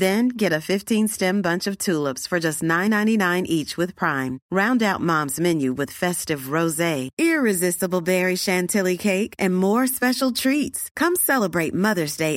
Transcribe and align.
then 0.00 0.28
get 0.40 0.52
fifteen 0.68 1.40
bunch 1.44 1.66
of 1.68 1.74
tops 1.84 2.28
for 2.28 2.38
just 2.40 2.62
nine 2.62 2.94
each 3.48 3.78
وائم 3.78 4.36
round 4.56 4.82
more 9.50 9.82
special 9.82 10.28
treat 10.42 10.76
come 11.00 11.14
celebrate 11.26 11.74
mother's 11.74 12.18
day 12.18 12.36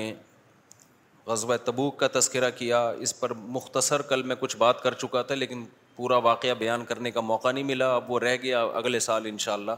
غزب 1.27 1.51
تبوک 1.65 1.97
کا 1.99 2.07
تذکرہ 2.13 2.49
کیا 2.57 2.79
اس 3.07 3.19
پر 3.19 3.33
مختصر 3.57 4.01
کل 4.11 4.21
میں 4.29 4.35
کچھ 4.39 4.55
بات 4.57 4.81
کر 4.83 4.93
چکا 5.01 5.21
تھا 5.31 5.35
لیکن 5.35 5.65
پورا 5.95 6.17
واقعہ 6.29 6.53
بیان 6.59 6.85
کرنے 6.89 7.11
کا 7.11 7.21
موقع 7.21 7.51
نہیں 7.51 7.63
ملا 7.73 7.89
اب 7.95 8.11
وہ 8.11 8.19
رہ 8.19 8.35
گیا 8.43 8.61
اگلے 8.81 8.99
سال 9.07 9.25
انشاءاللہ 9.29 9.75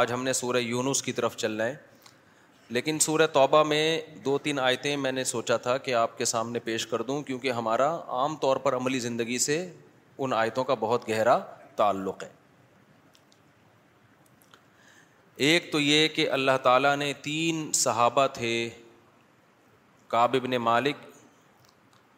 آج 0.00 0.12
ہم 0.12 0.22
نے 0.24 0.32
سورہ 0.40 0.60
یونس 0.60 1.02
کی 1.02 1.12
طرف 1.20 1.36
چلنا 1.42 1.64
ہے 1.66 1.74
لیکن 2.76 2.98
سورہ 3.08 3.26
توبہ 3.32 3.62
میں 3.74 3.84
دو 4.24 4.38
تین 4.46 4.58
آیتیں 4.70 4.96
میں 5.06 5.12
نے 5.12 5.24
سوچا 5.34 5.56
تھا 5.68 5.76
کہ 5.88 5.94
آپ 6.04 6.16
کے 6.18 6.24
سامنے 6.34 6.58
پیش 6.70 6.86
کر 6.86 7.02
دوں 7.10 7.20
کیونکہ 7.30 7.52
ہمارا 7.62 7.90
عام 8.20 8.36
طور 8.40 8.56
پر 8.66 8.76
عملی 8.76 8.98
زندگی 9.10 9.38
سے 9.50 9.58
ان 10.24 10.32
آیتوں 10.32 10.62
کا 10.68 10.74
بہت 10.80 11.08
گہرا 11.08 11.36
تعلق 11.76 12.22
ہے 12.22 12.28
ایک 15.48 15.70
تو 15.72 15.80
یہ 15.80 16.06
کہ 16.14 16.28
اللہ 16.36 16.56
تعالیٰ 16.62 16.96
نے 16.96 17.12
تین 17.22 17.70
صحابہ 17.80 18.26
تھے 18.34 18.52
کاب 20.14 20.34
ابن 20.40 20.56
مالک 20.62 21.04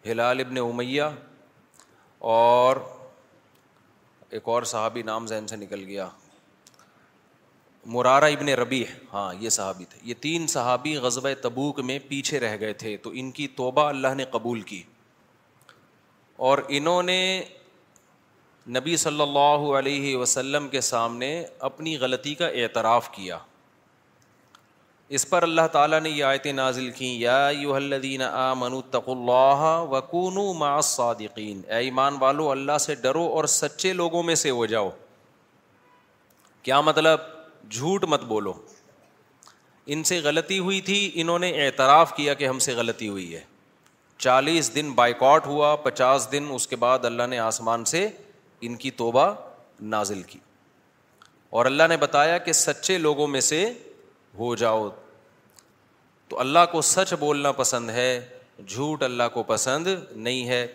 ہلال 0.07 0.41
ابن 0.41 0.59
عمیہ 0.59 1.09
اور 2.37 2.77
ایک 4.39 4.49
اور 4.49 4.63
صحابی 4.73 5.03
نام 5.03 5.27
ذہن 5.27 5.47
سے 5.49 5.57
نکل 5.57 5.85
گیا 5.87 6.09
مرارہ 7.95 8.25
ابن 8.33 8.49
ربیع 8.63 8.85
ہاں 9.13 9.33
یہ 9.41 9.49
صحابی 9.49 9.85
تھے 9.91 9.99
یہ 10.09 10.15
تین 10.21 10.47
صحابی 10.55 10.97
غزب 11.05 11.29
تبوک 11.43 11.79
میں 11.91 11.99
پیچھے 12.09 12.41
رہ 12.41 12.57
گئے 12.61 12.73
تھے 12.83 12.97
تو 13.07 13.11
ان 13.23 13.31
کی 13.39 13.47
توبہ 13.61 13.87
اللہ 13.89 14.15
نے 14.17 14.25
قبول 14.31 14.61
کی 14.73 14.83
اور 16.49 16.59
انہوں 16.79 17.03
نے 17.13 17.21
نبی 18.75 18.97
صلی 19.03 19.23
اللہ 19.23 19.63
علیہ 19.79 20.17
وسلم 20.17 20.67
کے 20.69 20.81
سامنے 20.89 21.29
اپنی 21.69 21.97
غلطی 21.99 22.35
کا 22.41 22.47
اعتراف 22.63 23.09
کیا 23.13 23.39
اس 25.19 25.29
پر 25.31 25.43
اللہ 25.43 25.67
تعالیٰ 25.73 26.01
نے 26.01 26.11
یہ 26.11 26.25
آیتیں 26.25 26.53
نازل 26.59 26.91
کیں 26.99 27.13
یا 27.21 27.37
یو 27.61 27.73
الدین 27.75 28.23
آ 28.23 28.53
من 28.59 28.81
تق 28.91 29.09
اللہ 29.17 30.05
مع 30.59 30.81
صادقین 30.91 31.61
ایمان 31.79 32.17
والو 32.21 32.51
اللہ 32.51 32.79
سے 32.87 32.95
ڈرو 33.09 33.27
اور 33.39 33.45
سچے 33.57 33.93
لوگوں 34.03 34.23
میں 34.29 34.35
سے 34.45 34.51
ہو 34.61 34.67
جاؤ 34.75 34.91
کیا 36.69 36.81
مطلب 36.91 37.21
جھوٹ 37.71 38.05
مت 38.13 38.25
بولو 38.35 38.53
ان 39.95 40.03
سے 40.11 40.21
غلطی 40.25 40.59
ہوئی 40.59 40.81
تھی 40.91 41.01
انہوں 41.21 41.39
نے 41.47 41.51
اعتراف 41.67 42.15
کیا 42.17 42.35
کہ 42.43 42.49
ہم 42.49 42.59
سے 42.69 42.73
غلطی 42.75 43.09
ہوئی 43.09 43.35
ہے 43.35 43.43
چالیس 44.19 44.75
دن 44.75 44.93
بائیکاٹ 44.95 45.47
ہوا 45.47 45.75
پچاس 45.85 46.29
دن 46.33 46.47
اس 46.55 46.67
کے 46.69 46.77
بعد 46.87 47.05
اللہ 47.05 47.27
نے 47.31 47.39
آسمان 47.53 47.85
سے 47.95 48.09
ان 48.67 48.75
کی 48.77 48.91
توبہ 49.01 49.31
نازل 49.93 50.23
کی 50.29 50.39
اور 51.59 51.67
اللہ 51.67 51.83
نے 51.89 51.97
بتایا 51.97 52.37
کہ 52.39 52.53
سچے 52.53 52.97
لوگوں 52.99 53.27
میں 53.29 53.41
سے 53.41 53.65
ہو 54.39 54.55
جاؤ 54.57 54.89
تو 56.29 56.39
اللہ 56.41 56.67
کو 56.73 56.81
سچ 56.89 57.13
بولنا 57.21 57.53
پسند 57.53 57.91
ہے 57.91 58.11
جھوٹ 58.67 59.03
اللہ 59.03 59.29
کو 59.35 59.43
پسند 59.47 59.87
نہیں 60.15 60.49
ہے 60.49 60.67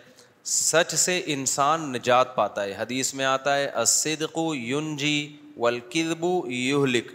سچ 0.54 0.94
سے 0.94 1.20
انسان 1.34 1.90
نجات 1.92 2.34
پاتا 2.36 2.64
ہے 2.64 2.74
حدیث 2.78 3.12
میں 3.20 3.24
آتا 3.24 3.56
ہے 3.56 3.70
اسدق 3.82 4.38
یونجی 4.56 5.18
ون 5.58 5.78
جھی 5.90 6.04
و 6.22 6.40
یوہلک 6.52 7.12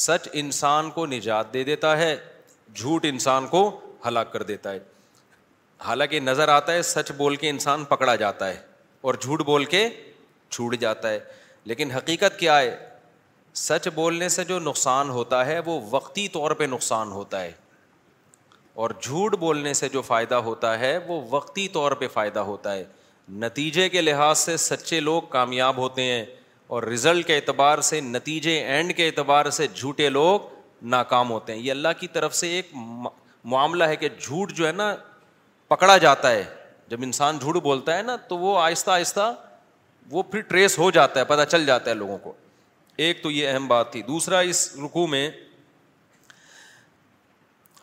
سچ 0.00 0.28
انسان 0.40 0.90
کو 0.90 1.06
نجات 1.06 1.52
دے 1.54 1.62
دیتا 1.64 1.96
ہے 1.98 2.16
جھوٹ 2.74 3.04
انسان 3.08 3.46
کو 3.50 3.62
ہلاک 4.06 4.32
کر 4.32 4.42
دیتا 4.50 4.72
ہے 4.72 4.78
حالانکہ 5.86 6.20
نظر 6.20 6.48
آتا 6.56 6.72
ہے 6.72 6.82
سچ 6.90 7.12
بول 7.16 7.36
کے 7.44 7.48
انسان 7.50 7.84
پکڑا 7.94 8.14
جاتا 8.24 8.48
ہے 8.48 8.56
اور 9.02 9.14
جھوٹ 9.20 9.42
بول 9.46 9.64
کے 9.64 9.88
چھوٹ 10.50 10.76
جاتا 10.80 11.10
ہے 11.10 11.18
لیکن 11.70 11.90
حقیقت 11.90 12.38
کیا 12.38 12.58
ہے 12.58 12.76
سچ 13.60 13.88
بولنے 13.94 14.28
سے 14.28 14.44
جو 14.44 14.58
نقصان 14.60 15.08
ہوتا 15.10 15.44
ہے 15.46 15.58
وہ 15.66 15.80
وقتی 15.90 16.26
طور 16.32 16.50
پہ 16.58 16.64
نقصان 16.70 17.12
ہوتا 17.12 17.42
ہے 17.42 17.52
اور 18.82 18.90
جھوٹ 19.02 19.34
بولنے 19.38 19.72
سے 19.74 19.88
جو 19.92 20.02
فائدہ 20.02 20.34
ہوتا 20.48 20.78
ہے 20.78 20.96
وہ 21.06 21.20
وقتی 21.30 21.66
طور 21.72 21.92
پہ 22.02 22.08
فائدہ 22.12 22.40
ہوتا 22.50 22.74
ہے 22.74 22.84
نتیجے 23.44 23.88
کے 23.88 24.00
لحاظ 24.00 24.38
سے 24.38 24.56
سچے 24.56 25.00
لوگ 25.00 25.22
کامیاب 25.30 25.76
ہوتے 25.76 26.02
ہیں 26.12 26.24
اور 26.74 26.82
رزلٹ 26.82 27.26
کے 27.26 27.36
اعتبار 27.36 27.78
سے 27.90 28.00
نتیجے 28.00 28.58
اینڈ 28.64 28.96
کے 28.96 29.06
اعتبار 29.06 29.50
سے 29.60 29.66
جھوٹے 29.74 30.08
لوگ 30.08 30.48
ناکام 30.94 31.30
ہوتے 31.30 31.52
ہیں 31.52 31.60
یہ 31.60 31.70
اللہ 31.70 31.88
کی 32.00 32.08
طرف 32.12 32.34
سے 32.34 32.48
ایک 32.56 32.70
معاملہ 33.54 33.84
ہے 33.84 33.96
کہ 33.96 34.08
جھوٹ 34.20 34.52
جو 34.52 34.66
ہے 34.66 34.72
نا 34.72 34.94
پکڑا 35.68 35.96
جاتا 36.08 36.30
ہے 36.30 36.44
جب 36.90 37.02
انسان 37.02 37.36
جھوٹ 37.38 37.56
بولتا 37.62 37.96
ہے 37.96 38.02
نا 38.02 38.14
تو 38.28 38.36
وہ 38.38 38.58
آہستہ 38.60 38.90
آہستہ 38.90 39.32
وہ 40.10 40.22
پھر 40.30 40.40
ٹریس 40.48 40.78
ہو 40.78 40.90
جاتا 40.90 41.20
ہے 41.20 41.24
پتہ 41.24 41.42
چل 41.50 41.66
جاتا 41.66 41.90
ہے 41.90 41.94
لوگوں 41.96 42.16
کو 42.22 42.32
ایک 43.06 43.22
تو 43.22 43.30
یہ 43.30 43.48
اہم 43.48 43.66
بات 43.68 43.92
تھی 43.92 44.02
دوسرا 44.08 44.38
اس 44.54 44.70
رکو 44.84 45.06
میں 45.12 45.28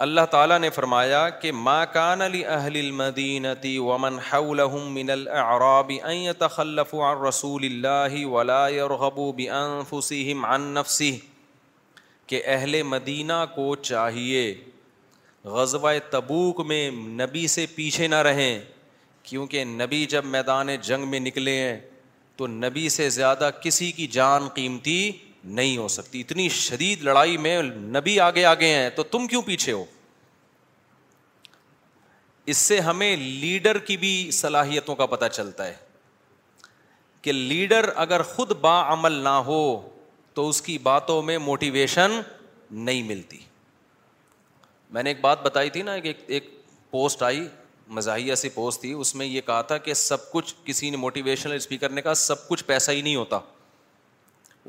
اللہ 0.06 0.26
تعالیٰ 0.32 0.58
نے 0.60 0.70
فرمایا 0.70 1.22
کہ 1.44 1.52
ما 1.68 1.78
کان 1.94 2.22
علی 2.22 2.44
اہل 2.58 2.76
المدینتی 2.80 3.78
ومن 3.88 4.20
من 4.98 5.10
عن 6.56 7.26
رسول 7.28 7.66
اللہ 7.72 8.26
ولا 8.36 8.62
اور 8.82 8.92
غبو 9.06 9.30
عن 9.52 9.82
صحیح 10.02 11.18
کہ 12.32 12.42
اہل 12.56 12.82
مدینہ 12.92 13.44
کو 13.56 13.76
چاہیے 13.90 14.46
غزوہ 15.56 15.92
تبوک 16.12 16.60
میں 16.68 16.90
نبی 17.24 17.48
سے 17.56 17.66
پیچھے 17.76 18.08
نہ 18.14 18.22
رہیں 18.30 18.58
کیونکہ 19.30 19.64
نبی 19.80 20.06
جب 20.16 20.26
میدان 20.26 20.70
جنگ 20.90 21.08
میں 21.10 21.20
نکلے 21.20 21.56
ہیں 21.60 21.80
تو 22.38 22.48
نبی 22.48 22.88
سے 22.90 23.10
زیادہ 23.16 23.50
کسی 23.62 23.92
کی 23.98 24.06
جان 24.18 24.48
قیمتی 24.56 25.00
نہیں 25.58 25.78
ہو 25.78 25.88
سکتی 25.96 26.20
اتنی 26.22 26.48
شدید 26.60 27.02
لڑائی 27.08 27.36
میں 27.46 27.62
نبی 27.96 28.20
آگے 28.28 28.46
آگے 28.52 28.68
ہیں 28.76 28.90
تو 28.96 29.04
تم 29.16 29.28
کیوں 29.34 29.42
پیچھے 29.46 29.72
ہو 29.72 29.84
اس 32.54 32.58
سے 32.58 32.80
ہمیں 32.88 33.16
لیڈر 33.22 33.78
کی 33.90 33.98
بھی 34.06 34.14
صلاحیتوں 34.40 34.96
کا 35.02 35.06
پتہ 35.14 35.26
چلتا 35.34 35.68
ہے 35.68 35.76
کہ 37.22 37.32
لیڈر 37.34 37.90
اگر 38.06 38.22
خود 38.34 38.52
با 38.62 38.82
عمل 38.94 39.14
نہ 39.24 39.36
ہو 39.50 39.62
تو 40.34 40.48
اس 40.50 40.62
کی 40.62 40.78
باتوں 40.90 41.22
میں 41.30 41.38
موٹیویشن 41.52 42.20
نہیں 42.88 43.04
ملتی 43.14 43.38
میں 44.96 45.04
نے 45.04 45.10
ایک 45.10 45.22
بات 45.22 45.42
بتائی 45.46 45.70
تھی 45.70 45.82
نا 45.84 45.94
ایک 46.02 46.24
ایک 46.28 46.52
پوسٹ 46.92 47.24
آئی 47.24 47.48
مزاحیہ 47.96 48.36
سی 48.36 48.50
پوسٹ 48.50 48.82
تھی 48.82 48.92
اس 48.94 49.14
میں 49.16 49.26
یہ 49.26 49.42
کہا 49.46 49.62
تھا 49.68 49.78
کہ 49.78 49.94
سب 49.94 50.32
کچھ 50.32 50.54
کسی 50.66 50.90
نے 50.90 50.98
موٹیویشنل 50.98 51.54
اسپیکر 51.56 51.90
نے 51.90 52.02
کہا 52.02 52.14
سب 52.22 52.48
کچھ 52.48 52.64
پیسہ 52.66 52.92
ہی 52.92 53.02
نہیں 53.02 53.16
ہوتا 53.16 53.40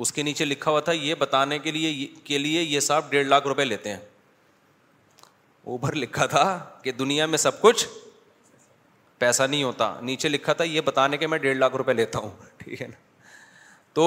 اس 0.04 0.12
کے 0.12 0.22
نیچے 0.22 0.44
لکھا 0.44 0.70
ہوا 0.70 0.80
تھا 0.80 0.92
یہ 0.92 1.14
بتانے 1.18 1.58
کے 1.58 1.70
لیے 1.72 2.06
کے 2.24 2.38
لیے 2.38 2.62
یہ 2.62 2.80
صاحب 2.80 3.10
ڈیڑھ 3.10 3.26
لاکھ 3.28 3.46
روپے 3.46 3.64
لیتے 3.64 3.90
ہیں 3.90 3.98
اوبھر 5.70 5.94
لکھا 5.94 6.26
تھا 6.26 6.44
کہ 6.82 6.92
دنیا 6.98 7.26
میں 7.26 7.38
سب 7.38 7.60
کچھ 7.60 7.86
پیسہ 9.18 9.42
نہیں 9.42 9.62
ہوتا 9.62 9.94
نیچے 10.02 10.28
لکھا 10.28 10.52
تھا 10.52 10.64
یہ 10.64 10.80
بتانے 10.84 11.16
کے 11.18 11.26
میں 11.26 11.38
ڈیڑھ 11.38 11.56
لاکھ 11.58 11.76
روپے 11.76 11.92
لیتا 11.92 12.18
ہوں 12.18 12.30
ٹھیک 12.58 12.82
ہے 12.82 12.86
نا 12.86 12.96
تو 13.94 14.06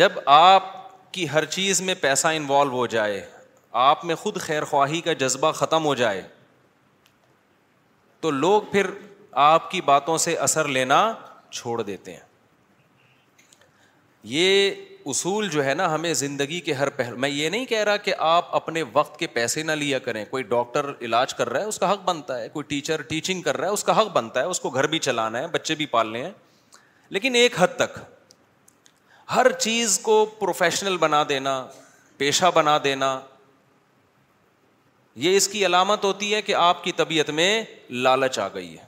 جب 0.00 0.12
آپ 0.26 0.64
کی 1.12 1.26
ہر 1.32 1.44
چیز 1.54 1.80
میں 1.82 1.94
پیسہ 2.00 2.28
انوالو 2.34 2.72
ہو 2.76 2.86
جائے 2.96 3.24
آپ 3.86 4.04
میں 4.04 4.14
خود 4.14 4.36
خیر 4.40 4.64
خواہی 4.64 5.00
کا 5.00 5.12
جذبہ 5.20 5.50
ختم 5.52 5.84
ہو 5.84 5.94
جائے 5.94 6.22
تو 8.22 8.30
لوگ 8.30 8.62
پھر 8.72 8.86
آپ 9.44 9.70
کی 9.70 9.80
باتوں 9.84 10.16
سے 10.24 10.34
اثر 10.46 10.68
لینا 10.74 10.98
چھوڑ 11.50 11.80
دیتے 11.82 12.12
ہیں 12.12 12.20
یہ 14.32 14.74
اصول 15.12 15.48
جو 15.50 15.64
ہے 15.64 15.72
نا 15.74 15.92
ہمیں 15.94 16.12
زندگی 16.14 16.60
کے 16.66 16.72
ہر 16.80 16.88
پہل 16.98 17.14
میں 17.22 17.28
یہ 17.28 17.48
نہیں 17.50 17.64
کہہ 17.66 17.82
رہا 17.84 17.96
کہ 18.08 18.14
آپ 18.26 18.54
اپنے 18.56 18.82
وقت 18.92 19.18
کے 19.18 19.26
پیسے 19.38 19.62
نہ 19.62 19.72
لیا 19.82 19.98
کریں 20.04 20.24
کوئی 20.30 20.42
ڈاکٹر 20.52 20.90
علاج 21.04 21.34
کر 21.34 21.48
رہا 21.48 21.60
ہے 21.60 21.68
اس 21.72 21.78
کا 21.78 21.90
حق 21.92 22.04
بنتا 22.04 22.38
ہے 22.40 22.48
کوئی 22.52 22.64
ٹیچر 22.68 23.02
ٹیچنگ 23.10 23.42
کر 23.48 23.56
رہا 23.56 23.68
ہے 23.68 23.72
اس 23.72 23.84
کا 23.84 23.98
حق 24.00 24.12
بنتا 24.16 24.40
ہے 24.40 24.44
اس 24.54 24.60
کو 24.60 24.70
گھر 24.70 24.86
بھی 24.94 24.98
چلانا 25.08 25.38
ہے 25.40 25.46
بچے 25.56 25.74
بھی 25.80 25.86
پالنے 25.96 26.22
ہیں 26.24 26.30
لیکن 27.16 27.34
ایک 27.42 27.56
حد 27.60 27.76
تک 27.78 27.98
ہر 29.34 29.52
چیز 29.66 29.98
کو 30.02 30.24
پروفیشنل 30.40 30.96
بنا 31.06 31.22
دینا 31.28 31.64
پیشہ 32.18 32.50
بنا 32.54 32.78
دینا 32.84 33.18
یہ 35.14 35.36
اس 35.36 35.48
کی 35.48 35.64
علامت 35.66 36.04
ہوتی 36.04 36.34
ہے 36.34 36.42
کہ 36.42 36.54
آپ 36.54 36.82
کی 36.84 36.92
طبیعت 36.96 37.30
میں 37.30 37.62
لالچ 37.90 38.38
آ 38.38 38.46
گئی 38.54 38.72
ہے 38.78 38.84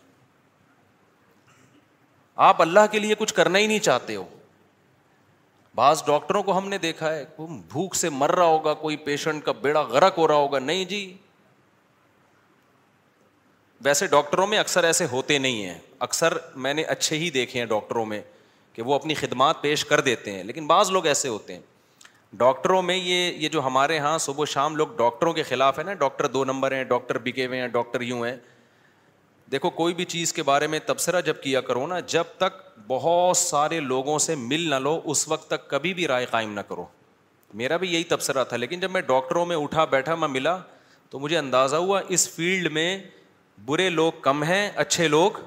آپ 2.44 2.62
اللہ 2.62 2.86
کے 2.92 2.98
لیے 2.98 3.14
کچھ 3.18 3.34
کرنا 3.34 3.58
ہی 3.58 3.66
نہیں 3.66 3.78
چاہتے 3.78 4.14
ہو 4.16 4.24
بعض 5.76 6.02
ڈاکٹروں 6.06 6.42
کو 6.42 6.56
ہم 6.58 6.68
نے 6.68 6.78
دیکھا 6.78 7.14
ہے 7.14 7.24
بھوک 7.70 7.94
سے 7.94 8.08
مر 8.10 8.30
رہا 8.36 8.44
ہوگا 8.44 8.74
کوئی 8.82 8.96
پیشنٹ 9.04 9.44
کا 9.44 9.52
بیڑا 9.62 9.80
غرق 9.82 10.18
ہو 10.18 10.26
رہا 10.28 10.34
ہوگا 10.34 10.58
نہیں 10.58 10.84
جی 10.90 11.12
ویسے 13.84 14.06
ڈاکٹروں 14.06 14.46
میں 14.46 14.58
اکثر 14.58 14.84
ایسے 14.84 15.06
ہوتے 15.12 15.38
نہیں 15.38 15.64
ہیں 15.64 15.78
اکثر 16.06 16.36
میں 16.66 16.74
نے 16.74 16.82
اچھے 16.88 17.16
ہی 17.18 17.30
دیکھے 17.30 17.58
ہیں 17.60 17.66
ڈاکٹروں 17.66 18.04
میں 18.06 18.20
کہ 18.72 18.82
وہ 18.82 18.94
اپنی 18.94 19.14
خدمات 19.14 19.60
پیش 19.62 19.84
کر 19.84 20.00
دیتے 20.00 20.32
ہیں 20.34 20.42
لیکن 20.44 20.66
بعض 20.66 20.90
لوگ 20.90 21.06
ایسے 21.06 21.28
ہوتے 21.28 21.54
ہیں 21.54 21.60
ڈاکٹروں 22.38 22.80
میں 22.82 22.94
یہ 22.96 23.32
یہ 23.38 23.48
جو 23.48 23.60
ہمارے 23.66 23.94
یہاں 23.96 24.16
صبح 24.18 24.44
شام 24.48 24.76
لوگ 24.76 24.86
ڈاکٹروں 24.96 25.32
کے 25.32 25.42
خلاف 25.48 25.78
ہیں 25.78 25.84
نا 25.86 25.92
ڈاکٹر 25.98 26.26
دو 26.36 26.44
نمبر 26.44 26.72
ہیں 26.72 26.84
ڈاکٹر 26.84 27.18
بکے 27.24 27.46
ہوئے 27.46 27.60
ہیں 27.60 27.66
ڈاکٹر 27.76 28.00
یوں 28.00 28.24
ہیں 28.24 28.34
دیکھو 29.52 29.70
کوئی 29.80 29.94
بھی 29.94 30.04
چیز 30.14 30.32
کے 30.32 30.42
بارے 30.42 30.66
میں 30.66 30.78
تبصرہ 30.86 31.20
جب 31.20 31.40
کیا 31.42 31.60
کرو 31.68 31.86
نا 31.86 31.98
جب 32.14 32.26
تک 32.38 32.60
بہت 32.86 33.36
سارے 33.36 33.78
لوگوں 33.80 34.18
سے 34.26 34.34
مل 34.38 34.68
نہ 34.70 34.74
لو 34.86 35.00
اس 35.14 35.26
وقت 35.28 35.46
تک 35.50 35.68
کبھی 35.70 35.92
بھی 35.94 36.06
رائے 36.08 36.26
قائم 36.30 36.52
نہ 36.54 36.60
کرو 36.68 36.84
میرا 37.60 37.76
بھی 37.82 37.92
یہی 37.92 38.04
تبصرہ 38.12 38.44
تھا 38.48 38.56
لیکن 38.56 38.80
جب 38.80 38.90
میں 38.90 39.00
ڈاکٹروں 39.12 39.44
میں 39.46 39.56
اٹھا 39.56 39.84
بیٹھا 39.94 40.14
میں 40.22 40.28
ملا 40.28 40.56
تو 41.10 41.18
مجھے 41.18 41.36
اندازہ 41.38 41.76
ہوا 41.86 42.00
اس 42.16 42.28
فیلڈ 42.34 42.70
میں 42.72 42.88
برے 43.66 43.88
لوگ 43.90 44.12
کم 44.20 44.42
ہیں 44.44 44.68
اچھے 44.84 45.06
لوگ 45.08 45.38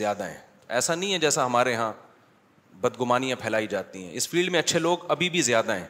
زیادہ 0.00 0.28
ہیں 0.28 0.38
ایسا 0.76 0.94
نہیں 0.94 1.12
ہے 1.12 1.18
جیسا 1.26 1.46
ہمارے 1.46 1.72
یہاں 1.72 1.92
بدگمانیاں 2.82 3.36
پھیلائی 3.40 3.66
جاتی 3.74 4.02
ہیں 4.04 4.10
اس 4.20 4.28
فیلڈ 4.28 4.50
میں 4.52 4.58
اچھے 4.60 4.78
لوگ 4.78 5.10
ابھی 5.16 5.28
بھی 5.30 5.40
زیادہ 5.48 5.74
ہیں 5.76 5.86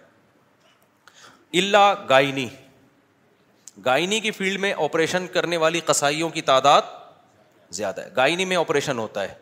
اللہ 1.60 1.92
گائنی 2.08 2.46
گائنی 3.84 4.18
کی 4.20 4.30
فیلڈ 4.38 4.60
میں 4.60 4.72
آپریشن 4.86 5.26
کرنے 5.34 5.56
والی 5.64 5.80
کسائیوں 5.86 6.28
کی 6.36 6.42
تعداد 6.50 6.82
زیادہ 7.80 8.00
ہے 8.06 8.10
گائنی 8.16 8.44
میں 8.44 8.56
آپریشن 8.56 8.98
ہوتا 8.98 9.22
ہے 9.28 9.34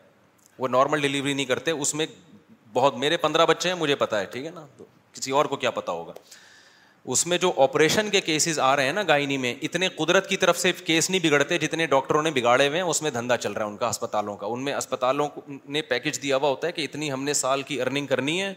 وہ 0.58 0.69
نارمل 0.69 1.00
ڈلیوری 1.02 1.32
نہیں 1.35 1.47
کرتے 1.47 1.70
اس 1.70 1.94
میں 2.00 2.06
بہت 2.73 2.97
میرے 3.05 3.17
پندرہ 3.26 3.47
بچے 3.47 3.69
ہیں 3.69 3.76
مجھے 3.76 3.94
پتا 4.05 4.20
ہے 4.20 4.25
ٹھیک 4.35 4.44
ہے 4.46 4.50
نا 4.55 4.64
کسی 5.12 5.31
اور 5.38 5.44
کو 5.53 5.56
کیا 5.64 5.70
پتا 5.81 5.93
ہوگا 5.93 6.12
اس 7.05 7.26
میں 7.26 7.37
جو 7.38 7.50
آپریشن 7.62 8.08
کے 8.11 8.20
کیسز 8.20 8.58
آ 8.61 8.75
رہے 8.76 8.85
ہیں 8.87 8.93
نا 8.93 9.02
گائنی 9.08 9.37
میں 9.44 9.55
اتنے 9.62 9.88
قدرت 9.97 10.29
کی 10.29 10.37
طرف 10.37 10.58
سے 10.58 10.73
کیس 10.87 11.08
نہیں 11.11 11.20
بگڑتے 11.25 11.58
جتنے 11.58 11.87
ڈاکٹروں 11.93 12.23
نے 12.23 12.31
بگاڑے 12.35 12.67
ہوئے 12.69 12.81
ہیں 12.81 12.87
اس 12.88 13.00
میں 13.02 13.11
دھندا 13.11 13.37
چل 13.37 13.52
رہا 13.52 13.64
ہے 13.64 13.70
ان 13.70 13.76
کا 13.76 13.88
اسپتالوں 13.88 14.37
کا 14.37 14.47
ان 14.50 14.64
میں 14.64 14.75
اسپتالوں 14.75 15.29
نے 15.76 15.82
پیکج 15.93 16.20
دیا 16.23 16.37
ہوا 16.37 16.49
ہوتا 16.49 16.67
ہے 16.67 16.73
کہ 16.73 16.85
اتنی 16.85 17.11
ہم 17.12 17.25
نے 17.25 17.32
سال 17.35 17.62
کی 17.70 17.81
ارننگ 17.82 18.06
کرنی 18.06 18.41
ہے 18.43 18.52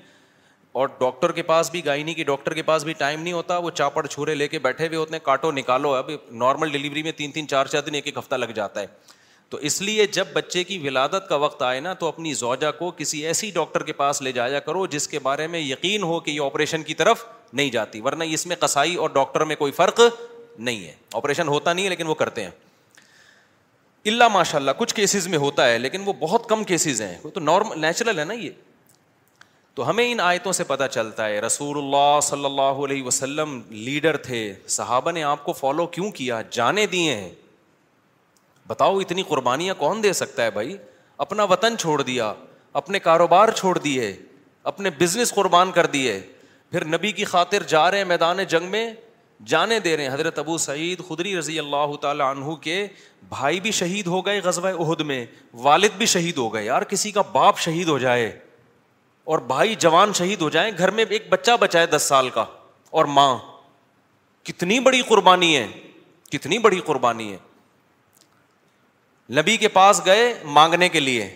اور 0.81 0.87
ڈاکٹر 0.99 1.31
کے 1.31 1.41
پاس 1.43 1.69
بھی 1.71 1.85
گائنی 1.85 2.13
کی 2.13 2.23
ڈاکٹر 2.23 2.53
کے 2.53 2.61
پاس 2.67 2.83
بھی 2.83 2.93
ٹائم 2.97 3.21
نہیں 3.21 3.33
ہوتا 3.33 3.57
وہ 3.65 3.69
چاپڑ 3.75 4.05
چھورے 4.07 4.35
لے 4.35 4.47
کے 4.47 4.59
بیٹھے 4.59 4.87
ہوئے 4.87 4.97
ہوتے 4.97 5.11
ہیں 5.13 5.25
کاٹو 5.25 5.51
نکالو 5.51 5.93
اب 5.95 6.09
نارمل 6.43 6.71
ڈلیوری 6.71 7.03
میں 7.03 7.11
تین 7.17 7.31
تین 7.31 7.47
چار 7.47 7.65
چار 7.71 7.81
دن 7.87 7.95
ایک 7.95 8.05
ایک 8.07 8.17
ہفتہ 8.17 8.35
لگ 8.35 8.51
جاتا 8.55 8.81
ہے 8.81 8.85
تو 9.49 9.57
اس 9.69 9.81
لیے 9.81 10.05
جب 10.11 10.27
بچے 10.33 10.63
کی 10.63 10.77
ولادت 10.87 11.27
کا 11.29 11.35
وقت 11.43 11.61
آئے 11.61 11.79
نا 11.79 11.93
تو 11.99 12.07
اپنی 12.07 12.33
زوجہ 12.33 12.71
کو 12.77 12.91
کسی 12.97 13.25
ایسی 13.27 13.49
ڈاکٹر 13.53 13.83
کے 13.83 13.93
پاس 13.93 14.21
لے 14.21 14.31
جایا 14.31 14.59
کرو 14.69 14.85
جس 14.95 15.07
کے 15.07 15.19
بارے 15.29 15.47
میں 15.55 15.59
یقین 15.59 16.03
ہو 16.03 16.19
کہ 16.19 16.31
یہ 16.31 16.41
آپریشن 16.45 16.83
کی 16.83 16.93
طرف 17.01 17.25
نہیں 17.53 17.69
جاتی 17.69 18.01
ورنہ 18.01 18.23
اس 18.33 18.45
میں 18.47 18.55
کسائی 18.59 18.95
اور 19.01 19.09
ڈاکٹر 19.13 19.43
میں 19.45 19.55
کوئی 19.55 19.71
فرق 19.71 19.99
نہیں 20.57 20.83
ہے 20.85 20.93
آپریشن 21.13 21.47
ہوتا 21.47 21.73
نہیں 21.73 21.85
ہے 21.85 21.89
لیکن 21.89 22.07
وہ 22.07 22.13
کرتے 22.15 22.43
ہیں 22.43 22.51
اللہ 24.07 24.27
ماشاء 24.31 24.57
اللہ 24.59 24.71
کچھ 24.77 24.93
کیسز 24.95 25.27
میں 25.33 25.37
ہوتا 25.39 25.67
ہے 25.69 25.77
لیکن 25.79 26.01
وہ 26.05 26.13
بہت 26.19 26.47
کم 26.49 26.63
کیسز 26.71 27.01
ہیں 27.01 27.17
وہ 27.23 27.29
تو 27.33 27.39
نارمل 27.39 27.79
نیچرل 27.81 28.19
ہے 28.19 28.23
نا 28.25 28.33
یہ 28.33 28.49
تو 29.75 29.89
ہمیں 29.89 30.03
ان 30.11 30.19
آیتوں 30.19 30.51
سے 30.51 30.63
پتہ 30.67 30.83
چلتا 30.91 31.27
ہے 31.27 31.39
رسول 31.41 31.77
اللہ 31.77 32.19
صلی 32.23 32.45
اللہ 32.45 32.81
علیہ 32.87 33.03
وسلم 33.03 33.59
لیڈر 33.69 34.17
تھے 34.27 34.41
صحابہ 34.77 35.11
نے 35.11 35.23
آپ 35.23 35.43
کو 35.45 35.53
فالو 35.59 35.85
کیوں 35.95 36.09
کیا 36.19 36.41
جانے 36.51 36.85
دیے 36.91 37.15
ہیں 37.15 37.29
بتاؤ 38.67 38.97
اتنی 38.99 39.23
قربانیاں 39.27 39.73
کون 39.77 40.03
دے 40.03 40.13
سکتا 40.13 40.43
ہے 40.43 40.51
بھائی 40.51 40.75
اپنا 41.25 41.43
وطن 41.51 41.77
چھوڑ 41.77 42.01
دیا 42.01 42.33
اپنے 42.81 42.99
کاروبار 42.99 43.49
چھوڑ 43.55 43.77
دیے 43.77 44.15
اپنے 44.71 44.89
بزنس 44.99 45.33
قربان 45.33 45.71
کر 45.71 45.85
دیے 45.95 46.19
پھر 46.71 46.85
نبی 46.93 47.11
کی 47.11 47.23
خاطر 47.25 47.63
جا 47.67 47.89
رہے 47.91 47.97
ہیں 47.97 48.05
میدان 48.05 48.43
جنگ 48.49 48.69
میں 48.71 48.89
جانے 49.47 49.79
دے 49.79 49.95
رہے 49.97 50.03
ہیں 50.03 50.13
حضرت 50.13 50.39
ابو 50.39 50.57
سعید 50.65 50.99
خدری 51.07 51.37
رضی 51.37 51.57
اللہ 51.59 51.95
تعالیٰ 52.01 52.29
عنہ 52.35 52.53
کے 52.61 52.85
بھائی 53.29 53.59
بھی 53.61 53.71
شہید 53.79 54.07
ہو 54.07 54.25
گئے 54.25 54.39
غزوہ 54.43 54.69
عہد 54.83 55.01
میں 55.11 55.25
والد 55.63 55.97
بھی 55.97 56.05
شہید 56.13 56.37
ہو 56.37 56.47
گئے 56.53 56.63
یار 56.65 56.81
کسی 56.91 57.11
کا 57.11 57.21
باپ 57.31 57.57
شہید 57.59 57.87
ہو 57.89 57.97
جائے 58.03 58.31
اور 59.33 59.39
بھائی 59.47 59.75
جوان 59.79 60.13
شہید 60.15 60.41
ہو 60.41 60.49
جائیں 60.55 60.69
گھر 60.77 60.91
میں 60.91 61.05
ایک 61.09 61.27
بچہ 61.29 61.51
بچائے 61.59 61.85
دس 61.87 62.03
سال 62.09 62.29
کا 62.37 62.45
اور 62.99 63.05
ماں 63.17 63.35
کتنی 64.47 64.79
بڑی 64.87 65.01
قربانی 65.07 65.55
ہے 65.55 65.67
کتنی 66.31 66.57
بڑی 66.59 66.79
قربانی 66.85 67.31
ہے 67.31 67.37
نبی 69.37 69.55
کے 69.57 69.67
پاس 69.67 70.01
گئے 70.05 70.33
مانگنے 70.43 70.89
کے 70.89 70.99
لیے 70.99 71.29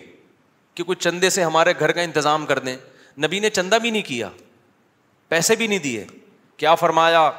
کہ 0.74 0.84
کچھ 0.86 0.98
چندے 1.02 1.30
سے 1.30 1.44
ہمارے 1.44 1.72
گھر 1.78 1.92
کا 1.92 2.00
انتظام 2.02 2.44
کر 2.46 2.58
دیں 2.58 2.76
نبی 3.24 3.38
نے 3.40 3.50
چندہ 3.50 3.76
بھی 3.82 3.90
نہیں 3.90 4.02
کیا 4.06 4.28
پیسے 5.28 5.56
بھی 5.56 5.66
نہیں 5.66 5.78
دیے 5.78 6.04
کیا 6.56 6.74
فرمایا 6.74 7.30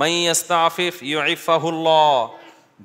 میں 0.00 0.30
استعفف 0.30 1.02
یو 1.02 1.20
اللہ 1.66 2.26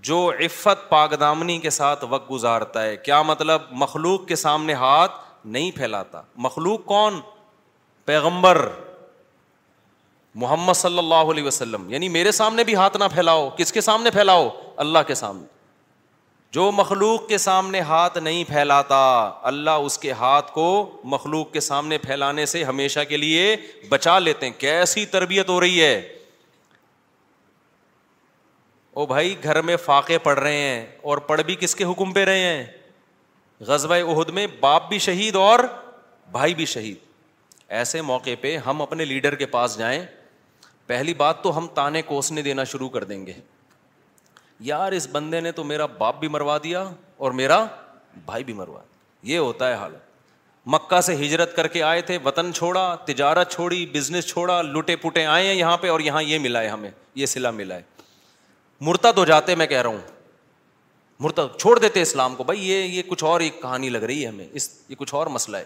جو 0.08 0.18
عفت 0.40 0.90
پاک 0.90 1.14
دامنی 1.20 1.58
کے 1.60 1.70
ساتھ 1.70 2.04
وقت 2.10 2.30
گزارتا 2.32 2.84
ہے 2.84 2.98
کیا 3.06 3.22
مطلب 3.22 3.62
مخلوق 3.84 4.26
کے 4.28 4.36
سامنے 4.36 4.74
ہاتھ 4.84 5.12
نہیں 5.46 5.72
پھیلاتا 5.76 6.22
مخلوق 6.46 6.86
کون 6.86 7.20
پیغمبر 8.06 8.68
محمد 10.36 10.74
صلی 10.78 10.98
اللہ 10.98 11.32
علیہ 11.32 11.44
وسلم 11.44 11.90
یعنی 11.94 12.10
میرے 12.10 12.32
سامنے 12.42 12.64
بھی 12.64 12.76
ہاتھ 12.76 12.98
نہ 12.98 13.04
پھیلاؤ 13.14 13.50
کس 13.58 13.72
کے 13.74 13.82
سامنے 13.82 14.12
پھیلاؤ 14.12 14.50
اللہ 14.86 15.00
کے 15.08 15.16
سامنے 15.16 15.58
جو 16.52 16.72
مخلوق 16.72 17.28
کے 17.30 17.38
سامنے 17.38 17.80
ہاتھ 17.88 18.18
نہیں 18.18 18.44
پھیلاتا 18.48 18.96
اللہ 19.48 19.84
اس 19.90 19.98
کے 20.00 20.12
ہاتھ 20.20 20.52
کو 20.52 20.64
مخلوق 21.14 21.52
کے 21.54 21.60
سامنے 21.60 21.98
پھیلانے 22.04 22.46
سے 22.46 22.64
ہمیشہ 22.64 23.00
کے 23.10 23.18
لیے 23.18 23.56
بچا 23.90 24.18
لیتے 24.20 24.46
ہیں 24.46 24.54
کیسی 24.60 25.06
تربیت 25.12 25.50
ہو 25.50 25.60
رہی 25.62 25.82
ہے 25.84 25.98
او 28.98 29.06
بھائی 29.06 29.36
گھر 29.44 29.62
میں 29.62 29.76
فاقے 29.86 30.18
پڑھ 30.20 30.40
رہے 30.40 30.58
ہیں 30.58 30.86
اور 31.12 31.18
پڑھ 31.28 31.42
بھی 31.46 31.56
کس 31.60 31.76
کے 31.76 31.84
حکم 31.92 32.12
پہ 32.14 32.24
رہے 32.26 32.40
ہیں 32.40 32.66
غزبۂ 33.68 34.00
عہد 34.16 34.30
میں 34.34 34.48
باپ 34.60 34.90
بھی 34.90 35.00
شہید 35.06 35.36
اور 35.36 35.60
بھائی 36.32 36.56
بھی 36.56 36.66
شہید 36.74 36.98
ایسے 37.80 38.02
موقع 38.02 38.30
پہ 38.42 38.58
ہم 38.66 38.82
اپنے 38.82 39.06
لیڈر 39.06 39.36
کے 39.36 39.46
پاس 39.58 39.78
جائیں 39.78 40.02
پہلی 40.88 41.14
بات 41.14 41.44
تو 41.44 41.58
ہم 41.58 41.68
تانے 41.76 42.02
کوسنے 42.06 42.42
دینا 42.42 42.64
شروع 42.74 42.90
کر 42.90 43.04
دیں 43.04 43.26
گے 43.26 43.34
یار 44.68 44.92
اس 44.92 45.08
بندے 45.12 45.40
نے 45.40 45.52
تو 45.52 45.64
میرا 45.64 45.86
باپ 45.98 46.20
بھی 46.20 46.28
مروا 46.28 46.58
دیا 46.64 46.84
اور 47.18 47.32
میرا 47.32 47.64
بھائی 48.26 48.44
بھی 48.44 48.54
مروا 48.54 48.80
دیا 48.80 49.34
یہ 49.34 49.38
ہوتا 49.40 49.68
ہے 49.70 49.74
حال 49.76 49.96
مکہ 50.74 51.00
سے 51.02 51.16
ہجرت 51.16 51.56
کر 51.56 51.68
کے 51.68 51.82
آئے 51.84 52.02
تھے 52.08 52.18
وطن 52.24 52.52
چھوڑا 52.54 52.94
تجارت 53.06 53.52
چھوڑی 53.54 53.86
بزنس 53.94 54.26
چھوڑا 54.28 54.62
لوٹے 54.62 54.96
پوٹے 54.96 55.26
آئے 55.26 55.48
ہیں 55.48 55.54
یہاں 55.54 55.78
پہ 55.82 55.90
اور 55.90 56.00
یہاں 56.00 56.24
یہ 56.24 56.40
ملا 56.40 56.62
ہے 56.62 56.68
ہمیں 56.68 56.90
یہ 57.16 57.26
سلا 57.26 57.52
ملا 57.52 57.76
ہے 57.76 57.82
مرتا 58.88 59.12
تو 59.12 59.26
جاتے 59.26 59.56
میں 59.56 59.68
کہہ 59.68 59.82
رہا 59.82 59.90
ہوں 59.90 60.02
مرتد 61.22 61.58
چھوڑ 61.60 61.78
دیتے 61.80 62.02
اسلام 62.02 62.36
کو 62.36 62.44
بھائی 62.44 62.70
یہ 62.70 62.84
یہ 62.84 63.02
کچھ 63.08 63.24
اور 63.24 63.42
ایک 63.42 63.62
کہانی 63.62 63.90
لگ 63.90 63.98
رہی 64.04 64.22
ہے 64.24 64.28
ہمیں 64.30 64.46
اس 64.52 64.70
یہ 64.90 64.96
کچھ 64.98 65.14
اور 65.16 65.28
مسئلہ 65.38 65.58
ہے 65.58 65.66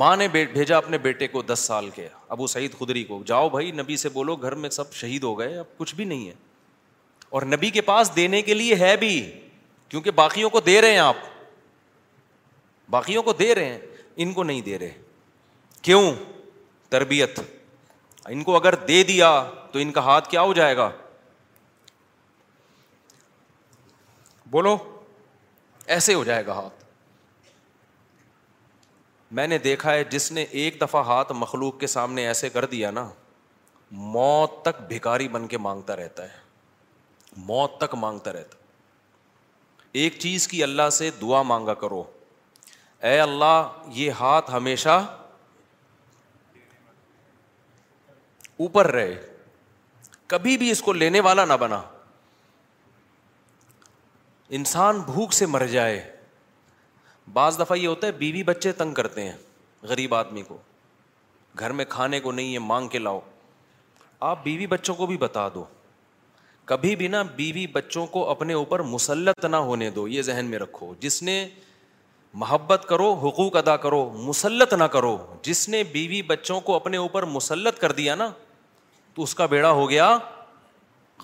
ماں 0.00 0.16
نے 0.16 0.26
بھیجا 0.28 0.76
اپنے 0.76 0.98
بیٹے 0.98 1.26
کو 1.28 1.42
دس 1.52 1.58
سال 1.66 1.88
کے 1.94 2.08
ابو 2.28 2.46
سعید 2.54 2.78
خدری 2.78 3.04
کو 3.04 3.22
جاؤ 3.26 3.48
بھائی 3.48 3.70
نبی 3.72 3.96
سے 3.96 4.08
بولو 4.12 4.36
گھر 4.36 4.54
میں 4.64 4.70
سب 4.70 4.92
شہید 4.94 5.22
ہو 5.24 5.38
گئے 5.38 5.56
اب 5.58 5.76
کچھ 5.76 5.94
بھی 5.94 6.04
نہیں 6.04 6.28
ہے 6.28 6.34
اور 7.30 7.42
نبی 7.42 7.70
کے 7.70 7.80
پاس 7.82 8.14
دینے 8.16 8.42
کے 8.42 8.54
لیے 8.54 8.74
ہے 8.80 8.96
بھی 8.96 9.14
کیونکہ 9.88 10.10
باقیوں 10.10 10.50
کو 10.50 10.60
دے 10.66 10.80
رہے 10.82 10.90
ہیں 10.92 10.98
آپ 10.98 11.16
باقیوں 12.90 13.22
کو 13.22 13.32
دے 13.38 13.54
رہے 13.54 13.64
ہیں 13.64 13.78
ان 14.24 14.32
کو 14.32 14.42
نہیں 14.44 14.60
دے 14.62 14.78
رہے 14.78 14.98
کیوں 15.82 16.02
تربیت 16.90 17.40
ان 18.28 18.42
کو 18.44 18.56
اگر 18.56 18.74
دے 18.88 19.02
دیا 19.04 19.30
تو 19.72 19.78
ان 19.78 19.92
کا 19.92 20.00
ہاتھ 20.04 20.28
کیا 20.30 20.40
ہو 20.42 20.52
جائے 20.54 20.76
گا 20.76 20.90
بولو 24.50 24.76
ایسے 25.94 26.14
ہو 26.14 26.24
جائے 26.24 26.46
گا 26.46 26.52
ہاتھ 26.54 26.84
میں 29.36 29.46
نے 29.46 29.58
دیکھا 29.58 29.92
ہے 29.92 30.02
جس 30.10 30.30
نے 30.32 30.42
ایک 30.60 30.80
دفعہ 30.80 31.04
ہاتھ 31.06 31.32
مخلوق 31.36 31.78
کے 31.78 31.86
سامنے 31.86 32.26
ایسے 32.26 32.48
کر 32.50 32.64
دیا 32.74 32.90
نا 32.90 33.08
موت 33.90 34.62
تک 34.64 34.80
بھکاری 34.88 35.28
بن 35.28 35.46
کے 35.48 35.58
مانگتا 35.58 35.96
رہتا 35.96 36.22
ہے 36.32 36.44
موت 37.44 37.78
تک 37.80 37.94
مانگتا 38.00 38.32
رہتا 38.32 38.64
ایک 40.02 40.18
چیز 40.20 40.46
کی 40.48 40.62
اللہ 40.62 40.90
سے 40.92 41.10
دعا 41.20 41.42
مانگا 41.42 41.74
کرو 41.74 42.02
اے 43.08 43.18
اللہ 43.20 43.84
یہ 43.94 44.10
ہاتھ 44.20 44.50
ہمیشہ 44.50 45.00
اوپر 48.64 48.86
رہے 48.92 49.14
کبھی 50.26 50.56
بھی 50.58 50.70
اس 50.70 50.82
کو 50.82 50.92
لینے 50.92 51.20
والا 51.20 51.44
نہ 51.44 51.52
بنا 51.60 51.80
انسان 54.58 54.98
بھوک 55.06 55.32
سے 55.32 55.46
مر 55.46 55.66
جائے 55.66 56.00
بعض 57.32 57.58
دفعہ 57.58 57.76
یہ 57.78 57.86
ہوتا 57.88 58.06
ہے 58.06 58.12
بیوی 58.18 58.42
بچے 58.50 58.72
تنگ 58.82 58.94
کرتے 58.94 59.22
ہیں 59.28 59.36
غریب 59.88 60.14
آدمی 60.14 60.42
کو 60.42 60.58
گھر 61.58 61.72
میں 61.72 61.84
کھانے 61.88 62.20
کو 62.20 62.32
نہیں 62.32 62.52
ہے 62.54 62.58
مانگ 62.58 62.88
کے 62.88 62.98
لاؤ 62.98 63.20
آپ 64.30 64.42
بیوی 64.44 64.66
بچوں 64.66 64.94
کو 64.94 65.06
بھی 65.06 65.16
بتا 65.18 65.48
دو 65.54 65.64
کبھی 66.68 66.94
بھی 66.96 67.08
نا 67.08 67.22
بیوی 67.34 67.66
بچوں 67.72 68.06
کو 68.14 68.24
اپنے 68.30 68.52
اوپر 68.52 68.82
مسلط 68.94 69.44
نہ 69.50 69.56
ہونے 69.66 69.90
دو 69.98 70.06
یہ 70.08 70.22
ذہن 70.28 70.46
میں 70.50 70.58
رکھو 70.58 70.92
جس 71.00 71.22
نے 71.22 71.36
محبت 72.42 72.86
کرو 72.88 73.12
حقوق 73.22 73.56
ادا 73.56 73.76
کرو 73.84 74.00
مسلط 74.24 74.72
نہ 74.74 74.84
کرو 74.94 75.16
جس 75.42 75.68
نے 75.68 75.82
بیوی 75.92 76.20
بچوں 76.32 76.60
کو 76.68 76.74
اپنے 76.76 76.96
اوپر 76.96 77.24
مسلط 77.36 77.78
کر 77.80 77.92
دیا 78.00 78.14
نا 78.22 78.30
تو 79.14 79.22
اس 79.22 79.34
کا 79.34 79.46
بیڑا 79.52 79.70
ہو 79.80 79.88
گیا 79.90 80.08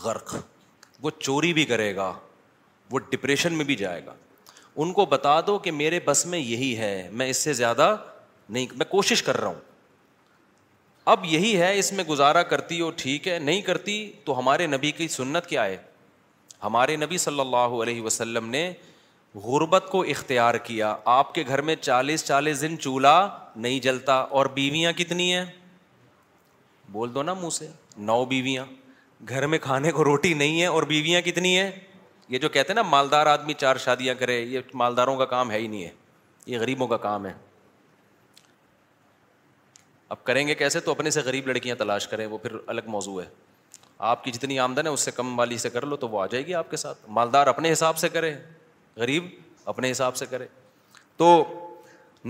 غرق 0.03 0.35
وہ 1.03 1.11
چوری 1.19 1.53
بھی 1.53 1.65
کرے 1.73 1.95
گا 1.97 2.13
وہ 2.91 2.99
ڈپریشن 3.11 3.55
میں 3.57 3.65
بھی 3.65 3.77
جائے 3.77 4.05
گا 4.07 4.15
ان 4.83 4.93
کو 4.99 5.07
بتا 5.07 5.39
دو 5.47 5.59
کہ 5.65 5.71
میرے 5.83 6.01
بس 6.05 6.25
میں 6.33 6.39
یہی 6.39 6.77
ہے 6.79 6.95
میں 7.21 7.29
اس 7.31 7.37
سے 7.45 7.53
زیادہ 7.63 7.95
نہیں 8.49 8.67
میں 8.77 8.87
کوشش 8.91 9.23
کر 9.23 9.41
رہا 9.41 9.49
ہوں 9.49 9.61
اب 11.11 11.21
یہی 11.25 11.57
ہے 11.61 11.79
اس 11.79 11.93
میں 11.93 12.05
گزارا 12.09 12.43
کرتی 12.51 12.81
ہو 12.81 12.91
ٹھیک 12.97 13.27
ہے 13.29 13.39
نہیں 13.39 13.61
کرتی 13.63 13.95
تو 14.25 14.39
ہمارے 14.39 14.67
نبی 14.67 14.91
کی 14.97 15.07
سنت 15.17 15.47
کیا 15.47 15.65
ہے 15.67 15.77
ہمارے 16.65 16.95
نبی 16.97 17.19
صلی 17.19 17.41
اللہ 17.41 17.71
علیہ 17.83 18.03
وسلم 18.03 18.49
نے 18.51 18.71
غربت 19.45 19.87
کو 19.93 20.01
اختیار 20.13 20.55
کیا 20.65 20.95
آپ 21.19 21.35
کے 21.35 21.45
گھر 21.49 21.61
میں 21.71 21.75
چالیس 21.81 22.25
چالیس 22.27 22.61
دن 22.61 22.79
چولہا 22.81 23.29
نہیں 23.57 23.81
جلتا 23.87 24.15
اور 24.41 24.47
بیویاں 24.55 24.93
کتنی 24.99 25.33
ہیں 25.33 25.45
بول 26.93 27.15
دو 27.15 27.23
نا 27.23 27.35
منہ 27.35 27.51
سے 27.53 27.69
نو 28.13 28.25
بیویاں 28.25 28.65
گھر 29.29 29.47
میں 29.47 29.59
کھانے 29.63 29.91
کو 29.93 30.05
روٹی 30.05 30.33
نہیں 30.35 30.61
ہے 30.61 30.67
اور 30.67 30.83
بیویاں 30.93 31.21
کتنی 31.27 31.57
ہیں 31.59 31.71
یہ 32.29 32.39
جو 32.39 32.49
کہتے 32.49 32.73
ہیں 32.73 32.75
نا 32.75 32.83
مالدار 32.89 33.27
آدمی 33.27 33.53
چار 33.61 33.77
شادیاں 33.85 34.15
کرے 34.19 34.41
یہ 34.41 34.61
مالداروں 34.83 35.17
کا 35.17 35.25
کام 35.35 35.51
ہے 35.51 35.59
ہی 35.59 35.67
نہیں 35.67 35.85
ہے 35.85 35.91
یہ 36.47 36.59
غریبوں 36.59 36.87
کا 36.89 36.97
کام 37.07 37.27
ہے 37.27 37.33
اب 40.13 40.23
کریں 40.25 40.47
گے 40.47 40.55
کیسے 40.55 40.81
تو 40.87 40.91
اپنے 40.91 41.11
سے 41.11 41.21
غریب 41.25 41.47
لڑکیاں 41.49 41.75
تلاش 41.79 42.07
کریں 42.09 42.25
وہ 42.27 42.39
پھر 42.39 42.57
الگ 42.73 42.89
موضوع 42.95 43.21
ہے 43.21 43.27
آپ 44.09 44.25
کی 44.25 44.31
جتنی 44.33 44.59
آمدن 44.61 44.87
ہے 44.87 44.91
اس 44.93 45.01
سے 45.01 45.11
کم 45.17 45.39
والی 45.39 45.57
سے 45.59 45.71
کر 45.71 45.87
لو 45.87 45.97
تو 45.97 46.09
وہ 46.09 46.21
آ 46.23 46.27
جائے 46.33 46.47
گی 46.47 46.55
آپ 46.55 46.71
کے 46.71 46.77
ساتھ 46.77 46.99
مالدار 47.19 47.47
اپنے 47.47 47.71
حساب 47.73 47.99
سے 47.99 48.09
کرے 48.17 48.35
غریب 48.97 49.27
اپنے 49.73 49.91
حساب 49.91 50.17
سے 50.17 50.27
کرے 50.31 50.47
تو 51.17 51.29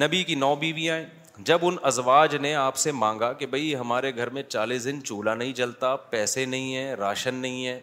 نبی 0.03 0.23
کی 0.25 0.35
نو 0.35 0.55
بیویاں 0.61 0.99
جب 1.49 1.59
ان 1.67 1.77
ازواج 1.91 2.35
نے 2.47 2.55
آپ 2.55 2.77
سے 2.77 2.93
مانگا 3.03 3.33
کہ 3.41 3.47
بھائی 3.55 3.75
ہمارے 3.77 4.15
گھر 4.17 4.29
میں 4.37 4.43
چالیس 4.49 4.85
دن 4.85 5.03
چولہا 5.05 5.35
نہیں 5.35 5.53
جلتا 5.61 5.95
پیسے 6.15 6.45
نہیں 6.55 6.75
ہیں 6.75 6.95
راشن 6.97 7.35
نہیں 7.35 7.67
ہے 7.67 7.81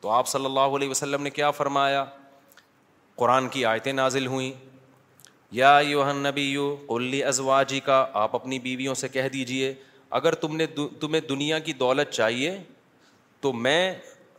تو 0.00 0.10
آپ 0.10 0.28
صلی 0.28 0.44
اللہ 0.44 0.76
علیہ 0.78 0.90
وسلم 0.90 1.22
نے 1.22 1.30
کیا 1.40 1.50
فرمایا 1.60 2.04
قرآن 3.22 3.48
کی 3.48 3.64
آیتیں 3.72 3.92
نازل 3.92 4.26
ہوئیں 4.26 4.50
یا 5.54 5.70
یوہن 5.86 6.16
نبی 6.22 6.42
یو 6.50 6.64
اول 6.86 7.12
ازوا 7.26 7.62
جی 7.70 7.78
کا 7.88 7.96
آپ 8.20 8.34
اپنی 8.34 8.58
بیویوں 8.58 8.94
سے 9.00 9.08
کہہ 9.08 9.28
دیجیے 9.32 9.72
اگر 10.18 10.34
تم 10.44 10.54
نے 10.56 10.66
تمہیں 11.00 11.20
دنیا 11.28 11.58
کی 11.66 11.72
دولت 11.82 12.10
چاہیے 12.12 12.56
تو 13.40 13.52
میں 13.66 13.78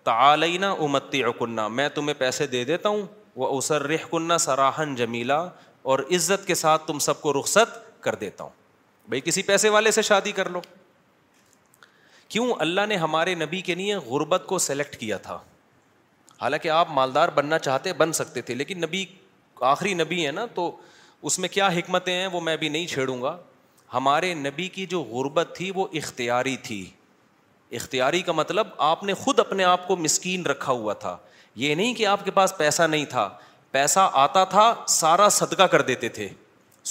تعلینہ 0.03 0.65
امتی 0.87 1.21
کنہ 1.37 1.67
میں 1.77 1.87
تمہیں 1.95 2.13
پیسے 2.19 2.47
دے 2.55 2.63
دیتا 2.71 2.89
ہوں 2.89 3.01
وہ 3.43 3.47
اوسر 3.47 3.85
رح 3.93 4.05
کنہ 4.11 4.37
سراہن 4.45 4.95
جمیلا 5.01 5.37
اور 5.93 5.99
عزت 6.15 6.45
کے 6.47 6.55
ساتھ 6.63 6.85
تم 6.87 6.99
سب 7.07 7.21
کو 7.21 7.33
رخصت 7.39 7.77
کر 8.03 8.15
دیتا 8.25 8.43
ہوں 8.43 8.51
بھائی 9.09 9.21
کسی 9.25 9.41
پیسے 9.51 9.69
والے 9.75 9.91
سے 9.97 10.01
شادی 10.09 10.31
کر 10.39 10.49
لو 10.57 10.61
کیوں 12.35 12.49
اللہ 12.65 12.85
نے 12.89 12.95
ہمارے 13.05 13.35
نبی 13.45 13.61
کے 13.69 13.75
لیے 13.83 13.95
غربت 14.09 14.43
کو 14.47 14.57
سلیکٹ 14.67 14.97
کیا 15.05 15.17
تھا 15.29 15.39
حالانکہ 16.41 16.69
آپ 16.81 16.91
مالدار 16.99 17.29
بننا 17.35 17.59
چاہتے 17.69 17.93
بن 18.03 18.11
سکتے 18.21 18.41
تھے 18.49 18.55
لیکن 18.61 18.81
نبی 18.85 19.05
آخری 19.71 19.93
نبی 20.03 20.25
ہے 20.25 20.31
نا 20.41 20.45
تو 20.55 20.69
اس 21.27 21.37
میں 21.39 21.49
کیا 21.49 21.67
حکمتیں 21.75 22.13
ہیں 22.13 22.27
وہ 22.31 22.41
میں 22.41 22.55
بھی 22.57 22.69
نہیں 22.69 22.87
چھیڑوں 22.87 23.21
گا 23.21 23.37
ہمارے 23.93 24.33
نبی 24.33 24.67
کی 24.69 24.85
جو 24.89 25.01
غربت 25.09 25.53
تھی 25.57 25.71
وہ 25.75 25.87
اختیاری 25.95 26.55
تھی 26.63 26.85
اختیاری 27.77 28.21
کا 28.21 28.31
مطلب 28.31 28.67
آپ 28.87 29.03
نے 29.03 29.13
خود 29.13 29.39
اپنے 29.39 29.63
آپ 29.63 29.87
کو 29.87 29.95
مسکین 29.97 30.45
رکھا 30.45 30.71
ہوا 30.71 30.93
تھا 31.03 31.15
یہ 31.63 31.75
نہیں 31.75 31.93
کہ 31.95 32.05
آپ 32.07 32.25
کے 32.25 32.31
پاس 32.31 32.53
پیسہ 32.57 32.83
نہیں 32.89 33.05
تھا 33.09 33.27
پیسہ 33.71 34.09
آتا 34.23 34.43
تھا 34.51 34.73
سارا 34.87 35.27
صدقہ 35.31 35.63
کر 35.73 35.81
دیتے 35.91 36.09
تھے 36.17 36.27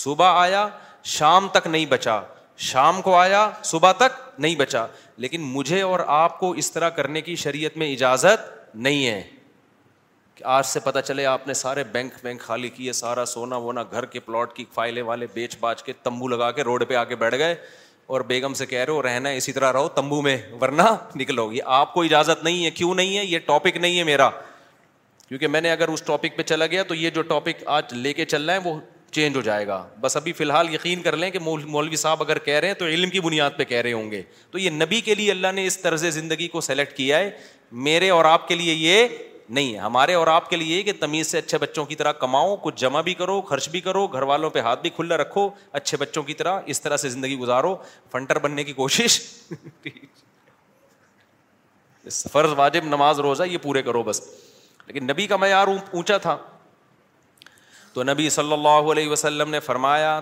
صبح 0.02 0.40
آیا 0.40 0.66
شام 1.14 1.48
تک 1.52 1.66
نہیں 1.66 1.86
بچا 1.86 2.20
شام 2.70 3.00
کو 3.02 3.14
آیا 3.16 3.50
صبح 3.64 3.92
تک 3.98 4.20
نہیں 4.40 4.54
بچا 4.56 4.86
لیکن 5.24 5.40
مجھے 5.52 5.80
اور 5.82 6.00
آپ 6.06 6.38
کو 6.40 6.50
اس 6.62 6.72
طرح 6.72 6.88
کرنے 6.98 7.20
کی 7.22 7.34
شریعت 7.36 7.76
میں 7.78 7.92
اجازت 7.92 8.74
نہیں 8.74 9.06
ہے 9.06 9.22
آج 10.52 10.66
سے 10.66 10.80
پتا 10.80 11.00
چلے 11.02 11.24
آپ 11.26 11.46
نے 11.46 11.54
سارے 11.54 11.82
بینک 11.92 12.14
بینک 12.22 12.40
خالی 12.40 12.68
کیے 12.70 12.92
سارا 12.92 13.24
سونا 13.26 13.56
وونا 13.66 13.82
گھر 13.92 14.04
کے 14.06 14.20
پلاٹ 14.20 14.52
کی 14.54 14.64
فائلے 14.74 15.02
والے 15.02 15.26
بیچ 15.34 15.56
باچ 15.60 15.82
کے 15.82 15.92
تمبو 16.02 16.28
لگا 16.28 16.50
کے 16.56 16.62
روڈ 16.64 16.84
پہ 16.88 16.94
آ 16.94 17.04
کے 17.04 17.16
بیٹھ 17.16 17.36
گئے 17.38 17.54
اور 18.06 18.20
بیگم 18.32 18.54
سے 18.54 18.66
کہہ 18.66 18.78
رہے 18.84 18.92
ہو 18.92 19.02
رہنا 19.02 19.28
اسی 19.36 19.52
طرح 19.52 19.72
رہو 19.72 19.88
تمبو 19.94 20.20
میں 20.22 20.36
ورنہ 20.60 20.82
نکلو 21.16 21.50
یہ 21.52 21.62
آپ 21.80 21.94
کو 21.94 22.02
اجازت 22.02 22.44
نہیں 22.44 22.64
ہے 22.64 22.70
کیوں 22.70 22.94
نہیں 22.94 23.16
ہے 23.16 23.24
یہ 23.24 23.38
ٹاپک 23.46 23.76
نہیں 23.80 23.98
ہے 23.98 24.04
میرا 24.04 24.28
کیونکہ 25.28 25.48
میں 25.48 25.60
نے 25.60 25.70
اگر 25.72 25.88
اس 25.88 26.02
ٹاپک 26.06 26.36
پہ 26.36 26.42
چلا 26.46 26.66
گیا 26.74 26.82
تو 26.88 26.94
یہ 26.94 27.10
جو 27.10 27.22
ٹاپک 27.32 27.62
آج 27.76 27.94
لے 27.94 28.12
کے 28.12 28.24
چل 28.24 28.48
رہا 28.50 28.54
ہے 28.64 28.70
وہ 28.70 28.78
چینج 29.12 29.36
ہو 29.36 29.40
جائے 29.42 29.66
گا 29.66 29.82
بس 30.00 30.16
ابھی 30.16 30.32
فی 30.32 30.44
الحال 30.44 30.74
یقین 30.74 31.02
کر 31.02 31.16
لیں 31.16 31.30
کہ 31.30 31.38
مولوی 31.46 31.96
صاحب 31.96 32.22
اگر 32.22 32.38
کہہ 32.48 32.58
رہے 32.60 32.68
ہیں 32.68 32.74
تو 32.74 32.86
علم 32.86 33.10
کی 33.10 33.20
بنیاد 33.20 33.50
پہ 33.56 33.64
کہہ 33.64 33.80
رہے 33.82 33.92
ہوں 33.92 34.10
گے 34.10 34.22
تو 34.50 34.58
یہ 34.58 34.70
نبی 34.70 35.00
کے 35.10 35.14
لیے 35.14 35.30
اللہ 35.30 35.52
نے 35.54 35.66
اس 35.66 35.78
طرز 35.82 36.04
زندگی 36.14 36.48
کو 36.48 36.60
سلیکٹ 36.68 36.96
کیا 36.96 37.18
ہے 37.18 37.30
میرے 37.88 38.10
اور 38.10 38.24
آپ 38.24 38.48
کے 38.48 38.54
لیے 38.54 38.74
یہ 38.74 39.08
نہیں 39.48 39.72
ہے 39.74 39.78
ہمارے 39.78 40.14
اور 40.14 40.26
آپ 40.26 40.48
کے 40.50 40.56
لیے 40.56 40.82
کہ 40.82 40.92
تمیز 41.00 41.30
سے 41.30 41.38
اچھے 41.38 41.58
بچوں 41.58 41.84
کی 41.86 41.94
طرح 41.94 42.12
کماؤ 42.20 42.54
کچھ 42.62 42.80
جمع 42.80 43.00
بھی 43.08 43.14
کرو 43.14 43.40
خرچ 43.48 43.68
بھی 43.70 43.80
کرو 43.80 44.06
گھر 44.06 44.22
والوں 44.30 44.50
پہ 44.50 44.60
ہاتھ 44.68 44.80
بھی 44.82 44.90
کھلا 44.96 45.16
رکھو 45.16 45.48
اچھے 45.72 45.96
بچوں 46.00 46.22
کی 46.22 46.34
طرح 46.34 46.60
اس 46.74 46.80
طرح 46.82 46.96
سے 46.96 47.08
زندگی 47.08 47.36
گزارو 47.38 47.74
فنٹر 48.12 48.38
بننے 48.46 48.64
کی 48.64 48.72
کوشش 48.72 49.20
فرض 52.32 52.50
واجب 52.56 52.84
نماز 52.84 53.20
روزہ 53.26 53.42
یہ 53.50 53.58
پورے 53.62 53.82
کرو 53.82 54.02
بس 54.02 54.20
لیکن 54.86 55.04
نبی 55.10 55.26
کا 55.26 55.36
معیار 55.36 55.66
اونچا 55.92 56.16
تھا 56.26 56.36
تو 57.92 58.02
نبی 58.02 58.28
صلی 58.30 58.52
اللہ 58.52 58.90
علیہ 58.92 59.08
وسلم 59.10 59.50
نے 59.50 59.58
فرمایا 59.60 60.20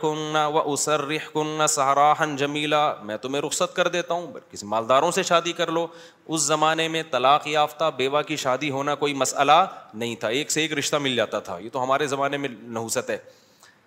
کن 0.00 1.66
سہراہن 1.68 2.34
جمیلا 2.36 2.82
میں 3.04 3.16
تمہیں 3.22 3.40
رخصت 3.42 3.74
کر 3.76 3.88
دیتا 3.94 4.14
ہوں 4.14 4.32
کسی 4.50 4.66
مالداروں 4.66 5.10
سے 5.18 5.22
شادی 5.32 5.52
کر 5.60 5.70
لو 5.72 5.86
اس 6.34 6.40
زمانے 6.42 6.86
میں 6.88 7.02
طلاق 7.10 7.46
یافتہ 7.46 7.90
بیوہ 7.96 8.22
کی 8.28 8.36
شادی 8.36 8.70
ہونا 8.70 8.94
کوئی 9.02 9.14
مسئلہ 9.14 9.52
نہیں 9.94 10.14
تھا 10.20 10.28
ایک 10.38 10.50
سے 10.52 10.60
ایک 10.60 10.72
رشتہ 10.78 10.96
مل 11.02 11.16
جاتا 11.16 11.38
تھا 11.48 11.58
یہ 11.58 11.68
تو 11.72 11.82
ہمارے 11.82 12.06
زمانے 12.06 12.36
میں 12.36 12.48
نحوست 12.62 13.10
ہے 13.10 13.16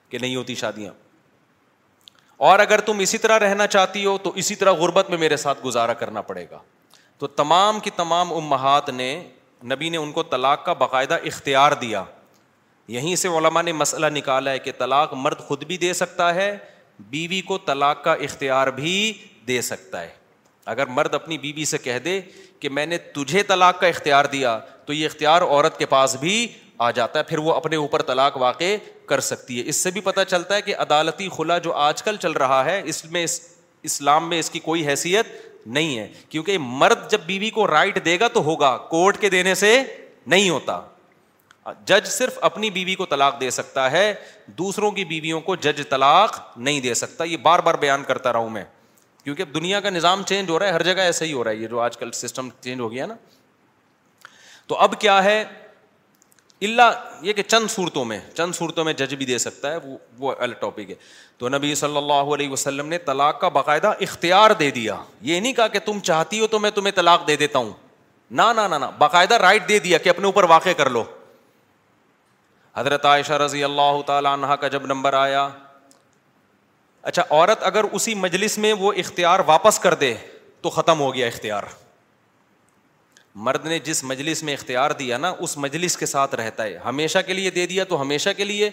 کہ 0.10 0.18
نہیں 0.22 0.36
ہوتی 0.36 0.56
شادیاں 0.56 0.94
اور 2.50 2.60
اگر 2.60 2.82
تم 2.82 3.00
اسی 3.00 3.18
طرح 3.18 3.40
رہنا 3.40 3.68
چاہتی 3.68 4.06
ہو 4.06 4.18
تو 4.24 4.32
اسی 4.44 4.56
طرح 4.56 4.74
غربت 4.82 5.10
میں 5.10 5.18
میرے 5.18 5.38
ساتھ 5.38 5.66
گزارا 5.66 5.94
کرنا 6.02 6.22
پڑے 6.30 6.46
گا 6.52 6.60
تو 7.20 7.28
تمام 7.28 7.80
کی 7.84 7.90
تمام 7.96 8.34
امہات 8.34 8.90
نے 8.90 9.12
نبی 9.72 9.90
نے 9.90 9.98
ان 9.98 10.12
کو 10.12 10.24
طلاق 10.24 10.64
کا 10.66 10.74
باقاعدہ 10.84 11.18
اختیار 11.32 11.72
دیا 11.82 12.04
یہیں 12.98 13.16
سے 13.22 13.28
علماء 13.38 13.62
نے 13.62 13.72
مسئلہ 13.74 14.06
نکالا 14.12 14.52
ہے 14.52 14.60
کہ 14.60 14.72
طلاق 14.78 15.14
مرد 15.14 15.40
خود 15.48 15.64
بھی 15.68 15.78
دے 15.78 15.92
سکتا 15.94 16.34
ہے 16.36 16.56
بیوی 17.10 17.42
کو 17.48 17.58
طلاق 17.66 18.04
کا 18.04 18.14
اختیار 18.30 18.68
بھی 18.78 18.96
دے 19.48 19.62
سکتا 19.62 20.02
ہے 20.02 20.18
اگر 20.70 20.86
مرد 20.98 21.14
اپنی 21.14 21.38
بیوی 21.38 21.54
بی 21.54 21.64
سے 21.66 21.78
کہہ 21.84 21.98
دے 22.06 22.20
کہ 22.60 22.70
میں 22.78 22.86
نے 22.86 22.98
تجھے 23.14 23.42
طلاق 23.52 23.80
کا 23.80 23.88
اختیار 23.88 24.26
دیا 24.32 24.60
تو 24.86 24.94
یہ 24.94 25.06
اختیار 25.06 25.42
عورت 25.42 25.78
کے 25.80 25.86
پاس 25.94 26.16
بھی 26.20 26.36
آ 26.78 26.90
جاتا 26.98 27.20
ہے 27.20 27.24
پھر 27.30 27.38
وہ 27.46 27.54
اپنے 27.54 27.76
اوپر 27.76 28.02
طلاق 28.10 28.38
واقع 28.42 28.76
کر 29.08 29.20
سکتی 29.32 29.58
ہے 29.60 29.64
اس 29.70 29.76
سے 29.84 29.92
بھی 29.92 30.02
پتہ 30.02 30.20
چلتا 30.28 30.56
ہے 30.56 30.62
کہ 30.62 30.76
عدالتی 30.86 31.28
خلا 31.38 31.58
جو 31.68 31.74
آج 31.88 32.04
کل 32.04 32.16
چل 32.22 32.32
رہا 32.44 32.64
ہے 32.66 32.82
اس 32.94 33.04
میں 33.12 33.24
اس 33.24 33.40
اسلام 33.90 34.30
میں 34.30 34.40
اس 34.40 34.50
کی 34.50 34.60
کوئی 34.70 34.88
حیثیت 34.88 35.28
نہیں 35.78 35.98
ہے 36.00 36.08
کیونکہ 36.30 36.58
مرد 36.82 37.10
جب 37.12 37.22
بیوی 37.26 37.46
بی 37.46 37.50
کو 37.56 37.66
رائٹ 37.68 38.04
دے 38.06 38.20
گا 38.20 38.28
تو 38.34 38.44
ہوگا 38.46 38.76
کورٹ 38.90 39.18
کے 39.22 39.30
دینے 39.30 39.56
سے 39.64 39.72
نہیں 40.36 40.50
ہوتا 40.50 40.80
جج 41.86 42.08
صرف 42.10 42.38
اپنی 42.50 42.70
بیوی 42.70 42.86
بی 42.86 42.96
کو 42.96 43.06
طلاق 43.06 43.40
دے 43.42 43.50
سکتا 43.62 43.90
ہے 43.92 44.14
دوسروں 44.58 44.92
کی 44.92 45.06
بیویوں 45.06 45.40
کو 45.50 45.56
جج 45.66 45.82
طلاق 45.90 46.40
نہیں 46.58 46.80
دے 46.86 46.94
سکتا 47.04 47.24
یہ 47.24 47.38
بار 47.50 47.60
بار 47.68 47.76
بیان 47.86 48.04
کرتا 48.08 48.34
رہا 48.34 48.40
ہوں 48.40 48.50
میں 48.60 48.64
کیونکہ 49.24 49.42
اب 49.44 49.54
دنیا 49.56 49.80
کا 49.80 49.90
نظام 49.90 50.22
چینج 50.28 50.50
ہو 50.50 50.60
رہا 50.60 50.68
ہے 50.68 50.72
ہر 50.72 50.84
جگہ 50.84 51.02
ایسا 51.02 51.26
ہی 51.26 51.34
ہو 51.34 51.44
رہا 51.44 51.52
ہے 51.52 51.56
یہ 51.56 51.68
جو 51.68 51.80
آج 51.82 51.98
کل 51.98 52.12
سسٹم 52.20 52.50
چینج 52.62 52.82
ہو 52.82 52.92
گیا 52.92 53.06
نا 53.06 53.14
تو 54.68 54.78
اب 54.88 55.00
کیا 55.02 55.24
ہے 55.24 55.44
اللہ 56.62 57.22
یہ 57.22 57.34
کہ 57.34 57.44
چند 57.44 57.70
صورتوں 57.72 58.04
میں 58.06 58.20
چند 58.36 58.54
صورتوں 58.56 58.84
میں 58.86 58.94
جج 59.02 59.14
بھی 59.16 59.26
دے 59.26 59.38
سکتا 59.38 59.72
ہے 59.72 59.78
وہ 59.84 59.98
وہ 60.20 60.34
الگ 60.46 60.54
ٹاپک 60.60 60.90
ہے 60.90 60.96
تو 61.38 61.50
نبی 61.50 61.74
صلی 61.82 61.98
اللہ 61.98 62.34
علیہ 62.34 62.50
وسلم 62.50 62.88
نے 62.90 62.98
طلاق 63.10 63.40
کا 63.42 63.48
باقاعدہ 63.58 63.92
اختیار 64.08 64.52
دے 64.60 64.70
دیا 64.80 64.96
یہ 65.30 65.40
نہیں 65.40 65.54
کہا 65.60 65.68
کہ 65.76 65.80
تم 65.86 66.00
چاہتی 66.10 66.40
ہو 66.40 66.48
تو 66.56 66.60
میں 66.60 66.72
تمہیں 66.76 66.92
طلاق 66.96 67.28
دے 67.28 67.36
دیتا 67.44 67.60
ہوں 67.60 67.72
نہ 68.40 68.76
نہ 68.80 68.86
باقاعدہ 68.98 69.34
رائٹ 69.42 69.68
دے 69.70 69.80
دیا 69.86 69.98
کہ 69.98 70.10
اپنے 70.10 70.26
اوپر 70.26 70.44
واقع 70.50 70.70
کر 70.78 70.90
لو 70.90 71.04
حضرت 72.78 73.06
عائشہ 73.06 73.34
رضی 73.44 73.64
اللہ 73.64 74.02
تعالیٰ 74.06 74.34
عنہ 74.38 74.56
کا 74.62 74.68
جب 74.74 74.86
نمبر 74.88 75.14
آیا 75.14 75.48
اچھا 77.10 77.24
عورت 77.30 77.64
اگر 77.68 77.84
اسی 77.98 78.14
مجلس 78.24 78.58
میں 78.64 78.72
وہ 78.80 78.92
اختیار 79.04 79.40
واپس 79.46 79.80
کر 79.86 79.94
دے 80.06 80.14
تو 80.62 80.70
ختم 80.80 81.00
ہو 81.00 81.14
گیا 81.14 81.28
اختیار 81.28 81.64
مرد 83.48 83.66
نے 83.68 83.78
جس 83.84 84.04
مجلس 84.04 84.42
میں 84.44 84.54
اختیار 84.54 84.92
دیا 85.00 85.18
نا 85.18 85.34
اس 85.46 85.58
مجلس 85.66 85.96
کے 85.98 86.06
ساتھ 86.12 86.36
رہتا 86.42 86.64
ہے 86.64 86.78
ہمیشہ 86.86 87.20
کے 87.28 87.34
لیے 87.34 87.50
دے 87.58 87.66
دیا 87.72 87.84
تو 87.92 88.00
ہمیشہ 88.02 88.30
کے 88.38 88.44
لیے 88.44 88.70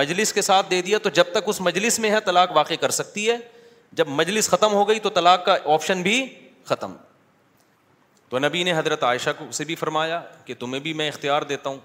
مجلس 0.00 0.32
کے 0.32 0.42
ساتھ 0.42 0.70
دے 0.70 0.80
دیا 0.88 0.98
تو 1.02 1.08
جب 1.18 1.30
تک 1.34 1.48
اس 1.52 1.60
مجلس 1.68 1.98
میں 2.04 2.10
ہے 2.10 2.20
طلاق 2.26 2.56
واقع 2.56 2.74
کر 2.80 2.90
سکتی 2.98 3.28
ہے 3.30 3.36
جب 4.00 4.08
مجلس 4.22 4.48
ختم 4.50 4.72
ہو 4.78 4.86
گئی 4.88 4.98
تو 5.06 5.10
طلاق 5.20 5.44
کا 5.44 5.56
آپشن 5.74 6.02
بھی 6.08 6.16
ختم 6.72 6.96
تو 8.32 8.38
نبی 8.38 8.62
نے 8.68 8.72
حضرت 8.78 9.04
عائشہ 9.10 9.30
کو 9.38 9.44
سے 9.58 9.64
بھی 9.70 9.74
فرمایا 9.84 10.20
کہ 10.46 10.54
تمہیں 10.60 10.80
بھی 10.88 10.92
میں 11.00 11.08
اختیار 11.08 11.42
دیتا 11.54 11.68
ہوں 11.70 11.78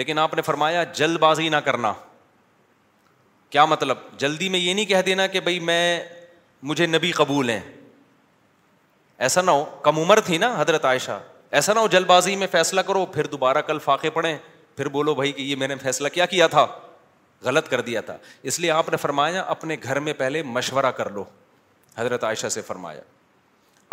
لیکن 0.00 0.18
آپ 0.18 0.34
نے 0.34 0.42
فرمایا 0.52 0.84
جلد 1.02 1.18
بازی 1.28 1.48
نہ 1.48 1.62
کرنا 1.70 1.92
کیا 3.54 3.64
مطلب 3.70 3.96
جلدی 4.18 4.48
میں 4.52 4.58
یہ 4.58 4.74
نہیں 4.74 4.84
کہہ 4.84 5.00
دینا 5.06 5.26
کہ 5.32 5.40
بھائی 5.40 5.58
میں 5.70 5.80
مجھے 6.70 6.86
نبی 6.86 7.10
قبول 7.18 7.50
ہیں 7.50 7.58
ایسا 9.26 9.42
نہ 9.42 9.50
ہو 9.50 9.64
کم 9.82 9.98
عمر 9.98 10.20
تھی 10.26 10.38
نا 10.44 10.48
حضرت 10.60 10.84
عائشہ 10.84 11.18
ایسا 11.58 11.72
نہ 11.74 11.78
ہو 11.80 11.86
جلد 11.90 12.06
بازی 12.06 12.34
میں 12.36 12.46
فیصلہ 12.52 12.80
کرو 12.86 13.04
پھر 13.14 13.26
دوبارہ 13.34 13.58
کل 13.66 13.78
فاقے 13.84 14.10
پڑھیں 14.10 14.36
پھر 14.76 14.88
بولو 14.96 15.14
بھائی 15.14 15.32
کہ 15.32 15.42
یہ 15.42 15.56
میں 15.56 15.68
نے 15.68 15.74
فیصلہ 15.82 16.08
کیا 16.14 16.26
کیا 16.34 16.46
تھا 16.56 16.66
غلط 17.44 17.68
کر 17.70 17.80
دیا 17.90 18.00
تھا 18.08 18.16
اس 18.50 18.58
لیے 18.60 18.70
آپ 18.78 18.88
نے 18.90 18.96
فرمایا 19.00 19.42
اپنے 19.54 19.76
گھر 19.82 20.00
میں 20.08 20.12
پہلے 20.24 20.42
مشورہ 20.58 20.90
کر 20.96 21.10
لو 21.10 21.24
حضرت 21.98 22.24
عائشہ 22.24 22.48
سے 22.56 22.62
فرمایا 22.66 23.00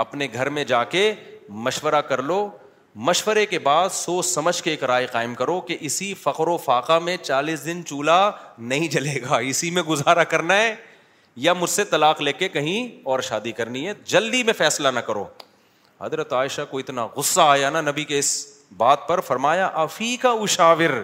اپنے 0.06 0.28
گھر 0.34 0.50
میں 0.58 0.64
جا 0.74 0.84
کے 0.96 1.12
مشورہ 1.68 2.02
کر 2.10 2.22
لو 2.24 2.48
مشورے 2.96 3.46
کے 3.46 3.60
بعد 3.60 3.90
سوچ 3.94 4.26
سمجھ 4.26 4.62
کے 4.64 4.70
ایک 4.70 4.84
رائے 4.84 5.06
قائم 5.12 5.34
کرو 5.36 5.60
کہ 5.68 5.78
اسی 5.80 6.14
فخر 6.22 6.48
و 6.48 6.56
فاقہ 6.64 6.98
میں 7.04 7.16
چالیس 7.22 7.66
دن 7.66 7.82
چولہا 7.86 8.32
نہیں 8.58 8.88
جلے 8.92 9.20
گا 9.30 9.38
اسی 9.50 9.70
میں 9.72 9.84
گزارا 9.88 10.24
کرنا 10.32 10.58
ہے 10.58 10.74
یا 11.44 11.54
مجھ 11.54 11.70
سے 11.70 11.84
طلاق 11.90 12.22
لے 12.22 12.34
کے 12.34 12.50
کہیں 12.50 12.88
اور 13.10 13.20
شادی 13.30 13.52
کرنی 13.52 13.86
ہے 13.88 13.94
جلدی 14.14 14.42
میں 14.44 14.54
فیصلہ 14.58 14.88
نہ 14.96 15.00
کرو 15.08 15.26
حضرت 16.02 16.34
عائشہ 16.34 16.62
کو 16.70 16.80
اتنا 16.80 17.06
غصہ 17.16 17.42
آیا 17.42 17.70
نا 17.70 17.82
نبی 17.82 18.04
کے 18.06 18.20
اس 18.20 18.34
بات 18.78 19.08
پر 19.08 19.20
فرمایا 19.28 19.66
افیقہ 19.84 20.28
اشاور 20.42 21.02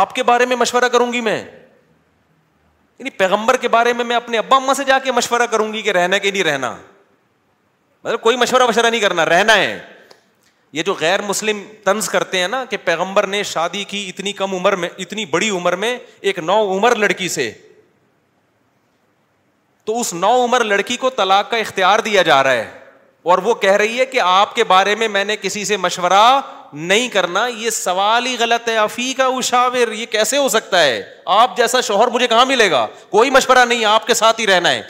آپ 0.00 0.14
کے 0.14 0.22
بارے 0.22 0.46
میں 0.46 0.56
مشورہ 0.56 0.88
کروں 0.92 1.12
گی 1.12 1.20
میں 1.20 1.38
یعنی 1.42 3.10
پیغمبر 3.18 3.56
کے 3.60 3.68
بارے 3.68 3.92
میں 3.92 4.04
میں 4.04 4.16
اپنے 4.16 4.38
ابا 4.38 4.56
اما 4.56 4.74
سے 4.74 4.84
جا 4.84 4.98
کے 5.04 5.12
مشورہ 5.12 5.46
کروں 5.50 5.72
گی 5.72 5.82
کہ 5.82 5.90
رہنا 5.92 6.18
کہ 6.18 6.30
نہیں 6.30 6.44
رہنا 6.44 6.74
مطلب 8.04 8.20
کوئی 8.22 8.36
مشورہ 8.36 8.62
وشورہ 8.68 8.90
نہیں 8.90 9.00
کرنا 9.00 9.24
رہنا 9.26 9.56
ہے 9.56 9.78
یہ 10.72 10.82
جو 10.86 10.94
غیر 11.00 11.22
مسلم 11.26 11.62
طنز 11.84 12.08
کرتے 12.10 12.38
ہیں 12.40 12.48
نا 12.48 12.64
کہ 12.70 12.76
پیغمبر 12.84 13.26
نے 13.34 13.42
شادی 13.52 13.84
کی 13.92 14.04
اتنی 14.08 14.32
کم 14.40 14.54
عمر 14.54 14.76
میں 14.82 14.88
اتنی 15.04 15.24
بڑی 15.26 15.48
عمر 15.50 15.76
میں 15.84 15.96
ایک 16.30 16.38
نو 16.50 16.60
عمر 16.72 16.94
لڑکی 17.04 17.28
سے 17.36 17.50
تو 19.84 20.00
اس 20.00 20.12
نو 20.14 20.32
عمر 20.44 20.64
لڑکی 20.64 20.96
کو 21.04 21.10
طلاق 21.16 21.50
کا 21.50 21.56
اختیار 21.56 21.98
دیا 22.08 22.22
جا 22.22 22.42
رہا 22.42 22.52
ہے 22.52 22.68
اور 23.32 23.38
وہ 23.44 23.54
کہہ 23.62 23.72
رہی 23.80 23.98
ہے 24.00 24.04
کہ 24.06 24.20
آپ 24.24 24.54
کے 24.54 24.64
بارے 24.64 24.94
میں 24.98 25.08
میں 25.14 25.24
نے 25.24 25.36
کسی 25.40 25.64
سے 25.64 25.76
مشورہ 25.76 26.22
نہیں 26.72 27.08
کرنا 27.08 27.46
یہ 27.58 27.70
سوال 27.70 28.26
ہی 28.26 28.36
غلط 28.38 28.68
ہے 28.68 28.76
افی 28.78 29.12
کا 29.16 29.26
اشاور 29.36 29.92
یہ 29.92 30.06
کیسے 30.10 30.36
ہو 30.38 30.48
سکتا 30.54 30.82
ہے 30.82 31.02
آپ 31.36 31.56
جیسا 31.56 31.80
شوہر 31.88 32.08
مجھے 32.16 32.26
کہاں 32.26 32.44
ملے 32.46 32.70
گا 32.70 32.86
کوئی 33.10 33.30
مشورہ 33.30 33.64
نہیں 33.68 33.84
آپ 33.94 34.06
کے 34.06 34.14
ساتھ 34.14 34.40
ہی 34.40 34.46
رہنا 34.46 34.70
ہے 34.70 34.82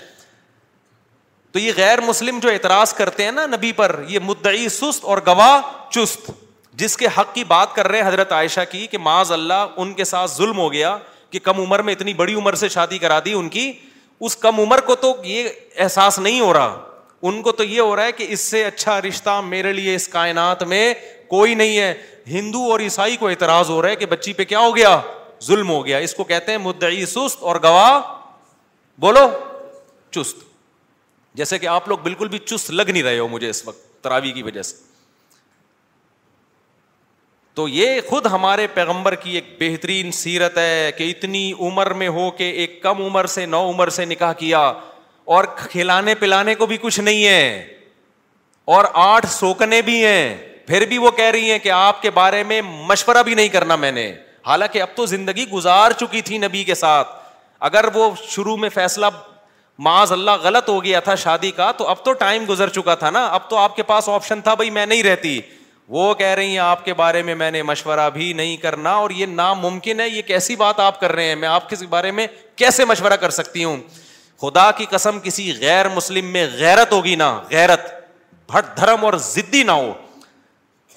تو 1.52 1.58
یہ 1.58 1.72
غیر 1.76 2.00
مسلم 2.06 2.38
جو 2.42 2.48
اعتراض 2.50 2.92
کرتے 2.94 3.24
ہیں 3.24 3.32
نا 3.32 3.46
نبی 3.46 3.72
پر 3.76 3.94
یہ 4.08 4.18
مدعی 4.24 4.68
سست 4.68 5.04
اور 5.12 5.18
گواہ 5.26 5.61
چست 5.90 6.30
جس 6.80 6.96
کے 6.96 7.06
حق 7.18 7.34
کی 7.34 7.44
بات 7.52 7.74
کر 7.74 7.88
رہے 7.88 8.00
ہیں 8.00 8.08
حضرت 8.08 8.32
عائشہ 8.32 8.61
کی 8.70 8.87
کہ 8.90 8.98
معاذ 9.04 9.32
اللہ 9.32 9.66
ان 9.84 9.92
کے 10.00 10.04
ساتھ 10.04 10.30
ظلم 10.34 10.58
ہو 10.58 10.72
گیا 10.72 10.96
کہ 11.30 11.38
کم 11.44 11.61
عمر 11.61 11.82
میں 11.88 11.92
اتنی 11.92 12.12
بڑی 12.14 12.34
عمر 12.34 12.54
سے 12.64 12.68
شادی 12.74 12.98
کرا 12.98 13.18
دی 13.24 13.32
ان 13.38 13.48
کی 13.54 13.72
اس 14.26 14.37
کم 14.37 14.61
عمر 14.61 14.80
کو 14.87 14.94
تو 15.06 15.14
یہ 15.24 15.48
احساس 15.84 16.18
نہیں 16.18 16.40
ہو 16.40 16.52
رہا 16.52 16.76
ان 17.28 17.40
کو 17.42 17.52
تو 17.61 17.64
یہ 17.64 17.80
ہو 17.80 17.94
رہا 17.96 18.04
ہے 18.04 18.12
کہ 18.12 18.26
اس 18.32 18.40
سے 18.50 18.64
اچھا 18.64 19.00
رشتہ 19.02 19.40
میرے 19.44 19.72
لیے 19.72 19.94
اس 19.94 20.08
کائنات 20.08 20.62
میں 20.72 20.92
کوئی 21.28 21.54
نہیں 21.54 21.76
ہے 21.78 21.92
ہندو 22.26 22.70
اور 22.72 22.80
عیسائی 22.80 23.16
کو 23.16 23.28
اعتراض 23.28 23.70
ہو 23.70 23.80
رہا 23.82 23.90
ہے 23.90 23.96
کہ 23.96 24.06
بچی 24.06 24.32
پہ 24.40 24.44
کیا 24.52 24.58
ہو 24.61 24.74
گیا 24.76 25.00
ظلم 25.46 25.70
ہو 25.70 25.84
گیا 25.87 25.98
اس 26.06 26.14
کو 26.14 26.24
کہتے 26.24 26.52
ہیں 26.52 26.58
مدعی 26.58 27.04
سست 27.06 27.42
اور 27.50 27.56
گواہ 27.62 27.98
بولو 29.00 29.26
چست 30.14 30.46
جیسے 31.38 31.59
کہ 31.59 31.66
آپ 31.79 31.87
لوگ 31.88 31.98
بالکل 32.03 32.29
بھی 32.29 32.38
چست 32.44 32.70
لگ 32.70 32.88
نہیں 32.90 33.03
رہے 33.03 33.18
ہو 33.18 33.27
مجھے 33.29 33.48
اس 33.48 33.62
وقت 33.66 33.83
تراوی 34.05 34.31
کی 34.33 34.42
وجہ 34.42 34.62
سے 34.68 34.77
تو 37.55 37.66
یہ 37.68 38.01
خود 38.09 38.27
ہمارے 38.33 38.66
پیغمبر 38.74 39.14
کی 39.24 39.31
ایک 39.38 39.57
بہترین 39.61 40.11
سیرت 40.22 40.59
ہے 40.59 40.90
کہ 40.96 41.11
اتنی 41.11 41.53
عمر 41.68 41.90
میں 42.03 42.09
ہو 42.18 42.31
کے 42.40 42.48
ایک 42.62 42.83
کم 42.83 43.03
عمر 43.03 43.27
سے 43.38 43.46
نو 43.55 43.62
عمر 43.68 43.88
سے 43.98 44.05
نکاح 44.12 44.33
کیا 44.42 44.59
اور 45.37 45.44
کھلانے 45.59 46.14
پلانے 46.24 46.55
کو 46.61 46.66
بھی 46.66 46.77
کچھ 46.83 47.01
نہیں 47.01 47.24
ہے 47.27 47.77
اور 48.77 48.85
آٹھ 49.07 49.27
سوکنے 49.38 49.81
بھی 49.90 50.05
ہیں 50.05 50.37
پھر 50.66 50.87
بھی 50.88 50.98
وہ 51.07 51.11
کہہ 51.22 51.31
رہی 51.35 51.51
ہیں 51.51 51.59
کہ 51.66 51.70
آپ 51.79 52.03
کے 52.03 52.11
بارے 52.20 52.42
میں 52.53 52.61
مشورہ 52.90 53.22
بھی 53.29 53.35
نہیں 53.35 53.48
کرنا 53.57 53.77
میں 53.87 53.92
نے 53.92 54.11
حالانکہ 54.46 54.83
اب 54.83 54.96
تو 54.96 55.07
زندگی 55.16 55.48
گزار 55.53 55.92
چکی 56.01 56.20
تھی 56.31 56.38
نبی 56.46 56.64
کے 56.64 56.74
ساتھ 56.85 57.16
اگر 57.70 57.85
وہ 57.94 58.11
شروع 58.29 58.57
میں 58.64 58.68
فیصلہ 58.81 59.07
معاذ 59.87 60.12
اللہ 60.12 60.31
غلط 60.43 60.69
ہو 60.69 60.83
گیا 60.85 61.01
تھا 61.09 61.14
شادی 61.25 61.51
کا 61.57 61.71
تو 61.79 61.87
اب 61.88 62.05
تو 62.05 62.12
ٹائم 62.23 62.45
گزر 62.49 62.69
چکا 62.79 62.95
تھا 63.03 63.11
نا 63.17 63.25
اب 63.33 63.49
تو 63.51 63.57
آپ 63.57 63.77
کے 63.77 63.83
پاس 63.91 64.09
آپشن 64.09 64.41
تھا 64.47 64.55
بھائی 64.61 64.71
میں 64.79 64.87
نہیں 64.87 65.03
رہتی 65.03 65.41
وہ 65.97 66.12
کہہ 66.14 66.27
رہی 66.38 66.51
ہیں 66.51 66.59
آپ 66.59 66.85
کے 66.85 66.95
بارے 66.95 67.23
میں 67.29 67.35
میں 67.43 67.51
نے 67.51 67.62
مشورہ 67.69 68.09
بھی 68.14 68.33
نہیں 68.41 68.57
کرنا 68.62 68.91
اور 69.03 69.11
یہ 69.19 69.27
ناممکن 69.35 70.01
ہے 70.01 70.09
یہ 70.09 70.23
کیسی 70.27 70.57
بات 70.62 70.81
آپ 70.81 70.99
کر 71.01 71.12
رہے 71.12 71.29
ہیں 71.29 71.37
میں 71.45 71.49
آپ 71.49 71.69
کے 71.69 71.77
بارے 71.91 72.11
میں 72.19 72.27
کیسے 72.62 72.85
مشورہ 72.85 73.17
کر 73.21 73.31
سکتی 73.38 73.64
ہوں 73.64 73.77
خدا 74.41 74.71
کی 74.77 74.85
قسم 74.91 75.21
کسی 75.23 75.51
غیر 75.61 75.88
مسلم 75.95 76.25
میں 76.33 76.47
غیرت 76.59 76.93
ہوگی 76.93 77.14
نا 77.23 77.31
غیرت 77.51 77.88
بھٹ 78.53 78.77
دھرم 78.77 79.05
اور 79.05 79.12
ضدی 79.33 79.62
نہ 79.62 79.73
ہو 79.85 79.93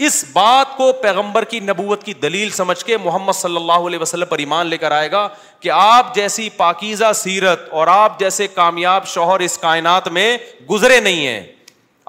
اس 0.08 0.24
بات 0.34 0.76
کو 0.78 0.92
پیغمبر 1.02 1.44
کی 1.50 1.60
نبوت 1.60 2.04
کی 2.04 2.14
دلیل 2.22 2.50
سمجھ 2.52 2.84
کے 2.86 2.98
محمد 3.04 3.34
صلی 3.40 3.56
اللہ 3.56 3.84
علیہ 3.88 4.00
وسلم 4.00 4.26
پر 4.30 4.40
ایمان 4.40 4.68
لے 4.68 4.78
کر 4.84 4.92
آئے 4.92 5.12
گا 5.12 5.28
کہ 5.60 5.70
آپ 5.74 6.14
جیسی 6.16 6.48
پاکیزہ 6.58 7.12
سیرت 7.16 7.68
اور 7.80 7.88
آپ 7.92 8.18
جیسے 8.20 8.48
کامیاب 8.54 9.08
شوہر 9.08 9.40
اس 9.48 9.58
کائنات 9.66 10.08
میں 10.18 10.28
گزرے 10.70 11.00
نہیں 11.00 11.28
ہیں 11.28 11.42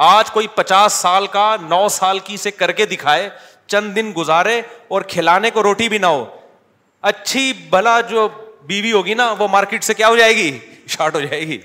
آج 0.06 0.30
کوئی 0.36 0.46
پچاس 0.54 0.92
سال 1.02 1.26
کا 1.32 1.54
نو 1.68 1.86
سال 2.00 2.18
کی 2.28 2.36
سے 2.46 2.50
کر 2.60 2.72
کے 2.80 2.86
دکھائے 2.94 3.28
چند 3.74 3.94
دن 3.96 4.12
گزارے 4.16 4.60
اور 4.94 5.02
کھلانے 5.08 5.50
کو 5.54 5.62
روٹی 5.62 5.88
بھی 5.88 5.98
نہ 5.98 6.06
ہو 6.14 6.24
اچھی 7.12 7.52
بھلا 7.70 8.00
جو 8.14 8.28
بیوی 8.72 8.92
ہوگی 8.92 9.14
نا 9.22 9.30
وہ 9.38 9.48
مارکیٹ 9.56 9.84
سے 9.84 9.94
کیا 10.00 10.08
ہو 10.08 10.16
جائے 10.16 10.34
گی 10.36 10.50
شارٹ 10.94 11.14
ہو 11.14 11.20
جائے 11.20 11.46
گی 11.48 11.60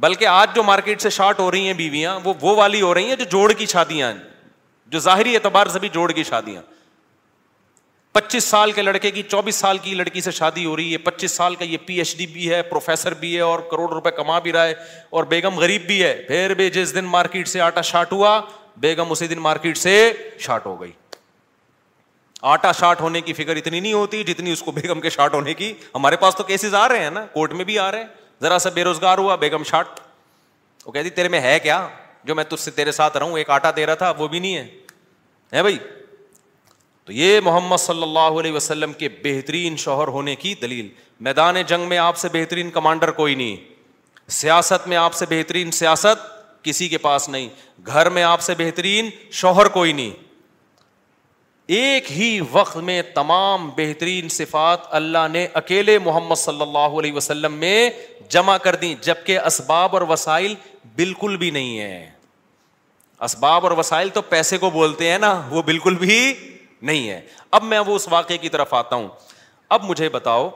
بلکہ 0.00 0.26
آج 0.26 0.54
جو 0.54 0.62
مارکیٹ 0.62 1.00
سے 1.02 1.10
شارٹ 1.10 1.38
ہو 1.38 1.50
رہی 1.50 1.66
ہیں 1.66 1.72
بیویاں 1.80 2.18
وہ 2.24 2.32
وہ 2.40 2.54
والی 2.56 2.80
ہو 2.82 2.92
رہی 2.94 3.08
ہیں 3.08 3.16
جو 3.16 3.24
جوڑ 3.30 3.52
کی 3.52 3.64
شادیاں 3.72 4.10
ہیں 4.12 4.18
جو 4.94 4.98
ظاہری 4.98 5.34
اعتبار 5.36 5.66
سے 5.72 5.78
بھی 5.78 5.88
جوڑ 5.92 6.10
کی 6.12 6.22
شادیاں 6.28 6.62
پچیس 8.12 8.44
سال 8.44 8.72
کے 8.72 8.82
لڑکے 8.82 9.10
کی 9.16 9.22
چوبیس 9.22 9.56
سال 9.64 9.78
کی 9.78 9.94
لڑکی 9.94 10.20
سے 10.20 10.30
شادی 10.38 10.64
ہو 10.66 10.76
رہی 10.76 10.92
ہے 10.92 10.98
پچیس 11.08 11.32
سال 11.36 11.54
کا 11.54 11.64
یہ 11.64 11.76
پی 11.86 11.96
ایچ 11.98 12.16
ڈی 12.18 12.26
بھی 12.26 12.48
ہے 12.52 12.60
پروفیسر 12.70 13.14
بھی 13.20 13.34
ہے 13.34 13.40
اور 13.48 13.58
کروڑ 13.70 13.88
روپے 13.92 14.10
کما 14.16 14.38
بھی 14.46 14.52
رہا 14.52 14.64
ہے 14.66 14.72
اور 15.18 15.24
بیگم 15.34 15.58
غریب 15.58 15.82
بھی 15.86 16.02
ہے 16.02 16.12
پھر 16.28 16.54
بھی 16.58 16.68
جس 16.78 16.94
دن 16.94 17.04
مارکیٹ 17.16 17.48
سے 17.48 17.60
آٹا 17.66 17.80
شارٹ 17.90 18.12
ہوا 18.12 18.40
بیگم 18.86 19.12
اسی 19.12 19.26
دن 19.28 19.38
مارکیٹ 19.48 19.78
سے 19.78 19.94
شارٹ 20.46 20.66
ہو 20.66 20.80
گئی 20.80 20.92
آٹا 22.54 22.72
شارٹ 22.80 23.00
ہونے 23.00 23.20
کی 23.20 23.32
فکر 23.42 23.56
اتنی 23.56 23.80
نہیں 23.80 23.92
ہوتی 23.92 24.22
جتنی 24.24 24.52
اس 24.52 24.62
کو 24.62 24.72
بیگم 24.72 25.00
کے 25.00 25.10
شارٹ 25.16 25.34
ہونے 25.34 25.54
کی 25.54 25.72
ہمارے 25.94 26.16
پاس 26.20 26.36
تو 26.36 26.44
کیسز 26.50 26.74
آ 26.74 26.86
رہے 26.88 27.02
ہیں 27.02 27.10
نا 27.14 27.24
کورٹ 27.32 27.52
میں 27.60 27.64
بھی 27.64 27.78
آ 27.78 27.90
رہے 27.92 28.00
ہیں 28.02 28.06
ذرا 28.42 28.58
سا 28.58 28.70
بے 28.74 28.82
روزگار 28.84 29.18
ہوا 29.18 29.34
بیگم 29.36 29.62
شاٹ 29.70 30.00
وہ 30.86 30.92
کہتی 30.92 31.10
تیرے 31.16 31.28
میں 31.28 31.40
ہے 31.40 31.58
کیا 31.62 31.86
جو 32.24 32.34
میں 32.34 32.44
سے 32.58 32.70
تیرے 32.76 32.92
ساتھ 32.92 33.16
رہوں 33.16 33.38
ایک 33.38 33.50
آٹا 33.50 33.70
دے 33.76 33.86
رہا 33.86 33.94
تھا 34.02 34.10
وہ 34.18 34.28
بھی 34.28 34.38
نہیں 34.38 34.56
ہے 34.56 34.66
ہے 35.52 35.62
بھائی 35.62 35.78
تو 37.04 37.12
یہ 37.12 37.40
محمد 37.44 37.76
صلی 37.80 38.02
اللہ 38.02 38.38
علیہ 38.40 38.52
وسلم 38.52 38.92
کے 38.98 39.08
بہترین 39.24 39.76
شوہر 39.84 40.08
ہونے 40.16 40.34
کی 40.42 40.54
دلیل 40.62 40.88
میدان 41.28 41.56
جنگ 41.68 41.88
میں 41.88 41.98
آپ 41.98 42.16
سے 42.16 42.28
بہترین 42.32 42.70
کمانڈر 42.70 43.10
کوئی 43.20 43.34
نہیں 43.34 43.56
سیاست 44.38 44.88
میں 44.88 44.96
آپ 44.96 45.14
سے 45.14 45.26
بہترین 45.30 45.70
سیاست 45.78 46.28
کسی 46.64 46.88
کے 46.88 46.98
پاس 46.98 47.28
نہیں 47.28 47.48
گھر 47.86 48.08
میں 48.16 48.22
آپ 48.22 48.40
سے 48.42 48.54
بہترین 48.58 49.10
شوہر 49.40 49.68
کوئی 49.78 49.92
نہیں 49.92 50.10
ایک 51.76 52.10
ہی 52.12 52.40
وقت 52.52 52.76
میں 52.86 53.00
تمام 53.14 53.68
بہترین 53.76 54.28
صفات 54.36 54.86
اللہ 54.98 55.26
نے 55.32 55.46
اکیلے 55.60 55.98
محمد 56.04 56.34
صلی 56.38 56.62
اللہ 56.62 56.98
علیہ 56.98 57.12
وسلم 57.14 57.52
میں 57.64 57.90
جمع 58.30 58.56
کر 58.64 58.76
دی 58.76 58.92
جبکہ 59.00 59.38
اسباب 59.50 59.94
اور 59.96 60.02
وسائل 60.08 60.54
بالکل 60.96 61.36
بھی 61.42 61.50
نہیں 61.58 61.78
ہے 61.80 62.08
اسباب 63.28 63.66
اور 63.66 63.76
وسائل 63.78 64.08
تو 64.14 64.22
پیسے 64.28 64.58
کو 64.64 64.70
بولتے 64.78 65.10
ہیں 65.10 65.18
نا 65.26 65.32
وہ 65.50 65.62
بالکل 65.68 65.94
بھی 65.98 66.18
نہیں 66.82 67.08
ہے 67.08 67.20
اب 67.58 67.64
میں 67.72 67.78
وہ 67.86 67.96
اس 67.96 68.08
واقعے 68.12 68.38
کی 68.38 68.48
طرف 68.56 68.74
آتا 68.74 68.96
ہوں 68.96 69.08
اب 69.76 69.84
مجھے 69.90 70.08
بتاؤ 70.18 70.50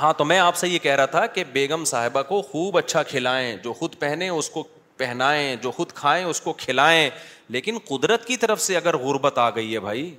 ہاں 0.00 0.12
تو 0.18 0.24
میں 0.30 0.38
آپ 0.38 0.56
سے 0.56 0.68
یہ 0.68 0.78
کہہ 0.86 0.94
رہا 0.96 1.06
تھا 1.16 1.26
کہ 1.36 1.44
بیگم 1.52 1.84
صاحبہ 1.94 2.22
کو 2.32 2.42
خوب 2.50 2.78
اچھا 2.78 3.02
کھلائیں 3.12 3.54
جو 3.64 3.72
خود 3.72 3.94
پہنے 4.00 4.28
اس 4.28 4.50
کو 4.50 4.66
پہنائیں 4.96 5.56
جو 5.62 5.70
خود 5.70 5.92
کھائیں 5.94 6.24
اس 6.24 6.40
کو 6.40 6.52
کھلائیں 6.58 7.08
لیکن 7.56 7.78
قدرت 7.88 8.24
کی 8.26 8.36
طرف 8.36 8.60
سے 8.62 8.76
اگر 8.76 8.96
غربت 9.04 9.38
آ 9.38 9.48
گئی 9.56 9.72
ہے 9.74 9.80
بھائی 9.80 10.10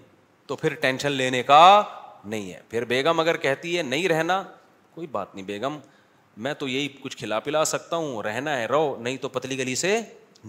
تو 0.47 0.55
پھر 0.55 0.73
ٹینشن 0.81 1.11
لینے 1.11 1.41
کا 1.43 1.59
نہیں 2.23 2.51
ہے 2.53 2.59
پھر 2.69 2.85
بیگم 2.85 3.19
اگر 3.19 3.37
کہتی 3.37 3.77
ہے 3.77 3.81
نہیں 3.83 4.07
رہنا 4.07 4.41
کوئی 4.95 5.07
بات 5.11 5.33
نہیں 5.35 5.45
بیگم 5.45 5.77
میں 6.45 6.53
تو 6.59 6.67
یہی 6.67 6.87
کچھ 7.01 7.17
کھلا 7.17 7.39
پلا 7.39 7.63
سکتا 7.65 7.95
ہوں 7.95 8.21
رہنا 8.23 8.57
ہے 8.57 8.65
رہو 8.67 8.95
نہیں 9.01 9.17
تو 9.21 9.29
پتلی 9.29 9.57
گلی 9.57 9.75
سے 9.75 9.99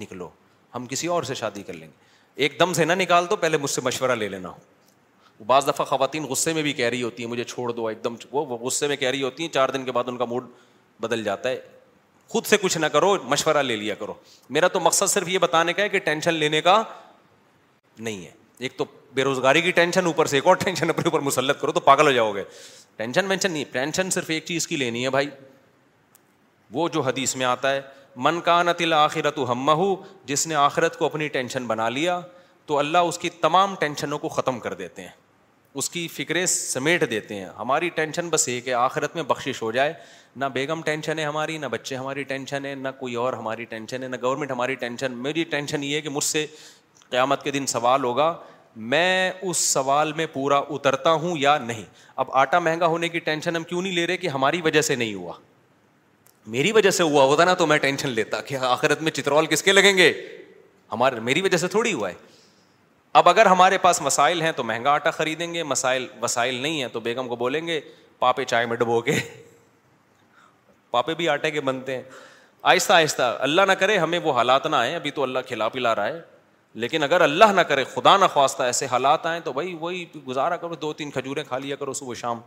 نکلو 0.00 0.28
ہم 0.74 0.86
کسی 0.86 1.06
اور 1.08 1.22
سے 1.22 1.34
شادی 1.34 1.62
کر 1.66 1.72
لیں 1.72 1.86
گے 1.86 2.06
ایک 2.42 2.58
دم 2.60 2.72
سے 2.72 2.84
نہ 2.84 2.92
نکال 2.92 3.26
دو 3.30 3.36
پہلے 3.36 3.56
مجھ 3.58 3.70
سے 3.70 3.80
مشورہ 3.84 4.12
لے 4.16 4.28
لینا 4.28 4.48
ہو 4.50 5.44
بعض 5.46 5.66
دفعہ 5.68 5.84
خواتین 5.86 6.24
غصے 6.28 6.52
میں 6.52 6.62
بھی 6.62 6.72
کہہ 6.72 6.88
رہی 6.88 7.02
ہوتی 7.02 7.22
ہیں 7.22 7.30
مجھے 7.30 7.44
چھوڑ 7.44 7.70
دو 7.72 7.86
ایک 7.88 8.04
دم 8.04 8.14
وہ 8.30 8.44
غصے 8.64 8.88
میں 8.88 8.96
کہہ 8.96 9.08
رہی 9.10 9.22
ہوتی 9.22 9.42
ہیں 9.42 9.50
چار 9.54 9.68
دن 9.76 9.84
کے 9.84 9.92
بعد 9.92 10.04
ان 10.08 10.16
کا 10.18 10.24
موڈ 10.24 10.46
بدل 11.00 11.24
جاتا 11.24 11.48
ہے 11.48 11.58
خود 12.28 12.46
سے 12.46 12.56
کچھ 12.62 12.76
نہ 12.78 12.86
کرو 12.92 13.14
مشورہ 13.28 13.62
لے 13.62 13.76
لیا 13.76 13.94
کرو 14.00 14.14
میرا 14.54 14.68
تو 14.72 14.80
مقصد 14.80 15.06
صرف 15.10 15.28
یہ 15.28 15.38
بتانے 15.38 15.72
کا 15.72 15.82
ہے 15.82 15.88
کہ 15.88 15.98
ٹینشن 16.08 16.34
لینے 16.34 16.60
کا 16.62 16.82
نہیں 17.98 18.24
ہے 18.24 18.30
ایک 18.66 18.76
تو 18.78 18.84
بے 19.14 19.22
روزگاری 19.24 19.60
کی 19.62 19.70
ٹینشن 19.72 20.06
اوپر 20.06 20.26
سے 20.26 20.36
ایک 20.36 20.46
اور 20.46 20.56
ٹینشن 20.64 20.90
اپنے 20.90 21.04
اوپر 21.08 21.20
مسلط 21.26 21.60
کرو 21.60 21.72
تو 21.72 21.80
پاگل 21.80 22.06
ہو 22.06 22.12
جاؤ 22.12 22.34
گے 22.34 22.42
ٹینشن 22.96 23.26
وینشن 23.26 23.52
نہیں 23.52 23.64
ٹینشن 23.72 24.10
صرف 24.10 24.30
ایک 24.30 24.44
چیز 24.44 24.66
کی 24.68 24.76
لینی 24.76 25.04
ہے 25.04 25.10
بھائی 25.10 25.28
وہ 26.72 26.88
جو 26.94 27.00
حدیث 27.02 27.34
میں 27.36 27.46
آتا 27.46 27.70
ہے 27.74 27.80
من 28.26 28.40
کا 28.50 28.62
نتل 28.62 28.92
آخرت 28.92 29.38
و 29.38 29.50
ہم 29.52 29.68
جس 30.26 30.46
نے 30.46 30.54
آخرت 30.54 30.98
کو 30.98 31.04
اپنی 31.06 31.28
ٹینشن 31.38 31.66
بنا 31.66 31.88
لیا 31.88 32.20
تو 32.66 32.78
اللہ 32.78 33.08
اس 33.12 33.18
کی 33.18 33.30
تمام 33.40 33.74
ٹینشنوں 33.80 34.18
کو 34.18 34.28
ختم 34.28 34.58
کر 34.60 34.74
دیتے 34.82 35.02
ہیں 35.02 35.10
اس 35.76 35.90
کی 35.90 36.06
فکریں 36.08 36.44
سمیٹ 36.46 37.10
دیتے 37.10 37.34
ہیں 37.34 37.46
ہماری 37.58 37.88
ٹینشن 37.94 38.28
بس 38.30 38.48
یہ 38.48 38.54
ہے 38.54 38.60
کہ 38.60 38.74
آخرت 38.74 39.14
میں 39.14 39.22
بخش 39.28 39.60
ہو 39.62 39.70
جائے 39.72 39.92
نہ 40.36 40.44
بیگم 40.52 40.82
ٹینشن 40.82 41.18
ہے 41.18 41.24
ہماری 41.24 41.58
نہ 41.58 41.66
بچے 41.70 41.96
ہماری 41.96 42.22
ٹینشن 42.22 42.64
ہے 42.66 42.74
نہ 42.74 42.88
کوئی 42.98 43.14
اور 43.22 43.32
ہماری 43.32 43.64
ٹینشن 43.64 44.02
ہے 44.02 44.08
نہ 44.08 44.16
گورنمنٹ 44.22 44.50
ہماری 44.50 44.74
ٹینشن 44.84 45.16
میری 45.22 45.44
ٹینشن 45.50 45.82
یہ 45.84 45.94
ہے 45.96 46.00
کہ 46.00 46.08
مجھ 46.08 46.24
سے 46.24 46.46
قیامت 47.10 47.42
کے 47.42 47.50
دن 47.50 47.66
سوال 47.66 48.04
ہوگا 48.04 48.32
میں 48.94 49.30
اس 49.42 49.56
سوال 49.72 50.12
میں 50.16 50.26
پورا 50.32 50.58
اترتا 50.70 51.12
ہوں 51.20 51.36
یا 51.38 51.56
نہیں 51.58 51.84
اب 52.22 52.30
آٹا 52.42 52.58
مہنگا 52.58 52.86
ہونے 52.86 53.08
کی 53.08 53.18
ٹینشن 53.18 53.56
ہم 53.56 53.64
کیوں 53.64 53.82
نہیں 53.82 53.92
لے 53.92 54.06
رہے 54.06 54.16
کہ 54.24 54.28
ہماری 54.28 54.60
وجہ 54.64 54.80
سے 54.90 54.94
نہیں 54.96 55.14
ہوا 55.14 55.32
میری 56.56 56.72
وجہ 56.72 56.90
سے 56.90 57.02
ہوا 57.02 57.24
ہوتا 57.24 57.44
نا 57.44 57.54
تو 57.54 57.66
میں 57.66 57.78
ٹینشن 57.78 58.08
لیتا 58.08 58.40
کہ 58.46 58.56
آخرت 58.56 59.02
میں 59.02 59.12
چترول 59.12 59.46
کس 59.46 59.62
کے 59.62 59.72
لگیں 59.72 59.96
گے 59.96 60.12
ہمارے 60.92 61.20
میری 61.20 61.40
وجہ 61.42 61.56
سے 61.56 61.68
تھوڑی 61.68 61.92
ہوا 61.92 62.08
ہے 62.10 62.14
اب 63.16 63.28
اگر 63.28 63.46
ہمارے 63.46 63.76
پاس 63.82 64.00
مسائل 64.02 64.40
ہیں 64.42 64.50
تو 64.56 64.64
مہنگا 64.64 64.90
آٹا 64.92 65.10
خریدیں 65.10 65.52
گے 65.54 65.62
مسائل 65.62 66.06
وسائل 66.22 66.54
نہیں 66.54 66.80
ہیں 66.80 66.88
تو 66.92 67.00
بیگم 67.00 67.28
کو 67.28 67.36
بولیں 67.36 67.66
گے 67.66 67.80
پاپے 68.18 68.44
چائے 68.44 68.66
میں 68.66 68.76
ڈبو 68.76 69.00
کے 69.02 69.12
پاپے 70.90 71.14
بھی 71.14 71.28
آٹے 71.28 71.50
کے 71.50 71.60
بنتے 71.60 71.96
ہیں 71.96 72.02
آہستہ 72.72 72.92
آہستہ 72.92 73.36
اللہ 73.40 73.62
نہ 73.66 73.72
کرے 73.80 73.96
ہمیں 73.98 74.18
وہ 74.24 74.32
حالات 74.36 74.66
نہ 74.66 74.76
آئیں 74.76 74.94
ابھی 74.94 75.10
تو 75.10 75.22
اللہ 75.22 75.38
کھلا 75.48 75.68
پلا 75.68 75.94
رہا 75.94 76.06
ہے 76.08 76.20
لیکن 76.84 77.02
اگر 77.02 77.20
اللہ 77.20 77.52
نہ 77.54 77.60
کرے 77.68 77.84
خدا 77.94 78.16
نہ 78.16 78.24
خواستہ 78.32 78.62
ایسے 78.62 78.86
حالات 78.90 79.26
آئیں 79.26 79.38
تو 79.44 79.52
بھائی 79.52 79.74
وہی 79.80 80.04
گزارا 80.26 80.56
کرو 80.56 80.74
دو 80.82 80.92
تین 81.00 81.10
کھجوریں 81.10 81.42
کھا 81.48 81.58
لیا 81.58 81.76
کرو 81.76 81.92
صبح 82.00 82.14
شام 82.20 82.40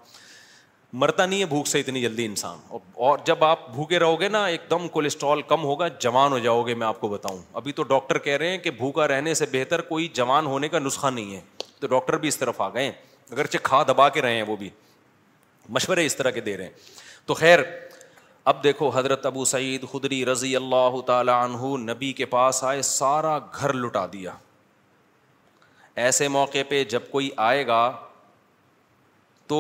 مرتا 0.94 1.26
نہیں 1.26 1.40
ہے 1.40 1.46
بھوک 1.46 1.68
سے 1.68 1.80
اتنی 1.80 2.02
جلدی 2.02 2.26
انسان 2.26 2.58
اور 3.04 3.18
جب 3.26 3.44
آپ 3.44 3.70
بھوکے 3.74 4.00
رہو 4.00 4.20
گے 4.22 4.28
نا 4.30 4.44
ایک 4.46 4.62
دم 4.70 4.88
کولیسٹرول 4.92 5.42
کم 5.48 5.64
ہوگا 5.64 5.88
جوان 6.06 6.32
ہو 6.32 6.40
جاؤ 6.40 6.64
گے 6.68 6.74
میں 6.82 6.88
آپ 6.88 7.00
کو 7.02 7.08
بتاؤں 7.10 7.38
ابھی 7.62 7.72
تو 7.74 7.84
ڈاکٹر 7.92 8.18
کہہ 8.26 8.38
رہے 8.38 8.50
ہیں 8.50 8.58
کہ 8.64 8.72
بھوکا 8.80 9.08
رہنے 9.08 9.34
سے 9.42 9.46
بہتر 9.52 9.82
کوئی 9.92 10.08
جوان 10.14 10.46
ہونے 10.46 10.70
کا 10.70 10.80
نسخہ 10.80 11.08
نہیں 11.14 11.36
ہے 11.36 11.40
تو 11.80 11.88
ڈاکٹر 11.88 12.18
بھی 12.24 12.28
اس 12.28 12.38
طرف 12.38 12.62
آ 12.62 12.70
گئے 12.74 12.92
اگرچہ 13.32 13.58
کھا 13.64 13.82
دبا 13.88 14.10
کے 14.18 14.22
رہے 14.22 14.36
ہیں 14.36 14.44
وہ 14.48 14.56
بھی 14.60 14.70
مشورے 15.78 16.06
اس 16.06 16.16
طرح 16.16 16.32
کے 16.32 16.42
دے 16.42 16.58
رہے 16.58 16.64
ہیں 16.64 16.72
تو 17.26 17.34
خیر 17.34 17.60
اب 18.52 18.64
دیکھو 18.64 18.90
حضرت 18.96 19.26
ابو 19.26 19.46
سعید 19.46 19.86
خدری 19.92 20.24
رضی 20.26 20.56
اللہ 20.56 21.00
تعالیٰ 21.06 21.44
عنہ 21.44 21.76
نبی 21.92 22.12
کے 22.20 22.26
پاس 22.36 22.64
آئے 22.64 22.82
سارا 22.92 23.38
گھر 23.54 23.74
لٹا 23.74 24.06
دیا 24.14 24.32
ایسے 26.04 26.28
موقع 26.38 26.58
پہ 26.70 26.84
جب 26.94 27.10
کوئی 27.12 27.30
آئے 27.48 27.66
گا 27.68 27.92
تو 29.48 29.60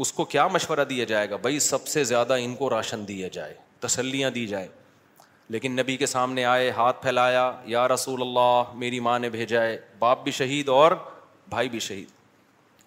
اس 0.00 0.12
کو 0.12 0.24
کیا 0.24 0.46
مشورہ 0.52 0.84
دیا 0.90 1.04
جائے 1.10 1.28
گا 1.30 1.36
بھائی 1.42 1.58
سب 1.64 1.86
سے 1.88 2.02
زیادہ 2.04 2.36
ان 2.42 2.54
کو 2.56 2.70
راشن 2.70 3.06
دیا 3.08 3.28
جائے 3.32 3.54
تسلیاں 3.80 4.30
دی 4.30 4.46
جائیں 4.46 4.66
لیکن 5.54 5.72
نبی 5.76 5.96
کے 5.96 6.06
سامنے 6.06 6.44
آئے 6.44 6.70
ہاتھ 6.76 7.02
پھیلایا 7.02 7.50
یا 7.66 7.86
رسول 7.88 8.20
اللہ 8.22 8.72
میری 8.78 9.00
ماں 9.08 9.18
نے 9.18 9.28
بھیجا 9.30 9.62
ہے 9.62 9.76
باپ 9.98 10.22
بھی 10.24 10.32
شہید 10.40 10.68
اور 10.76 10.92
بھائی 11.50 11.68
بھی 11.68 11.78
شہید 11.88 12.08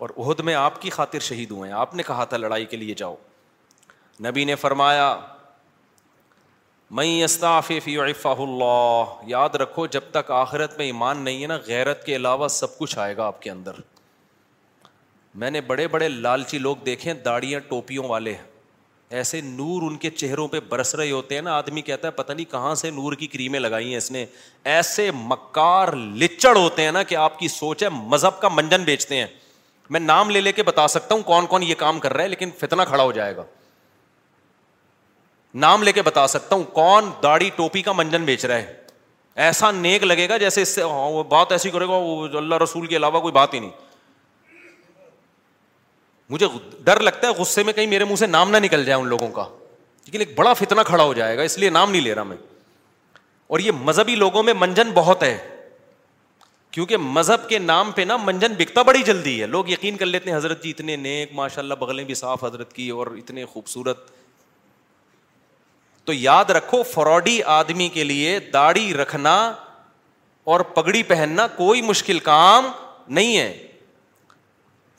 اور 0.06 0.10
عہد 0.18 0.40
میں 0.46 0.54
آپ 0.56 0.82
کی 0.82 0.90
خاطر 0.96 1.20
شہید 1.28 1.52
ہوئے 1.52 1.70
ہیں 1.72 1.78
آپ 1.78 1.94
نے 1.96 2.04
کہا 2.08 2.24
تھا 2.32 2.38
لڑائی 2.38 2.66
کے 2.74 2.78
لیے 2.78 2.94
جاؤ 2.98 3.16
نبی 4.26 4.44
نے 4.46 4.56
فرمایا 4.66 5.18
میں 6.98 7.24
استاف 7.24 7.72
اللہ 8.26 9.16
یاد 9.28 9.56
رکھو 9.62 9.86
جب 9.96 10.02
تک 10.12 10.32
آخرت 10.32 10.78
میں 10.78 10.86
ایمان 10.86 11.22
نہیں 11.24 11.42
ہے 11.42 11.48
نا 11.48 11.58
غیرت 11.68 12.06
کے 12.06 12.16
علاوہ 12.16 12.48
سب 12.58 12.78
کچھ 12.78 12.98
آئے 13.00 13.16
گا 13.18 13.26
آپ 13.28 13.42
کے 13.42 13.50
اندر 13.52 13.80
میں 15.42 15.50
نے 15.52 15.60
بڑے 15.62 15.88
بڑے 15.88 16.08
لالچی 16.10 16.58
لوگ 16.60 16.76
دیکھے 16.86 17.12
ہیں 17.12 17.18
داڑیاں 17.26 17.60
ٹوپیوں 17.68 18.04
والے 18.10 18.34
ایسے 19.18 19.42
نور 19.42 19.82
ان 19.90 19.98
کے 19.98 20.10
چہروں 20.10 20.48
پہ 20.54 20.60
برس 20.70 20.94
رہے 20.96 21.12
ہوتے 21.12 21.36
ہیں 21.36 21.42
نا 21.42 21.54
آدمی 21.58 21.82
کہتا 21.90 22.08
ہے 22.08 22.12
پتہ 22.16 22.34
نہیں 22.34 22.50
کہاں 22.52 22.74
سے 22.76 22.90
نور 22.92 23.14
کی 23.20 23.28
کریمیں 23.34 23.60
لگائی 23.60 23.90
ہیں 23.90 23.98
اس 23.98 24.10
نے 24.12 24.26
ایسے 24.74 25.10
مکار 25.16 25.94
لچڑ 26.24 26.56
ہوتے 26.58 26.84
ہیں 26.84 26.92
نا 26.92 27.04
کہ 27.12 27.16
آپ 27.26 27.38
کی 27.40 27.48
سوچ 27.58 27.84
ہے 27.84 27.90
مذہب 27.98 28.40
کا 28.42 28.48
منجن 28.54 28.84
بیچتے 28.86 29.18
ہیں 29.20 29.26
میں 29.96 30.00
نام 30.00 30.30
لے 30.30 30.42
لے 30.42 30.52
کے 30.52 30.64
بتا 30.64 30.88
سکتا 30.96 31.16
ہوں 31.16 31.22
کون 31.24 31.46
کون 31.50 31.64
یہ 31.64 31.76
کام 31.78 32.00
کر 32.06 32.14
رہا 32.14 32.24
ہے 32.24 32.28
لیکن 32.28 32.50
فتنا 32.60 32.86
کھڑا 32.86 33.04
ہو 33.04 33.12
جائے 33.20 33.36
گا 33.36 33.44
نام 35.66 35.84
لے 35.84 35.92
کے 35.92 36.02
بتا 36.04 36.26
سکتا 36.28 36.56
ہوں 36.56 36.64
کون 36.74 37.10
داڑھی 37.24 37.50
ٹوپی 37.56 37.82
کا 37.82 37.92
منجن 37.98 38.26
بیچ 38.26 38.46
رہا 38.46 38.56
ہے 38.56 38.74
ایسا 39.48 39.72
نیک 39.72 40.04
لگے 40.04 40.28
گا 40.30 40.38
جیسے 40.38 40.62
اس 40.62 40.70
سے 40.76 40.82
ہاں، 40.82 41.24
بات 41.30 41.52
ایسی 41.52 41.70
کرے 41.72 41.88
گا 41.88 41.96
اللہ 42.38 42.56
رسول 42.64 42.88
کے 42.88 42.98
علاوہ 42.98 43.20
کوئی 43.20 43.32
بات 43.34 43.54
ہی 43.54 43.60
نہیں 43.60 43.86
مجھے 46.30 46.48
ڈر 46.84 47.00
لگتا 47.00 47.28
ہے 47.28 47.34
غصے 47.42 47.64
میں 47.64 47.74
کہیں 47.74 47.88
میرے 47.88 48.04
منہ 48.06 48.16
سے 48.16 48.28
نام 48.28 48.50
نہ 48.52 48.58
نکل 48.64 48.84
جائے 48.86 49.00
ان 49.02 49.08
لوگوں 49.08 49.28
کا 49.32 49.48
لیکن 50.06 50.20
ایک 50.20 50.34
بڑا 50.38 50.54
فتنا 50.54 50.84
کھڑا 50.84 51.04
ہو 51.04 51.14
جائے 51.14 51.38
گا 51.38 51.42
اس 51.44 51.58
لیے 51.58 51.70
نام 51.70 51.92
نہیں 51.92 52.02
لے 52.02 52.14
رہا 52.16 52.24
میں 52.24 52.38
اور 53.56 53.60
یہ 53.60 53.72
مذہبی 53.82 54.16
لوگوں 54.16 54.44
میں 54.44 54.54
منجن 54.60 54.92
بہت 54.94 55.24
ہے 55.24 55.38
کیونکہ 56.72 56.98
مذہب 57.02 57.48
کے 57.50 57.60
نام 57.60 57.92
پہ 57.96 58.02
نا 58.08 58.18
منجن 58.24 58.54
بکتا 58.58 58.82
بڑی 58.88 59.02
جلدی 59.06 59.40
ہے 59.42 59.46
لوگ 59.48 59.70
یقین 59.70 59.98
کر 59.98 60.06
لیتے 60.06 60.30
ہیں 60.30 60.38
حضرت 60.38 60.64
جی 60.64 60.70
اتنے 60.70 60.96
نیک 61.06 61.32
ماشاء 61.36 61.62
اللہ 61.62 61.74
بغلیں 61.80 62.04
بھی 62.06 62.14
صاف 62.22 62.44
حضرت 62.44 62.74
کی 62.74 62.90
اور 62.98 63.08
اتنے 63.18 63.46
خوبصورت 63.54 64.06
تو 66.06 66.14
یاد 66.14 66.50
رکھو 66.58 66.82
فراڈی 66.92 67.42
آدمی 67.60 67.88
کے 67.94 68.04
لیے 68.04 68.38
داڑھی 68.54 68.94
رکھنا 68.98 69.36
اور 70.54 70.60
پگڑی 70.76 71.04
پہننا 71.08 71.48
کوئی 71.56 71.82
مشکل 71.82 72.20
کام 72.30 72.68
نہیں 73.18 73.38
ہے 73.38 73.67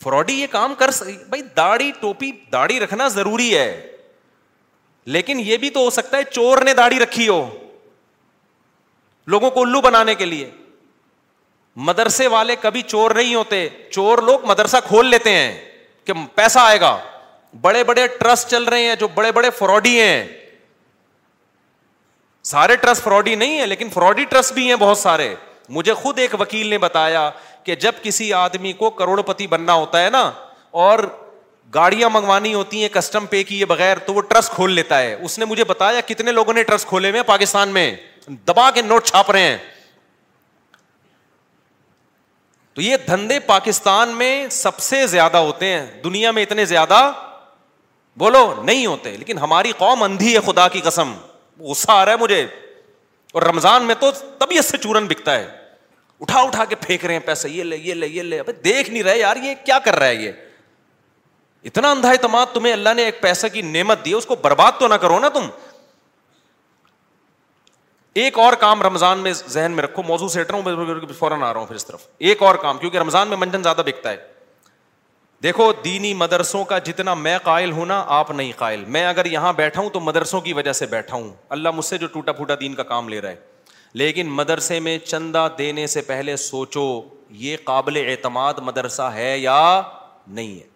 فراڈی 0.05 0.41
یہ 0.41 0.47
کام 0.51 0.75
کر 0.79 0.89
بھائی 1.29 1.43
داڑھی 1.57 1.91
ٹوپی 2.01 2.31
داڑھی 2.53 2.79
رکھنا 2.81 3.09
ضروری 3.15 3.57
ہے 3.57 3.69
لیکن 5.17 5.41
یہ 5.41 5.57
بھی 5.57 5.71
تو 5.71 5.81
ہو 5.85 5.91
سکتا 5.91 6.17
ہے 6.17 6.23
چور 6.33 6.59
نے 6.65 6.75
داڑھی 6.75 6.99
رکھی 7.03 7.29
ہو 7.29 7.41
لوگوں 9.33 9.51
کو 9.51 9.63
الو 9.63 9.81
بنانے 9.81 10.15
کے 10.15 10.25
لیے 10.25 10.51
مدرسے 11.89 12.27
والے 12.27 12.55
کبھی 12.61 12.83
چور 12.83 13.11
نہیں 13.15 13.35
ہوتے 13.35 13.67
چور 13.91 14.19
لوگ 14.27 14.45
مدرسہ 14.49 14.77
کھول 14.87 15.07
لیتے 15.11 15.31
ہیں 15.33 15.53
کہ 16.05 16.13
پیسہ 16.35 16.59
آئے 16.59 16.81
گا 16.81 16.97
بڑے 17.61 17.83
بڑے 17.91 18.07
ٹرسٹ 18.21 18.49
چل 18.51 18.65
رہے 18.73 18.87
ہیں 18.89 18.95
جو 19.03 19.09
بڑے 19.15 19.33
بڑے 19.33 19.51
فراڈی 19.59 20.01
ہیں 20.01 20.27
سارے 22.53 22.77
ٹرسٹ 22.83 23.03
فراڈی 23.05 23.35
نہیں 23.35 23.61
ہے 23.61 23.67
لیکن 23.67 23.89
فراڈی 23.95 24.25
ٹرسٹ 24.31 24.53
بھی 24.55 24.69
ہیں 24.69 24.77
بہت 24.81 24.99
سارے 24.99 25.35
مجھے 25.77 25.95
خود 25.95 26.19
ایک 26.19 26.35
وکیل 26.41 26.67
نے 26.67 26.79
بتایا 26.85 27.31
کہ 27.69 27.75
جب 27.85 27.93
کسی 28.03 28.33
آدمی 28.33 28.73
کو 28.73 28.89
کروڑ 28.99 29.21
پتی 29.31 29.47
بننا 29.47 29.73
ہوتا 29.75 30.03
ہے 30.03 30.11
نا 30.11 30.31
اور 30.85 30.99
گاڑیاں 31.75 32.09
منگوانی 32.13 32.53
ہوتی 32.55 32.81
ہیں 32.83 32.89
کسٹم 32.93 33.27
پے 33.31 33.43
کیے 33.49 33.65
بغیر 33.73 33.97
تو 34.07 34.15
وہ 34.15 34.21
ٹرسٹ 34.31 34.53
کھول 34.53 34.73
لیتا 34.75 35.01
ہے 35.01 35.13
اس 35.15 35.39
نے 35.39 35.45
مجھے 35.51 35.65
بتایا 35.73 36.01
کتنے 36.07 36.33
لوگوں 36.39 36.53
نے 36.55 36.63
ٹرسٹ 36.71 36.89
کھولے 36.89 37.11
ہوئے 37.11 37.23
پاکستان 37.33 37.69
میں 37.79 37.85
دبا 38.49 38.71
کے 38.75 38.83
نوٹ 38.83 39.05
چھاپ 39.11 39.31
رہے 39.31 39.49
ہیں 39.49 39.57
تو 42.75 42.83
یہ 42.83 42.97
دھندے 43.07 43.39
پاکستان 43.53 44.15
میں 44.23 44.33
سب 44.63 44.79
سے 44.89 45.07
زیادہ 45.19 45.37
ہوتے 45.51 45.67
ہیں 45.73 45.85
دنیا 46.05 46.31
میں 46.39 46.43
اتنے 46.43 46.65
زیادہ 46.75 47.01
بولو 48.25 48.45
نہیں 48.63 48.85
ہوتے 48.87 49.17
لیکن 49.17 49.39
ہماری 49.47 49.73
قوم 49.79 50.03
اندھی 50.03 50.35
ہے 50.35 50.41
خدا 50.51 50.69
کی 50.77 50.81
قسم 50.91 51.13
غصہ 51.71 51.91
آ 51.93 52.05
رہا 52.05 52.13
ہے 52.13 52.17
مجھے 52.25 52.43
اور 53.35 53.43
رمضان 53.53 53.83
میں 53.87 53.95
تو 54.01 54.11
طبیعت 54.39 54.65
سے 54.65 54.79
چورن 54.87 55.07
بکتا 55.07 55.39
ہے 55.39 55.47
اٹھا 56.21 56.41
اٹھا 56.43 56.65
کے 56.69 56.75
پھینک 56.87 57.05
رہے 57.05 57.15
ہیں 57.15 57.21
پیسے 57.27 57.49
یہ 57.51 57.63
لے 57.65 57.77
یہ 57.77 57.95
لے 57.95 58.07
یہ 58.07 58.23
لے 58.23 58.41
دیکھ 58.65 58.91
نہیں 58.91 59.03
رہے 59.03 59.19
یار 59.19 59.37
یہ 59.43 59.55
کیا 59.65 59.79
کر 59.85 59.97
رہا 59.99 60.07
ہے 60.07 60.15
یہ 60.15 60.33
اتنا 61.67 61.91
اندھا 61.91 62.11
اعتماد 62.11 62.47
تمہیں 62.55 62.73
اللہ 62.73 62.95
نے 62.97 63.05
ایک 63.05 63.21
پیسے 63.21 63.49
کی 63.49 63.63
نعمت 63.63 64.05
دی 64.05 64.13
اس 64.15 64.27
کو 64.27 64.37
برباد 64.43 64.73
تو 64.79 64.89
نہ 64.89 64.95
کرو 65.01 65.19
نا 65.21 65.29
تم 65.35 65.49
ایک 68.23 68.39
اور 68.39 68.53
کام 68.61 68.83
رمضان 68.83 69.19
میں 69.23 69.33
ذہن 69.33 69.73
میں 69.73 69.83
رکھو 69.83 70.03
موضوع 70.07 70.29
ہٹ 70.41 70.51
رہا 70.51 70.59
ہوں 70.75 71.13
فوراً 71.19 71.43
آ 71.43 71.53
رہا 71.53 71.61
ہوں 71.61 71.67
پھر 71.67 71.77
اس 71.77 71.87
طرف 71.87 72.07
ایک 72.29 72.43
اور 72.43 72.55
کام 72.63 72.79
کیونکہ 72.79 72.99
رمضان 72.99 73.29
میں 73.29 73.37
منجن 73.37 73.63
زیادہ 73.63 73.83
بکتا 73.87 74.11
ہے 74.11 74.17
دیکھو 75.43 75.71
دینی 75.85 76.13
مدرسوں 76.23 76.65
کا 76.71 76.79
جتنا 76.87 77.15
میں 77.15 77.37
قائل 77.43 77.73
ہوں 77.73 77.87
نا 77.87 78.03
آپ 78.17 78.31
نہیں 78.31 78.53
قائل 78.59 78.85
میں 78.95 79.05
اگر 79.07 79.27
یہاں 79.33 79.53
بیٹھا 79.57 79.81
ہوں 79.81 79.91
تو 79.91 80.01
مدرسوں 80.01 80.41
کی 80.41 80.53
وجہ 80.53 80.73
سے 80.79 80.87
بیٹھا 80.95 81.17
ہوں 81.17 81.31
اللہ 81.57 81.69
مجھ 81.75 81.85
سے 81.85 81.99
جو 81.99 82.07
ٹوٹا 82.13 82.33
پھوٹا 82.39 82.55
دین 82.61 82.75
کا 82.75 82.83
کام 82.93 83.09
لے 83.09 83.21
رہا 83.21 83.31
ہے 83.31 83.37
لیکن 84.01 84.29
مدرسے 84.37 84.79
میں 84.81 84.98
چندہ 85.05 85.46
دینے 85.59 85.87
سے 85.87 86.01
پہلے 86.07 86.37
سوچو 86.37 86.83
یہ 87.44 87.57
قابل 87.64 87.96
اعتماد 88.09 88.55
مدرسہ 88.64 89.11
ہے 89.14 89.37
یا 89.38 89.81
نہیں 90.27 90.55
ہے 90.59 90.66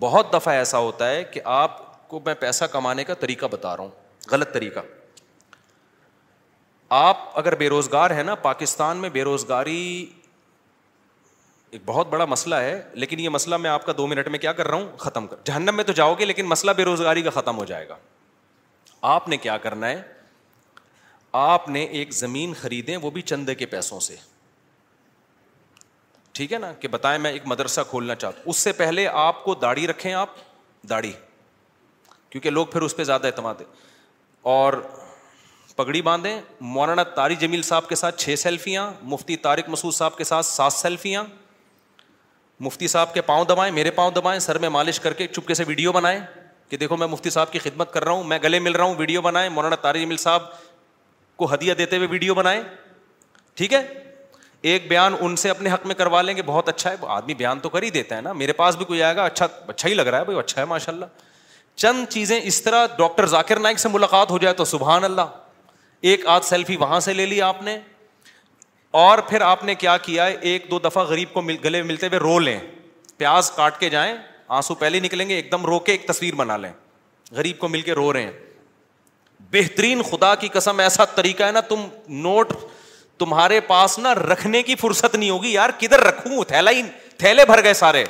بہت 0.00 0.32
دفعہ 0.32 0.54
ایسا 0.54 0.78
ہوتا 0.78 1.10
ہے 1.10 1.22
کہ 1.32 1.40
آپ 1.44 2.08
کو 2.08 2.20
میں 2.26 2.34
پیسہ 2.40 2.64
کمانے 2.72 3.04
کا 3.04 3.14
طریقہ 3.20 3.46
بتا 3.50 3.76
رہا 3.76 3.84
ہوں 3.84 3.90
غلط 4.30 4.52
طریقہ 4.52 4.80
آپ 6.98 7.18
اگر 7.38 7.54
بے 7.58 7.68
روزگار 7.68 8.10
ہیں 8.10 8.22
نا 8.22 8.34
پاکستان 8.42 8.96
میں 8.96 9.08
بے 9.10 9.22
روزگاری 9.24 10.06
ایک 11.70 11.82
بہت 11.86 12.08
بڑا 12.10 12.24
مسئلہ 12.28 12.54
ہے 12.54 12.80
لیکن 12.94 13.20
یہ 13.20 13.28
مسئلہ 13.28 13.56
میں 13.56 13.70
آپ 13.70 13.84
کا 13.86 13.92
دو 13.98 14.06
منٹ 14.06 14.28
میں 14.28 14.38
کیا 14.38 14.52
کر 14.52 14.68
رہا 14.68 14.76
ہوں 14.78 14.96
ختم 14.98 15.26
کر 15.26 15.36
جہنم 15.44 15.76
میں 15.76 15.84
تو 15.84 15.92
جاؤ 15.92 16.14
گے 16.18 16.24
لیکن 16.24 16.46
مسئلہ 16.48 16.70
بے 16.76 16.84
روزگاری 16.84 17.22
کا 17.22 17.30
ختم 17.40 17.58
ہو 17.58 17.64
جائے 17.64 17.88
گا 17.88 17.96
آپ 19.14 19.28
نے 19.28 19.36
کیا 19.36 19.56
کرنا 19.58 19.88
ہے 19.88 20.02
آپ 21.40 21.68
نے 21.68 21.82
ایک 21.84 22.10
زمین 22.14 22.52
خریدیں 22.60 22.96
وہ 23.02 23.10
بھی 23.10 23.22
چندے 23.22 23.54
کے 23.54 23.66
پیسوں 23.66 24.00
سے 24.00 24.16
ٹھیک 26.34 26.52
ہے 26.52 26.58
نا 26.58 26.72
کہ 26.80 26.88
بتائیں 26.88 27.18
میں 27.22 27.30
ایک 27.32 27.46
مدرسہ 27.46 27.80
کھولنا 27.90 28.14
چاہتا 28.14 28.38
ہوں 28.38 28.50
اس 28.50 28.56
سے 28.56 28.72
پہلے 28.72 29.06
آپ 29.12 29.42
کو 29.44 29.54
داڑھی 29.62 29.86
رکھیں 29.88 30.12
آپ 30.14 30.30
داڑھی 30.88 31.12
کیونکہ 32.30 32.50
لوگ 32.50 32.66
پھر 32.66 32.82
اس 32.82 32.96
پہ 32.96 33.04
زیادہ 33.04 33.26
اعتماد 33.26 33.54
ہے 33.60 33.64
اور 34.52 34.72
پگڑی 35.76 36.02
باندھیں 36.02 36.40
مولانا 36.60 37.02
تاری 37.14 37.34
جمیل 37.40 37.62
صاحب 37.62 37.88
کے 37.88 37.94
ساتھ 37.94 38.20
چھ 38.20 38.34
سیلفیاں 38.38 38.90
مفتی 39.14 39.36
طارق 39.46 39.68
مسعود 39.68 39.94
صاحب 39.94 40.16
کے 40.16 40.24
ساتھ 40.24 40.46
سات 40.46 40.72
سیلفیاں 40.72 41.22
مفتی 42.60 42.88
صاحب 42.88 43.14
کے 43.14 43.20
پاؤں 43.22 43.44
دبائیں 43.48 43.72
میرے 43.74 43.90
پاؤں 43.90 44.10
دبائیں 44.16 44.38
سر 44.40 44.58
میں 44.58 44.68
مالش 44.68 45.00
کر 45.00 45.12
کے 45.20 45.26
چپکے 45.28 45.54
سے 45.54 45.64
ویڈیو 45.66 45.92
بنائیں 45.92 46.18
کہ 46.68 46.76
دیکھو 46.76 46.96
میں 46.96 47.06
مفتی 47.06 47.30
صاحب 47.30 47.52
کی 47.52 47.58
خدمت 47.58 47.92
کر 47.92 48.04
رہا 48.04 48.12
ہوں 48.12 48.24
میں 48.24 48.38
گلے 48.42 48.58
مل 48.60 48.72
رہا 48.74 48.84
ہوں 48.84 48.94
ویڈیو 48.98 49.20
بنائیں 49.22 49.48
مولانا 49.50 49.76
تاری 49.80 50.04
جمیل 50.04 50.16
صاحب 50.16 50.42
کو 51.36 51.52
ہدیہ 51.54 51.74
دیتے 51.74 51.96
ہوئے 51.96 52.08
ویڈیو 52.10 52.34
بنائے 52.34 52.62
ٹھیک 53.56 53.72
ہے 53.72 53.82
ایک 54.72 54.88
بیان 54.88 55.14
ان 55.20 55.36
سے 55.36 55.50
اپنے 55.50 55.70
حق 55.72 55.86
میں 55.86 55.94
کروا 55.94 56.20
لیں 56.22 56.34
گے 56.36 56.42
بہت 56.46 56.68
اچھا 56.68 56.90
ہے 56.90 56.96
آدمی 57.12 57.34
بیان 57.34 57.60
تو 57.60 57.68
کر 57.68 57.82
ہی 57.82 57.90
دیتا 57.90 58.16
ہے 58.16 58.20
نا 58.22 58.32
میرے 58.32 58.52
پاس 58.58 58.76
بھی 58.76 58.84
کوئی 58.84 59.02
آئے 59.02 59.16
گا 59.16 59.24
اچھا 59.24 59.46
اچھا 59.68 59.88
ہی 59.88 59.94
لگ 59.94 60.02
رہا 60.06 60.18
ہے 60.20 60.24
بھائی 60.24 60.38
اچھا 60.38 60.60
ہے 60.60 60.66
ماشاء 60.66 60.92
اللہ 60.92 61.04
چند 61.76 62.04
چیزیں 62.10 62.38
اس 62.42 62.62
طرح 62.62 62.86
ڈاکٹر 62.98 63.26
ذاکر 63.26 63.58
نائک 63.60 63.78
سے 63.78 63.88
ملاقات 63.92 64.30
ہو 64.30 64.38
جائے 64.38 64.54
تو 64.54 64.64
سبحان 64.64 65.04
اللہ 65.04 65.26
ایک 66.10 66.26
آدھ 66.26 66.44
سیلفی 66.44 66.76
وہاں 66.76 67.00
سے 67.00 67.12
لے 67.14 67.26
لی 67.26 67.40
آپ 67.42 67.62
نے 67.62 67.78
اور 69.02 69.18
پھر 69.28 69.40
آپ 69.40 69.64
نے 69.64 69.74
کیا 69.74 69.96
کیا 70.02 70.24
ایک 70.24 70.66
دو 70.70 70.78
دفعہ 70.88 71.04
غریب 71.08 71.32
کو 71.32 71.42
مل 71.42 71.56
گلے 71.64 71.82
ملتے 71.82 72.06
ہوئے 72.06 72.18
رو 72.18 72.38
لیں 72.38 72.58
پیاز 73.16 73.50
کاٹ 73.56 73.78
کے 73.80 73.88
جائیں 73.90 74.14
آنسو 74.56 74.74
پہلے 74.74 75.00
نکلیں 75.00 75.28
گے 75.28 75.34
ایک 75.34 75.50
دم 75.52 75.64
رو 75.66 75.78
کے 75.88 75.92
ایک 75.92 76.06
تصویر 76.08 76.34
بنا 76.34 76.56
لیں 76.56 76.72
غریب 77.36 77.58
کو 77.58 77.68
مل 77.68 77.80
کے 77.82 77.92
رو 77.94 78.12
رہے 78.12 78.22
ہیں 78.22 78.32
بہترین 79.50 80.02
خدا 80.10 80.34
کی 80.34 80.48
قسم 80.52 80.78
ایسا 80.80 81.04
طریقہ 81.14 81.42
ہے 81.42 81.52
نا 81.52 81.60
تم 81.68 81.86
نوٹ 82.22 82.52
تمہارے 83.18 83.60
پاس 83.66 83.98
نہ 83.98 84.08
رکھنے 84.18 84.62
کی 84.62 84.74
فرصت 84.80 85.14
نہیں 85.14 85.30
ہوگی 85.30 85.52
یار 85.52 85.70
کدھر 85.78 86.00
رکھوں 86.04 86.42
تھیلا 86.48 86.70
ہی 86.70 86.82
تھیلے 87.18 87.44
بھر 87.46 87.62
گئے 87.64 87.74
سارے 87.74 88.04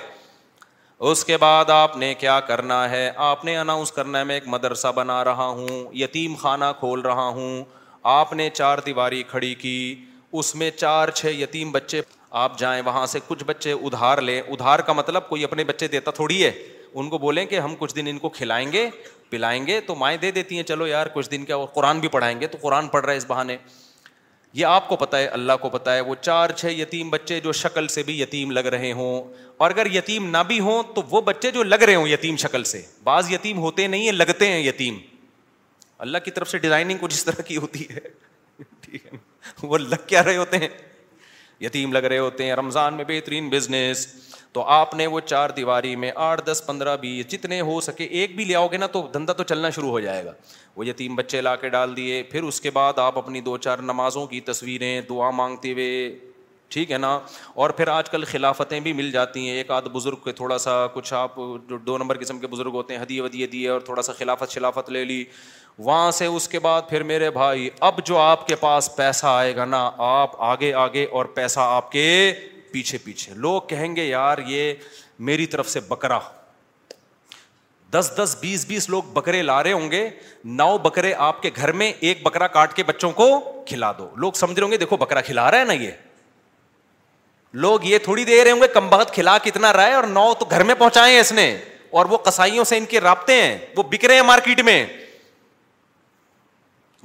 اس 1.10 1.24
کے 1.24 1.36
بعد 1.36 1.70
آپ 1.70 1.90
آپ 1.90 1.96
نے 1.96 2.06
نے 2.06 2.14
کیا 2.14 2.38
کرنا 2.40 2.76
کرنا 2.76 2.90
ہے 2.96 3.10
ہے 3.46 3.56
اناؤنس 3.58 3.92
میں 4.06 4.34
ایک 4.34 4.46
مدرسہ 4.48 4.88
بنا 4.96 5.22
رہا 5.24 5.46
ہوں 5.46 5.84
یتیم 5.98 6.34
خانہ 6.40 6.64
کھول 6.78 7.00
رہا 7.06 7.26
ہوں 7.38 7.62
آپ 8.12 8.32
نے 8.32 8.48
چار 8.52 8.78
دیواری 8.86 9.22
کھڑی 9.30 9.54
کی 9.62 9.76
اس 10.40 10.54
میں 10.56 10.70
چار 10.76 11.08
چھ 11.14 11.32
یتیم 11.40 11.70
بچے 11.72 12.00
آپ 12.42 12.58
جائیں 12.58 12.80
وہاں 12.84 13.04
سے 13.06 13.18
کچھ 13.28 13.42
بچے 13.46 13.72
ادھار 13.72 14.18
لیں 14.22 14.40
ادھار 14.48 14.78
کا 14.78 14.92
مطلب 14.92 15.28
کوئی 15.28 15.44
اپنے 15.44 15.64
بچے 15.64 15.88
دیتا 15.94 16.10
تھوڑی 16.20 16.42
ہے 16.44 16.50
ان 16.94 17.08
کو 17.08 17.18
بولیں 17.18 17.44
کہ 17.46 17.58
ہم 17.60 17.74
کچھ 17.78 17.94
دن 17.96 18.06
ان 18.10 18.18
کو 18.18 18.28
کھلائیں 18.38 18.70
گے 18.72 18.88
پلائیں 19.32 19.66
گے 19.66 19.80
تو 19.86 19.94
مائیں 20.02 20.16
دے 20.22 20.30
دیتی 20.38 20.56
ہیں 20.56 20.62
چلو 20.70 20.86
یار 20.86 21.06
کچھ 21.14 21.30
دن 21.30 21.44
کا 21.44 21.54
اور 21.54 21.68
قرآن 21.76 22.00
بھی 22.00 22.08
پڑھائیں 22.16 22.34
گے 22.40 22.46
تو 22.54 22.58
قرآن 22.60 22.88
پڑھ 22.96 23.04
رہا 23.04 23.12
ہے 23.12 23.16
اس 23.20 23.24
بہانے 23.28 23.56
یہ 24.60 24.66
آپ 24.70 24.88
کو 24.88 24.96
پتا 25.02 25.18
ہے 25.18 25.26
اللہ 25.36 25.56
کو 25.60 25.68
پتا 25.76 25.94
ہے 25.96 26.00
وہ 26.08 26.14
چار 26.28 26.50
چھ 26.62 26.72
یتیم 26.80 27.10
بچے 27.10 27.38
جو 27.46 27.52
شکل 27.60 27.86
سے 27.94 28.02
بھی 28.08 28.20
یتیم 28.20 28.50
لگ 28.58 28.66
رہے 28.74 28.92
ہوں 29.00 29.32
اور 29.64 29.70
اگر 29.76 29.86
یتیم 29.94 30.28
نہ 30.36 30.42
بھی 30.48 30.58
ہوں 30.68 30.82
تو 30.94 31.02
وہ 31.10 31.20
بچے 31.30 31.50
جو 31.56 31.62
لگ 31.70 31.82
رہے 31.88 31.94
ہوں 31.94 32.08
یتیم 32.08 32.36
شکل 32.44 32.64
سے 32.74 32.82
بعض 33.08 33.32
یتیم 33.32 33.58
ہوتے 33.66 33.86
نہیں 33.94 34.04
ہیں 34.04 34.12
لگتے 34.12 34.48
ہیں 34.52 34.60
یتیم 34.66 34.98
اللہ 36.06 36.18
کی 36.24 36.30
طرف 36.38 36.50
سے 36.50 36.58
ڈیزائننگ 36.66 36.98
کچھ 37.06 37.14
اس 37.14 37.24
طرح 37.24 37.42
کی 37.48 37.56
ہوتی 37.66 37.86
ہے 37.94 38.00
ٹھیک 38.86 39.06
ہے 39.12 39.66
وہ 39.72 39.78
لگ 39.78 40.06
کیا 40.12 40.22
رہے 40.24 40.36
ہوتے 40.44 40.58
ہیں 40.64 40.68
یتیم 41.64 41.92
لگ 41.92 42.04
رہے 42.12 42.18
ہوتے 42.18 42.44
ہیں 42.44 42.54
رمضان 42.56 42.94
میں 42.94 43.04
بہترین 43.08 43.48
بزنس 43.50 44.06
تو 44.52 44.62
آپ 44.76 44.94
نے 44.94 45.06
وہ 45.12 45.20
چار 45.26 45.50
دیواری 45.56 45.94
میں 46.04 46.10
آٹھ 46.28 46.40
دس 46.46 46.62
پندرہ 46.66 46.96
بیس 47.00 47.28
جتنے 47.32 47.60
ہو 47.68 47.80
سکے 47.80 48.04
ایک 48.20 48.34
بھی 48.36 48.44
لے 48.44 48.54
آؤ 48.54 48.66
گے 48.72 48.76
نا 48.76 48.86
تو 48.96 49.06
دھندا 49.12 49.32
تو 49.32 49.42
چلنا 49.52 49.70
شروع 49.76 49.90
ہو 49.90 50.00
جائے 50.06 50.24
گا 50.24 50.32
وہ 50.76 50.86
یتیم 50.86 51.14
بچے 51.16 51.40
لا 51.40 51.54
کے 51.62 51.68
ڈال 51.76 51.96
دیے 51.96 52.22
پھر 52.32 52.42
اس 52.50 52.60
کے 52.60 52.70
بعد 52.78 52.98
آپ 53.06 53.18
اپنی 53.18 53.40
دو 53.48 53.56
چار 53.68 53.78
نمازوں 53.92 54.26
کی 54.26 54.40
تصویریں 54.50 55.00
دعا 55.10 55.30
مانگتے 55.40 55.72
ہوئے 55.72 55.88
ٹھیک 56.72 56.92
ہے 56.92 56.96
نا 56.98 57.18
اور 57.62 57.70
پھر 57.70 57.88
آج 57.88 58.08
کل 58.10 58.24
خلافتیں 58.24 58.78
بھی 58.80 58.92
مل 58.92 59.10
جاتی 59.12 59.40
ہیں 59.48 59.56
ایک 59.56 59.70
آدھ 59.70 59.88
بزرگ 59.92 60.16
کے 60.24 60.32
تھوڑا 60.32 60.56
سا 60.58 60.72
کچھ 60.92 61.12
آپ 61.14 61.34
جو 61.68 61.78
دو 61.86 61.96
نمبر 61.98 62.18
قسم 62.18 62.38
کے 62.40 62.46
بزرگ 62.46 62.74
ہوتے 62.74 62.96
ہیں 62.98 63.20
ودیے 63.22 63.46
دیے 63.46 63.68
اور 63.68 63.80
تھوڑا 63.88 64.02
سا 64.02 64.12
خلافت 64.18 64.52
شلافت 64.52 64.88
لے 64.90 65.04
لی 65.04 65.24
وہاں 65.78 66.10
سے 66.18 66.26
اس 66.36 66.46
کے 66.48 66.58
بعد 66.66 66.82
پھر 66.88 67.02
میرے 67.10 67.30
بھائی 67.30 67.68
اب 67.88 67.98
جو 68.06 68.16
آپ 68.18 68.46
کے 68.46 68.54
پاس 68.60 68.88
پیسہ 68.96 69.26
آئے 69.26 69.54
گا 69.56 69.64
نا 69.64 69.80
آپ 70.08 70.40
آگے 70.42 70.72
آگے 70.86 71.04
اور 71.18 71.24
پیسہ 71.38 71.60
آپ 71.72 71.90
کے 71.92 72.08
پیچھے 72.72 72.98
پیچھے 73.04 73.34
لوگ 73.46 73.60
کہیں 73.68 73.94
گے 73.96 74.04
یار 74.04 74.38
یہ 74.46 74.72
میری 75.28 75.46
طرف 75.54 75.68
سے 75.70 75.80
بکرا 75.88 76.18
دس 77.98 78.10
دس 78.22 78.36
بیس 78.40 78.64
بیس 78.68 78.88
لوگ 78.90 79.02
بکرے 79.12 79.42
لا 79.42 79.62
رہے 79.62 79.72
ہوں 79.72 79.90
گے 79.90 80.08
نو 80.60 80.76
بکرے 80.82 81.12
آپ 81.28 81.42
کے 81.42 81.50
گھر 81.56 81.72
میں 81.80 81.92
ایک 82.00 82.22
بکرا 82.22 82.46
کاٹ 82.58 82.74
کے 82.76 82.82
بچوں 82.92 83.10
کو 83.20 83.28
کھلا 83.66 83.92
دو 83.98 84.08
لوگ 84.24 84.32
سمجھ 84.40 84.56
رہے 84.58 84.64
ہوں 84.64 84.72
گے 84.72 84.76
دیکھو 84.84 84.96
بکرا 85.04 85.20
کھلا 85.30 85.50
رہا 85.50 85.58
ہے 85.60 85.64
نا 85.64 85.72
یہ 85.72 85.90
لوگ 87.60 87.84
یہ 87.84 87.98
تھوڑی 88.04 88.24
دیر 88.24 88.50
ہوں 88.50 88.60
گے 88.60 88.66
کم 88.74 88.88
بہت 88.88 89.12
کھلا 89.14 89.36
کے 89.42 89.50
اتنا 89.54 89.72
ہے 89.78 89.92
اور 89.94 90.04
نو 90.08 90.32
تو 90.38 90.44
گھر 90.50 90.62
میں 90.64 90.74
پہنچائے 90.78 91.12
ہیں 91.12 91.20
اس 91.20 91.32
نے 91.32 91.46
اور 92.00 92.06
وہ 92.10 92.18
کسائیوں 92.26 92.64
سے 92.64 92.76
ان 92.78 92.84
کے 92.90 93.00
رابطے 93.00 93.32
ہیں 93.42 93.56
وہ 93.76 93.82
بک 93.90 94.04
رہے 94.04 94.14
ہیں 94.14 94.22
مارکیٹ 94.26 94.60
میں 94.64 94.84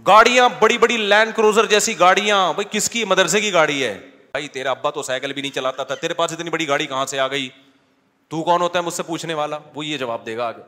گاڑیاں 0.08 0.48
بڑی 0.60 0.78
بڑی 0.78 0.98
لینڈ 0.98 1.36
کروزر 1.36 1.66
جیسی 1.68 1.98
گاڑیاں 2.00 2.38
بھائی 2.56 2.68
کس 2.72 2.90
کی 2.90 3.04
مدرسے 3.06 3.42
کی 3.42 3.52
گاڑی 3.54 3.84
ہے 3.84 3.94
بھائی 4.32 4.48
تیرا 4.54 4.72
ابا 4.72 4.90
تو 4.92 5.04
سائیکل 5.04 5.34
بھی 5.34 5.42
نہیں 5.42 5.56
چلاتا 5.56 5.84
تھا 5.84 5.96
تیرے 6.02 6.14
پاس 6.14 6.34
اتنی 6.34 6.50
بڑی 6.50 6.68
گاڑی 6.68 6.86
کہاں 6.88 7.06
سے 7.06 7.20
آ 7.20 7.28
گئی 7.28 7.50
تو 8.30 8.44
کون 8.44 8.62
ہوتا 8.62 8.80
ہے 8.80 8.84
مجھ 8.84 8.94
سے 8.94 9.04
پوچھنے 9.04 9.34
والا 9.34 9.58
وہ 9.76 9.86
یہ 9.86 9.98
جواب 9.98 10.26
دے 10.26 10.38
گا 10.38 10.48
آگے 10.48 10.62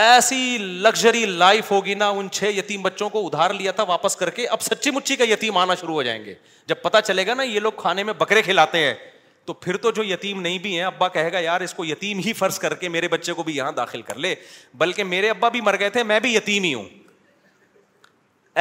ایسی 0.00 0.56
لگژری 0.60 1.24
لائف 1.26 1.70
ہوگی 1.70 1.94
نا 1.94 2.08
ان 2.08 2.28
چھ 2.32 2.50
یتیم 2.56 2.82
بچوں 2.82 3.08
کو 3.10 3.26
ادھار 3.26 3.50
لیا 3.54 3.72
تھا 3.72 3.82
واپس 3.88 4.16
کر 4.16 4.30
کے 4.30 4.46
اب 4.46 4.62
سچی 4.62 4.90
مچی 4.90 5.16
کا 5.16 5.24
یتیم 5.32 5.56
آنا 5.58 5.74
شروع 5.80 5.94
ہو 5.94 6.02
جائیں 6.02 6.24
گے 6.24 6.34
جب 6.66 6.82
پتا 6.82 7.00
چلے 7.00 7.26
گا 7.26 7.34
نا 7.34 7.42
یہ 7.42 7.60
لوگ 7.60 7.72
کھانے 7.76 8.02
میں 8.04 8.12
بکرے 8.18 8.42
کھلاتے 8.42 8.78
ہیں 8.84 8.94
تو 9.46 9.52
پھر 9.52 9.76
تو 9.84 9.90
جو 9.90 10.04
یتیم 10.04 10.40
نہیں 10.40 10.58
بھی 10.62 10.74
ہیں 10.76 10.84
ابا 10.84 11.08
کہے 11.14 11.30
گا 11.32 11.38
یار 11.40 11.60
اس 11.60 11.72
کو 11.74 11.84
یتیم 11.84 12.18
ہی 12.26 12.32
فرض 12.40 12.58
کر 12.58 12.74
کے 12.82 12.88
میرے 12.88 13.08
بچے 13.08 13.32
کو 13.34 13.42
بھی 13.42 13.56
یہاں 13.56 13.72
داخل 13.76 14.02
کر 14.02 14.18
لے 14.26 14.34
بلکہ 14.78 15.04
میرے 15.04 15.30
ابا 15.30 15.48
بھی 15.54 15.60
مر 15.68 15.78
گئے 15.78 15.90
تھے 15.90 16.02
میں 16.12 16.18
بھی 16.26 16.34
یتیم 16.34 16.62
ہی 16.64 16.72
ہوں 16.74 16.88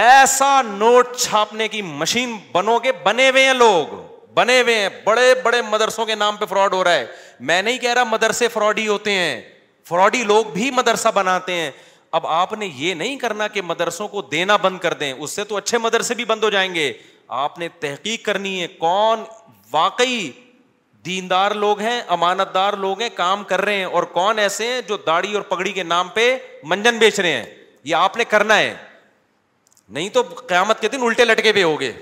ایسا 0.07 0.61
نوٹ 0.65 1.15
چھاپنے 1.17 1.67
کی 1.67 1.81
مشین 1.81 2.35
بنو 2.51 2.77
گے 2.83 2.91
بنے 3.03 3.03
بنے 3.23 3.29
ہوئے 3.29 3.29
ہوئے 3.31 3.41
ہیں 3.43 3.47
ہیں 3.53 3.57
لوگ 3.57 4.99
بڑے 5.03 5.33
بڑے 5.43 5.61
مدرسوں 5.69 6.05
کے 6.05 6.15
نام 6.15 6.35
پہ 6.39 6.45
فراڈ 6.49 6.73
ہو 6.73 6.83
رہا 6.83 6.93
ہے 6.93 7.05
میں 7.49 7.61
نہیں 7.61 7.77
کہہ 7.77 7.93
رہا 7.93 8.03
مدرسے 8.11 8.47
فراڈی 8.53 8.87
ہوتے 8.87 9.11
ہیں 9.13 9.41
فراڈی 9.89 10.23
لوگ 10.27 10.45
بھی 10.53 10.69
مدرسہ 10.71 11.07
بناتے 11.15 11.53
ہیں 11.53 11.71
اب 12.19 12.27
آپ 12.27 12.53
نے 12.59 12.67
یہ 12.75 12.93
نہیں 12.93 13.15
کرنا 13.19 13.47
کہ 13.47 13.61
مدرسوں 13.61 14.07
کو 14.07 14.21
دینا 14.31 14.55
بند 14.65 14.77
کر 14.81 14.93
دیں 14.99 15.11
اس 15.13 15.31
سے 15.35 15.43
تو 15.51 15.57
اچھے 15.57 15.77
مدرسے 15.77 16.13
بھی 16.15 16.25
بند 16.25 16.43
ہو 16.43 16.49
جائیں 16.49 16.73
گے 16.75 16.91
آپ 17.41 17.59
نے 17.59 17.67
تحقیق 17.79 18.23
کرنی 18.25 18.59
ہے 18.61 18.67
کون 18.79 19.23
واقعی 19.71 20.29
دیندار 21.05 21.51
لوگ 21.61 21.79
ہیں 21.79 21.99
امانت 22.15 22.53
دار 22.53 22.73
لوگ 22.79 23.01
ہیں 23.01 23.09
کام 23.15 23.43
کر 23.47 23.61
رہے 23.65 23.75
ہیں 23.77 23.85
اور 23.97 24.03
کون 24.17 24.39
ایسے 24.39 24.67
ہیں 24.71 24.81
جو 24.87 24.97
داڑھی 25.05 25.33
اور 25.35 25.41
پگڑی 25.53 25.71
کے 25.73 25.83
نام 25.83 26.09
پہ 26.13 26.35
منجن 26.71 26.97
بیچ 26.99 27.19
رہے 27.19 27.31
ہیں 27.33 27.45
یہ 27.83 27.95
آپ 27.95 28.17
نے 28.17 28.23
کرنا 28.29 28.57
ہے 28.57 28.73
نہیں 29.97 30.09
تو 30.13 30.21
قیامت 30.47 30.79
کے 30.81 30.89
دن 30.89 31.03
الٹے 31.05 31.25
لٹکے 31.25 31.53
پہ 31.53 31.63
ہو 31.63 31.79
گئے 31.79 31.93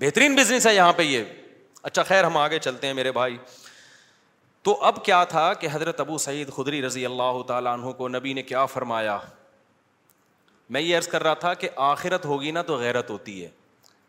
بہترین 0.00 0.34
بزنس 0.36 0.66
ہے 0.66 0.74
یہاں 0.74 0.92
پہ 0.96 1.02
یہ 1.02 1.22
اچھا 1.82 2.02
خیر 2.02 2.24
ہم 2.24 2.36
آگے 2.36 2.58
چلتے 2.58 2.86
ہیں 2.86 2.94
میرے 2.94 3.12
بھائی 3.12 3.36
تو 4.64 4.78
اب 4.84 5.04
کیا 5.04 5.22
تھا 5.28 5.52
کہ 5.60 5.68
حضرت 5.72 6.00
ابو 6.00 6.18
سعید 6.18 6.50
خدری 6.54 6.82
رضی 6.86 7.04
اللہ 7.06 7.42
تعالیٰ 7.48 7.72
عنہ 7.72 7.90
کو 7.98 8.08
نبی 8.08 8.32
نے 8.38 8.42
کیا 8.42 8.64
فرمایا 8.66 9.18
میں 10.76 10.80
یہ 10.80 10.96
عرض 10.96 11.06
کر 11.08 11.22
رہا 11.22 11.34
تھا 11.42 11.52
کہ 11.60 11.68
آخرت 11.92 12.24
ہوگی 12.26 12.50
نا 12.50 12.62
تو 12.70 12.76
غیرت 12.78 13.10
ہوتی 13.10 13.44
ہے 13.44 13.48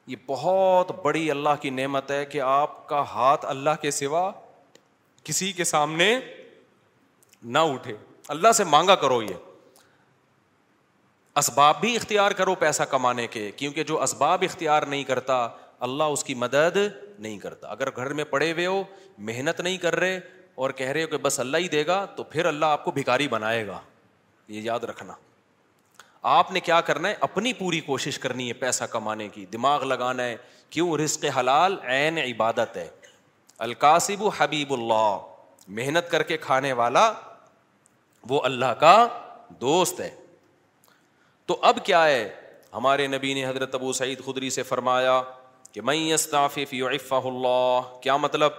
یہ 0.09 0.15
بہت 0.27 0.91
بڑی 1.03 1.29
اللہ 1.31 1.57
کی 1.61 1.69
نعمت 1.69 2.11
ہے 2.11 2.23
کہ 2.25 2.39
آپ 2.41 2.87
کا 2.89 3.01
ہاتھ 3.13 3.45
اللہ 3.45 3.75
کے 3.81 3.91
سوا 3.91 4.29
کسی 5.23 5.51
کے 5.59 5.63
سامنے 5.71 6.07
نہ 7.43 7.57
اٹھے 7.73 7.95
اللہ 8.35 8.51
سے 8.57 8.63
مانگا 8.75 8.95
کرو 9.03 9.21
یہ 9.21 9.83
اسباب 11.41 11.79
بھی 11.81 11.95
اختیار 11.95 12.31
کرو 12.41 12.55
پیسہ 12.65 12.83
کمانے 12.93 13.27
کے 13.35 13.49
کیونکہ 13.57 13.83
جو 13.91 14.01
اسباب 14.03 14.43
اختیار 14.49 14.83
نہیں 14.93 15.03
کرتا 15.11 15.37
اللہ 15.89 16.15
اس 16.17 16.23
کی 16.29 16.35
مدد 16.45 16.77
نہیں 17.17 17.37
کرتا 17.45 17.69
اگر 17.77 17.95
گھر 17.95 18.13
میں 18.19 18.23
پڑے 18.33 18.51
ہوئے 18.51 18.65
ہو 18.65 18.81
محنت 19.31 19.61
نہیں 19.61 19.77
کر 19.85 19.95
رہے 19.99 20.19
اور 20.63 20.69
کہہ 20.81 20.87
رہے 20.89 21.01
ہو 21.03 21.07
کہ 21.07 21.17
بس 21.27 21.39
اللہ 21.39 21.57
ہی 21.57 21.67
دے 21.77 21.85
گا 21.87 22.03
تو 22.17 22.23
پھر 22.35 22.45
اللہ 22.45 22.75
آپ 22.77 22.83
کو 22.85 22.91
بھکاری 22.99 23.27
بنائے 23.37 23.65
گا 23.67 23.79
یہ 24.57 24.61
یاد 24.61 24.83
رکھنا 24.89 25.13
آپ 26.21 26.51
نے 26.51 26.59
کیا 26.59 26.79
کرنا 26.81 27.09
ہے 27.09 27.15
اپنی 27.21 27.51
پوری 27.53 27.79
کوشش 27.81 28.17
کرنی 28.19 28.47
ہے 28.47 28.53
پیسہ 28.53 28.83
کمانے 28.91 29.27
کی 29.33 29.45
دماغ 29.53 29.83
لگانا 29.87 30.23
ہے 30.23 30.35
کیوں 30.69 30.95
رزق 30.97 31.25
حلال 31.37 31.75
عین 31.89 32.17
عبادت 32.17 32.77
ہے 32.77 32.87
القاسب 33.67 34.23
حبیب 34.37 34.73
اللہ 34.73 35.17
محنت 35.77 36.09
کر 36.11 36.23
کے 36.23 36.37
کھانے 36.41 36.71
والا 36.79 37.11
وہ 38.29 38.41
اللہ 38.45 38.73
کا 38.79 38.93
دوست 39.61 39.99
ہے 39.99 40.09
تو 41.47 41.57
اب 41.71 41.77
کیا 41.85 42.05
ہے 42.05 42.27
ہمارے 42.73 43.07
نبی 43.07 43.33
نے 43.33 43.45
حضرت 43.45 43.75
ابو 43.75 43.93
سعید 43.93 44.25
خدری 44.25 44.49
سے 44.55 44.63
فرمایا 44.63 45.21
کہ 45.71 45.81
میں 45.85 45.95
اللہ 47.11 47.93
کیا 48.01 48.17
مطلب 48.17 48.51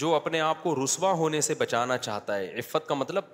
جو 0.00 0.14
اپنے 0.14 0.40
آپ 0.40 0.62
کو 0.62 0.74
رسوا 0.84 1.10
ہونے 1.22 1.40
سے 1.40 1.54
بچانا 1.58 1.96
چاہتا 1.98 2.36
ہے 2.38 2.52
عفت 2.58 2.88
کا 2.88 2.94
مطلب 2.94 3.24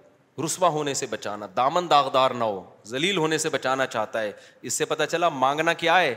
رسوا 0.44 0.68
ہونے 0.72 0.92
سے 0.94 1.06
بچانا 1.10 1.46
دامن 1.56 1.88
داغدار 1.90 2.30
نہ 2.38 2.44
ہو 2.44 2.62
زلیل 2.90 3.16
ہونے 3.16 3.38
سے 3.38 3.48
بچانا 3.50 3.86
چاہتا 3.86 4.22
ہے 4.22 4.30
اس 4.68 4.74
سے 4.74 4.84
پتا 4.92 5.06
چلا 5.06 5.28
مانگنا 5.28 5.72
کیا 5.82 6.00
ہے 6.00 6.14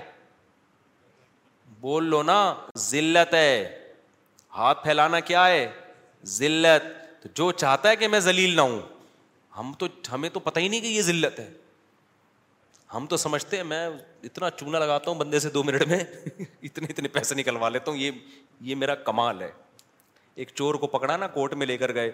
بول 1.80 2.04
لو 2.10 2.22
نا 2.24 2.36
ذلت 2.90 3.34
ہے 3.34 3.80
ہاتھ 4.58 4.84
پھیلانا 4.84 5.20
کیا 5.20 5.48
ہے 5.48 5.68
تو 7.24 7.30
جو 7.36 7.52
چاہتا 7.52 7.90
ہے 7.90 7.96
کہ 7.96 8.08
میں 8.08 8.20
ذلیل 8.20 8.56
نہ 8.56 8.62
ہوں 8.62 8.80
ہم 9.58 9.72
تو 9.80 9.88
ہمیں 10.14 10.30
تو 10.30 10.40
پتہ 10.40 10.60
ہی 10.60 10.68
نہیں 10.68 10.82
کہ 10.82 10.88
یہ 10.88 11.02
ذلت 11.02 11.40
ہے 11.40 11.50
ہم 12.94 13.06
تو 13.10 13.18
سمجھتے 13.18 13.58
ہیں 13.58 13.64
میں 13.64 13.88
اتنا 14.24 14.50
چونا 14.58 14.80
لگاتا 14.80 15.12
ہوں 15.12 15.18
بندے 15.20 15.40
سے 15.40 15.50
دو 15.50 15.64
منٹ 15.64 15.84
میں 15.88 16.00
اتنے 16.70 16.86
اتنے 16.90 17.08
پیسے 17.20 17.36
نکلوا 17.36 17.70
لیتا 17.70 17.92
ہوں 17.92 17.98
یہ 17.98 18.12
یہ 18.70 18.76
میرا 18.76 18.96
کمال 19.10 19.42
ہے 19.42 19.52
ایک 20.36 20.50
چور 20.56 20.76
کو 20.84 20.88
پکڑا 20.98 21.18
نا 21.18 21.28
کورٹ 21.38 21.54
میں 21.62 21.68
لے 21.68 21.78
کر 21.78 21.94
گئے 21.96 22.12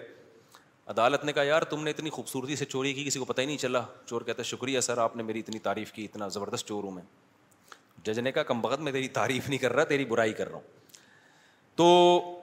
عدالت 0.90 1.24
نے 1.24 1.32
کہا 1.32 1.42
یار 1.42 1.62
تم 1.70 1.82
نے 1.84 1.90
اتنی 1.90 2.10
خوبصورتی 2.10 2.56
سے 2.56 2.64
چوری 2.64 2.92
کی 2.92 3.02
کسی 3.04 3.18
کو 3.18 3.24
پتہ 3.24 3.40
ہی 3.40 3.46
نہیں 3.46 3.56
چلا 3.56 3.82
چور 4.06 4.22
ہے 4.38 4.42
شکریہ 4.44 4.80
سر 4.80 4.98
آپ 4.98 5.16
نے 5.16 5.22
میری 5.22 5.38
اتنی 5.40 5.58
تعریف 5.66 5.92
کی 5.92 6.04
اتنا 6.04 6.28
زبردست 6.36 6.66
چور 6.68 6.84
ہوں 6.84 6.90
میں 6.92 7.02
جج 8.04 8.18
نے 8.18 8.32
کہا 8.32 8.42
کم 8.42 8.60
بغت 8.60 8.80
میں 8.86 8.92
تیری 8.92 9.08
تعریف 9.18 9.48
نہیں 9.48 9.58
کر 9.58 9.72
رہا 9.72 9.84
تیری 9.92 10.04
برائی 10.04 10.32
کر 10.40 10.48
رہا 10.50 10.56
ہوں 10.56 10.80
تو 11.76 12.40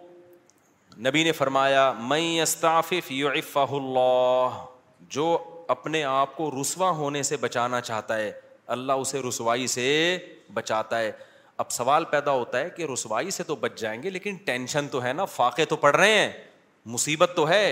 نبی 1.07 1.23
نے 1.23 1.31
فرمایا 1.31 1.91
میں 2.09 2.41
استعفف 2.41 3.11
اللہ 3.55 4.63
جو 5.17 5.25
اپنے 5.73 6.03
آپ 6.03 6.35
کو 6.37 6.49
رسوا 6.61 6.89
ہونے 6.97 7.23
سے 7.23 7.37
بچانا 7.37 7.81
چاہتا 7.81 8.17
ہے 8.17 8.31
اللہ 8.75 8.91
اسے 9.03 9.19
رسوائی 9.27 9.67
سے 9.73 9.85
بچاتا 10.53 10.99
ہے 10.99 11.11
اب 11.63 11.71
سوال 11.71 12.05
پیدا 12.11 12.31
ہوتا 12.31 12.59
ہے 12.59 12.69
کہ 12.75 12.85
رسوائی 12.93 13.29
سے 13.31 13.43
تو 13.43 13.55
بچ 13.63 13.79
جائیں 13.79 14.01
گے 14.03 14.09
لیکن 14.09 14.35
ٹینشن 14.45 14.87
تو 14.91 15.03
ہے 15.03 15.13
نا 15.13 15.25
فاقے 15.35 15.65
تو 15.65 15.75
پڑ 15.85 15.95
رہے 15.95 16.17
ہیں 16.17 16.29
مصیبت 16.97 17.33
تو 17.35 17.47
ہے 17.49 17.63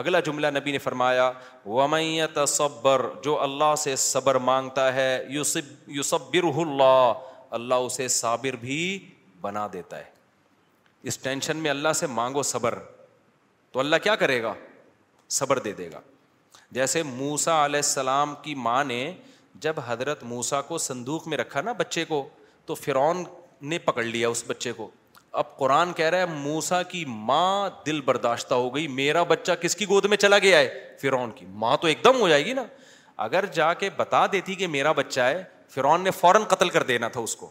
اگلا 0.00 0.20
جملہ 0.26 0.46
نبی 0.58 0.72
نے 0.72 0.78
فرمایا 0.78 1.30
ومیت 1.66 2.38
صبر 2.48 3.06
جو 3.24 3.40
اللہ 3.42 3.74
سے 3.78 3.94
صبر 4.04 4.34
مانگتا 4.48 4.92
ہے 4.94 5.08
یوسب 5.30 6.36
اللہ 6.42 7.12
اللہ 7.58 7.74
اسے 7.86 8.06
صابر 8.14 8.56
بھی 8.60 8.78
بنا 9.40 9.66
دیتا 9.72 9.98
ہے 9.98 10.10
اس 11.10 11.18
ٹینشن 11.18 11.56
میں 11.56 11.70
اللہ 11.70 11.92
سے 12.00 12.06
مانگو 12.06 12.42
صبر 12.52 12.78
تو 13.72 13.80
اللہ 13.80 13.96
کیا 14.02 14.14
کرے 14.16 14.42
گا 14.42 14.54
صبر 15.38 15.58
دے 15.66 15.72
دے 15.72 15.88
گا 15.92 16.00
جیسے 16.76 17.02
موسا 17.02 17.64
علیہ 17.64 17.80
السلام 17.84 18.34
کی 18.42 18.54
ماں 18.54 18.82
نے 18.84 18.98
جب 19.66 19.74
حضرت 19.86 20.22
موسا 20.32 20.60
کو 20.68 20.78
صندوق 20.88 21.26
میں 21.28 21.36
رکھا 21.38 21.60
نا 21.60 21.72
بچے 21.78 22.04
کو 22.04 22.26
تو 22.66 22.74
فرعون 22.74 23.24
نے 23.72 23.78
پکڑ 23.88 24.02
لیا 24.02 24.28
اس 24.28 24.44
بچے 24.48 24.72
کو 24.76 24.90
اب 25.40 25.56
قرآن 25.58 25.92
کہہ 25.96 26.06
رہا 26.10 26.18
ہے 26.20 26.24
موسا 26.38 26.82
کی 26.82 27.04
ماں 27.08 27.68
دل 27.86 28.00
برداشتہ 28.04 28.54
ہو 28.54 28.74
گئی 28.74 28.86
میرا 28.96 29.22
بچہ 29.28 29.52
کس 29.60 29.76
کی 29.76 29.84
گود 29.88 30.04
میں 30.08 30.16
چلا 30.16 30.38
گیا 30.42 30.58
ہے 30.58 30.94
فرعون 31.02 31.30
کی 31.34 31.46
ماں 31.62 31.76
تو 31.80 31.86
ایک 31.88 32.04
دم 32.04 32.20
ہو 32.20 32.28
جائے 32.28 32.44
گی 32.44 32.52
نا 32.54 32.62
اگر 33.26 33.44
جا 33.52 33.72
کے 33.82 33.90
بتا 33.96 34.24
دیتی 34.32 34.54
کہ 34.54 34.66
میرا 34.66 34.92
بچہ 34.98 35.20
ہے 35.20 35.42
فرعون 35.74 36.04
نے 36.04 36.10
فوراً 36.20 36.44
قتل 36.48 36.68
کر 36.70 36.82
دینا 36.92 37.08
تھا 37.14 37.20
اس 37.20 37.36
کو 37.36 37.48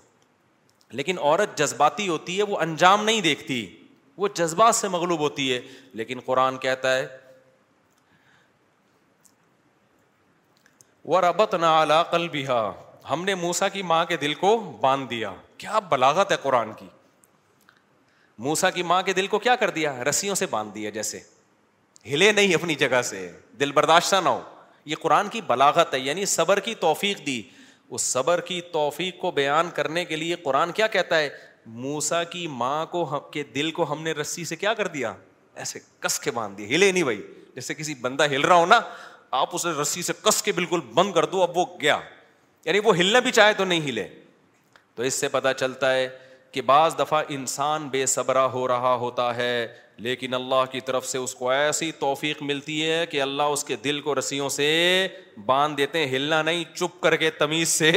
لیکن 1.00 1.20
عورت 1.20 1.58
جذباتی 1.58 2.08
ہوتی 2.08 2.38
ہے 2.38 2.44
وہ 2.52 2.58
انجام 2.62 3.04
نہیں 3.06 3.22
دیکھتی 3.22 3.66
وہ 4.18 4.28
جذبات 4.36 4.76
سے 4.76 4.88
مغلوب 4.96 5.20
ہوتی 5.20 5.52
ہے 5.54 5.60
لیکن 6.00 6.20
قرآن 6.26 6.58
کہتا 6.66 6.96
ہے 6.98 7.06
وہ 11.12 11.22
ربت 11.22 11.54
نالا 11.62 12.02
کل 12.12 12.28
ہم 13.10 13.24
نے 13.26 13.36
موسا 13.36 13.68
کی 13.70 13.82
ماں 13.92 14.04
کے 14.06 14.18
دل 14.18 14.34
کو 14.42 14.56
باندھ 14.82 15.10
دیا 15.10 15.34
کیا 15.58 15.80
بلاغت 15.90 16.32
ہے 16.32 16.36
قرآن 16.42 16.74
کی 16.80 16.88
موسا 18.42 18.70
کی 18.76 18.84
ماں 18.90 19.02
کے 19.06 19.14
دل 19.14 19.28
کو 19.32 19.38
کیا 19.40 19.56
کر 19.62 19.70
دیا 19.70 19.94
رسیوں 20.10 20.36
سے 20.36 20.46
باندھ 20.50 20.74
دیا 20.76 20.90
جیسے 20.90 21.20
ہلے 22.14 22.32
نہیں 22.32 22.54
اپنی 22.54 22.76
جگہ 22.76 23.02
سے 23.10 23.20
دل 23.60 23.72
برداشتہ 23.72 24.16
نہ 24.24 24.30
ہو 24.30 24.42
یہ 24.92 24.96
قرآن 25.02 25.28
کی 25.32 25.42
بلاغت 25.48 25.94
ہے 25.94 26.00
یعنی 26.00 26.26
صبر 26.36 26.60
کی 26.68 26.74
توفیق 26.86 27.26
دی 27.26 27.42
اس 27.96 28.02
صبر 28.02 28.42
کی 28.48 28.60
توفیق 28.72 29.20
کو 29.22 29.32
بیان 29.32 29.70
کرنے 29.76 30.06
کے 30.12 30.16
لیے 30.16 30.36
قرآن 30.44 30.72
کیا 30.80 30.88
کہتا 30.96 31.18
ہے 31.20 31.30
موسا 31.84 32.24
کی 32.34 32.46
ماں 32.64 32.86
کو 32.94 33.04
کے 33.34 33.44
دل 33.56 33.70
کو 33.80 33.92
ہم 33.92 34.02
نے 34.04 34.12
رسی 34.22 34.46
سے 34.52 34.56
کیا 34.64 34.74
کر 34.82 34.88
دیا 34.96 35.14
ایسے 35.62 35.80
کس 36.06 36.20
کے 36.26 36.32
باندھ 36.40 36.58
دیا 36.58 36.68
ہلے 36.76 36.92
نہیں 36.92 37.04
بھائی 37.12 37.22
جیسے 37.56 37.74
کسی 37.82 37.94
بندہ 38.08 38.28
ہل 38.34 38.42
رہا 38.46 38.56
ہو 38.56 38.66
نا 38.66 38.80
آپ 39.42 39.56
اسے 39.56 39.70
رسی 39.82 40.02
سے 40.10 40.14
کس 40.24 40.42
کے 40.44 40.52
بالکل 40.62 40.80
بند 40.94 41.14
کر 41.14 41.26
دو 41.36 41.42
اب 41.44 41.58
وہ 41.58 41.66
گیا 41.82 42.00
یعنی 42.66 42.80
وہ 42.84 42.98
ہلنا 42.98 43.20
بھی 43.28 43.32
چاہے 43.42 43.54
تو 43.58 43.64
نہیں 43.72 43.88
ہلے 43.90 44.08
تو 44.96 45.04
اس 45.10 45.14
سے 45.20 45.28
پتا 45.38 45.54
چلتا 45.64 45.94
ہے 45.94 46.08
کہ 46.52 46.62
بعض 46.70 46.98
دفعہ 47.00 47.22
انسان 47.30 47.88
بے 47.92 48.06
صبرہ 48.14 48.46
ہو 48.54 48.68
رہا 48.68 48.94
ہوتا 49.04 49.36
ہے 49.36 49.52
لیکن 50.06 50.34
اللہ 50.34 50.64
کی 50.72 50.80
طرف 50.86 51.06
سے 51.08 51.18
اس 51.18 51.34
کو 51.36 51.50
ایسی 51.50 51.92
توفیق 52.00 52.42
ملتی 52.50 52.82
ہے 52.90 53.06
کہ 53.12 53.22
اللہ 53.22 53.54
اس 53.56 53.64
کے 53.64 53.76
دل 53.84 54.00
کو 54.02 54.16
رسیوں 54.20 54.50
سے 54.50 54.68
باندھ 55.46 55.76
دیتے 55.78 56.00
ہیں 56.00 56.06
ہلنا 56.16 56.42
نہیں 56.42 56.64
چپ 56.76 57.00
کر 57.02 57.16
کے 57.24 57.30
تمیز 57.40 57.68
سے 57.70 57.92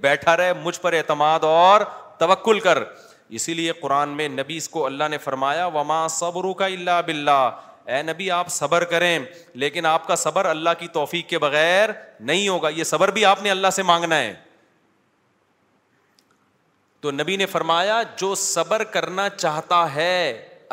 بیٹھا 0.00 0.36
رہے 0.36 0.52
مجھ 0.62 0.78
پر 0.80 0.92
اعتماد 0.98 1.44
اور 1.52 1.80
توکل 2.18 2.60
کر 2.68 2.82
اسی 3.38 3.54
لیے 3.54 3.72
قرآن 3.80 4.08
میں 4.16 4.28
نبی 4.28 4.56
اس 4.56 4.68
کو 4.68 4.84
اللہ 4.86 5.08
نے 5.10 5.18
فرمایا 5.18 5.66
وما 5.78 6.06
صبر 6.18 6.52
کا 6.58 6.66
اللہ 6.66 7.00
بلّہ 7.06 7.48
اے 7.94 8.02
نبی 8.02 8.30
آپ 8.30 8.48
صبر 8.50 8.84
کریں 8.92 9.18
لیکن 9.62 9.86
آپ 9.86 10.06
کا 10.06 10.16
صبر 10.16 10.44
اللہ 10.50 10.70
کی 10.78 10.88
توفیق 10.92 11.28
کے 11.28 11.38
بغیر 11.38 11.90
نہیں 12.30 12.48
ہوگا 12.48 12.68
یہ 12.78 12.84
صبر 12.92 13.10
بھی 13.18 13.24
آپ 13.24 13.42
نے 13.42 13.50
اللہ 13.50 13.70
سے 13.76 13.82
مانگنا 13.90 14.18
ہے 14.18 14.34
تو 17.02 17.10
نبی 17.10 17.36
نے 17.36 17.46
فرمایا 17.46 18.00
جو 18.18 18.34
صبر 18.42 18.84
کرنا 18.94 19.28
چاہتا 19.36 19.84
ہے 19.94 20.12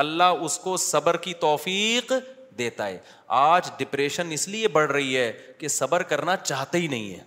اللہ 0.03 0.41
اس 0.45 0.57
کو 0.59 0.75
صبر 0.87 1.17
کی 1.25 1.33
توفیق 1.39 2.11
دیتا 2.57 2.87
ہے 2.87 2.97
آج 3.37 3.69
ڈپریشن 3.77 4.31
اس 4.31 4.47
لیے 4.47 4.67
بڑھ 4.77 4.91
رہی 4.91 5.17
ہے 5.17 5.31
کہ 5.57 5.67
صبر 5.75 6.03
کرنا 6.13 6.35
چاہتے 6.37 6.77
ہی 6.79 6.87
نہیں 6.87 7.13
ہے 7.13 7.23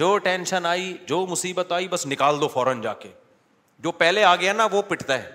جو 0.00 0.16
ٹینشن 0.24 0.66
آئی 0.66 0.96
جو 1.06 1.24
مصیبت 1.26 1.72
آئی 1.72 1.88
بس 1.90 2.06
نکال 2.06 2.40
دو 2.40 2.48
فوراً 2.48 2.80
جا 2.80 2.92
کے 3.02 3.08
جو 3.86 3.92
پہلے 4.02 4.24
آ 4.24 4.34
گیا 4.36 4.52
نا 4.52 4.66
وہ 4.72 4.82
پٹتا 4.88 5.22
ہے 5.22 5.30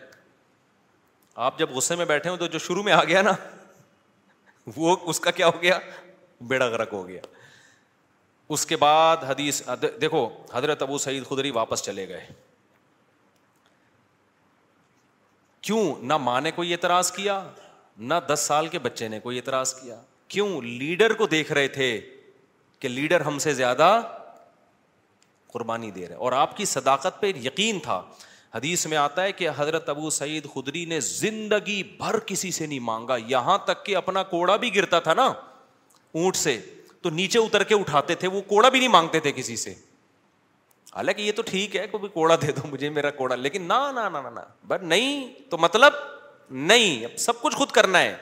آپ 1.46 1.60
جب 1.60 1.70
غصے 1.76 1.96
میں 1.96 2.06
بیٹھے 2.06 2.30
ہو 2.30 2.38
تو 2.38 2.48
جو 2.56 2.60
شروع 2.60 2.84
میں 2.84 2.94
آ 2.94 3.04
گیا 3.04 3.22
نا 3.22 3.34
وہ 4.76 4.96
اس 5.10 5.20
کا 5.20 5.32
کیا 5.40 5.48
ہو 5.48 5.62
گیا 5.62 5.80
بیڑا 6.48 6.68
گرک 6.70 6.90
ہو 6.94 7.08
گیا 7.08 7.22
اس 8.54 8.66
کے 8.66 8.76
بعد 8.78 9.24
حدیث 9.28 9.62
دیکھو 10.02 10.28
حضرت 10.54 10.82
ابو 10.82 10.98
سعید 11.08 11.26
خدری 11.30 11.52
واپس 11.52 11.82
چلے 11.84 12.08
گئے 12.08 12.26
کیوں 15.66 15.84
نہ 16.05 16.18
ماں 16.22 16.39
نے 16.41 16.51
کوئی 16.55 16.72
اعتراض 16.74 17.11
کیا 17.11 17.41
نہ 17.97 18.14
دس 18.30 18.39
سال 18.47 18.68
کے 18.68 18.80
بچے 18.86 19.07
نے 19.07 19.20
کوئی 19.20 19.38
اعتراض 19.38 19.74
کیا 19.82 19.95
کیوں 20.34 20.49
لیڈر 20.61 21.14
کو 21.20 21.28
دیکھ 21.34 21.51
رہے 21.57 21.68
تھے 21.76 21.88
کہ 22.80 22.88
لیڈر 22.88 23.22
ہم 23.26 23.38
سے 23.39 23.53
زیادہ 23.53 23.88
قربانی 25.53 25.91
دے 25.97 26.07
رہے 26.07 26.16
اور 26.28 26.32
آپ 26.34 26.57
کی 26.57 26.66
صداقت 26.66 27.22
پہ 27.22 27.32
یقین 27.43 27.80
تھا 27.84 28.01
حدیث 28.53 28.86
میں 28.88 28.97
آتا 28.97 29.24
ہے 29.24 29.32
کہ 29.32 29.49
حضرت 29.57 29.89
ابو 29.89 30.09
سعید 30.20 30.47
خدری 30.53 30.84
نے 30.86 30.99
زندگی 31.09 31.82
بھر 31.97 32.18
کسی 32.26 32.51
سے 32.57 32.66
نہیں 32.66 32.80
مانگا 32.89 33.16
یہاں 33.28 33.57
تک 33.66 33.86
کہ 33.86 33.95
اپنا 33.95 34.24
کوڑا 34.34 34.55
بھی 34.64 34.76
گرتا 34.76 34.99
تھا 35.07 35.14
نا 35.22 35.26
اونٹ 36.11 36.36
سے 36.36 36.59
تو 37.01 37.09
نیچے 37.20 37.39
اتر 37.39 37.64
کے 37.70 37.76
اٹھاتے 37.76 38.16
تھے 38.24 38.28
وہ 38.36 38.41
کوڑا 38.47 38.70
بھی 38.70 38.80
نہیں 38.80 38.89
مانگتے 38.89 39.20
تھے 39.20 39.32
کسی 39.36 39.55
سے 39.64 39.74
حالانکہ 40.96 41.22
یہ 41.22 41.32
تو 41.36 41.41
ٹھیک 41.46 41.76
ہے 41.76 41.86
کوئی 41.91 42.08
کوڑا 42.14 42.36
دے 42.41 42.52
دو 42.56 42.68
مجھے 42.72 42.89
میرا 42.96 43.10
کوڑا 43.12 43.36
لیکن 43.36 43.62
نہ 43.68 43.78
نہ 43.96 44.18
نہ 44.20 44.39
بٹ 44.68 44.84
نہیں 44.84 45.28
تو 45.50 45.58
مطلب 45.58 45.94
نہیں 46.72 47.06
اب 47.06 47.18
سب 47.20 47.41
کچھ 47.41 47.56
خود 47.58 47.72
کرنا 47.78 48.00
ہے 48.00 48.16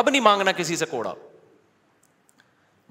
اب 0.00 0.08
نہیں 0.08 0.20
مانگنا 0.22 0.52
کسی 0.52 0.76
سے 0.76 0.86
کوڑا 0.90 1.12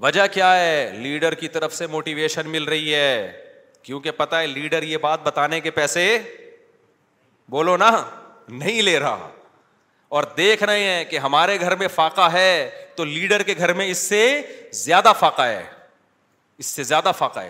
وجہ 0.03 0.25
کیا 0.31 0.55
ہے 0.59 0.75
لیڈر 1.01 1.33
کی 1.35 1.47
طرف 1.55 1.73
سے 1.75 1.87
موٹیویشن 1.93 2.49
مل 2.49 2.63
رہی 2.73 2.93
ہے 2.95 3.31
کیونکہ 3.83 4.11
پتا 4.19 4.39
ہے 4.41 4.47
لیڈر 4.47 4.83
یہ 4.83 4.97
بات 5.07 5.21
بتانے 5.23 5.59
کے 5.67 5.71
پیسے 5.79 6.03
بولو 7.49 7.77
نا 7.77 7.89
نہیں 8.49 8.81
لے 8.81 8.97
رہا 8.99 9.29
اور 10.17 10.23
دیکھ 10.37 10.63
رہے 10.63 10.83
ہیں 10.83 11.03
کہ 11.09 11.17
ہمارے 11.19 11.59
گھر 11.59 11.75
میں 11.75 11.87
فاقا 11.95 12.31
ہے 12.33 12.51
تو 12.95 13.03
لیڈر 13.05 13.43
کے 13.49 13.53
گھر 13.57 13.73
میں 13.81 13.87
اس 13.91 13.97
سے 14.09 14.21
زیادہ 14.83 15.13
فاقا 15.19 15.47
ہے 15.47 15.63
اس 16.57 16.65
سے 16.65 16.83
زیادہ 16.91 17.11
فاقا 17.17 17.43
ہے 17.43 17.49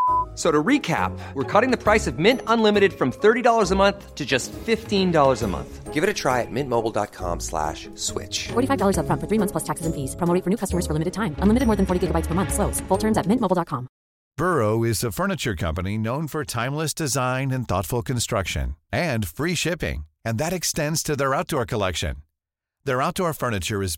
Furnitures 0.39 2.07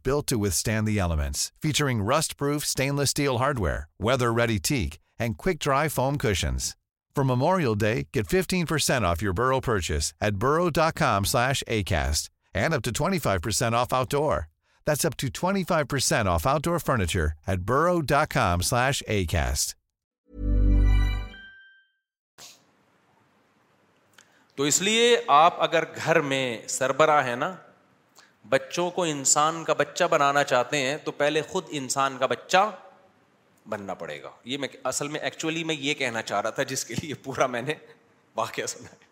بلٹینٹس 0.04 1.52
featuring 1.62 2.02
rust 2.10 2.38
proof 2.38 2.64
stainless 2.66 3.10
steel 3.10 3.36
hardware 3.60 3.80
weather 4.06 4.30
very 4.40 4.58
teak 4.68 4.98
and 5.20 5.38
quick-dry 5.38 5.90
foam 5.90 6.18
cushions. 6.18 6.76
For 7.16 7.24
Memorial 7.24 7.76
Day, 7.76 8.08
get 8.12 8.26
15% 8.28 8.66
off 9.06 9.22
your 9.22 9.34
Burrow 9.34 9.60
purchase 9.62 10.14
at 10.20 10.36
burrow.com 10.36 11.26
slash 11.26 11.64
ACAST 11.70 12.30
and 12.54 12.74
up 12.74 12.82
to 12.84 12.92
25% 12.92 13.74
off 13.74 13.94
outdoor. 13.94 14.48
That's 14.86 15.06
up 15.06 15.16
to 15.18 15.28
25% 15.28 16.26
off 16.26 16.46
outdoor 16.46 16.80
furniture 16.80 17.34
at 17.48 17.62
burrow.com 17.62 18.62
slash 18.62 19.02
ACAST. 19.08 19.76
تو 24.58 24.64
اس 24.70 24.82
لیے 24.82 25.16
آپ 25.34 25.62
اگر 25.64 25.84
گھر 26.06 26.20
میں 26.32 26.44
سربراہ 26.70 27.24
ہیں 27.28 27.36
نا 27.36 27.50
بچوں 28.50 28.90
کو 28.98 29.04
انسان 29.12 29.64
کا 29.68 29.74
بچہ 29.78 30.04
بنانا 30.12 30.44
چاہتے 30.52 30.78
ہیں 30.86 30.98
تو 31.06 31.12
پہلے 31.22 31.42
خود 31.52 31.70
انسان 31.80 32.18
کا 32.20 32.26
بچہ 32.34 32.66
بننا 33.70 33.94
پڑے 33.94 34.22
گا 34.24 34.30
یہ 34.46 34.58
میں 34.58 34.68
اصل 34.90 35.08
میں 35.08 35.12
میں 35.14 35.20
ایکچولی 35.30 35.64
یہ 35.80 35.94
کہنا 36.00 36.22
چاہ 36.22 36.42
رہا 36.42 36.50
تھا 36.58 36.64
جس 36.72 36.86
کے 36.86 36.94
لیے 37.02 37.14
پورا 37.24 37.46
میں 37.56 37.62
نے 37.62 37.74
واقعہ 38.36 38.66
سنا 38.68 38.92
ہے 38.92 39.12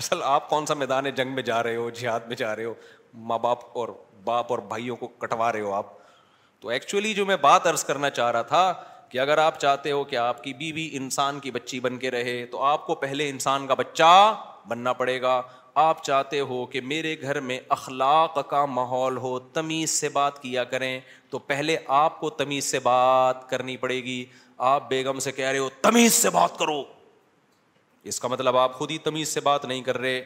اصل 0.00 0.22
آپ 0.24 0.48
کون 0.50 0.66
سا 0.66 0.74
میدان 0.82 1.10
جنگ 1.16 1.34
میں 1.34 1.42
جا 1.42 1.62
رہے 1.62 1.76
ہو 1.76 1.88
جہاد 2.00 2.20
میں 2.28 2.36
جا 2.36 2.54
رہے 2.56 2.64
ہو 2.64 2.74
ماں 3.30 3.38
باپ 3.38 3.64
اور 3.78 3.88
باپ 4.24 4.52
اور 4.52 4.58
بھائیوں 4.68 4.96
کو 4.96 5.08
کٹوا 5.24 5.50
رہے 5.52 5.60
ہو 5.60 5.72
آپ 5.74 5.86
تو 6.60 6.68
ایکچولی 6.68 7.12
جو 7.14 7.26
میں 7.26 7.36
بات 7.46 7.66
عرض 7.66 7.84
کرنا 7.84 8.10
چاہ 8.10 8.30
رہا 8.32 8.42
تھا 8.52 8.72
کہ 9.08 9.18
اگر 9.20 9.38
آپ 9.38 9.58
چاہتے 9.60 9.90
ہو 9.92 10.02
کہ 10.10 10.16
آپ 10.16 10.42
کی 10.44 10.52
بیوی 10.60 10.88
انسان 10.96 11.40
کی 11.40 11.50
بچی 11.50 11.80
بن 11.86 11.96
کے 12.04 12.10
رہے 12.10 12.44
تو 12.50 12.62
آپ 12.64 12.86
کو 12.86 12.94
پہلے 13.04 13.28
انسان 13.30 13.66
کا 13.66 13.74
بچہ 13.78 14.34
بننا 14.68 14.92
پڑے 15.00 15.20
گا 15.22 15.40
آپ 15.82 16.02
چاہتے 16.04 16.40
ہو 16.52 16.64
کہ 16.72 16.80
میرے 16.92 17.14
گھر 17.20 17.40
میں 17.50 17.58
اخلاق 17.76 18.38
کا 18.48 18.64
ماحول 18.78 19.16
ہو 19.16 19.38
تمیز 19.52 19.90
سے 20.00 20.08
بات 20.16 20.40
کیا 20.42 20.64
کریں 20.72 21.00
تو 21.32 21.38
پہلے 21.50 21.76
آپ 21.98 22.18
کو 22.20 22.28
تمیز 22.38 22.64
سے 22.70 22.78
بات 22.86 23.48
کرنی 23.50 23.76
پڑے 23.82 23.94
گی 24.04 24.24
آپ 24.70 24.88
بیگم 24.88 25.18
سے 25.26 25.32
کہہ 25.32 25.46
رہے 25.46 25.58
ہو 25.58 25.68
تمیز 25.82 26.14
سے 26.14 26.30
بات 26.30 26.58
کرو 26.58 26.82
اس 28.10 28.20
کا 28.20 28.28
مطلب 28.28 28.56
آپ 28.56 28.74
خود 28.78 28.90
ہی 28.90 28.98
تمیز 29.06 29.28
سے 29.34 29.40
بات 29.46 29.64
نہیں 29.64 29.80
کر 29.82 29.98
رہے 29.98 30.20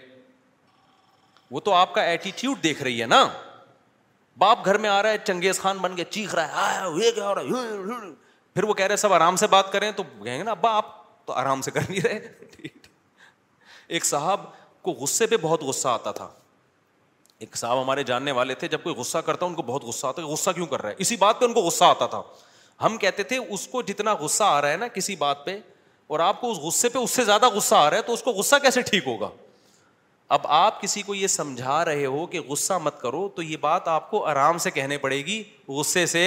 وہ 1.51 1.61
تو 1.69 1.75
آپ 1.75 1.95
کا 1.95 2.03
ایٹیٹیوڈ 2.15 2.63
دیکھ 2.63 2.83
رہی 2.83 3.01
ہے 3.01 3.07
نا 3.13 3.23
باپ 4.39 4.65
گھر 4.67 4.79
میں 4.85 4.91
آ 4.91 5.03
رہا 5.03 5.11
ہے 5.13 5.19
چنگیز 5.25 5.61
خان 5.61 5.79
بن 5.85 5.95
کے 5.97 6.05
چیخ 6.17 6.35
رہا 6.35 6.67
ہے 6.71 7.13
پھر 7.15 8.65
وہ 8.65 8.75
کہہ 8.81 8.87
رہے 8.87 8.97
سب 9.05 9.13
آرام 9.15 9.37
سے 9.37 9.47
بات 9.55 9.73
کریں 9.73 9.91
تو 9.97 10.03
کہیں 10.25 10.37
گے 10.39 10.43
نا 10.51 10.55
باپ 10.67 10.87
تو 11.27 11.33
آرام 11.45 11.63
سے 11.63 11.71
کر 11.71 11.89
نہیں 11.91 12.01
رہے 12.07 12.69
ایک 13.97 14.05
صاحب 14.05 14.41
کو 14.89 14.93
غصے 15.03 15.27
پہ 15.27 15.37
بہت 15.43 15.63
غصہ 15.71 15.89
آتا 15.89 16.13
تھا 16.21 16.29
ایک 17.39 17.57
صاحب 17.57 17.81
ہمارے 17.81 18.03
جاننے 18.05 18.33
والے 18.33 18.55
تھے 18.61 18.69
جب 18.69 18.83
کوئی 18.83 18.95
غصہ 18.97 19.19
کرتا 19.25 19.47
ان 19.47 19.55
کو 19.55 19.63
بہت 19.63 19.85
غصہ 19.85 20.07
ہے 20.19 20.23
غصہ 20.23 20.51
کیوں 20.55 20.67
کر 20.67 20.83
رہا 20.83 20.91
ہے 20.91 20.95
اسی 21.05 21.17
بات 21.17 21.41
پہ 21.41 21.45
ان 21.45 21.53
کو 21.53 21.61
غصہ 21.61 21.85
آتا 21.85 22.07
تھا 22.15 22.21
ہم 22.85 22.97
کہتے 22.99 23.23
تھے 23.33 23.37
اس 23.49 23.67
کو 23.69 23.83
جتنا 23.91 24.13
غصہ 24.21 24.45
آ 24.45 24.61
رہا 24.63 24.71
ہے 24.71 24.77
نا 24.77 24.89
کسی 24.95 25.17
بات 25.17 25.45
پہ 25.45 25.55
پہ 25.59 25.75
اور 26.13 26.21
آپ 26.21 26.41
کو 26.41 26.53
کو 26.53 26.53
اس 26.53 26.59
اس 26.59 26.85
اس 26.85 26.95
غصے 26.95 27.15
سے 27.15 27.25
زیادہ 27.25 27.47
غصہ 27.49 27.55
غصہ 27.59 27.75
آ 27.75 27.91
رہا 27.91 27.97
ہے 27.97 28.03
تو 28.47 28.59
کیسے 28.63 28.83
ٹھیک 28.91 29.07
ہوگا 29.07 29.29
اب 30.37 30.47
آپ 30.59 30.81
کسی 30.83 31.03
کو 31.03 31.15
یہ 31.15 31.27
سمجھا 31.33 31.85
رہے 31.85 32.07
ہو 32.07 32.25
کہ 32.27 32.41
غصہ 32.49 32.79
مت 32.83 33.01
کرو 33.01 33.29
تو 33.37 33.43
یہ 33.43 33.57
بات 33.61 33.89
آپ 33.89 34.11
کو 34.11 34.25
آرام 34.29 34.59
سے 34.65 34.71
کہنے 34.71 34.99
پڑے 34.99 35.19
گی 35.27 35.43
غصے 35.69 36.07
سے 36.15 36.23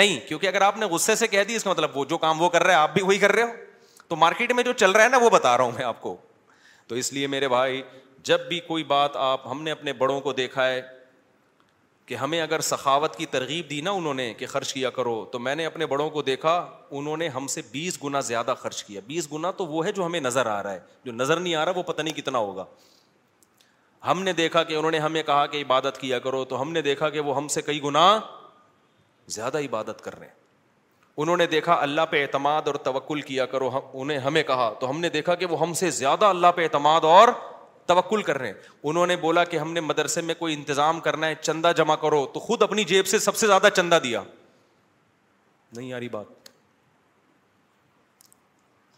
نہیں 0.00 0.18
کیونکہ 0.28 0.46
اگر 0.46 0.62
آپ 0.62 0.76
نے 0.78 0.86
غصے 0.90 1.14
سے 1.22 1.26
کہہ 1.28 1.44
دی 1.48 1.54
اس 1.56 1.64
کا 1.64 1.70
مطلب 1.70 1.96
وہ 1.96 2.04
جو 2.10 2.18
کام 2.18 2.42
وہ 2.42 2.48
کر 2.48 2.62
رہا 2.62 2.72
ہے 2.74 2.78
آپ 2.78 2.92
بھی 2.94 3.02
وہی 3.02 3.18
کر 3.18 3.32
رہے 3.34 3.42
ہو 3.42 4.02
تو 4.08 4.16
مارکیٹ 4.16 4.52
میں 4.52 4.64
جو 4.64 4.72
چل 4.76 4.90
رہا 4.90 5.04
ہے 5.04 5.08
نا 5.08 5.18
وہ 5.22 5.30
بتا 5.30 5.56
رہا 5.56 5.64
ہوں 5.64 5.72
میں 5.76 5.84
آپ 5.84 6.00
کو 6.02 6.16
تو 6.88 6.94
اس 6.94 7.12
لیے 7.12 7.26
میرے 7.34 7.48
بھائی 7.48 7.82
جب 8.26 8.46
بھی 8.48 8.58
کوئی 8.66 8.84
بات 8.90 9.16
آپ 9.20 9.46
ہم 9.50 9.62
نے 9.62 9.70
اپنے 9.70 9.92
بڑوں 9.92 10.20
کو 10.20 10.32
دیکھا 10.32 10.66
ہے 10.66 10.80
کہ 12.06 12.14
ہمیں 12.14 12.40
اگر 12.42 12.60
سخاوت 12.70 13.16
کی 13.16 13.26
ترغیب 13.34 13.68
دی 13.70 13.80
نا 13.80 13.90
انہوں 13.98 14.14
نے 14.14 14.32
کہ 14.38 14.46
خرچ 14.46 14.72
کیا 14.74 14.90
کرو 14.90 15.24
تو 15.32 15.38
میں 15.38 15.54
نے 15.54 15.66
اپنے 15.66 15.86
بڑوں 15.86 16.08
کو 16.10 16.22
دیکھا 16.22 16.54
انہوں 17.00 17.16
نے 17.16 17.28
ہم 17.36 17.46
سے 17.54 17.62
بیس 17.70 18.02
گنا 18.04 18.20
زیادہ 18.30 18.54
خرچ 18.60 18.82
کیا 18.84 19.00
بیس 19.06 19.32
گنا 19.32 19.50
تو 19.60 19.66
وہ 19.66 19.84
ہے 19.86 19.92
جو 19.92 20.06
ہمیں 20.06 20.20
نظر 20.20 20.46
آ 20.46 20.62
رہا 20.62 20.72
ہے 20.72 20.80
جو 21.04 21.12
نظر 21.12 21.40
نہیں 21.40 21.54
آ 21.54 21.64
رہا 21.64 21.72
وہ 21.78 21.82
پتہ 21.92 22.02
نہیں 22.02 22.14
کتنا 22.16 22.38
ہوگا 22.38 22.64
ہم 24.10 24.22
نے 24.22 24.32
دیکھا 24.42 24.62
کہ 24.62 24.74
انہوں 24.76 24.90
نے 24.90 24.98
ہمیں 24.98 25.22
کہا 25.22 25.46
کہ 25.52 25.62
عبادت 25.62 25.98
کیا 26.00 26.18
کرو 26.24 26.44
تو 26.44 26.60
ہم 26.62 26.72
نے 26.72 26.82
دیکھا 26.82 27.08
کہ 27.10 27.20
وہ 27.28 27.36
ہم 27.36 27.48
سے 27.56 27.62
کئی 27.62 27.82
گنا 27.82 28.04
زیادہ 29.36 29.58
عبادت 29.68 30.02
کر 30.04 30.18
رہے 30.18 30.26
ہیں 30.26 30.42
انہوں 31.22 31.36
نے 31.36 31.46
دیکھا 31.46 31.76
اللہ 31.82 32.06
پہ 32.10 32.22
اعتماد 32.22 32.66
اور 32.66 32.74
توکل 32.84 33.20
کیا 33.30 33.46
کرو 33.46 33.70
انہیں 33.92 34.18
ہمیں 34.18 34.42
کہا 34.46 34.72
تو 34.80 34.90
ہم 34.90 35.00
نے 35.00 35.08
دیکھا 35.16 35.34
کہ 35.42 35.46
وہ 35.50 35.60
ہم 35.60 35.72
سے 35.80 35.90
زیادہ 36.02 36.24
اللہ 36.36 36.52
پہ 36.56 36.62
اعتماد 36.62 37.04
اور 37.10 37.28
توکل 37.86 38.22
کر 38.22 38.38
رہے 38.38 38.46
ہیں 38.48 38.68
انہوں 38.82 39.06
نے 39.06 39.16
بولا 39.20 39.44
کہ 39.44 39.58
ہم 39.58 39.72
نے 39.72 39.80
مدرسے 39.80 40.20
میں 40.20 40.34
کوئی 40.38 40.54
انتظام 40.54 41.00
کرنا 41.00 41.26
ہے 41.26 41.34
چندہ 41.40 41.72
جمع 41.76 41.94
کرو 42.02 42.24
تو 42.34 42.40
خود 42.40 42.62
اپنی 42.62 42.84
جیب 42.92 43.06
سے 43.06 43.18
سب 43.18 43.36
سے 43.36 43.46
زیادہ 43.46 43.68
چندہ 43.76 43.98
دیا 44.04 44.22
نہیں 45.76 45.88
یاری 45.88 46.08
بات 46.08 46.48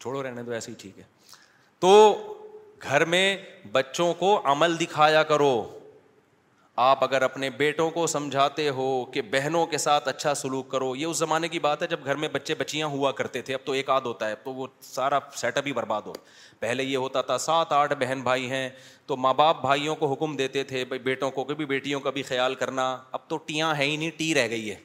چھوڑو 0.00 0.22
رہنے 0.22 0.42
تو 0.44 0.50
ایسے 0.52 0.70
ہی 0.70 0.76
ٹھیک 0.80 0.98
ہے 0.98 1.04
تو 1.80 1.90
گھر 2.82 3.04
میں 3.12 3.36
بچوں 3.72 4.12
کو 4.18 4.40
عمل 4.52 4.78
دکھایا 4.80 5.22
کرو 5.32 5.52
آپ 6.84 7.02
اگر 7.04 7.22
اپنے 7.22 7.48
بیٹوں 7.58 7.88
کو 7.90 8.06
سمجھاتے 8.06 8.68
ہو 8.78 8.88
کہ 9.12 9.20
بہنوں 9.30 9.64
کے 9.66 9.78
ساتھ 9.78 10.08
اچھا 10.08 10.34
سلوک 10.34 10.68
کرو 10.70 10.94
یہ 10.96 11.06
اس 11.06 11.16
زمانے 11.18 11.48
کی 11.48 11.58
بات 11.66 11.82
ہے 11.82 11.86
جب 11.90 12.04
گھر 12.04 12.16
میں 12.24 12.28
بچے 12.32 12.54
بچیاں 12.58 12.86
ہوا 12.96 13.12
کرتے 13.20 13.42
تھے 13.42 13.54
اب 13.54 13.64
تو 13.66 13.72
ایک 13.72 13.90
آدھ 13.90 14.06
ہوتا 14.06 14.26
ہے 14.26 14.32
اب 14.32 14.44
تو 14.44 14.52
وہ 14.54 14.66
سارا 14.82 15.18
سیٹ 15.36 15.58
اپ 15.58 15.66
ہی 15.66 15.72
برباد 15.72 16.02
ہو 16.06 16.12
پہلے 16.60 16.82
یہ 16.84 16.96
ہوتا 16.96 17.22
تھا 17.30 17.38
سات 17.46 17.72
آٹھ 17.72 17.94
بہن 18.00 18.20
بھائی 18.24 18.50
ہیں 18.50 18.68
تو 19.06 19.16
ماں 19.24 19.32
باپ 19.34 19.60
بھائیوں 19.60 19.94
کو 20.02 20.12
حکم 20.12 20.36
دیتے 20.36 20.64
تھے 20.72 20.84
بیٹوں 21.04 21.30
کو 21.38 21.44
کبھی 21.44 21.64
بیٹیوں 21.72 22.00
کا 22.00 22.10
بھی 22.18 22.22
خیال 22.32 22.54
کرنا 22.64 22.96
اب 23.12 23.28
تو 23.28 23.36
ٹیاں 23.46 23.74
ہیں 23.74 23.86
ہی 23.86 23.96
نہیں 23.96 24.10
ٹی 24.18 24.34
رہ 24.34 24.48
گئی 24.50 24.70
ہے 24.70 24.76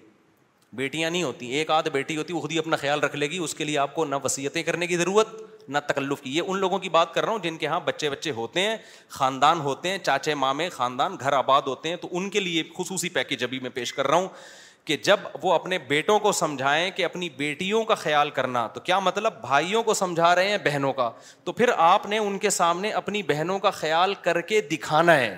بیٹیاں 0.75 1.09
نہیں 1.11 1.23
ہوتی 1.23 1.47
ایک 1.55 1.71
آدھ 1.71 1.87
بیٹی 1.93 2.15
ہوتی 2.17 2.33
وہ 2.33 2.39
خود 2.41 2.51
ہی 2.51 2.57
اپنا 2.57 2.75
خیال 2.81 2.99
رکھ 3.03 3.15
لے 3.15 3.27
گی 3.29 3.37
اس 3.43 3.53
کے 3.55 3.63
لیے 3.63 3.77
آپ 3.77 3.95
کو 3.95 4.03
نہ 4.05 4.15
وصیتیں 4.23 4.61
کرنے 4.63 4.87
کی 4.87 4.97
ضرورت 4.97 5.29
نہ 5.69 5.77
تکلف 5.87 6.21
کی 6.21 6.35
یہ 6.35 6.41
ان 6.47 6.57
لوگوں 6.59 6.77
کی 6.79 6.89
بات 6.89 7.13
کر 7.13 7.23
رہا 7.25 7.31
ہوں 7.31 7.39
جن 7.43 7.57
کے 7.57 7.65
یہاں 7.65 7.79
بچے 7.85 8.09
بچے 8.09 8.31
ہوتے 8.35 8.61
ہیں 8.61 8.75
خاندان 9.17 9.59
ہوتے 9.61 9.89
ہیں 9.89 9.97
چاچے 10.03 10.35
مامے 10.43 10.67
خاندان 10.69 11.15
گھر 11.19 11.33
آباد 11.33 11.61
ہوتے 11.67 11.89
ہیں 11.89 11.95
تو 12.01 12.07
ان 12.17 12.29
کے 12.29 12.39
لیے 12.39 12.63
خصوصی 12.77 13.09
پیکج 13.17 13.43
ابھی 13.43 13.59
میں 13.59 13.69
پیش 13.73 13.93
کر 13.93 14.07
رہا 14.07 14.17
ہوں 14.17 14.27
کہ 14.85 14.97
جب 15.03 15.19
وہ 15.41 15.53
اپنے 15.53 15.77
بیٹوں 15.87 16.17
کو 16.19 16.31
سمجھائیں 16.31 16.89
کہ 16.95 17.05
اپنی 17.05 17.29
بیٹیوں 17.37 17.83
کا 17.85 17.95
خیال 17.95 18.29
کرنا 18.37 18.65
تو 18.73 18.79
کیا 18.83 18.99
مطلب 18.99 19.33
بھائیوں 19.41 19.81
کو 19.89 19.93
سمجھا 19.93 20.33
رہے 20.35 20.49
ہیں 20.49 20.57
بہنوں 20.63 20.93
کا 20.93 21.09
تو 21.43 21.51
پھر 21.59 21.69
آپ 21.77 22.05
نے 22.09 22.17
ان 22.19 22.37
کے 22.45 22.49
سامنے 22.49 22.91
اپنی 23.01 23.23
بہنوں 23.23 23.57
کا 23.59 23.69
خیال 23.81 24.13
کر 24.21 24.39
کے 24.51 24.61
دکھانا 24.71 25.15
ہے 25.17 25.37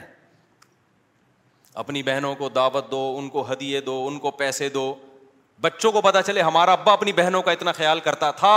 اپنی 1.83 2.03
بہنوں 2.03 2.33
کو 2.35 2.49
دعوت 2.55 2.91
دو 2.91 3.03
ان 3.17 3.29
کو 3.35 3.51
ہدیے 3.51 3.81
دو 3.81 4.03
ان 4.07 4.19
کو 4.27 4.31
پیسے 4.43 4.69
دو 4.69 4.95
بچوں 5.61 5.91
کو 5.91 6.01
پتا 6.01 6.21
چلے 6.23 6.41
ہمارا 6.41 6.71
ابا 6.71 6.93
اپنی 6.93 7.11
بہنوں 7.13 7.41
کا 7.41 7.51
اتنا 7.51 7.71
خیال 7.71 7.99
کرتا 8.03 8.31
تھا 8.39 8.55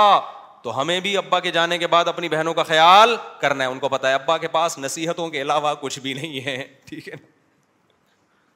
تو 0.63 0.81
ہمیں 0.81 0.99
بھی 1.01 1.17
ابا 1.17 1.41
کے 1.41 1.51
جانے 1.53 1.79
کے 1.79 1.87
بعد 1.87 2.09
اپنی 2.09 2.29
بہنوں 2.29 2.55
کا 2.55 2.63
خیال 2.63 3.17
کرنا 3.41 3.65
ہے 3.65 3.69
ان 3.71 3.79
کو 3.79 3.89
پتا 3.89 4.09
ہے 4.09 4.15
ابا 4.15 4.37
کے 4.45 4.49
پاس 4.53 4.79
نصیحتوں 4.79 5.29
کے 5.31 5.43
علاوہ 5.43 5.75
کچھ 5.81 5.99
بھی 6.01 6.15
نہیں 6.15 6.45
ہے 6.47 6.63
ٹھیک 6.89 7.09
ہے 7.09 7.15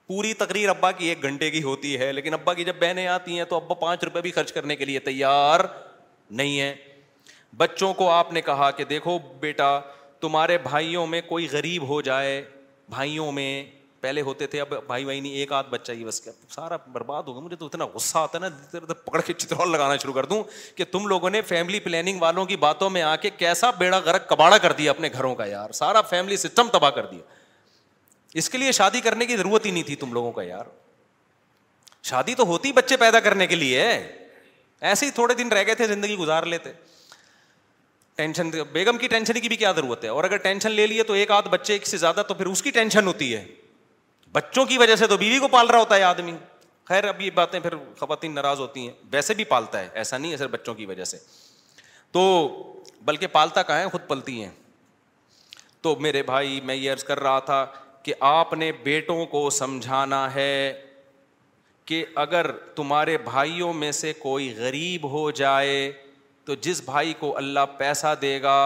پوری 0.09 0.33
تقریر 0.35 0.69
ابا 0.69 0.91
کی 0.93 1.07
ایک 1.09 1.23
گھنٹے 1.23 1.51
کی 1.51 1.63
ہوتی 1.63 1.97
ہے 1.99 2.13
لیکن 2.13 2.35
ابا 2.35 2.55
کی 2.55 2.65
جب 2.65 2.77
بہنیں 2.81 3.07
آتی 3.07 3.37
ہیں 3.39 3.45
تو 3.49 3.57
ابا 3.57 3.75
پانچ 3.83 4.05
روپے 4.05 4.21
بھی 4.21 4.31
خرچ 4.39 4.53
کرنے 4.53 4.77
کے 4.77 4.85
لیے 4.85 4.99
تیار 5.11 5.61
نہیں 6.41 6.59
ہے 6.61 6.75
بچوں 7.57 7.93
کو 7.95 8.11
آپ 8.11 8.33
نے 8.33 8.41
کہا 8.49 8.71
کہ 8.71 8.85
دیکھو 8.85 9.19
بیٹا 9.41 9.79
تمہارے 10.21 10.57
بھائیوں 10.63 11.07
میں 11.07 11.21
کوئی 11.29 11.49
غریب 11.53 11.89
ہو 11.89 12.01
جائے 12.11 12.43
بھائیوں 12.91 13.31
میں 13.33 13.65
پہلے 14.01 14.21
ہوتے 14.23 14.47
تھے 14.47 14.61
اب 14.61 14.73
بھائی 14.87 15.05
بھائی 15.05 15.21
نہیں 15.21 15.33
ایک 15.39 15.53
آدھ 15.53 15.67
بچہ 15.71 15.93
ہی 15.93 16.05
بس 16.05 16.21
کیا 16.21 16.33
سارا 16.51 16.77
برباد 16.93 17.23
ہو 17.27 17.35
گیا 17.35 17.43
مجھے 17.45 17.57
تو 17.57 17.67
اتنا 17.67 17.85
غصہ 17.95 18.19
آتا 18.19 18.39
ہے 18.39 18.49
نا 18.49 18.57
ادھر 18.57 18.85
پکڑ 18.93 19.21
کے 19.27 19.33
چترول 19.33 19.71
لگانا 19.73 19.97
شروع 20.03 20.13
کر 20.15 20.25
دوں 20.27 20.43
کہ 20.77 20.85
تم 20.93 21.07
لوگوں 21.07 21.31
نے 21.31 21.41
فیملی 21.51 21.81
پلاننگ 21.81 22.21
والوں 22.23 22.45
کی 22.47 22.57
باتوں 22.65 22.91
میں 22.91 23.03
آ 23.03 23.15
کے 23.25 23.31
کیسا 23.39 23.71
بیڑا 23.79 23.99
گرک 24.07 24.29
کباڑا 24.29 24.59
کر 24.67 24.73
دیا 24.79 24.91
اپنے 24.91 25.09
گھروں 25.15 25.35
کا 25.35 25.47
یار 25.47 25.73
سارا 25.83 26.01
فیملی 26.11 26.37
سسٹم 26.47 26.69
تباہ 26.73 26.91
کر 27.01 27.07
دیا 27.11 27.21
اس 28.41 28.51
کے 28.51 28.59
لیے 28.59 28.73
شادی 28.73 29.01
کرنے 29.05 29.27
کی 29.27 29.37
ضرورت 29.37 29.67
ہی 29.67 29.71
نہیں 29.71 29.83
تھی 29.83 29.97
تم 30.05 30.13
لوگوں 30.13 30.33
کا 30.33 30.43
یار 30.43 30.65
شادی 32.11 32.35
تو 32.35 32.47
ہوتی 32.47 32.73
بچے 32.73 32.97
پیدا 32.97 33.21
کرنے 33.21 33.47
کے 33.47 33.55
لیے 33.55 33.87
ایسے 34.91 35.07
ہی 35.07 35.11
تھوڑے 35.15 35.35
دن 35.35 35.49
رہ 35.53 35.65
گئے 35.67 35.75
تھے 35.75 35.87
زندگی 35.87 36.17
گزار 36.17 36.43
لیتے 36.53 36.71
ٹینشن 38.17 38.51
بیگم 38.73 38.97
کی 38.99 39.09
ٹینشن 39.09 39.41
کی 39.41 39.49
بھی 39.49 39.57
کیا 39.57 39.71
ضرورت 39.77 40.05
ہے 40.05 40.09
اور 40.09 40.25
اگر 40.25 40.37
ٹینشن 40.47 40.71
لے 40.73 40.87
لیے 40.87 41.03
تو 41.03 41.13
ایک 41.15 41.31
آدھ 41.33 41.49
بچے 41.49 41.73
ایک 41.73 41.87
سے 41.87 41.97
زیادہ 41.97 42.23
تو 42.29 42.35
پھر 42.35 42.47
اس 42.47 42.63
کی 42.63 42.71
ٹینشن 42.71 43.07
ہوتی 43.07 43.35
ہے 43.37 43.45
بچوں 44.33 44.65
کی 44.67 44.77
وجہ 44.79 44.97
سے 44.97 45.07
تو 45.09 45.17
بیوی 45.17 45.39
کو 45.41 45.49
پال 45.49 45.67
رہا 45.69 45.79
ہوتا 45.79 45.97
ہے 45.97 46.03
آدمی 46.03 46.33
خیر 46.89 47.05
اب 47.09 47.21
یہ 47.21 47.31
باتیں 47.35 47.59
پھر 47.61 47.75
خواتین 47.99 48.35
ناراض 48.35 48.61
ہوتی 48.61 48.81
ہیں 48.87 48.93
ویسے 49.13 49.35
بھی 49.35 49.45
پالتا 49.53 49.81
ہے 49.81 49.89
ایسا 50.03 50.19
نہیں 50.19 50.33
ہے 50.33 50.37
صرف 50.37 50.51
بچوں 50.51 50.75
کی 50.75 50.87
وجہ 50.87 51.05
سے 51.13 51.19
تو 52.13 52.23
بلکہ 53.05 53.27
پالتا 53.33 53.63
کہاں 53.63 53.79
ہے 53.79 53.89
خود 53.89 54.01
پلتی 54.09 54.43
ہیں 54.43 54.51
تو 55.83 55.95
میرے 56.01 56.23
بھائی 56.23 56.61
میں 56.65 56.75
یہ 56.75 56.93
عرض 56.93 57.05
کر 57.05 57.21
رہا 57.21 57.39
تھا 57.49 57.65
کہ 58.03 58.15
آپ 58.29 58.53
نے 58.55 58.71
بیٹوں 58.83 59.25
کو 59.37 59.49
سمجھانا 59.59 60.23
ہے 60.35 60.51
کہ 61.87 62.05
اگر 62.25 62.51
تمہارے 62.77 63.17
بھائیوں 63.25 63.73
میں 63.75 63.93
سے 63.93 64.13
کوئی 64.19 64.53
غریب 64.57 65.11
ہو 65.13 65.31
جائے 65.41 65.91
تو 66.45 66.55
جس 66.67 66.81
بھائی 66.85 67.13
کو 67.19 67.37
اللہ 67.37 67.67
پیسہ 67.79 68.15
دے 68.21 68.41
گا 68.43 68.57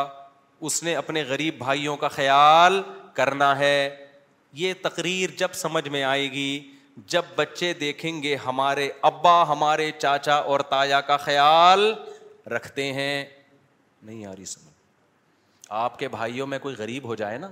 اس 0.67 0.83
نے 0.83 0.95
اپنے 0.97 1.23
غریب 1.29 1.59
بھائیوں 1.59 1.97
کا 1.97 2.09
خیال 2.09 2.81
کرنا 3.15 3.59
ہے 3.59 4.04
یہ 4.59 4.73
تقریر 4.83 5.31
جب 5.39 5.53
سمجھ 5.61 5.89
میں 5.89 6.03
آئے 6.05 6.31
گی 6.33 6.49
جب 7.13 7.23
بچے 7.37 7.73
دیکھیں 7.81 8.23
گے 8.23 8.35
ہمارے 8.45 8.89
ابا 9.11 9.37
ہمارے 9.49 9.91
چاچا 9.99 10.35
اور 10.51 10.61
تایا 10.75 11.01
کا 11.09 11.17
خیال 11.25 11.93
رکھتے 12.55 12.93
ہیں 12.93 13.25
نہیں 14.03 14.25
آ 14.27 14.35
رہی 14.37 14.45
سمجھ 14.45 14.73
آپ 15.83 15.99
کے 15.99 16.09
بھائیوں 16.09 16.47
میں 16.47 16.59
کوئی 16.67 16.75
غریب 16.79 17.05
ہو 17.09 17.15
جائے 17.23 17.39
نا 17.45 17.51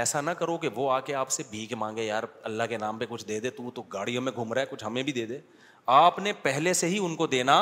ایسا 0.00 0.20
نہ 0.20 0.30
کرو 0.40 0.56
کہ 0.58 0.68
وہ 0.74 0.90
آ 0.92 0.98
کے 1.08 1.14
آپ 1.14 1.30
سے 1.30 1.42
بھیک 1.50 1.72
مانگے 1.78 2.04
یار 2.04 2.22
اللہ 2.50 2.62
کے 2.68 2.76
نام 2.78 2.98
پہ 2.98 3.04
کچھ 3.08 3.26
دے 3.28 3.38
دے 3.40 3.50
تو 3.58 3.70
تو 3.74 3.82
گاڑیوں 3.92 4.22
میں 4.22 4.32
گھوم 4.34 4.52
رہا 4.52 4.60
ہے 4.60 4.66
کچھ 4.70 4.84
ہمیں 4.84 5.02
بھی 5.02 5.12
دے 5.12 5.26
دے 5.26 5.38
آپ 5.96 6.18
نے 6.24 6.32
پہلے 6.42 6.72
سے 6.80 6.88
ہی 6.88 6.98
ان 7.04 7.16
کو 7.16 7.26
دینا 7.36 7.56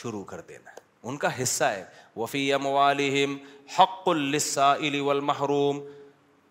شروع 0.00 0.22
کر 0.32 0.40
دینا 0.48 0.70
ہے 0.70 0.78
ان 1.08 1.16
کا 1.16 1.28
حصہ 1.42 1.64
ہے 1.74 1.84
وفی 2.16 2.50
والم 2.64 3.30
حق 3.78 4.08
السا 4.08 4.72
والمحروم 4.82 5.26
محروم 5.26 5.80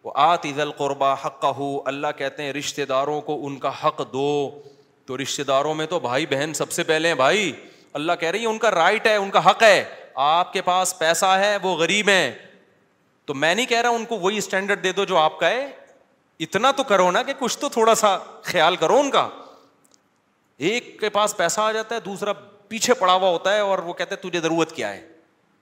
وہ 0.04 0.12
القربہ 0.64 1.14
حق 1.26 1.41
کا 1.41 1.50
ہو 1.58 1.72
اللہ 1.89 2.08
کہتے 2.18 2.43
ہیں 2.43 2.52
رشتے 2.54 2.86
داروں 2.86 3.20
کو 3.22 3.38
ان 3.47 3.58
کا 3.60 3.72
حق 3.84 4.02
دو 4.14 4.28
تو 5.08 5.18
رشتے 5.22 5.43
داروں 5.43 5.74
میں 5.76 5.86
تو 5.93 6.00
بھائی 6.00 6.26
بہن 6.34 6.54
سب 6.56 6.72
سے 6.72 6.84
پہلے 6.91 7.08
ہیں 7.08 7.16
بھائی 7.16 7.52
اللہ 8.00 8.12
کہہ 8.20 8.30
رہی 8.32 8.41
ہے 8.41 8.47
ان 8.47 8.58
کا 8.66 8.72
رائٹ 8.72 9.08
ہے 9.08 9.16
ان 9.16 9.30
کا 9.32 9.50
حق 9.50 9.64
ہے 9.64 9.84
آپ 10.26 10.54
کے 10.54 10.62
پاس 10.62 10.97
پیسہ 11.00 11.26
ہے 11.39 11.56
وہ 11.64 11.76
غریب 11.78 12.10
ہے 12.10 12.34
تو 13.26 13.34
میں 13.34 13.54
نہیں 13.56 13.66
کہہ 13.66 13.82
رہا 13.82 13.89
ان 13.97 14.06
کو 14.06 14.18
وہی 14.20 14.38
اسٹینڈرڈ 14.38 14.84
دے 14.84 14.91
دو 15.00 15.06
جو 15.12 15.18
آپ 15.18 15.39
کا 15.39 15.50
ہے 15.50 15.68
اتنا 16.45 16.72
تو 16.78 16.84
کرو 16.89 17.10
نا 17.12 17.22
کہ 17.24 17.34
کچھ 17.39 17.58
تو 17.60 17.70
تھوڑا 17.70 17.95
سا 17.95 18.18
خیال 18.43 18.76
کرو 18.84 19.00
ان 19.00 19.10
کا 19.12 19.28
ایک 20.70 21.00
کے 21.00 21.10
پاس 21.10 21.36
پیسہ 21.38 21.62
آ 21.62 21.72
جاتا 21.72 21.95
ہے 21.95 22.00
دوسرا 22.06 22.34
پیچھے 22.68 22.93
پڑا 22.93 23.14
ہوا 23.14 23.30
ہوتا 23.30 23.54
ہے 23.54 23.60
اور 23.60 23.80
وہ 23.86 23.93
کہتے 23.93 24.16
ہیں 24.16 24.30
تجھے 24.30 24.39
ضرورت 24.41 24.72
کیا 24.76 24.93
ہے 24.93 25.02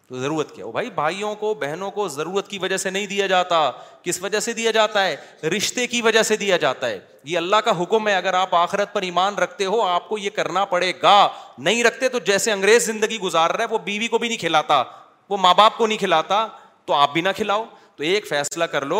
تو 0.09 0.19
ضرورت 0.19 0.53
کیا 0.55 0.65
ہو 0.65 0.71
بھائی 0.71 0.89
بھائیوں 0.95 1.33
کو 1.35 1.53
بہنوں 1.61 1.89
کو 1.91 2.07
ضرورت 2.09 2.47
کی 2.49 2.57
وجہ 2.59 2.77
سے 2.77 2.89
نہیں 2.89 3.07
دیا 3.07 3.25
جاتا 3.27 3.57
کس 4.03 4.21
وجہ 4.23 4.39
سے 4.39 4.53
دیا 4.59 4.71
جاتا 4.71 5.05
ہے 5.05 5.47
رشتے 5.55 5.87
کی 5.87 6.01
وجہ 6.01 6.21
سے 6.23 6.35
دیا 6.43 6.57
جاتا 6.57 6.87
ہے 6.89 6.99
یہ 7.31 7.37
اللہ 7.37 7.55
کا 7.65 7.71
حکم 7.81 8.07
ہے 8.07 8.13
اگر 8.15 8.33
آپ 8.33 8.53
آخرت 8.55 8.93
پر 8.93 9.01
ایمان 9.01 9.35
رکھتے 9.39 9.65
ہو 9.73 9.81
آپ 9.87 10.07
کو 10.09 10.17
یہ 10.17 10.29
کرنا 10.35 10.63
پڑے 10.75 10.91
گا 11.01 11.17
نہیں 11.67 11.83
رکھتے 11.83 12.09
تو 12.09 12.19
جیسے 12.25 12.51
انگریز 12.51 12.85
زندگی 12.85 13.17
گزار 13.23 13.49
رہا 13.51 13.63
ہے 13.63 13.73
وہ 13.73 13.77
بیوی 13.85 14.07
کو 14.07 14.17
بھی 14.17 14.27
نہیں 14.27 14.37
کھلاتا 14.39 14.83
وہ 15.29 15.37
ماں 15.41 15.53
باپ 15.57 15.77
کو 15.77 15.87
نہیں 15.87 15.97
کھلاتا 15.97 16.45
تو 16.85 16.93
آپ 16.93 17.13
بھی 17.13 17.21
نہ 17.21 17.29
کھلاؤ 17.35 17.65
تو 17.97 18.03
ایک 18.03 18.27
فیصلہ 18.29 18.63
کر 18.71 18.85
لو 18.85 18.97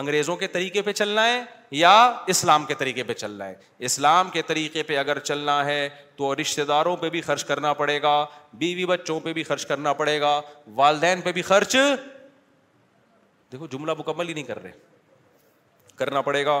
انگریزوں 0.00 0.34
کے 0.36 0.46
طریقے 0.52 0.82
پہ 0.82 0.92
چلنا 0.92 1.24
ہے 1.26 1.40
یا 1.70 1.90
اسلام 2.32 2.64
کے 2.66 2.74
طریقے 2.78 3.02
پہ 3.04 3.12
چلنا 3.14 3.46
ہے 3.48 3.54
اسلام 3.88 4.30
کے 4.30 4.42
طریقے 4.46 4.82
پہ 4.86 4.96
اگر 4.98 5.18
چلنا 5.18 5.64
ہے 5.64 5.88
تو 6.16 6.34
رشتہ 6.40 6.62
داروں 6.68 6.96
پہ 7.02 7.10
بھی 7.10 7.20
خرچ 7.26 7.44
کرنا 7.44 7.72
پڑے 7.82 8.00
گا 8.02 8.24
بیوی 8.62 8.86
بچوں 8.86 9.18
پہ 9.24 9.32
بھی 9.32 9.42
خرچ 9.42 9.66
کرنا 9.66 9.92
پڑے 10.00 10.20
گا 10.20 10.40
والدین 10.74 11.20
پہ 11.24 11.32
بھی 11.32 11.42
خرچ 11.52 11.76
دیکھو 13.52 13.66
جملہ 13.70 13.92
مکمل 13.98 14.28
ہی 14.28 14.34
نہیں 14.34 14.44
کر 14.44 14.62
رہے 14.62 14.70
کرنا 15.98 16.20
پڑے 16.26 16.44
گا 16.46 16.60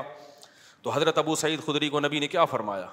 تو 0.82 0.90
حضرت 0.90 1.18
ابو 1.18 1.34
سعید 1.36 1.64
خدری 1.66 1.88
کو 1.88 2.00
نبی 2.00 2.18
نے 2.20 2.26
کیا 2.28 2.44
فرمایا 2.54 2.86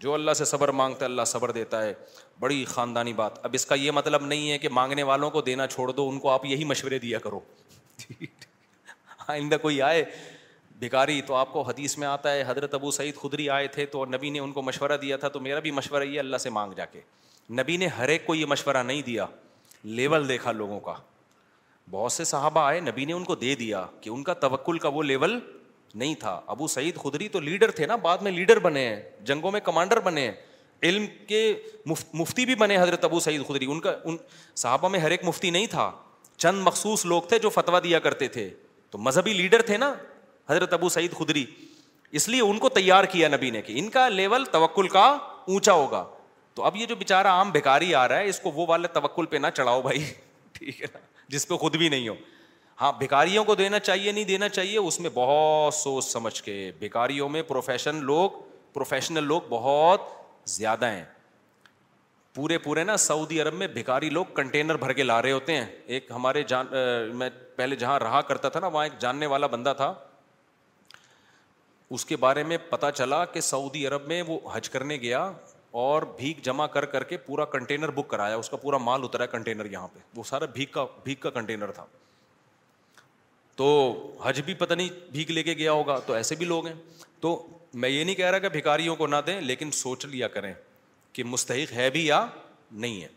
جو 0.00 0.14
اللہ 0.14 0.32
سے 0.36 0.44
صبر 0.44 0.68
مانگتا 0.78 1.04
ہے 1.04 1.10
اللہ 1.10 1.24
صبر 1.32 1.50
دیتا 1.52 1.82
ہے 1.82 1.92
بڑی 2.42 2.64
خاندانی 2.68 3.12
بات 3.12 3.32
اب 3.44 3.50
اس 3.54 3.64
کا 3.66 3.74
یہ 3.74 3.90
مطلب 3.94 4.24
نہیں 4.26 4.50
ہے 4.50 4.56
کہ 4.58 4.68
مانگنے 4.76 5.02
والوں 5.10 5.30
کو 5.30 5.40
دینا 5.48 5.66
چھوڑ 5.66 5.90
دو 5.96 6.08
ان 6.08 6.18
کو 6.18 6.30
آپ 6.30 6.44
یہی 6.44 6.64
مشورے 6.70 6.98
دیا 6.98 7.18
کرو 7.26 7.38
آئندہ 9.34 9.56
کوئی 9.62 9.80
آئے 9.88 10.04
بھکاری 10.78 11.20
تو 11.26 11.34
آپ 11.34 11.52
کو 11.52 11.62
حدیث 11.70 11.96
میں 11.98 12.06
آتا 12.08 12.32
ہے 12.32 12.42
حضرت 12.46 12.74
ابو 12.74 12.90
سعید 12.98 13.16
خدری 13.22 13.48
آئے 13.58 13.66
تھے 13.76 13.86
تو 13.94 14.04
نبی 14.14 14.30
نے 14.30 14.38
ان 14.46 14.52
کو 14.52 14.62
مشورہ 14.62 14.96
دیا 15.02 15.16
تھا 15.24 15.28
تو 15.36 15.40
میرا 15.40 15.58
بھی 15.66 15.70
مشورہ 15.78 16.02
یہ 16.04 16.18
اللہ 16.18 16.36
سے 16.46 16.50
مانگ 16.58 16.72
جا 16.76 16.84
کے 16.96 17.00
نبی 17.60 17.76
نے 17.82 17.86
ہر 17.98 18.08
ایک 18.14 18.26
کو 18.26 18.34
یہ 18.34 18.46
مشورہ 18.54 18.82
نہیں 18.86 19.02
دیا 19.06 19.26
لیول 20.00 20.28
دیکھا 20.28 20.52
لوگوں 20.52 20.80
کا 20.88 20.94
بہت 21.90 22.12
سے 22.12 22.24
صحابہ 22.24 22.60
آئے 22.66 22.80
نبی 22.90 23.04
نے 23.04 23.12
ان 23.12 23.24
کو 23.24 23.34
دے 23.44 23.54
دیا 23.64 23.84
کہ 24.00 24.10
ان 24.10 24.22
کا 24.22 24.32
توکل 24.46 24.78
کا 24.78 24.88
وہ 24.96 25.02
لیول 25.02 25.38
نہیں 25.94 26.14
تھا 26.20 26.40
ابو 26.56 26.66
سعید 26.74 26.96
خدری 27.02 27.28
تو 27.36 27.40
لیڈر 27.48 27.70
تھے 27.78 27.86
نا 27.86 27.96
بعد 28.08 28.18
میں 28.22 28.32
لیڈر 28.32 28.58
بنے 28.68 28.88
ہیں 28.88 29.00
جنگوں 29.30 29.50
میں 29.52 29.60
کمانڈر 29.64 30.00
بنے 30.10 30.20
ہیں 30.30 30.34
علم 30.84 31.04
کے 31.26 31.40
مفتی 32.14 32.44
بھی 32.46 32.54
بنے 32.58 32.76
حضرت 32.78 33.04
ابو 33.04 33.20
سعید 33.20 33.46
خدری 33.48 33.66
ان 33.72 33.80
کا 33.80 33.92
ان 34.04 34.16
صحابہ 34.62 34.88
میں 34.88 34.98
ہر 35.00 35.10
ایک 35.10 35.24
مفتی 35.24 35.50
نہیں 35.50 35.66
تھا 35.70 35.90
چند 36.36 36.62
مخصوص 36.66 37.04
لوگ 37.06 37.22
تھے 37.28 37.38
جو 37.38 37.48
فتویٰ 37.50 37.82
دیا 37.82 37.98
کرتے 38.06 38.28
تھے 38.36 38.48
تو 38.90 38.98
مذہبی 38.98 39.32
لیڈر 39.32 39.62
تھے 39.66 39.76
نا 39.78 39.92
حضرت 40.48 40.72
ابو 40.72 40.88
سعید 40.94 41.12
خدری 41.18 41.44
اس 42.20 42.28
لیے 42.28 42.40
ان 42.42 42.58
کو 42.64 42.68
تیار 42.68 43.04
کیا 43.12 43.28
نبی 43.28 43.50
نے 43.50 43.62
کہ 43.62 43.72
ان 43.78 43.88
کا 43.90 44.08
لیول 44.08 44.44
توکل 44.52 44.88
کا 44.96 45.06
اونچا 45.46 45.72
ہوگا 45.72 46.04
تو 46.54 46.64
اب 46.64 46.76
یہ 46.76 46.86
جو 46.86 46.96
بےچارا 46.96 47.30
عام 47.34 47.50
بھکاری 47.50 47.94
آ 47.94 48.06
رہا 48.08 48.18
ہے 48.18 48.28
اس 48.28 48.40
کو 48.40 48.50
وہ 48.54 48.66
والا 48.68 48.88
توکل 48.98 49.26
پہ 49.26 49.36
نہ 49.36 49.46
چڑھاؤ 49.56 49.82
بھائی 49.82 50.04
ٹھیک 50.58 50.80
ہے 50.80 50.86
نا 50.94 50.98
جس 51.36 51.46
پہ 51.48 51.56
خود 51.56 51.76
بھی 51.76 51.88
نہیں 51.88 52.08
ہو 52.08 52.14
ہاں 52.80 52.92
بھکاریوں 52.98 53.44
کو 53.44 53.54
دینا 53.54 53.78
چاہیے 53.78 54.12
نہیں 54.12 54.24
دینا 54.24 54.48
چاہیے 54.48 54.78
اس 54.78 54.98
میں 55.00 55.10
بہت 55.14 55.74
سوچ 55.74 56.04
سمجھ 56.04 56.40
کے 56.42 56.70
بھیکاریوں 56.78 57.28
میں 57.28 57.42
پروفیشن 57.48 58.02
لوگ 58.04 58.30
پروفیشنل 58.74 59.24
لوگ 59.26 59.40
بہت 59.48 60.10
زیادہ 60.48 60.86
ہیں 60.90 61.04
پورے 62.34 62.56
پورے 62.58 62.84
نا 62.84 62.96
سعودی 62.96 63.40
عرب 63.42 63.54
میں 63.54 63.66
بھکاری 63.68 64.10
لوگ 64.10 64.24
کنٹینر 64.34 64.76
بھر 64.82 64.92
کے 64.92 65.02
لا 65.02 65.20
رہے 65.22 65.32
ہوتے 65.32 65.56
ہیں 65.56 65.66
ایک 65.86 66.10
ہمارے 66.14 66.42
جان 66.48 66.66
میں 67.18 67.28
پہلے 67.56 67.76
جہاں 67.76 67.98
رہا 68.00 68.20
کرتا 68.28 68.48
تھا 68.48 68.60
نا 68.60 68.66
وہاں 68.66 68.84
ایک 68.84 68.98
جاننے 69.00 69.26
والا 69.32 69.46
بندہ 69.56 69.72
تھا 69.76 69.92
اس 71.96 72.04
کے 72.06 72.16
بارے 72.16 72.42
میں 72.50 72.56
پتا 72.68 72.90
چلا 72.92 73.24
کہ 73.32 73.40
سعودی 73.40 73.86
عرب 73.86 74.06
میں 74.08 74.22
وہ 74.26 74.38
حج 74.52 74.68
کرنے 74.70 74.96
گیا 75.00 75.30
اور 75.80 76.02
بھیک 76.16 76.42
جمع 76.44 76.66
کر 76.72 76.84
کر 76.94 77.04
کے 77.10 77.16
پورا 77.26 77.44
کنٹینر 77.54 77.90
بک 77.98 78.08
کرایا 78.08 78.36
اس 78.36 78.50
کا 78.50 78.56
پورا 78.62 78.78
مال 78.78 79.00
اترا 79.04 79.26
کنٹینر 79.34 79.66
یہاں 79.72 79.88
پہ 79.92 79.98
وہ 80.16 80.22
سارا 80.28 80.44
بھیک 80.54 80.72
کا 80.72 80.84
بھیک 81.04 81.20
کا 81.20 81.30
کنٹینر 81.30 81.70
تھا 81.78 81.84
تو 83.56 83.66
حج 84.24 84.40
بھی 84.44 84.54
پتہ 84.58 84.74
نہیں 84.74 84.88
بھیک 85.12 85.30
لے 85.30 85.42
کے 85.42 85.52
گیا 85.54 85.72
ہوگا 85.72 85.98
تو 86.06 86.12
ایسے 86.14 86.34
بھی 86.34 86.46
لوگ 86.46 86.66
ہیں 86.66 86.74
تو 87.20 87.34
میں 87.80 87.88
یہ 87.88 88.04
نہیں 88.04 88.14
کہہ 88.14 88.30
رہا 88.30 88.38
کہ 88.38 88.48
بھکاریوں 88.58 88.94
کو 88.96 89.06
نہ 89.06 89.16
دیں 89.26 89.40
لیکن 89.40 89.70
سوچ 89.72 90.04
لیا 90.06 90.28
کریں 90.28 90.52
کہ 91.12 91.24
مستحق 91.24 91.72
ہے 91.72 91.88
بھی 91.90 92.06
یا 92.06 92.24
نہیں 92.70 93.00
ہے 93.02 93.08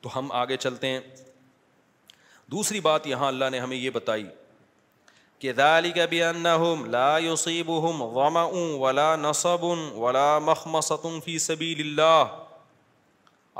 تو 0.00 0.18
ہم 0.18 0.30
آگے 0.32 0.56
چلتے 0.56 0.86
ہیں 0.88 1.00
دوسری 2.52 2.80
بات 2.80 3.06
یہاں 3.06 3.26
اللہ 3.28 3.50
نے 3.52 3.58
ہمیں 3.60 3.76
یہ 3.76 3.90
بتائی 3.94 4.24
کہ 5.38 5.52
ذالک 5.56 5.98
بأنہم 6.10 6.84
لا 6.90 7.16
یصیبہم 7.24 7.98
ظمأ 8.14 8.44
ولا 8.82 9.14
نصب 9.16 9.64
ولا 9.64 10.38
مخمصۃ 10.46 11.06
فی 11.24 11.38
سبیل 11.48 11.80
اللہ 11.86 12.36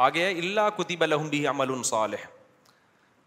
آگے 0.07 0.28
اللہ 0.28 0.68
کتب 0.76 1.05
لہم 1.05 1.28
بھی 1.28 1.47
عمل 1.47 1.82
صالح 1.84 2.26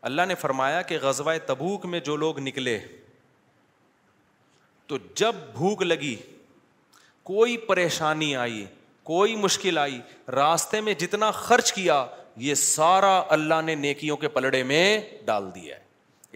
اللہ 0.10 0.26
نے 0.28 0.36
فرمایا 0.42 0.82
کہ 0.92 0.98
غزوہ 1.02 1.32
تبوک 1.46 1.86
میں 1.86 2.00
جو 2.06 2.16
لوگ 2.18 2.40
نکلے 2.40 2.78
تو 4.88 4.98
جب 5.16 5.36
بھوک 5.54 5.82
لگی 5.82 6.16
کوئی 7.24 7.58
پریشانی 7.68 8.36
آئی 8.36 8.64
کوئی 9.06 9.36
مشکل 9.36 9.78
آئی 9.78 10.00
راستے 10.32 10.82
میں 10.82 10.94
جتنا 11.00 11.30
خرچ 11.32 11.72
کیا 11.74 12.06
یہ 12.48 12.54
سارا 12.56 13.22
اللہ 13.36 13.62
نے 13.66 13.76
نیکیوں 13.76 14.18
کے 14.18 14.28
پلڑے 14.38 14.62
میں 14.72 14.84
ڈال 15.26 15.50
دیا 15.56 15.76
ہے 15.76 15.80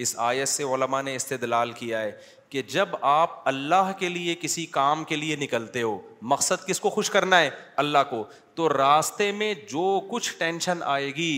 اس 0.04 0.16
آیت 0.20 0.48
سے 0.50 0.64
علماء 0.74 1.02
نے 1.02 1.16
استدلال 1.16 1.72
کیا 1.80 2.02
ہے 2.02 2.12
کہ 2.50 2.62
جب 2.70 2.90
آپ 3.12 3.42
اللہ 3.48 3.92
کے 4.00 4.10
لیے 4.10 4.36
کسی 4.42 4.66
کام 4.72 5.04
کے 5.04 5.16
لیے 5.16 5.36
نکلتے 5.40 5.82
ہو 5.82 5.98
مقصد 6.34 6.66
کس 6.68 6.80
کو 6.80 6.90
خوش 6.90 7.10
کرنا 7.10 7.40
ہے 7.42 7.50
اللہ 7.86 8.04
کو 8.10 8.24
تو 8.56 8.68
راستے 8.78 9.32
میں 9.40 9.54
جو 9.70 10.00
کچھ 10.12 10.34
ٹینشن 10.40 10.84
آئے 10.98 11.10
گی 11.16 11.32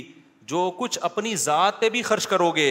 جو 0.52 0.70
کچھ 0.80 1.00
اپنی 1.02 1.36
ذات 1.46 1.80
پہ 1.82 1.90
بھی 1.90 2.02
خرچ 2.10 2.28
کرو 2.34 2.52
گے 2.56 2.70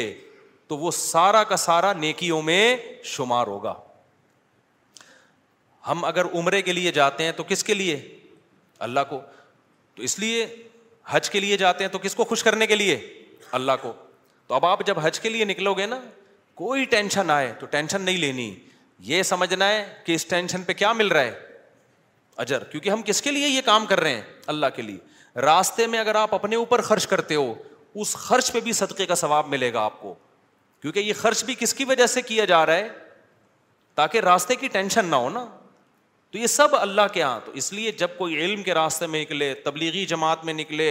تو 0.69 0.79
وہ 0.79 0.91
سارا 0.99 1.43
کا 1.53 1.57
سارا 1.67 1.93
نیکیوں 1.99 2.43
میں 2.43 2.77
شمار 3.17 3.47
ہوگا 3.47 3.75
ہم 5.87 6.05
اگر 6.05 6.25
عمرے 6.35 6.61
کے 6.63 6.73
لیے 6.73 6.93
جاتے 6.93 7.25
ہیں 7.25 7.33
تو 7.33 7.43
کس 7.49 7.65
کے 7.65 7.75
لیے 7.75 7.97
اللہ 8.87 9.01
کو 9.11 9.21
تو 9.95 10.03
اس 10.03 10.19
لیے 10.19 10.47
حج 11.09 11.31
کے 11.31 11.41
لیے 11.41 11.57
جاتے 11.57 11.85
ہیں 11.85 11.91
تو 11.91 11.99
کس 12.03 12.15
کو 12.15 12.25
خوش 12.31 12.43
کرنے 12.43 12.67
کے 12.67 12.77
لیے 12.77 12.99
اللہ 13.59 13.73
کو 13.83 13.93
تو 14.47 14.55
اب 14.55 14.67
آپ 14.67 14.87
جب 14.87 14.99
حج 15.03 15.21
کے 15.21 15.29
لیے 15.29 15.45
نکلو 15.45 15.75
گے 15.75 15.87
نا 15.87 16.01
کوئی 16.55 16.85
ٹینشن 16.95 17.31
آئے 17.31 17.53
تو 17.61 17.67
ٹینشن 17.75 18.03
نہیں 18.03 18.17
لینی 18.19 18.55
یہ 19.13 19.23
سمجھنا 19.31 19.69
ہے 19.69 19.85
کہ 20.05 20.13
اس 20.15 20.25
ٹینشن 20.27 20.63
پہ 20.67 20.73
کیا 20.83 20.93
مل 20.93 21.09
رہا 21.13 21.23
ہے 21.23 21.35
اجر 22.45 22.65
کیونکہ 22.71 22.91
ہم 22.91 23.03
کس 23.07 23.23
کے 23.23 23.31
لیے 23.31 23.49
یہ 23.49 23.61
کام 23.65 23.87
کر 23.87 24.01
رہے 24.01 24.15
ہیں 24.15 24.23
اللہ 24.55 24.67
کے 24.77 24.83
لیے 24.83 25.41
راستے 25.41 25.87
میں 25.95 25.99
اگر 25.99 26.15
آپ 26.15 26.35
اپنے 26.35 26.57
اوپر 26.57 26.81
خرچ 26.83 27.07
کرتے 27.07 27.35
ہو 27.35 27.53
اس 28.01 28.15
خرچ 28.25 28.53
پہ 28.53 28.61
بھی 28.61 28.73
صدقے 28.81 29.07
کا 29.07 29.15
ثواب 29.23 29.49
ملے 29.49 29.73
گا 29.73 29.81
آپ 29.85 30.01
کو 30.01 30.15
کیونکہ 30.83 30.99
یہ 31.01 31.13
خرچ 31.19 31.45
بھی 31.45 31.55
کس 31.59 31.75
کی 31.75 31.85
وجہ 31.91 32.07
سے 32.15 32.23
کیا 32.23 32.45
جا 32.55 32.65
رہا 32.67 32.77
ہے 32.77 32.89
تاکہ 33.95 34.21
راستے 34.21 34.55
کی 34.57 34.69
ٹینشن 34.73 35.07
نہ 35.11 35.17
ہو 35.17 35.29
نا 35.31 35.45
تو 36.37 36.41
یہ 36.41 36.47
سب 36.53 36.75
اللہ 36.77 37.07
کے 37.13 37.21
ہاں 37.23 37.39
تو 37.45 37.53
اس 37.61 37.73
لیے 37.73 37.91
جب 37.99 38.09
کوئی 38.17 38.35
علم 38.45 38.63
کے 38.63 38.73
راستے 38.75 39.07
میں 39.07 39.21
نکلے 39.21 39.53
تبلیغی 39.65 40.05
جماعت 40.07 40.45
میں 40.45 40.53
نکلے 40.55 40.89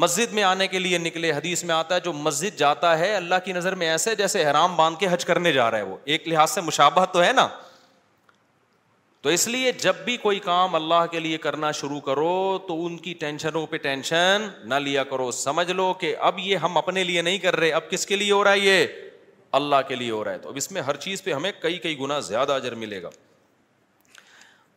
مسجد 0.00 0.32
میں 0.34 0.42
آنے 0.44 0.66
کے 0.68 0.78
لیے 0.78 0.96
نکلے 0.98 1.30
حدیث 1.32 1.62
میں 1.64 1.74
آتا 1.74 1.94
ہے 1.94 2.00
جو 2.04 2.12
مسجد 2.12 2.58
جاتا 2.58 2.98
ہے 2.98 3.14
اللہ 3.16 3.34
کی 3.44 3.52
نظر 3.52 3.74
میں 3.82 3.88
ایسے 3.88 4.14
جیسے 4.14 4.44
حرام 4.44 4.74
باندھ 4.76 4.98
کے 5.00 5.06
حج 5.10 5.24
کرنے 5.24 5.52
جا 5.52 5.70
رہا 5.70 5.78
ہے 5.78 5.82
وہ 5.82 5.96
ایک 6.14 6.26
لحاظ 6.28 6.50
سے 6.54 6.60
مشابہ 6.66 7.04
تو 7.12 7.22
ہے 7.24 7.30
نا 7.36 7.46
تو 9.22 9.28
اس 9.36 9.46
لیے 9.48 9.70
جب 9.82 10.02
بھی 10.04 10.16
کوئی 10.26 10.38
کام 10.50 10.74
اللہ 10.74 11.06
کے 11.10 11.20
لیے 11.20 11.38
کرنا 11.46 11.70
شروع 11.80 12.00
کرو 12.10 12.30
تو 12.68 12.76
ان 12.86 12.96
کی 13.06 13.14
ٹینشنوں 13.24 13.64
پہ 13.70 13.76
ٹینشن 13.88 14.46
نہ 14.68 14.82
لیا 14.90 15.04
کرو 15.14 15.30
سمجھ 15.38 15.70
لو 15.70 15.92
کہ 16.00 16.14
اب 16.30 16.38
یہ 16.50 16.56
ہم 16.66 16.76
اپنے 16.78 17.04
لیے 17.04 17.22
نہیں 17.22 17.38
کر 17.46 17.56
رہے 17.56 17.70
اب 17.80 17.88
کس 17.90 18.04
کے 18.06 18.16
لیے 18.16 18.32
ہو 18.32 18.42
رہا 18.44 18.52
ہے 18.52 18.58
یہ 18.58 18.84
اللہ 19.60 19.88
کے 19.88 19.94
لیے 19.94 20.10
ہو 20.10 20.22
رہا 20.24 20.32
ہے 20.32 20.38
تو 20.38 20.48
اب 20.48 20.56
اس 20.62 20.70
میں 20.72 20.82
ہر 20.90 20.96
چیز 21.08 21.24
پہ 21.24 21.32
ہمیں 21.32 21.50
کئی 21.60 21.78
کئی 21.88 21.98
گنا 22.00 22.20
زیادہ 22.30 22.52
اجر 22.62 22.74
ملے 22.84 23.02
گا 23.02 23.10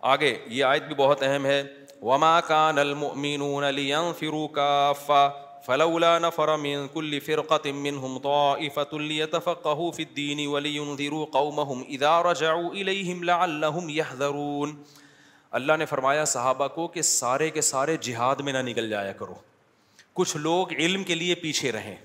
آگے 0.09 0.29
یہ 0.49 0.63
آیت 0.65 0.83
بھی 0.87 0.95
بہت 0.97 1.23
اہم 1.23 1.43
ہے 1.45 1.57
وما 2.01 2.39
کان 2.47 2.77
المؤمنون 2.79 3.63
لینفروا 3.73 4.47
کافا 4.53 5.27
فلولا 5.65 6.17
نفر 6.21 6.49
من 6.57 6.87
كل 6.93 7.19
فرقة 7.25 7.71
منهم 7.81 8.17
طائفة 8.21 8.99
ليتفقهوا 9.01 9.91
في 9.97 10.03
الدين 10.07 10.39
ولينذروا 10.53 11.25
قومهم 11.35 11.83
اذا 11.97 12.13
رجعوا 12.27 12.69
اليهم 12.73 13.19
لعلهم 13.31 13.89
يحذرون 13.97 14.73
اللہ 15.59 15.77
نے 15.81 15.85
فرمایا 15.91 16.23
صحابہ 16.31 16.67
کو 16.77 16.85
کہ 16.95 17.01
سارے 17.09 17.49
کے 17.57 17.61
سارے 17.69 17.95
جہاد 18.07 18.41
میں 18.49 18.55
نہ 18.57 18.63
نکل 18.69 18.89
جایا 18.93 19.11
کرو 19.21 19.33
کچھ 20.19 20.33
لوگ 20.45 20.71
علم 20.85 21.03
کے 21.11 21.15
لیے 21.19 21.35
پیچھے 21.43 21.71
رہیں 21.77 21.95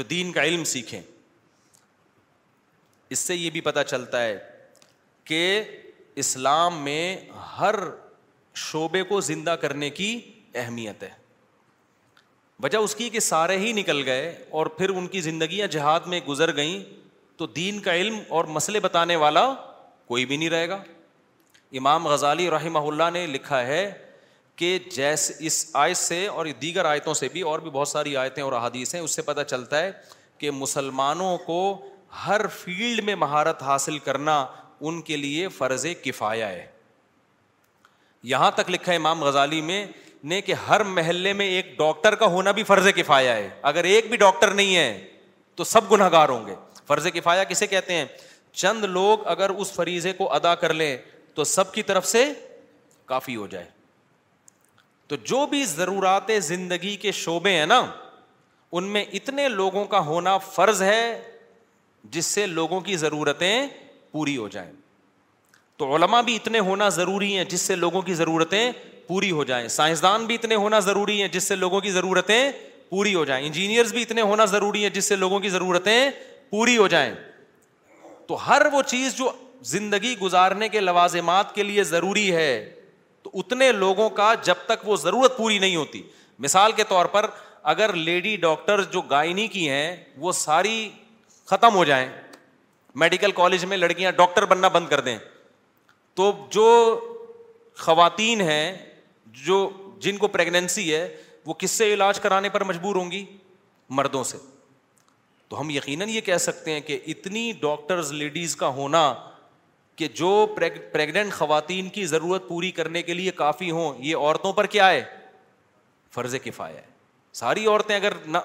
جو 0.00 0.08
دین 0.14 0.30
کا 0.38 0.44
علم 0.50 0.64
سیکھیں 0.72 1.00
اس 1.02 3.18
سے 3.30 3.34
یہ 3.38 3.50
بھی 3.58 3.64
پتہ 3.70 3.80
چلتا 3.92 4.22
ہے 4.24 4.32
کہ 5.32 5.42
اسلام 6.20 6.82
میں 6.84 7.02
ہر 7.58 7.74
شعبے 8.68 9.02
کو 9.10 9.20
زندہ 9.30 9.54
کرنے 9.60 9.90
کی 9.98 10.08
اہمیت 10.54 11.02
ہے 11.02 11.08
وجہ 12.62 12.78
اس 12.86 12.94
کی 12.94 13.08
کہ 13.16 13.20
سارے 13.20 13.56
ہی 13.58 13.72
نکل 13.72 14.02
گئے 14.06 14.24
اور 14.58 14.66
پھر 14.78 14.90
ان 14.98 15.06
کی 15.12 15.20
زندگیاں 15.28 15.66
جہاد 15.74 16.06
میں 16.14 16.20
گزر 16.28 16.54
گئیں 16.56 16.82
تو 17.38 17.46
دین 17.58 17.78
کا 17.80 17.94
علم 17.94 18.18
اور 18.36 18.44
مسئلے 18.58 18.80
بتانے 18.86 19.16
والا 19.24 19.44
کوئی 20.12 20.24
بھی 20.26 20.36
نہیں 20.36 20.50
رہے 20.50 20.68
گا 20.68 20.82
امام 21.78 22.06
غزالی 22.08 22.48
رحمہ 22.50 22.78
اللہ 22.90 23.10
نے 23.12 23.26
لکھا 23.36 23.62
ہے 23.66 23.82
کہ 24.56 24.78
جیسے 24.94 25.34
اس 25.46 25.64
آیت 25.84 25.96
سے 25.96 26.26
اور 26.26 26.46
دیگر 26.62 26.84
آیتوں 26.92 27.14
سے 27.14 27.28
بھی 27.32 27.40
اور 27.50 27.58
بھی 27.66 27.70
بہت 27.70 27.88
ساری 27.88 28.16
آیتیں 28.22 28.42
اور 28.42 28.52
احادیث 28.60 28.94
ہیں 28.94 29.00
اس 29.02 29.14
سے 29.16 29.22
پتہ 29.22 29.40
چلتا 29.50 29.80
ہے 29.82 29.90
کہ 30.38 30.50
مسلمانوں 30.62 31.36
کو 31.46 31.58
ہر 32.26 32.46
فیلڈ 32.60 33.04
میں 33.04 33.14
مہارت 33.26 33.62
حاصل 33.62 33.98
کرنا 34.08 34.44
ان 34.86 35.00
کے 35.02 35.16
لیے 35.16 35.48
فرض 35.56 35.86
کفایا 36.04 36.48
ہے 36.48 36.66
یہاں 38.32 38.50
تک 38.50 38.70
لکھا 38.70 38.92
ہے 38.92 38.96
امام 38.96 39.22
غزالی 39.24 39.60
میں 39.62 39.84
نے 40.32 40.40
کہ 40.42 40.52
ہر 40.68 40.82
محلے 40.84 41.32
میں 41.32 41.46
ایک 41.46 41.66
ڈاکٹر 41.78 42.14
کا 42.22 42.26
ہونا 42.30 42.50
بھی 42.52 42.62
فرض 42.70 42.86
کفایا 42.96 43.34
ہے 43.36 43.48
اگر 43.72 43.84
ایک 43.90 44.08
بھی 44.10 44.16
ڈاکٹر 44.18 44.50
نہیں 44.54 44.76
ہے 44.76 45.06
تو 45.56 45.64
سب 45.64 45.90
گناہ 45.92 46.08
گار 46.12 46.28
ہوں 46.28 46.46
گے 46.46 46.54
فرض 46.88 47.06
کفایا 47.14 47.44
کسے 47.44 47.66
کہتے 47.66 47.94
ہیں 47.94 48.04
چند 48.52 48.84
لوگ 48.84 49.26
اگر 49.28 49.50
اس 49.50 49.72
فریضے 49.72 50.12
کو 50.18 50.32
ادا 50.34 50.54
کر 50.64 50.74
لیں 50.74 50.96
تو 51.34 51.44
سب 51.44 51.72
کی 51.74 51.82
طرف 51.90 52.06
سے 52.06 52.24
کافی 53.06 53.36
ہو 53.36 53.46
جائے 53.50 53.64
تو 55.08 55.16
جو 55.24 55.44
بھی 55.50 55.64
ضرورات 55.64 56.30
زندگی 56.42 56.94
کے 57.02 57.12
شعبے 57.18 57.50
ہیں 57.58 57.66
نا 57.66 57.80
ان 58.78 58.84
میں 58.94 59.04
اتنے 59.14 59.48
لوگوں 59.48 59.84
کا 59.92 59.98
ہونا 60.06 60.36
فرض 60.52 60.82
ہے 60.82 61.02
جس 62.16 62.26
سے 62.26 62.46
لوگوں 62.46 62.80
کی 62.80 62.96
ضرورتیں 62.96 63.66
پوری 64.12 64.36
ہو 64.36 64.48
جائیں 64.48 64.70
تو 65.76 65.94
علما 65.96 66.20
بھی 66.28 66.34
اتنے 66.36 66.58
ہونا 66.68 66.88
ضروری 66.98 67.36
ہیں 67.36 67.44
جس 67.50 67.60
سے 67.62 67.76
لوگوں 67.76 68.02
کی 68.02 68.14
ضرورتیں 68.14 68.70
پوری 69.06 69.30
ہو 69.30 69.44
جائیں 69.50 69.66
سائنسدان 69.74 70.26
بھی 70.26 70.34
اتنے 70.34 70.54
ہونا 70.54 70.78
ضروری 70.86 71.20
ہیں 71.20 71.28
جس 71.32 71.44
سے 71.48 71.56
لوگوں 71.56 71.80
کی 71.80 71.90
ضرورتیں 71.90 72.50
پوری 72.88 73.14
ہو 73.14 73.24
جائیں 73.24 73.44
انجینئر 73.46 73.90
بھی 73.92 74.02
اتنے 74.02 74.22
ہونا 74.30 74.44
ضروری 74.54 74.82
ہیں 74.82 74.90
جس 74.90 75.04
سے 75.08 75.16
لوگوں 75.16 75.40
کی 75.40 75.48
ضرورتیں 75.50 76.10
پوری 76.50 76.76
ہو 76.76 76.86
جائیں 76.88 77.12
تو 78.26 78.36
ہر 78.48 78.62
وہ 78.72 78.82
چیز 78.86 79.14
جو 79.16 79.30
زندگی 79.74 80.14
گزارنے 80.20 80.68
کے 80.68 80.80
لوازمات 80.80 81.54
کے 81.54 81.62
لیے 81.62 81.82
ضروری 81.84 82.30
ہے 82.34 82.50
تو 83.22 83.30
اتنے 83.40 83.70
لوگوں 83.72 84.08
کا 84.20 84.32
جب 84.44 84.64
تک 84.66 84.88
وہ 84.88 84.96
ضرورت 85.04 85.36
پوری 85.36 85.58
نہیں 85.58 85.76
ہوتی 85.76 86.02
مثال 86.46 86.72
کے 86.76 86.84
طور 86.88 87.06
پر 87.14 87.26
اگر 87.74 87.92
لیڈی 87.92 88.36
ڈاکٹر 88.42 88.82
جو 88.92 89.00
گائنی 89.10 89.46
کی 89.56 89.68
ہیں 89.68 89.96
وہ 90.18 90.32
ساری 90.40 90.88
ختم 91.46 91.74
ہو 91.74 91.84
جائیں 91.84 92.08
میڈیکل 93.02 93.32
کالج 93.32 93.64
میں 93.72 93.76
لڑکیاں 93.76 94.12
ڈاکٹر 94.20 94.44
بننا 94.52 94.68
بند 94.76 94.88
کر 94.88 95.00
دیں 95.08 95.16
تو 96.20 96.32
جو 96.50 96.66
خواتین 97.86 98.40
ہیں 98.50 98.66
جو 99.48 99.58
جن 100.04 100.16
کو 100.22 100.28
پریگنینسی 100.36 100.86
ہے 100.94 101.02
وہ 101.46 101.54
کس 101.58 101.70
سے 101.80 101.92
علاج 101.94 102.20
کرانے 102.20 102.48
پر 102.54 102.64
مجبور 102.70 102.96
ہوں 102.96 103.10
گی 103.10 103.24
مردوں 104.00 104.22
سے 104.30 104.38
تو 105.48 105.60
ہم 105.60 105.70
یقیناً 105.70 106.08
یہ 106.10 106.20
کہہ 106.28 106.42
سکتے 106.46 106.70
ہیں 106.72 106.80
کہ 106.86 106.98
اتنی 107.12 107.50
ڈاکٹرز 107.60 108.12
لیڈیز 108.22 108.56
کا 108.62 108.68
ہونا 108.80 109.02
کہ 110.00 110.08
جو 110.22 110.32
پریگنینٹ 110.56 111.32
خواتین 111.34 111.88
کی 111.94 112.04
ضرورت 112.06 112.48
پوری 112.48 112.70
کرنے 112.80 113.02
کے 113.02 113.14
لیے 113.20 113.30
کافی 113.42 113.70
ہوں 113.78 114.02
یہ 114.08 114.16
عورتوں 114.26 114.52
پر 114.58 114.66
کیا 114.76 114.90
ہے 114.90 115.02
فرض 116.14 116.34
کفایا 116.44 116.76
ہے 116.76 116.86
ساری 117.42 117.66
عورتیں 117.66 117.96
اگر 117.96 118.12
نہ 118.26 118.38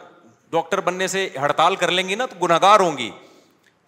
ڈاکٹر 0.51 0.79
بننے 0.87 1.07
سے 1.15 1.27
ہڑتال 1.41 1.75
کر 1.83 1.91
لیں 1.97 2.07
گی 2.09 2.15
نا 2.21 2.25
تو 2.31 2.35
گناہ 2.45 2.57
گار 2.61 2.79
ہوں 2.79 2.97
گی 2.97 3.09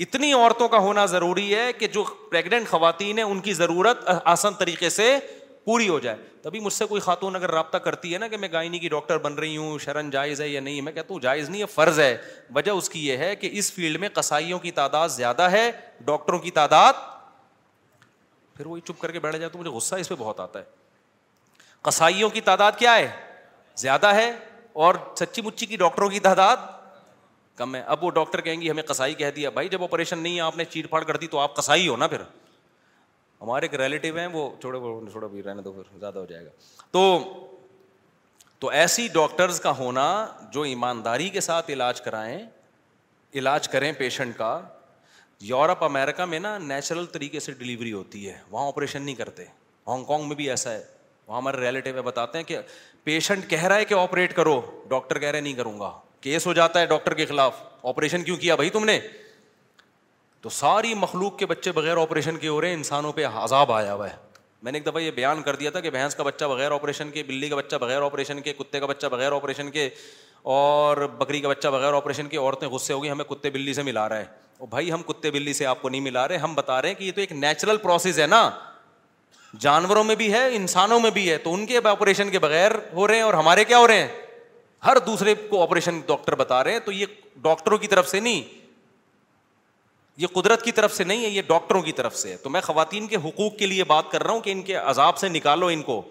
اتنی 0.04 0.32
عورتوں 0.34 0.68
کا 0.70 0.78
ہونا 0.86 1.06
ضروری 1.06 1.54
ہے 1.56 1.72
کہ 1.74 1.88
جو 1.88 2.04
پریگنٹ 2.32 2.68
خواتین 2.70 3.18
ہیں 3.18 3.26
ان 3.26 3.40
کی 3.42 3.54
ضرورت 3.54 4.10
آسان 4.34 4.54
طریقے 4.60 4.90
سے 4.90 5.18
پوری 5.66 5.88
ہو 5.90 6.00
جائے 6.00 6.18
تبھی 6.42 6.60
مجھ 6.60 6.74
سے 6.74 6.86
کوئی 6.86 7.02
خاتون 7.02 7.36
اگر 7.36 7.52
رابطہ 7.52 7.78
کرتی 7.86 8.14
ہے 8.14 8.18
نا 8.20 8.28
کہ 8.28 8.38
میں 8.38 8.48
گائنی 8.52 8.80
کی 8.80 8.90
ڈاکٹر 8.90 9.18
بن 9.20 9.34
رہی 9.36 9.56
ہوں 9.58 9.78
شرن 9.86 10.10
جائز 10.10 10.42
ہے 10.42 10.48
یا 10.48 10.62
نہیں 10.62 10.82
میں 10.82 10.92
کہتا 10.94 11.14
ہوں 11.14 11.20
جائز 11.22 11.50
نہیں 11.50 11.62
ہے 11.62 11.66
فرض 11.76 12.00
ہے 12.00 12.16
وجہ 12.56 12.72
اس 12.72 12.90
کی 12.90 13.06
یہ 13.08 13.18
ہے 13.18 13.36
کہ 13.36 13.50
اس 13.60 13.72
فیلڈ 13.74 14.00
میں 14.00 14.10
کسائیوں 14.16 14.60
کی 14.60 14.72
تعداد 14.82 15.10
زیادہ 15.16 15.50
ہے 15.52 15.70
ڈاکٹروں 16.12 16.40
کی 16.40 16.52
تعداد 16.60 16.94
پھر 18.58 18.66
وہی 18.68 18.82
چپ 18.88 19.02
کر 19.02 19.12
کے 19.12 19.20
بیٹھ 19.20 19.38
جائے 19.38 19.50
تو 19.50 19.60
مجھے 19.60 19.72
غصہ 19.72 19.96
اس 20.00 20.10
پہ 20.10 20.16
بہت 20.20 20.40
آتا 20.40 20.60
ہے 20.60 20.64
کسائیوں 21.84 22.30
کی 22.30 22.42
تعداد 22.42 22.72
کیا 22.78 22.96
ہے 22.98 23.08
زیادہ 23.78 24.14
ہے 24.16 24.32
اور 24.86 24.96
سچی 25.20 25.42
مچی 25.42 25.66
کی 25.66 25.78
ڈاکٹروں 25.78 26.10
کی 26.10 26.20
تعداد 26.20 26.74
کم 27.56 27.76
ہے 27.76 27.82
اب 27.94 28.04
وہ 28.04 28.10
ڈاکٹر 28.12 28.42
کہیں 28.42 28.62
گی 28.62 28.70
ہمیں 28.72 28.84
کسائی 28.84 29.14
کہہ 29.16 29.32
دیا 29.36 29.50
بھائی 29.50 29.70
جب 29.70 29.84
آپریشن 29.84 30.20
نہیں 30.20 30.36
ہے 30.36 30.42
آپ 30.42 30.58
نے 30.58 30.66
چیٹ 30.70 30.90
پھاڑ 30.90 31.04
کر 31.04 31.18
دی 31.18 31.28
تو 31.32 31.40
آپ 31.40 31.56
کسائی 31.56 31.88
ہو 31.88 31.96
نا 31.98 32.08
پھر 32.08 32.22
ہمارے 33.42 33.66
ایک 33.66 33.76
ریلیٹیو 33.82 34.18
ہیں 34.18 34.28
وہ 34.32 34.50
چھوڑے 34.62 34.80
چھوڑے 35.12 35.28
بھی 35.28 35.44
رہنے 35.44 35.62
تو 35.62 35.72
پھر 35.72 35.98
زیادہ 36.00 36.20
ہو 36.20 36.26
جائے 36.26 36.46
گا 36.46 36.50
تو 36.92 37.02
تو 38.60 38.70
ایسی 38.82 39.08
ڈاکٹرز 39.14 39.60
کا 39.62 39.72
ہونا 39.78 40.04
جو 40.52 40.62
ایمانداری 40.74 41.30
کے 41.30 41.42
ساتھ 41.42 41.72
علاج 41.72 42.02
کرائیں 42.02 42.38
علاج 43.40 43.68
کریں 43.70 43.92
پیشنٹ 43.98 44.38
کا 44.38 44.60
یورپ 45.42 45.84
امیرکا 45.84 46.26
میں 46.26 46.40
نا 46.40 46.58
نیچرل 46.58 47.06
طریقے 47.14 47.40
سے 47.40 47.52
ڈلیوری 47.58 47.92
ہوتی 47.94 48.28
ہے 48.30 48.38
وہاں 48.52 48.68
آپریشن 48.68 49.02
نہیں 49.04 49.16
کرتے 49.16 49.46
ہانگ 49.88 50.04
کانگ 50.06 50.28
میں 50.28 50.36
بھی 50.36 50.50
ایسا 50.50 50.72
ہے 50.74 50.82
وہاں 51.28 51.38
ہمارے 51.38 51.58
ریلیٹیو 51.62 51.96
ہے 51.96 52.02
بتاتے 52.02 52.38
ہیں 52.38 52.46
کہ 52.46 52.58
پیشنٹ 53.04 53.50
کہہ 53.50 53.64
رہا 53.64 53.76
ہے 53.76 53.86
کہ 53.86 53.94
آپریٹ 53.94 54.36
کرو 54.36 54.60
ڈاکٹر 54.90 55.20
کہہ 55.20 55.30
رہے 55.32 55.42
نہیں 55.42 55.54
کروں 55.54 55.80
گا 55.80 55.92
کیس 56.26 56.46
ہو 56.48 56.54
جاتا 56.58 56.82
ہے 56.82 56.86
ڈاکٹر 56.92 57.14
کے 57.14 57.26
خلاف 57.26 57.56
آپریشن 57.90 58.24
کیوں 58.24 58.36
کیا 58.38 58.54
بھائی 58.56 58.70
تم 58.76 58.86
نے 58.86 59.00
تو 60.42 60.50
ساری 60.56 60.94
مخلوق 60.98 61.38
کے 61.40 61.46
بچے 61.52 61.72
بغیر 61.72 61.98
آپریشن 62.02 62.38
کے 62.38 62.48
ہو 62.48 62.60
رہے 62.62 62.68
ہیں 62.68 62.76
انسانوں 62.76 63.12
پہ 63.20 63.26
عذاب 63.42 63.72
آیا 63.72 63.94
ہوا 63.94 64.10
ہے 64.10 64.16
میں 64.64 64.72
نے 64.72 64.78
ایک 64.78 64.86
دفعہ 64.88 65.02
یہ 65.02 65.12
بیان 65.18 65.42
کر 65.44 65.56
دیا 65.56 65.70
تھا 65.76 65.80
کہ 65.80 65.90
بھینس 65.98 66.16
کا 66.16 66.24
بچہ 66.30 66.46
بغیر 66.54 66.72
آپریشن 66.80 67.12
کے 67.14 67.24
بلی 67.28 67.50
کا 67.50 67.56
بچہ 67.56 67.76
بغیر 67.82 68.02
آپریشن 68.06 68.42
کے 68.42 68.54
کتے 68.60 68.80
کا 68.80 68.86
بچہ 68.94 69.08
بغیر 69.12 69.32
آپریشن 69.36 69.70
کے 69.78 69.88
اور 70.56 70.98
بکری 71.20 71.42
کا 71.42 71.50
بچہ 71.50 71.68
بغیر 71.78 71.94
آپریشن 72.00 72.28
کے 72.30 72.38
عورتیں 72.38 72.68
غصے 72.70 72.94
ہو 72.94 73.02
گئی 73.04 73.12
ہمیں 73.12 73.24
کتے 73.30 73.50
بلی 73.58 73.74
سے 73.74 73.84
ملا 73.94 74.08
رہا 74.10 74.20
ہے 74.20 74.26
اور 74.60 74.68
بھائی 74.74 74.92
ہم 74.92 75.04
کتے 75.12 75.32
بلی 75.32 75.54
سے 75.54 75.66
آپ 75.76 75.82
کو 75.82 75.90
نہیں 75.90 76.02
ملا 76.10 76.28
رہے 76.28 76.38
ہم 76.48 76.56
بتا 76.56 76.82
رہے 76.82 76.88
ہیں 76.90 76.96
کہ 76.96 77.04
یہ 77.04 77.12
تو 77.16 77.22
ایک 77.22 77.32
نیچرل 77.32 77.78
پروسیس 77.84 78.20
ہے 78.20 78.28
نا 78.28 78.50
جانوروں 79.60 80.04
میں 80.04 80.16
بھی 80.16 80.32
ہے 80.34 80.48
انسانوں 80.56 81.00
میں 81.00 81.10
بھی 81.18 81.30
ہے 81.32 81.38
تو 81.46 81.54
ان 81.54 81.66
کے 81.66 81.80
آپریشن 81.98 82.30
کے 82.30 82.40
بغیر 82.48 82.72
ہو 82.94 83.08
رہے 83.08 83.16
ہیں 83.16 83.24
اور 83.24 83.34
ہمارے 83.44 83.64
کیا 83.66 83.78
ہو 83.78 83.88
رہے 83.88 84.02
ہیں 84.02 84.25
ہر 84.86 84.98
دوسرے 85.06 85.34
کو 85.50 85.62
آپریشن 85.64 86.00
ڈاکٹر 86.08 86.36
بتا 86.36 86.64
رہے 86.64 86.72
ہیں 86.72 86.80
تو 86.86 86.92
یہ 86.92 87.06
ڈاکٹروں 87.42 87.78
کی 87.78 87.88
طرف 87.88 88.10
سے 88.10 88.20
نہیں 88.20 88.42
یہ 90.18 90.28
قدرت 90.34 90.62
کی 90.66 90.72
طرف 90.72 90.94
سے 90.96 91.04
نہیں 91.04 91.24
ہے 91.26 91.30
یہ 91.30 91.42
ڈاکٹروں 91.48 91.82
کی 91.84 91.92
طرف 91.92 92.16
سے 92.18 92.32
ہے 92.32 92.36
تو 92.44 92.50
میں 92.50 92.62
خواتین 92.64 93.08
کے 93.08 93.16
حقوق 93.24 93.58
کے 93.58 93.66
لیے 93.68 93.84
بات 93.84 94.12
کر 94.12 94.24
رہا 94.24 94.32
ہوں 94.34 94.40
کہ 94.42 94.50
ان 94.52 94.62
کے 94.70 94.76
عذاب 94.76 95.18
سے 95.18 95.30
نکالو 95.30 95.68
ان 95.74 95.82
کو 95.84 96.02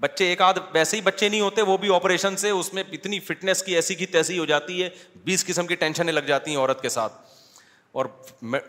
بچے 0.00 0.26
ایک 0.28 0.40
آدھ 0.42 0.58
ویسے 0.74 0.96
ہی 0.96 1.00
بچے 1.02 1.28
نہیں 1.28 1.40
ہوتے 1.40 1.62
وہ 1.62 1.76
بھی 1.78 1.94
آپریشن 1.94 2.36
سے 2.36 2.50
اس 2.50 2.72
میں 2.74 2.82
اتنی 2.92 3.18
فٹنس 3.26 3.62
کی 3.62 3.74
ایسی 3.74 3.94
کی 3.94 4.06
تیسی 4.14 4.38
ہو 4.38 4.44
جاتی 4.52 4.82
ہے 4.82 4.88
بیس 5.24 5.44
قسم 5.46 5.66
کی 5.66 5.74
ٹینشنیں 5.82 6.12
لگ 6.12 6.26
جاتی 6.26 6.50
ہیں 6.50 6.58
عورت 6.58 6.82
کے 6.82 6.88
ساتھ 6.88 7.12
اور 8.00 8.06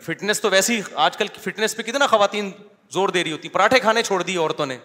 فٹنس 0.04 0.40
تو 0.40 0.50
ویسی 0.50 0.80
آج 1.06 1.16
کل 1.16 1.26
فٹنس 1.44 1.76
پہ 1.76 1.82
کتنا 1.82 2.06
خواتین 2.06 2.50
زور 2.98 3.08
دے 3.16 3.24
رہی 3.24 3.32
ہوتی 3.32 3.48
پراٹھے 3.56 3.78
کھانے 3.80 4.02
چھوڑ 4.02 4.22
دیے 4.22 4.36
عورتوں 4.38 4.66
نے 4.66 4.76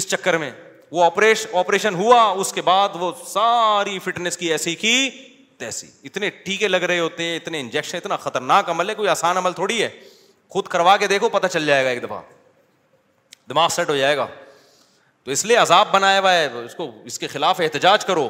اس 0.00 0.08
چکر 0.10 0.36
میں 0.38 0.50
وہ 0.92 1.02
آپریش 1.04 1.46
آپریشن 1.58 1.94
ہوا 1.94 2.22
اس 2.40 2.52
کے 2.52 2.62
بعد 2.62 2.88
وہ 3.00 3.10
ساری 3.26 3.98
فٹنس 4.04 4.36
کی 4.38 4.50
ایسی 4.52 4.74
کی 4.80 4.90
تیسی 5.58 5.86
اتنے 6.04 6.28
ٹیکے 6.44 6.68
لگ 6.68 6.82
رہے 6.90 6.98
ہوتے 6.98 7.22
ہیں 7.24 7.36
اتنے 7.36 7.60
انجیکشن 7.60 7.96
اتنا 7.96 8.16
خطرناک 8.24 8.68
عمل 8.70 8.88
ہے 8.90 8.94
کوئی 8.94 9.08
آسان 9.08 9.36
عمل 9.36 9.52
تھوڑی 9.60 9.82
ہے 9.82 9.88
خود 10.54 10.66
کروا 10.74 10.96
کے 11.02 11.06
دیکھو 11.12 11.28
پتہ 11.38 11.46
چل 11.52 11.66
جائے 11.66 11.84
گا 11.84 11.90
ایک 11.90 12.02
دفعہ 12.02 12.20
دماغ 13.50 13.68
سیٹ 13.76 13.88
ہو 13.88 13.96
جائے 13.96 14.16
گا 14.16 14.26
تو 15.24 15.30
اس 15.30 15.44
لیے 15.46 15.56
عذاب 15.56 15.86
بنایا 15.92 16.18
ہوا 16.20 16.32
ہے 16.34 16.46
اس 16.64 16.74
کو 16.74 16.90
اس 17.12 17.18
کے 17.18 17.26
خلاف 17.36 17.60
احتجاج 17.64 18.04
کرو 18.06 18.28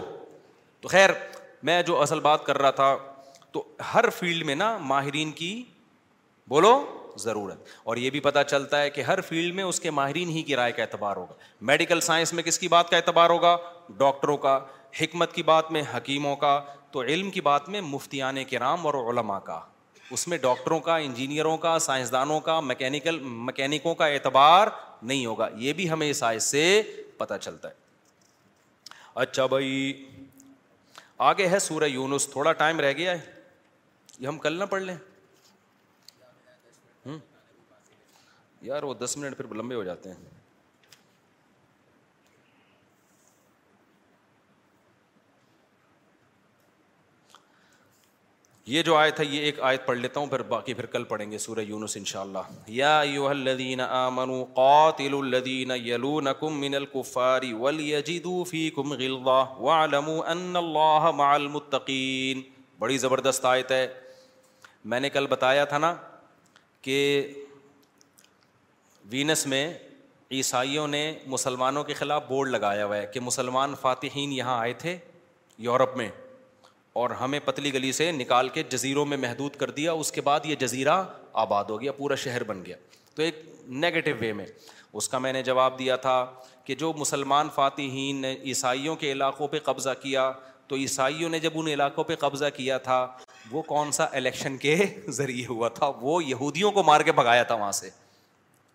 تو 0.80 0.88
خیر 0.88 1.10
میں 1.68 1.82
جو 1.90 2.00
اصل 2.02 2.20
بات 2.20 2.44
کر 2.46 2.58
رہا 2.62 2.70
تھا 2.82 2.96
تو 3.52 3.66
ہر 3.94 4.08
فیلڈ 4.18 4.44
میں 4.46 4.54
نا 4.64 4.76
ماہرین 4.94 5.32
کی 5.42 5.52
بولو 6.48 6.74
ضرورت 7.18 7.68
اور 7.84 7.96
یہ 7.96 8.10
بھی 8.10 8.20
پتا 8.20 8.42
چلتا 8.44 8.80
ہے 8.82 8.90
کہ 8.90 9.00
ہر 9.02 9.20
فیلڈ 9.28 9.54
میں 9.54 9.64
اس 9.64 9.80
کے 9.80 9.90
ماہرین 9.90 10.28
ہی 10.28 10.42
کی 10.42 10.56
رائے 10.56 10.72
کا 10.72 10.82
اعتبار 10.82 11.16
ہوگا 11.16 11.34
میڈیکل 11.70 12.00
سائنس 12.00 12.32
میں 12.32 12.42
کس 12.42 12.58
کی 12.58 12.68
بات 12.68 12.90
کا 12.90 12.96
اعتبار 12.96 13.30
ہوگا 13.30 13.56
ڈاکٹروں 13.98 14.36
کا 14.46 14.58
حکمت 15.00 15.32
کی 15.34 15.42
بات 15.42 15.70
میں 15.72 15.82
حکیموں 15.96 16.34
کا 16.36 16.60
تو 16.92 17.02
علم 17.02 17.30
کی 17.30 17.40
بات 17.40 17.68
میں 17.68 17.80
مفتیان 17.80 18.42
کرام 18.50 18.86
اور 18.86 18.94
علماء 19.12 19.38
کا 19.44 19.60
اس 20.10 20.26
میں 20.28 20.38
ڈاکٹروں 20.38 20.78
کا 20.86 20.96
انجینئروں 21.04 21.56
کا 21.58 21.78
سائنسدانوں 21.80 22.40
کا 22.48 22.58
مکینیکل 22.60 23.18
مکینکوں 23.22 23.94
کا 23.94 24.06
اعتبار 24.06 24.68
نہیں 25.02 25.24
ہوگا 25.26 25.48
یہ 25.58 25.72
بھی 25.72 25.90
ہمیں 25.90 26.08
اس 26.10 26.22
سے 26.50 26.64
پتا 27.18 27.38
چلتا 27.38 27.68
ہے 27.68 27.80
اچھا 29.24 29.46
بھائی 29.46 29.70
آگے 31.30 31.46
ہے 31.48 31.58
سورہ 31.58 31.84
یونس 31.88 32.26
تھوڑا 32.30 32.52
ٹائم 32.60 32.80
رہ 32.80 32.92
گیا 32.96 33.12
ہے 33.12 33.18
یہ 34.18 34.26
ہم 34.26 34.38
کل 34.38 34.58
نہ 34.58 34.64
پڑھ 34.70 34.82
لیں 34.82 34.94
یار 38.68 38.82
وہ 38.84 38.94
دس 38.94 39.16
منٹ 39.18 39.36
پھر 39.36 39.54
لمبے 39.56 39.74
ہو 39.74 39.82
جاتے 39.84 40.08
ہیں 40.08 40.30
یہ 48.72 48.82
جو 48.86 48.96
آیت 48.96 49.20
ہے 49.20 49.24
یہ 49.24 49.42
ایک 49.44 49.58
آیت 49.68 49.86
پڑھ 49.86 49.98
لیتا 49.98 50.20
ہوں 50.20 50.26
پھر 50.34 50.42
باقی 50.50 50.74
پھر 50.74 50.86
کل 50.90 51.04
پڑھیں 51.04 51.30
گے 51.30 51.38
سورہ 51.44 51.60
یونس 51.68 51.96
انشاءاللہ 51.96 52.38
یا 52.74 52.90
ایوہ 53.00 53.28
الذین 53.28 53.80
آمنوا 53.88 54.44
قاتلوا 54.54 55.22
الذین 55.24 55.70
یلونکم 55.86 56.60
من 56.60 56.74
الكفار 56.74 57.42
ولیجدو 57.60 58.42
فیکم 58.50 58.92
غلظہ 59.02 59.38
وعلموا 59.58 60.30
ان 60.32 60.56
اللہ 60.56 61.10
مع 61.22 61.34
المتقین 61.34 62.42
بڑی 62.78 62.98
زبردست 62.98 63.44
آیت 63.54 63.72
ہے 63.72 63.86
میں 64.92 65.00
نے 65.00 65.10
کل 65.18 65.26
بتایا 65.36 65.64
تھا 65.72 65.78
نا 65.78 65.94
کہ 66.82 66.96
وینس 69.10 69.46
میں 69.46 69.72
عیسائیوں 70.32 70.86
نے 70.88 71.00
مسلمانوں 71.28 71.82
کے 71.84 71.94
خلاف 71.94 72.22
بورڈ 72.28 72.48
لگایا 72.50 72.84
ہوا 72.84 72.96
ہے 72.96 73.06
کہ 73.14 73.20
مسلمان 73.20 73.74
فاتحین 73.80 74.32
یہاں 74.32 74.58
آئے 74.58 74.72
تھے 74.82 74.96
یورپ 75.64 75.96
میں 75.96 76.08
اور 77.00 77.10
ہمیں 77.20 77.38
پتلی 77.44 77.72
گلی 77.74 77.90
سے 77.92 78.10
نکال 78.12 78.48
کے 78.54 78.62
جزیروں 78.70 79.04
میں 79.06 79.16
محدود 79.16 79.56
کر 79.60 79.70
دیا 79.70 79.92
اس 79.92 80.12
کے 80.12 80.20
بعد 80.20 80.46
یہ 80.46 80.54
جزیرہ 80.60 81.02
آباد 81.44 81.64
ہو 81.70 81.80
گیا 81.80 81.92
پورا 81.92 82.14
شہر 82.24 82.42
بن 82.44 82.64
گیا 82.66 82.76
تو 83.14 83.22
ایک 83.22 83.42
نگیٹو 83.68 84.10
وے 84.20 84.32
میں 84.32 84.46
اس 84.92 85.08
کا 85.08 85.18
میں 85.18 85.32
نے 85.32 85.42
جواب 85.42 85.78
دیا 85.78 85.96
تھا 85.96 86.24
کہ 86.64 86.74
جو 86.78 86.92
مسلمان 86.98 87.48
فاتحین 87.54 88.16
نے 88.22 88.32
عیسائیوں 88.44 88.96
کے 88.96 89.12
علاقوں 89.12 89.48
پہ 89.48 89.58
قبضہ 89.64 89.90
کیا 90.02 90.30
تو 90.68 90.76
عیسائیوں 90.76 91.28
نے 91.30 91.38
جب 91.40 91.50
ان 91.58 91.68
علاقوں 91.68 92.04
پہ 92.04 92.14
قبضہ 92.18 92.44
کیا 92.56 92.78
تھا 92.88 93.06
وہ 93.50 93.62
کون 93.66 93.92
سا 93.92 94.06
الیکشن 94.16 94.56
کے 94.58 94.76
ذریعے 95.18 95.46
ہوا 95.46 95.68
تھا 95.78 95.90
وہ 96.00 96.22
یہودیوں 96.24 96.70
کو 96.72 96.82
مار 96.82 97.00
کے 97.04 97.12
بھگایا 97.12 97.42
تھا 97.42 97.54
وہاں 97.54 97.72
سے 97.72 97.90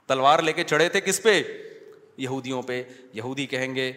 تلوار 0.08 0.40
لے 0.42 0.52
کے 0.54 0.64
چڑھے 0.64 0.88
تھے 0.90 1.00
کس 1.02 1.22
پہ 1.24 1.42
یہودیوں 2.18 2.62
پہ 2.68 2.82
یہودی 3.14 3.46
کہیں 3.48 3.74
گے 3.76 3.92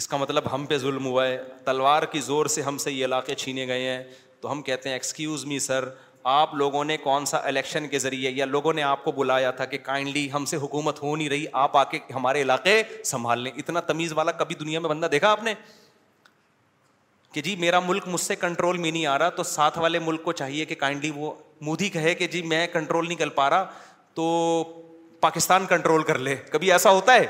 اس 0.00 0.06
کا 0.08 0.16
مطلب 0.16 0.52
ہم 0.52 0.64
پہ 0.66 0.76
ظلم 0.78 1.06
ہوا 1.06 1.26
ہے 1.26 1.38
تلوار 1.64 2.02
کی 2.12 2.20
زور 2.20 2.46
سے 2.54 2.62
ہم 2.62 2.78
سے 2.78 2.92
یہ 2.92 3.04
علاقے 3.04 3.34
چھینے 3.42 3.66
گئے 3.68 3.88
ہیں 3.90 4.02
تو 4.40 4.50
ہم 4.52 4.62
کہتے 4.62 4.88
ہیں 4.88 4.96
ایکسکیوز 4.96 5.44
می 5.52 5.58
سر 5.58 5.88
آپ 6.32 6.54
لوگوں 6.54 6.84
نے 6.84 6.96
کون 6.96 7.26
سا 7.26 7.38
الیکشن 7.48 7.86
کے 7.88 7.98
ذریعے 7.98 8.30
یا 8.34 8.44
لوگوں 8.44 8.72
نے 8.72 8.82
آپ 8.82 9.04
کو 9.04 9.12
بلایا 9.12 9.50
تھا 9.58 9.64
کہ 9.64 9.78
کائنڈلی 9.82 10.26
ہم 10.32 10.44
سے 10.52 10.56
حکومت 10.62 11.02
ہو 11.02 11.14
نہیں 11.16 11.28
رہی 11.28 11.44
آپ 11.64 11.76
آ 11.76 11.82
کے 11.90 11.98
ہمارے 12.14 12.42
علاقے 12.42 12.82
سنبھال 13.04 13.40
لیں 13.40 13.52
اتنا 13.56 13.80
تمیز 13.90 14.12
والا 14.16 14.32
کبھی 14.40 14.54
دنیا 14.60 14.80
میں 14.80 14.88
بندہ 14.90 15.06
دیکھا 15.12 15.30
آپ 15.32 15.42
نے 15.44 15.54
کہ 17.32 17.42
جی 17.42 17.54
میرا 17.58 17.80
ملک 17.86 18.08
مجھ 18.08 18.20
سے 18.20 18.36
کنٹرول 18.36 18.78
میں 18.78 18.90
نہیں 18.90 19.06
آ 19.06 19.18
رہا 19.18 19.28
تو 19.28 19.42
ساتھ 19.52 19.78
والے 19.78 19.98
ملک 20.06 20.22
کو 20.24 20.32
چاہیے 20.42 20.64
کہ 20.64 20.74
کائنڈلی 20.84 21.10
وہ 21.14 21.32
مودی 21.70 21.88
کہے 21.98 22.14
کہ 22.14 22.26
جی 22.32 22.42
میں 22.54 22.66
کنٹرول 22.72 23.06
نہیں 23.08 23.18
کر 23.18 23.28
پا 23.40 23.48
رہا 23.50 23.70
تو 24.14 24.26
پاکستان 25.26 25.66
کنٹرول 25.66 26.02
کر 26.12 26.18
لے 26.26 26.34
کبھی 26.50 26.70
ایسا 26.72 26.90
ہوتا 26.96 27.14
ہے 27.14 27.26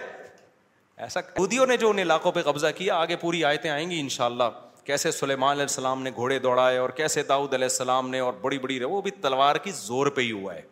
ایسا 1.05 1.20
خودیوں 1.36 1.66
نے 1.66 1.76
جو 1.82 1.88
ان 1.90 1.99
علاقوں 1.99 2.32
پہ 2.32 2.42
قبضہ 2.42 2.66
کیا 2.76 2.97
آگے 3.05 3.16
پوری 3.24 3.44
آیتیں 3.51 3.70
آئیں 3.70 3.88
گی 3.90 4.01
ان 4.01 4.09
شاء 4.16 4.24
اللہ 4.26 4.57
کیسے 4.84 5.11
سلیمان 5.11 5.51
علیہ 5.51 5.66
السلام 5.68 6.03
نے 6.03 6.11
گھوڑے 6.16 6.38
دوڑائے 6.38 6.76
اور 6.78 6.90
کیسے 7.01 7.22
داؤد 7.30 7.55
علیہ 7.55 7.70
السلام 7.72 8.11
نے 8.11 8.18
اور 8.26 8.32
بڑی 8.42 8.59
بڑی 8.66 8.78
وہ 8.90 9.01
بھی 9.07 9.11
تلوار 9.26 9.57
کی 9.64 9.70
زور 9.78 10.07
پہ 10.18 10.22
ہی 10.26 10.30
ہوا 10.32 10.55
ہے 10.55 10.62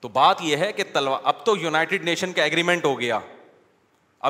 تو 0.00 0.08
بات 0.18 0.42
یہ 0.48 0.56
ہے 0.64 0.70
کہ 0.78 0.84
تلوار 0.92 1.20
اب 1.32 1.44
تو 1.44 1.56
یونائٹیڈ 1.62 2.04
نیشن 2.10 2.32
کا 2.32 2.42
ایگریمنٹ 2.44 2.84
ہو 2.84 2.98
گیا 3.00 3.18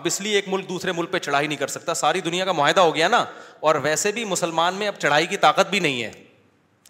اب 0.01 0.07
اس 0.11 0.21
لیے 0.27 0.35
ایک 0.35 0.49
ملک 0.55 0.69
دوسرے 0.69 0.93
ملک 1.01 1.11
پہ 1.13 1.19
چڑھائی 1.27 1.47
نہیں 1.47 1.59
کر 1.59 1.75
سکتا 1.77 1.95
ساری 2.03 2.21
دنیا 2.31 2.45
کا 2.45 2.53
معاہدہ 2.61 2.81
ہو 2.89 2.95
گیا 2.95 3.09
نا 3.19 3.25
اور 3.69 3.75
ویسے 3.89 4.13
بھی 4.19 4.25
مسلمان 4.37 4.75
میں 4.83 4.89
اب 4.89 4.99
چڑھائی 5.07 5.27
کی 5.33 5.37
طاقت 5.49 5.71
بھی 5.75 5.81
نہیں 5.89 6.03
ہے 6.03 6.11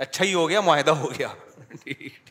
اچھا 0.07 0.24
ہی 0.24 0.34
ہو 0.34 0.49
گیا 0.49 0.61
معاہدہ 0.70 0.97
ہو 1.05 1.11
گیا 1.18 1.28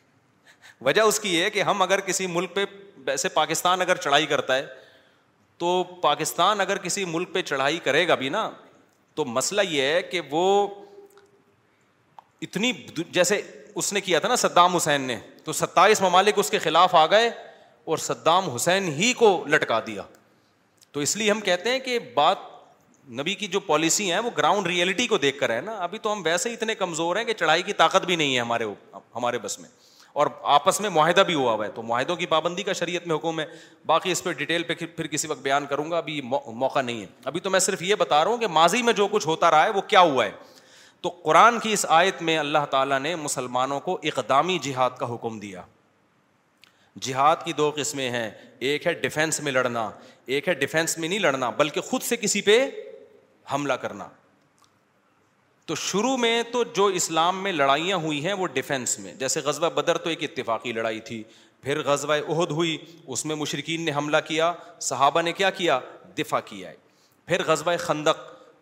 وجہ 0.81 1.01
اس 1.01 1.19
کی 1.19 1.35
یہ 1.35 1.49
کہ 1.49 1.61
ہم 1.63 1.81
اگر 1.81 1.99
کسی 2.05 2.27
ملک 2.27 2.53
پہ 2.55 2.65
ویسے 3.05 3.29
پاکستان 3.29 3.81
اگر 3.81 3.95
چڑھائی 3.95 4.25
کرتا 4.25 4.55
ہے 4.55 4.65
تو 5.57 5.83
پاکستان 6.01 6.61
اگر 6.61 6.77
کسی 6.83 7.05
ملک 7.05 7.33
پہ 7.33 7.41
چڑھائی 7.41 7.79
کرے 7.83 8.07
گا 8.07 8.15
بھی 8.23 8.29
نا 8.29 8.49
تو 9.15 9.25
مسئلہ 9.25 9.61
یہ 9.69 9.81
ہے 9.93 10.01
کہ 10.11 10.21
وہ 10.31 10.67
اتنی 12.41 12.71
جیسے 13.11 13.41
اس 13.75 13.91
نے 13.93 14.01
کیا 14.01 14.19
تھا 14.19 14.27
نا 14.29 14.35
صدام 14.35 14.75
حسین 14.75 15.01
نے 15.01 15.17
تو 15.43 15.53
ستائیس 15.53 16.01
ممالک 16.01 16.39
اس 16.39 16.49
کے 16.49 16.59
خلاف 16.59 16.95
آ 16.95 17.05
گئے 17.11 17.29
اور 17.85 17.97
صدام 18.03 18.49
حسین 18.55 18.87
ہی 18.97 19.11
کو 19.17 19.29
لٹکا 19.49 19.79
دیا 19.87 20.03
تو 20.91 20.99
اس 20.99 21.15
لیے 21.17 21.31
ہم 21.31 21.41
کہتے 21.41 21.71
ہیں 21.71 21.79
کہ 21.87 21.97
بات 22.13 22.39
نبی 23.19 23.33
کی 23.35 23.47
جو 23.47 23.59
پالیسی 23.59 24.11
ہے 24.11 24.19
وہ 24.19 24.29
گراؤنڈ 24.37 24.67
ریئلٹی 24.67 25.07
کو 25.07 25.17
دیکھ 25.25 25.39
کر 25.39 25.49
ہے 25.55 25.59
نا 25.61 25.71
ابھی 25.83 25.97
تو 26.01 26.11
ہم 26.13 26.21
ویسے 26.25 26.49
ہی 26.49 26.53
اتنے 26.53 26.75
کمزور 26.75 27.15
ہیں 27.15 27.23
کہ 27.23 27.33
چڑھائی 27.39 27.61
کی 27.63 27.73
طاقت 27.81 28.05
بھی 28.05 28.15
نہیں 28.15 28.35
ہے 28.35 28.39
ہمارے 28.41 28.65
ہمارے 29.15 29.39
بس 29.39 29.59
میں 29.59 29.69
اور 30.21 30.27
آپس 30.55 30.79
میں 30.81 30.89
معاہدہ 30.95 31.21
بھی 31.27 31.33
ہوا 31.33 31.53
ہوا 31.53 31.65
ہے 31.65 31.71
تو 31.75 31.81
معاہدوں 31.83 32.15
کی 32.15 32.25
پابندی 32.25 32.63
کا 32.63 32.73
شریعت 32.79 33.07
میں 33.07 33.15
حکم 33.15 33.39
ہے 33.39 33.45
باقی 33.85 34.11
اس 34.11 34.23
پہ 34.23 34.31
ڈیٹیل 34.41 34.63
پہ 34.67 34.73
پھر 34.85 35.07
کسی 35.15 35.27
وقت 35.27 35.39
بیان 35.43 35.65
کروں 35.69 35.89
گا 35.91 35.97
ابھی 35.97 36.19
موقع 36.63 36.81
نہیں 36.81 37.01
ہے 37.01 37.05
ابھی 37.31 37.39
تو 37.39 37.49
میں 37.49 37.59
صرف 37.65 37.81
یہ 37.83 37.95
بتا 37.99 38.23
رہا 38.23 38.29
ہوں 38.31 38.37
کہ 38.37 38.47
ماضی 38.57 38.81
میں 38.81 38.93
جو 38.99 39.07
کچھ 39.11 39.27
ہوتا 39.27 39.49
رہا 39.51 39.63
ہے 39.65 39.69
وہ 39.69 39.81
کیا 39.87 39.99
ہوا 40.01 40.25
ہے 40.25 40.31
تو 41.01 41.09
قرآن 41.23 41.59
کی 41.63 41.73
اس 41.73 41.85
آیت 41.89 42.21
میں 42.29 42.37
اللہ 42.37 42.65
تعالیٰ 42.71 42.99
نے 42.99 43.15
مسلمانوں 43.23 43.79
کو 43.87 43.97
اقدامی 44.11 44.57
جہاد 44.63 44.97
کا 44.99 45.13
حکم 45.13 45.39
دیا 45.39 45.61
جہاد 47.07 47.43
کی 47.45 47.53
دو 47.53 47.71
قسمیں 47.75 48.09
ہیں 48.11 48.29
ایک 48.69 48.87
ہے 48.87 48.93
ڈیفینس 49.03 49.39
میں 49.43 49.51
لڑنا 49.51 49.89
ایک 50.25 50.47
ہے 50.47 50.53
ڈیفینس 50.63 50.97
میں 50.97 51.09
نہیں 51.09 51.19
لڑنا 51.19 51.49
بلکہ 51.57 51.81
خود 51.89 52.01
سے 52.03 52.17
کسی 52.17 52.41
پہ 52.41 52.65
حملہ 53.53 53.73
کرنا 53.81 54.07
تو 55.67 55.75
شروع 55.75 56.15
میں 56.17 56.41
تو 56.51 56.63
جو 56.75 56.85
اسلام 56.99 57.41
میں 57.43 57.51
لڑائیاں 57.51 57.97
ہوئی 57.97 58.25
ہیں 58.25 58.33
وہ 58.39 58.47
ڈیفینس 58.53 58.97
میں 58.99 59.13
جیسے 59.19 59.39
غزوہ 59.45 59.69
بدر 59.75 59.97
تو 59.97 60.09
ایک 60.09 60.23
اتفاقی 60.23 60.71
لڑائی 60.73 60.99
تھی 61.07 61.21
پھر 61.63 61.81
غزوہ 61.85 62.13
عہد 62.31 62.51
ہوئی 62.51 62.77
اس 63.05 63.25
میں 63.25 63.35
مشرقین 63.35 63.81
نے 63.85 63.91
حملہ 63.95 64.17
کیا 64.27 64.51
صحابہ 64.89 65.21
نے 65.21 65.31
کیا 65.33 65.49
کیا 65.61 65.79
دفاع 66.17 66.39
کیا 66.45 66.69
ہے 66.69 66.75
پھر 67.27 67.43
غزوہ 67.47 67.75
خندق 67.79 68.19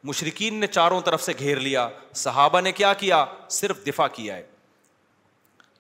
مشرقین 0.08 0.56
نے 0.60 0.68
چاروں 0.68 1.00
طرف 1.06 1.24
سے 1.24 1.34
گھیر 1.40 1.60
لیا 1.60 1.88
صحابہ 2.24 2.62
نے 2.62 2.72
کیا 2.72 2.94
کیا 3.02 3.24
صرف 3.58 3.86
دفاع 3.88 4.08
کیا 4.14 4.36
ہے 4.36 4.44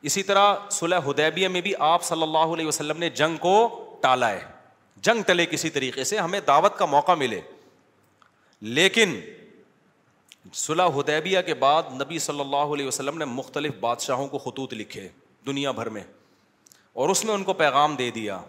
اسی 0.10 0.24
طرح 0.24 0.52
حدیبیہ 1.08 1.48
میں 1.48 1.62
بھی 1.62 1.74
آپ 1.90 2.04
صلی 2.04 2.24
اللہ 2.24 2.54
علیہ 2.54 2.68
وسلم 2.68 2.98
نے 3.00 3.10
جنگ 3.20 3.38
کو 3.42 3.56
ٹالا 4.02 4.30
ہے 4.32 4.42
جنگ 5.04 5.22
ٹلے 5.28 5.46
کسی 5.52 5.70
طریقے 5.78 6.04
سے 6.10 6.18
ہمیں 6.18 6.40
دعوت 6.48 6.78
کا 6.78 6.86
موقع 6.94 7.12
ملے 7.20 7.40
لیکن 8.80 9.20
حدیبیہ 10.52 11.42
کے 11.46 11.54
بعد 11.60 11.84
نبی 12.02 12.20
صلی 12.20 12.40
اللہ 12.40 12.74
علیہ 12.74 12.88
وسلم 12.88 13.18
نے 13.18 13.26
مختلف 13.26 13.74
بادشاہوں 13.80 14.28
کو 14.28 14.38
خطوط 14.38 14.74
لکھے 14.74 15.08
دنیا 15.46 15.72
بھر 15.78 15.90
میں 15.98 16.04
اور 17.02 17.10
اس 17.10 17.24
میں 17.26 17.34
ان 17.34 17.44
کو 17.44 17.54
پیغام 17.62 17.96
دے 17.96 18.10
دیا 18.16 18.40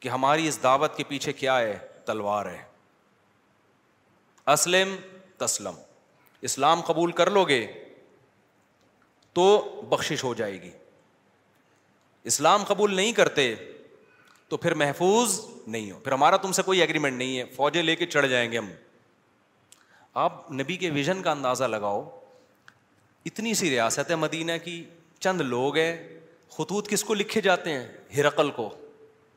کہ 0.00 0.08
ہماری 0.08 0.46
اس 0.48 0.62
دعوت 0.62 0.96
کے 0.96 1.04
پیچھے 1.08 1.32
کیا 1.32 1.58
ہے 1.58 1.76
تلوار 2.06 2.46
ہے 2.46 2.62
اسلم 4.52 4.94
تسلم 5.38 5.74
اسلام 6.48 6.80
قبول 6.86 7.12
کر 7.20 7.30
لو 7.30 7.44
گے 7.48 7.66
تو 9.34 9.44
بخشش 9.90 10.24
ہو 10.24 10.32
جائے 10.34 10.60
گی 10.62 10.70
اسلام 12.30 12.64
قبول 12.68 12.94
نہیں 12.96 13.12
کرتے 13.12 13.54
تو 14.48 14.56
پھر 14.56 14.74
محفوظ 14.82 15.40
نہیں 15.66 15.90
ہو 15.90 15.98
پھر 16.04 16.12
ہمارا 16.12 16.36
تم 16.42 16.52
سے 16.52 16.62
کوئی 16.62 16.80
ایگریمنٹ 16.80 17.18
نہیں 17.18 17.38
ہے 17.38 17.44
فوجیں 17.56 17.82
لے 17.82 17.96
کے 17.96 18.06
چڑھ 18.06 18.26
جائیں 18.28 18.50
گے 18.52 18.58
ہم 18.58 18.68
آپ 20.22 20.50
نبی 20.52 20.76
کے 20.76 20.90
ویژن 20.94 21.22
کا 21.22 21.30
اندازہ 21.30 21.64
لگاؤ 21.64 22.02
اتنی 23.26 23.54
سی 23.60 23.70
ریاست 23.70 24.10
ہے 24.10 24.16
مدینہ 24.16 24.52
کی 24.64 24.82
چند 25.20 25.40
لوگ 25.40 25.76
ہیں 25.76 25.96
خطوط 26.56 26.88
کس 26.88 27.04
کو 27.04 27.14
لکھے 27.14 27.40
جاتے 27.40 27.72
ہیں 27.72 27.86
ہرقل 28.16 28.50
کو 28.56 28.68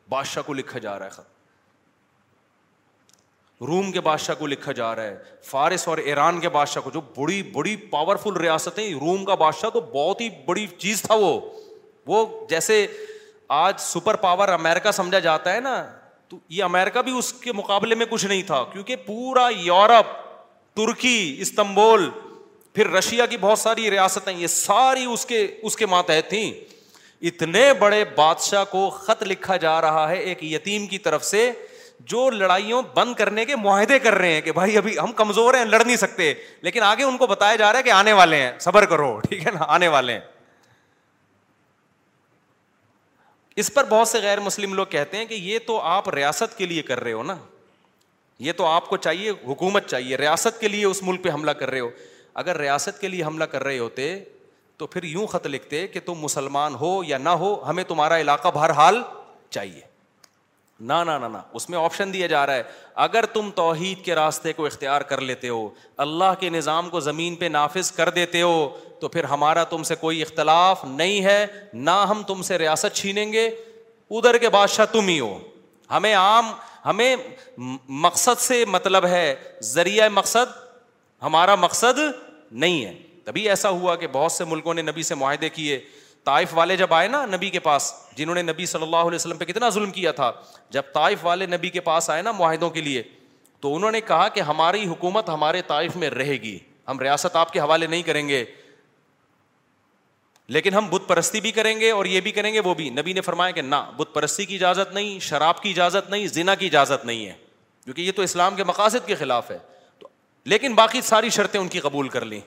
بادشاہ 0.10 0.44
کو 0.46 0.54
لکھا 0.54 0.80
جا 0.80 0.98
رہا 1.00 1.06
ہے 1.06 1.10
خط 1.12 1.36
روم 3.68 3.92
کے 3.92 4.02
بادشاہ 4.08 4.36
کو 4.40 4.48
لکھا 4.48 4.72
جا 4.72 4.96
رہا 4.96 5.04
ہے 5.04 5.16
فارس 5.44 5.88
اور 5.88 5.98
ایران 5.98 6.40
کے 6.42 6.50
بادشاہ 6.50 6.82
کو 6.84 6.90
جو 6.94 7.02
بڑی 7.16 7.42
بڑی 7.54 7.76
پاورفل 7.92 8.36
ریاستیں 8.42 8.90
روم 9.00 9.26
کا 9.26 9.36
بادشاہ 9.36 9.70
تو 9.74 9.82
بہت 9.94 10.22
ہی 10.22 10.30
بڑی 10.46 10.66
چیز 10.78 11.02
تھا 11.04 11.16
وہ 11.20 11.40
وہ 12.08 12.26
جیسے 12.50 12.86
آج 13.64 13.80
سپر 13.80 14.16
پاور 14.28 14.50
امیرکا 14.50 14.92
سمجھا 14.92 15.20
جاتا 15.20 15.54
ہے 15.54 15.60
نا 15.62 15.76
تو 16.30 16.38
یہ 16.50 16.64
امیرکا 16.64 17.02
بھی 17.02 17.18
اس 17.18 17.34
کے 17.42 17.54
مقابلے 17.54 17.96
میں 17.96 18.06
کچھ 18.10 18.26
نہیں 18.26 18.42
تھا 18.48 18.64
کیونکہ 18.72 18.96
پورا 19.06 19.48
یورپ 19.64 20.27
ترکی 20.78 21.18
استنبول 21.42 22.10
پھر 22.76 22.88
رشیا 22.92 23.26
کی 23.26 23.38
بہت 23.42 23.60
ساری 23.60 23.90
ریاستیں 23.92 24.34
یہ 24.34 24.48
ساری 24.56 25.06
اس 25.14 25.26
کے 25.26 25.46
اس 25.68 25.76
کے 25.76 25.86
ماتحت 25.94 26.30
تھیں 26.30 26.52
اتنے 27.30 27.64
بڑے 27.80 28.04
بادشاہ 28.16 28.64
کو 28.72 28.90
خط 29.06 29.24
لکھا 29.28 29.56
جا 29.64 29.80
رہا 29.82 30.10
ہے 30.10 30.18
ایک 30.32 30.44
یتیم 30.44 30.86
کی 30.88 30.98
طرف 31.08 31.24
سے 31.26 31.52
جو 32.12 32.30
لڑائیوں 32.30 32.82
بند 32.96 33.14
کرنے 33.22 33.46
کے 33.46 33.56
معاہدے 33.64 33.98
کر 34.00 34.16
رہے 34.18 34.34
ہیں 34.34 34.42
کہ 34.48 34.52
بھائی 34.60 34.78
ابھی 34.78 34.98
ہم 35.00 35.12
کمزور 35.22 35.54
ہیں 35.54 35.66
لڑ 35.66 35.84
نہیں 35.84 35.98
سکتے 36.04 36.34
لیکن 36.68 36.84
آگے 36.90 37.04
ان 37.04 37.18
کو 37.18 37.28
بتایا 37.28 37.56
جا 37.62 37.72
رہا 37.72 37.78
ہے 37.80 37.84
کہ 37.84 37.92
آنے 37.92 38.14
والے 38.20 38.42
ہیں 38.42 38.52
صبر 38.66 38.86
کرو 38.92 39.10
ٹھیک 39.30 39.46
ہے 39.48 39.52
نا 39.54 39.66
آنے 39.78 39.88
والے 39.98 40.14
ہیں 40.14 40.20
اس 43.64 43.74
پر 43.74 43.84
بہت 43.90 44.08
سے 44.08 44.20
غیر 44.22 44.40
مسلم 44.50 44.74
لوگ 44.74 44.86
کہتے 44.90 45.18
ہیں 45.18 45.26
کہ 45.26 45.34
یہ 45.34 45.60
تو 45.68 45.80
آپ 45.98 46.10
ریاست 46.16 46.58
کے 46.58 46.66
لیے 46.66 46.82
کر 46.92 47.00
رہے 47.04 47.14
ہو 47.14 47.24
نا 47.32 47.36
یہ 48.46 48.52
تو 48.58 48.66
آپ 48.66 48.90
کو 48.90 48.98
چاہیے 48.98 49.32
حکومت 49.48 49.88
چاہیے 49.90 50.18
ریاست 50.18 50.60
کے 50.62 50.68
لیے 50.68 50.86
اس 50.86 51.02
ملک 51.04 51.24
پہ 51.24 51.30
حملہ 51.34 51.52
کر 51.60 51.70
رہے 51.72 51.80
ہو 51.80 51.90
اگر 52.42 52.58
ریاست 52.60 53.00
کے 53.02 53.08
لیے 53.08 53.24
حملہ 53.24 53.44
کر 53.52 53.64
رہے 53.64 53.78
ہوتے 53.80 54.14
تو 54.78 54.88
پھر 54.88 55.04
یوں 55.04 55.26
خط 55.28 55.48
لکھتے 55.48 55.88
کہ 55.88 56.00
تم 56.06 56.20
مسلمان 56.22 56.76
ہو 56.80 57.00
یا 57.08 57.18
نہ 57.18 57.30
ہو 57.44 57.54
ہمیں 57.68 57.84
تمہارا 57.88 58.18
علاقہ 58.22 58.48
بہرحال 58.54 59.02
چاہیے 59.50 59.82
نہ 60.90 60.94
نہ 61.08 61.38
اس 61.58 61.70
میں 61.70 61.78
آپشن 61.84 62.12
دیا 62.14 62.28
جا 62.28 62.46
رہا 62.46 62.56
ہے 62.56 62.64
اگر 63.06 63.26
تم 63.34 63.50
توحید 63.56 64.04
کے 64.06 64.16
راستے 64.16 64.52
کو 64.54 64.66
اختیار 64.66 65.02
کر 65.12 65.22
لیتے 65.22 65.50
ہو 65.50 65.70
اللہ 66.06 66.34
کے 66.40 66.50
نظام 66.56 66.90
کو 66.90 67.00
زمین 67.00 67.36
پہ 67.36 67.46
نافذ 67.52 67.92
کر 67.92 68.10
دیتے 68.18 68.42
ہو 68.42 68.70
تو 69.00 69.08
پھر 69.16 69.24
ہمارا 69.34 69.64
تم 69.70 69.84
سے 69.84 69.96
کوئی 70.00 70.22
اختلاف 70.22 70.86
نہیں 70.86 71.24
ہے 71.26 71.46
نہ 71.74 71.96
ہم 72.10 72.22
تم 72.28 72.42
سے 72.52 72.58
ریاست 72.58 72.96
چھینیں 72.98 73.32
گے 73.34 73.48
ادھر 73.48 74.38
کے 74.46 74.50
بادشاہ 74.50 74.86
تم 74.92 75.08
ہی 75.08 75.20
ہو 75.20 75.38
ہمیں 75.92 76.14
عام 76.16 76.52
ہمیں 76.88 77.16
مقصد 78.06 78.40
سے 78.42 78.64
مطلب 78.76 79.06
ہے 79.14 79.24
ذریعہ 79.74 80.08
مقصد 80.14 80.52
ہمارا 81.22 81.56
مقصد 81.64 82.00
نہیں 82.64 82.86
ہے 82.86 82.94
تبھی 83.26 83.48
ایسا 83.50 83.70
ہوا 83.78 83.96
کہ 84.04 84.08
بہت 84.12 84.32
سے 84.32 84.46
ملکوں 84.52 84.74
نے 84.74 84.82
نبی 84.82 85.04
سے 85.04 85.16
معاہدے 85.24 85.50
کیے 85.56 85.80
طائف 86.26 86.54
والے 86.58 86.76
جب 86.78 86.94
آئے 86.94 87.08
نا 87.08 87.26
نبی 87.26 87.50
کے 87.50 87.60
پاس 87.66 87.92
جنہوں 88.18 88.36
نے 88.36 88.42
نبی 88.42 88.66
صلی 88.66 88.84
اللہ 88.84 89.10
علیہ 89.12 89.16
وسلم 89.16 89.38
پہ 89.38 89.46
کتنا 89.46 89.70
ظلم 89.78 89.92
کیا 89.98 90.12
تھا 90.20 90.32
جب 90.72 90.94
طائف 90.94 91.26
والے 91.26 91.46
نبی 91.56 91.70
کے 91.70 91.80
پاس 91.90 92.10
آئے 92.10 92.22
نا 92.22 92.32
معاہدوں 92.40 92.70
کے 92.78 92.82
لیے 92.82 93.04
تو 93.62 93.76
انہوں 93.76 93.92
نے 93.92 94.02
کہا 94.08 94.28
کہ 94.34 94.42
ہماری 94.52 94.86
حکومت 94.88 95.30
ہمارے 95.30 95.62
طائف 95.68 95.96
میں 96.04 96.10
رہے 96.10 96.38
گی 96.42 96.58
ہم 96.88 97.00
ریاست 97.00 97.36
آپ 97.36 97.54
کے 97.54 97.60
حوالے 97.60 97.88
نہیں 97.88 98.02
کریں 98.10 98.28
گے 98.28 98.44
لیکن 100.54 100.74
ہم 100.74 100.88
بت 100.90 101.08
پرستی 101.08 101.40
بھی 101.42 101.52
کریں 101.52 101.80
گے 101.80 101.90
اور 101.92 102.06
یہ 102.06 102.22
بھی 102.22 102.32
کریں 102.32 102.54
گے 102.54 102.60
وہ 102.66 102.74
بھی 102.76 102.90
نبی 102.90 103.14
نے 103.14 103.22
فرمایا 103.22 103.52
کہ 103.52 103.62
نہ 103.62 103.76
بت 103.98 104.14
پرستی 104.14 104.46
کی 104.46 104.56
اجازت 104.56 104.94
نہیں 104.94 105.18
شراب 105.22 105.62
کی 105.62 105.70
اجازت 105.70 106.10
نہیں 106.12 106.28
زنا 106.34 106.56
کی 106.56 106.66
اجازت 106.66 107.06
نہیں 107.06 107.26
ہے 107.26 107.34
کیونکہ 107.84 108.02
یہ 108.02 108.12
تو 108.16 108.22
اسلام 108.22 108.56
کے 108.56 108.64
مقاصد 108.68 109.08
کے 109.08 109.16
خلاف 109.16 109.52
ہے 109.52 109.58
تو 110.00 110.08
لیکن 110.54 110.74
باقی 110.76 111.02
ساری 111.04 111.30
شرطیں 111.38 111.60
ان 111.60 111.68
کی 111.68 111.80
قبول 111.80 112.10
کر 112.10 112.26
لیں 112.26 112.40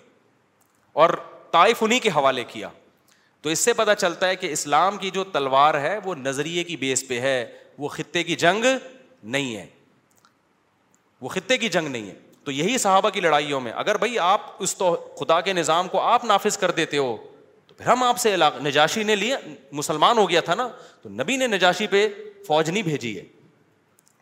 اور 1.03 1.11
طائف 1.51 1.83
انہیں 1.85 2.01
کے 2.01 2.09
حوالے 2.17 2.45
کیا 2.53 2.69
تو 3.43 3.49
اس 3.51 3.59
سے 3.65 3.73
پتہ 3.73 3.91
چلتا 3.99 4.29
ہے 4.29 4.37
کہ 4.37 4.47
اسلام 4.53 4.97
کی 4.99 5.11
جو 5.11 5.25
تلوار 5.33 5.75
ہے 5.81 5.97
وہ 6.05 6.15
نظریے 6.15 6.65
کی 6.65 6.77
بیس 6.77 7.07
پہ 7.09 7.21
ہے 7.21 7.45
وہ 7.79 7.89
خطے 7.89 8.23
کی 8.25 8.37
جنگ 8.37 8.65
نہیں 9.23 9.57
ہے 9.57 9.67
وہ 11.21 11.29
خطے 11.29 11.59
کی 11.59 11.69
جنگ 11.69 11.89
نہیں 11.89 12.09
ہے 12.09 12.15
تو 12.45 12.51
یہی 12.51 12.77
صحابہ 12.79 13.09
کی 13.11 13.21
لڑائیوں 13.21 13.61
میں 13.61 13.73
اگر 13.77 13.97
بھائی 13.99 14.19
آپ 14.19 14.41
اس 14.63 14.75
تو 14.77 14.93
خدا 15.21 15.41
کے 15.41 15.53
نظام 15.53 15.89
کو 15.89 16.01
آپ 16.03 16.25
نافذ 16.25 16.57
کر 16.59 16.71
دیتے 16.77 16.99
ہو 16.99 17.17
پھر 17.81 17.89
ہم 17.91 18.03
آپ 18.03 18.19
سے 18.19 18.35
نجاشی 18.63 19.03
نے 19.03 19.15
لیا 19.17 19.37
مسلمان 19.73 20.19
ہو 20.19 20.29
گیا 20.31 20.41
تھا 20.47 20.55
نا 20.55 20.67
تو 21.03 21.09
نبی 21.09 21.37
نے 21.37 21.47
نجاشی 21.47 21.87
پہ 21.91 22.07
فوج 22.47 22.71
نہیں 22.71 22.83
بھیجی 22.83 23.17
ہے 23.19 23.23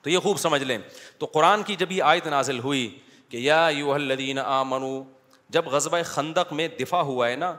تو 0.02 0.10
یہ 0.10 0.18
خوب 0.26 0.38
سمجھ 0.38 0.62
لیں 0.62 0.76
تو 1.18 1.26
قرآن 1.32 1.62
کی 1.68 1.76
جب 1.76 1.92
یہ 1.92 2.02
آیت 2.10 2.26
نازل 2.26 2.58
ہوئی 2.66 2.88
کہ 3.28 3.36
یا 3.36 3.66
یو 3.76 3.92
الدین 3.92 4.38
آ 4.44 4.62
منو 4.74 4.92
جب 5.56 5.66
غزبۂ 5.72 6.02
خندق 6.04 6.52
میں 6.60 6.68
دفاع 6.80 7.00
ہوا 7.10 7.28
ہے 7.30 7.36
نا 7.36 7.52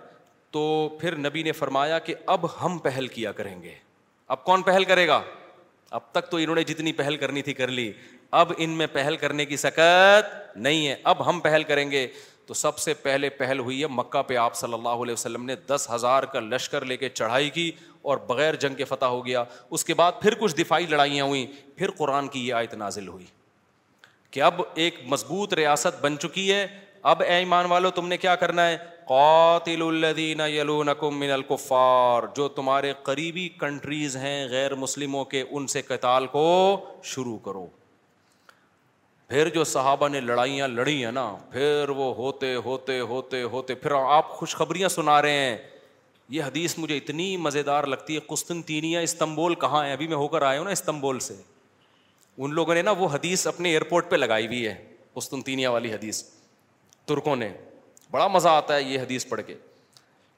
تو 0.52 0.62
پھر 1.02 1.18
نبی 1.28 1.44
نے 1.44 1.52
فرمایا 1.60 2.00
کہ 2.08 2.16
اب 2.36 2.46
ہم 2.64 2.78
پہل 2.84 3.08
کیا 3.18 3.32
کریں 3.42 3.62
گے 3.64 3.74
اب 4.36 4.44
کون 4.46 4.62
پہل 4.70 4.84
کرے 4.94 5.08
گا 5.08 5.22
اب 5.98 6.12
تک 6.12 6.30
تو 6.32 6.38
انہوں 6.38 6.56
نے 6.56 6.64
جتنی 6.72 6.92
پہل 7.02 7.18
کرنی 7.18 7.42
تھی 7.42 7.54
کر 7.54 7.68
لی 7.68 7.92
اب 8.40 8.52
ان 8.58 8.70
میں 8.80 8.88
پہل 8.94 9.16
کرنے 9.18 9.46
کی 9.46 9.58
سکت 9.58 10.34
نہیں 10.58 10.88
ہے 10.88 10.96
اب 11.12 11.28
ہم 11.30 11.40
پہل 11.40 11.64
کریں 11.72 11.90
گے 11.92 12.08
تو 12.50 12.54
سب 12.60 12.78
سے 12.80 12.94
پہلے 13.02 13.30
پہل 13.40 13.60
ہوئی 13.60 13.82
ہے 13.82 13.88
مکہ 13.96 14.22
پہ 14.28 14.36
آپ 14.44 14.56
صلی 14.56 14.74
اللہ 14.74 15.02
علیہ 15.04 15.14
وسلم 15.14 15.44
نے 15.46 15.56
دس 15.70 15.88
ہزار 15.94 16.24
کا 16.36 16.40
لشکر 16.40 16.86
لے 16.92 16.98
کے 16.98 17.10
چڑھائی 17.10 17.50
کی 17.58 17.70
اور 18.10 18.18
بغیر 18.28 18.56
جنگ 18.64 18.76
کے 18.76 18.84
فتح 18.92 19.12
ہو 19.16 19.26
گیا 19.26 19.44
اس 19.78 19.84
کے 19.86 19.94
بعد 20.00 20.12
پھر 20.22 20.36
کچھ 20.40 20.56
دفاعی 20.62 20.86
لڑائیاں 20.90 21.26
ہوئیں 21.26 21.46
پھر 21.78 21.92
قرآن 21.98 22.28
کی 22.36 22.46
یہ 22.48 22.54
آیت 22.62 22.74
نازل 22.84 23.08
ہوئی 23.08 23.26
کہ 24.32 24.42
اب 24.44 24.62
ایک 24.86 25.00
مضبوط 25.10 25.54
ریاست 25.62 26.02
بن 26.06 26.18
چکی 26.24 26.52
ہے 26.54 26.66
اب 27.12 27.22
اے 27.24 27.28
ایمان 27.36 27.66
والو 27.72 27.90
تم 28.00 28.08
نے 28.08 28.18
کیا 28.26 28.36
کرنا 28.46 28.68
ہے 28.70 28.78
قاتل 29.10 29.82
الدین 29.88 30.42
یلونکم 30.58 31.20
من 31.20 31.32
الکفار 31.32 32.24
جو 32.38 32.48
تمہارے 32.60 32.94
قریبی 33.04 33.48
کنٹریز 33.60 34.16
ہیں 34.26 34.38
غیر 34.52 34.76
مسلموں 34.86 35.24
کے 35.36 35.44
ان 35.50 35.68
سے 35.76 35.82
قتال 35.92 36.28
کو 36.38 36.48
شروع 37.14 37.38
کرو 37.46 37.66
پھر 39.30 39.50
جو 39.54 39.64
صحابہ 39.64 40.08
نے 40.10 40.20
لڑائیاں 40.20 40.68
لڑی 40.68 41.04
ہیں 41.06 41.12
نا 41.12 41.26
پھر 41.52 41.90
وہ 41.96 42.14
ہوتے 42.16 42.54
ہوتے 42.66 43.00
ہوتے 43.10 43.42
ہوتے 43.52 43.76
پھر 43.76 43.92
آپ 43.98 44.30
خوشخبریاں 44.38 44.90
سنا 44.90 45.22
رہے 45.22 45.40
ہیں 45.40 45.56
یہ 46.38 46.44
حدیث 46.44 46.78
مجھے 46.78 46.96
اتنی 46.98 47.36
مزے 47.48 47.64
دار 47.64 47.84
لگتی 47.94 48.16
ہے 48.16 48.20
قستنتینیا 48.28 49.00
استنبول 49.10 49.56
کہاں 49.66 49.84
ہے 49.86 49.92
ابھی 49.94 50.08
میں 50.08 50.16
ہو 50.18 50.28
کر 50.28 50.42
آیا 50.50 50.58
ہوں 50.60 50.66
نا 50.66 50.72
استنبول 50.72 51.20
سے 51.28 51.34
ان 52.38 52.54
لوگوں 52.54 52.76
نے 52.76 52.82
نا 52.82 52.92
وہ 52.98 53.08
حدیث 53.14 53.46
اپنے 53.54 53.70
ایئرپورٹ 53.70 54.10
پہ 54.10 54.16
لگائی 54.16 54.48
ہوئی 54.48 54.66
ہے 54.68 54.74
قستنتینیہ 55.14 55.68
والی 55.78 55.94
حدیث 55.94 56.24
ترکوں 57.08 57.36
نے 57.36 57.50
بڑا 58.12 58.28
مزہ 58.28 58.50
آتا 58.50 58.76
ہے 58.76 58.82
یہ 58.84 59.00
حدیث 59.00 59.28
پڑھ 59.30 59.42
کے 59.48 59.56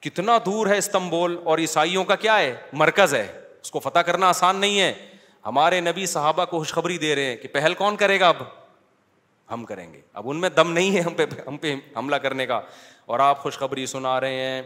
کتنا 0.08 0.38
دور 0.46 0.66
ہے 0.66 0.78
استنبول 0.78 1.36
اور 1.44 1.58
عیسائیوں 1.58 2.04
کا 2.04 2.14
کیا 2.26 2.38
ہے 2.38 2.54
مرکز 2.82 3.14
ہے 3.14 3.26
اس 3.62 3.70
کو 3.70 3.80
فتح 3.80 4.00
کرنا 4.06 4.28
آسان 4.28 4.56
نہیں 4.60 4.80
ہے 4.80 4.92
ہمارے 5.46 5.80
نبی 5.80 6.06
صحابہ 6.06 6.44
کو 6.44 6.58
خوشخبری 6.58 6.98
دے 6.98 7.14
رہے 7.14 7.24
ہیں 7.24 7.36
کہ 7.36 7.48
پہل 7.52 7.74
کون 7.78 7.96
کرے 7.96 8.18
گا 8.20 8.28
اب 8.28 8.40
ہم 9.52 9.64
کریں 9.64 9.86
گے 9.92 10.00
اب 10.20 10.28
ان 10.30 10.36
میں 10.40 10.48
دم 10.56 10.70
نہیں 10.72 10.94
ہے 10.96 11.00
ہم 11.06 11.14
پہ 11.16 11.24
ہم 11.46 11.56
پہ 11.64 11.74
حملہ 11.96 12.16
کرنے 12.26 12.46
کا 12.46 12.60
اور 13.12 13.18
آپ 13.28 13.42
خوشخبری 13.42 13.84
سنا 13.94 14.20
رہے 14.20 14.34
ہیں 14.44 14.62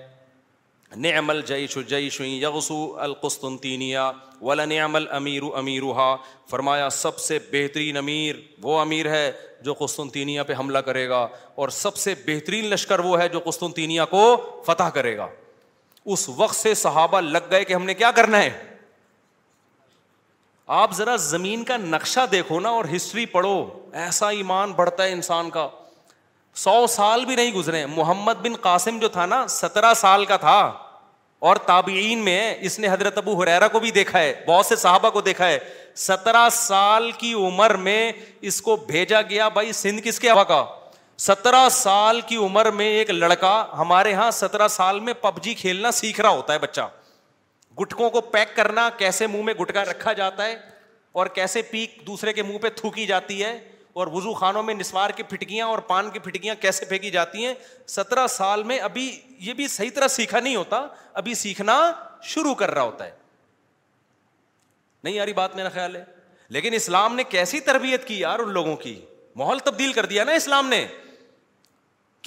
نعم 1.04 1.30
الجیش 1.30 1.76
جیش 1.88 2.20
یغسو 2.24 2.76
القسطنطینیہ 3.06 4.04
ولا 4.48 4.64
نعم 4.72 4.96
الامیر 4.96 5.42
امیرها 5.62 6.28
فرمایا 6.50 6.88
سب 6.98 7.18
سے 7.24 7.38
بہترین 7.52 7.96
امیر 8.02 8.36
وہ 8.62 8.78
امیر 8.80 9.08
ہے 9.10 9.30
جو 9.68 9.74
قسطنطینیہ 9.78 10.42
پہ 10.50 10.54
حملہ 10.58 10.78
کرے 10.90 11.08
گا 11.08 11.26
اور 11.62 11.68
سب 11.78 11.96
سے 12.04 12.14
بہترین 12.26 12.64
لشکر 12.74 12.98
وہ 13.08 13.18
ہے 13.20 13.28
جو 13.34 13.40
قسطنطینیہ 13.44 14.02
کو 14.10 14.22
فتح 14.66 14.90
کرے 15.00 15.16
گا 15.16 15.28
اس 16.14 16.28
وقت 16.36 16.56
سے 16.56 16.74
صحابہ 16.86 17.20
لگ 17.20 17.50
گئے 17.50 17.64
کہ 17.70 17.74
ہم 17.74 17.84
نے 17.84 17.94
کیا 18.02 18.10
کرنا 18.20 18.42
ہے 18.42 18.50
آپ 20.74 20.92
ذرا 20.96 21.14
زمین 21.22 21.62
کا 21.64 21.76
نقشہ 21.80 22.20
دیکھو 22.30 22.58
نا 22.60 22.68
اور 22.68 22.84
ہسٹری 22.94 23.24
پڑھو 23.34 23.52
ایسا 24.04 24.28
ایمان 24.36 24.72
بڑھتا 24.76 25.04
ہے 25.04 25.12
انسان 25.12 25.50
کا 25.50 25.66
سو 26.62 26.86
سال 26.90 27.24
بھی 27.24 27.34
نہیں 27.36 27.52
گزرے 27.52 27.84
محمد 27.86 28.40
بن 28.42 28.54
قاسم 28.60 28.98
جو 29.00 29.08
تھا 29.16 29.26
نا 29.26 29.46
سترہ 29.58 29.92
سال 29.96 30.24
کا 30.24 30.36
تھا 30.46 30.58
اور 31.48 31.56
تابعین 31.66 32.24
میں 32.24 32.40
اس 32.66 32.78
نے 32.78 32.88
حضرت 32.90 33.18
ابو 33.18 33.40
حریرا 33.42 33.68
کو 33.68 33.80
بھی 33.80 33.90
دیکھا 34.00 34.18
ہے 34.18 34.32
بہت 34.48 34.66
سے 34.66 34.76
صحابہ 34.76 35.10
کو 35.10 35.20
دیکھا 35.20 35.48
ہے 35.48 35.58
سترہ 36.08 36.48
سال 36.52 37.10
کی 37.18 37.32
عمر 37.46 37.74
میں 37.88 38.12
اس 38.50 38.60
کو 38.62 38.76
بھیجا 38.86 39.22
گیا 39.30 39.48
بھائی 39.58 39.72
سندھ 39.82 40.02
کس 40.04 40.18
کے 40.20 40.32
با 40.34 40.44
کا 40.44 40.64
سترہ 41.28 41.68
سال 41.72 42.20
کی 42.28 42.36
عمر 42.36 42.70
میں 42.80 42.88
ایک 42.96 43.10
لڑکا 43.10 43.54
ہمارے 43.78 44.10
یہاں 44.10 44.30
سترہ 44.40 44.68
سال 44.80 45.00
میں 45.00 45.12
پب 45.20 45.42
جی 45.44 45.54
کھیلنا 45.64 45.90
سیکھ 46.00 46.20
رہا 46.20 46.30
ہوتا 46.30 46.52
ہے 46.52 46.58
بچہ 46.58 46.88
گٹکوں 47.80 48.08
کو 48.10 48.20
پیک 48.32 48.54
کرنا 48.56 48.88
کیسے 48.98 49.26
منہ 49.26 49.42
میں 49.44 49.54
گٹکا 49.60 49.84
رکھا 49.84 50.12
جاتا 50.20 50.44
ہے 50.46 50.56
اور 51.20 51.26
کیسے 51.36 51.62
پیک 51.70 52.00
دوسرے 52.06 52.32
کے 52.32 52.42
منہ 52.42 52.58
پہ 52.62 52.68
تھوکی 52.76 53.06
جاتی 53.06 53.42
ہے 53.44 53.58
اور 54.00 54.06
وزو 54.12 54.32
خانوں 54.34 54.62
میں 54.62 54.74
نسوار 54.74 55.10
کی 55.16 55.22
پھٹکیاں 55.28 55.66
اور 55.66 55.78
پان 55.90 56.10
کی 56.10 56.18
پھٹکیاں 56.18 56.54
کیسے 56.60 56.84
پھینکی 56.86 57.10
جاتی 57.10 57.44
ہیں 57.46 57.52
سترہ 57.88 58.26
سال 58.36 58.62
میں 58.70 58.78
ابھی 58.88 59.10
یہ 59.40 59.52
بھی 59.60 59.68
صحیح 59.76 59.90
طرح 59.94 60.08
سیکھا 60.16 60.40
نہیں 60.40 60.56
ہوتا 60.56 60.86
ابھی 61.20 61.34
سیکھنا 61.42 61.76
شروع 62.32 62.54
کر 62.62 62.70
رہا 62.74 62.82
ہوتا 62.82 63.04
ہے 63.06 63.10
نہیں 65.04 65.14
یاری 65.14 65.32
بات 65.32 65.56
میرا 65.56 65.68
خیال 65.74 65.96
ہے 65.96 66.04
لیکن 66.56 66.74
اسلام 66.74 67.14
نے 67.16 67.24
کیسی 67.28 67.60
تربیت 67.68 68.06
کی 68.06 68.18
یار 68.20 68.38
ان 68.38 68.52
لوگوں 68.52 68.76
کی 68.84 69.00
ماحول 69.36 69.58
تبدیل 69.64 69.92
کر 69.92 70.06
دیا 70.10 70.24
نا 70.24 70.32
اسلام 70.42 70.68
نے 70.68 70.86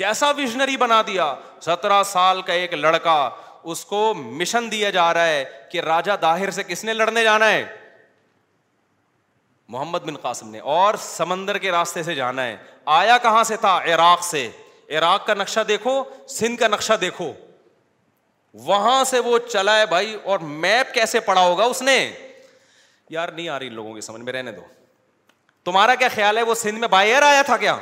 کیسا 0.01 0.29
ویژنری 0.31 0.77
بنا 0.77 1.01
دیا 1.07 1.33
سترہ 1.61 2.01
سال 2.13 2.41
کا 2.49 2.53
ایک 2.53 2.73
لڑکا 2.73 3.15
اس 3.65 3.83
کو 3.85 4.13
مشن 4.17 4.71
دیا 4.71 4.89
جا 4.89 5.13
رہا 5.13 5.25
ہے 5.27 5.43
کہ 5.71 5.79
راجا 5.81 6.15
داہر 6.21 6.51
سے 6.51 6.63
کس 6.67 6.83
نے 6.85 6.93
لڑنے 6.93 7.23
جانا 7.23 7.49
ہے 7.51 7.63
محمد 9.71 9.99
بن 10.05 10.15
قاسم 10.17 10.49
نے 10.49 10.59
اور 10.75 10.93
سمندر 11.01 11.57
کے 11.65 11.71
راستے 11.71 12.03
سے 12.03 12.15
جانا 12.15 12.43
ہے 12.45 12.55
آیا 12.99 13.17
کہاں 13.21 13.43
سے 13.47 13.55
تھا 13.61 13.77
عراق 13.93 14.23
سے 14.25 14.49
عراق 14.97 15.25
کا 15.27 15.33
نقشہ 15.33 15.59
دیکھو 15.67 16.01
سندھ 16.37 16.59
کا 16.59 16.67
نقشہ 16.67 16.93
دیکھو 17.01 17.31
وہاں 18.65 19.03
سے 19.03 19.19
وہ 19.25 19.37
چلا 19.51 19.77
ہے 19.79 19.85
بھائی 19.85 20.13
اور 20.23 20.39
میپ 20.63 20.93
کیسے 20.93 21.19
پڑا 21.25 21.41
ہوگا 21.45 21.63
اس 21.63 21.81
نے 21.81 21.97
یار 23.09 23.29
نہیں 23.35 23.49
آ 23.49 23.59
رہی 23.59 23.69
لوگوں 23.69 23.93
کی 23.95 24.01
سمجھ 24.01 24.21
میں 24.21 24.33
رہنے 24.33 24.51
دو 24.51 24.61
تمہارا 25.65 25.95
کیا 25.95 26.07
خیال 26.15 26.37
ہے 26.37 26.41
وہ 26.43 26.53
سندھ 26.55 26.79
میں 26.79 26.87
بائے 26.87 27.13
آیا 27.15 27.41
تھا 27.45 27.57
کیا 27.57 27.77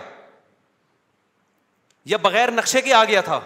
یا 2.11 2.17
بغیر 2.21 2.51
نقشے 2.51 2.81
کے 2.81 2.93
آ 2.93 3.03
گیا 3.07 3.21
تھا 3.21 3.39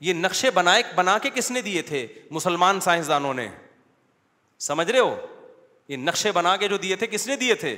یہ 0.00 0.12
نقشے 0.12 0.50
بنا 0.54 0.74
بنا 0.94 1.16
کے 1.22 1.30
کس 1.34 1.50
نے 1.50 1.60
دیے 1.62 1.82
تھے 1.82 2.06
مسلمان 2.30 2.80
سائنسدانوں 2.80 3.32
نے 3.34 3.48
سمجھ 4.66 4.90
رہے 4.90 4.98
ہو 4.98 5.16
یہ 5.88 5.96
نقشے 5.96 6.32
بنا 6.32 6.56
کے 6.56 6.68
جو 6.68 6.76
دیے 6.78 6.96
تھے 6.96 7.06
کس 7.06 7.26
نے 7.26 7.36
دیے 7.36 7.54
تھے 7.54 7.74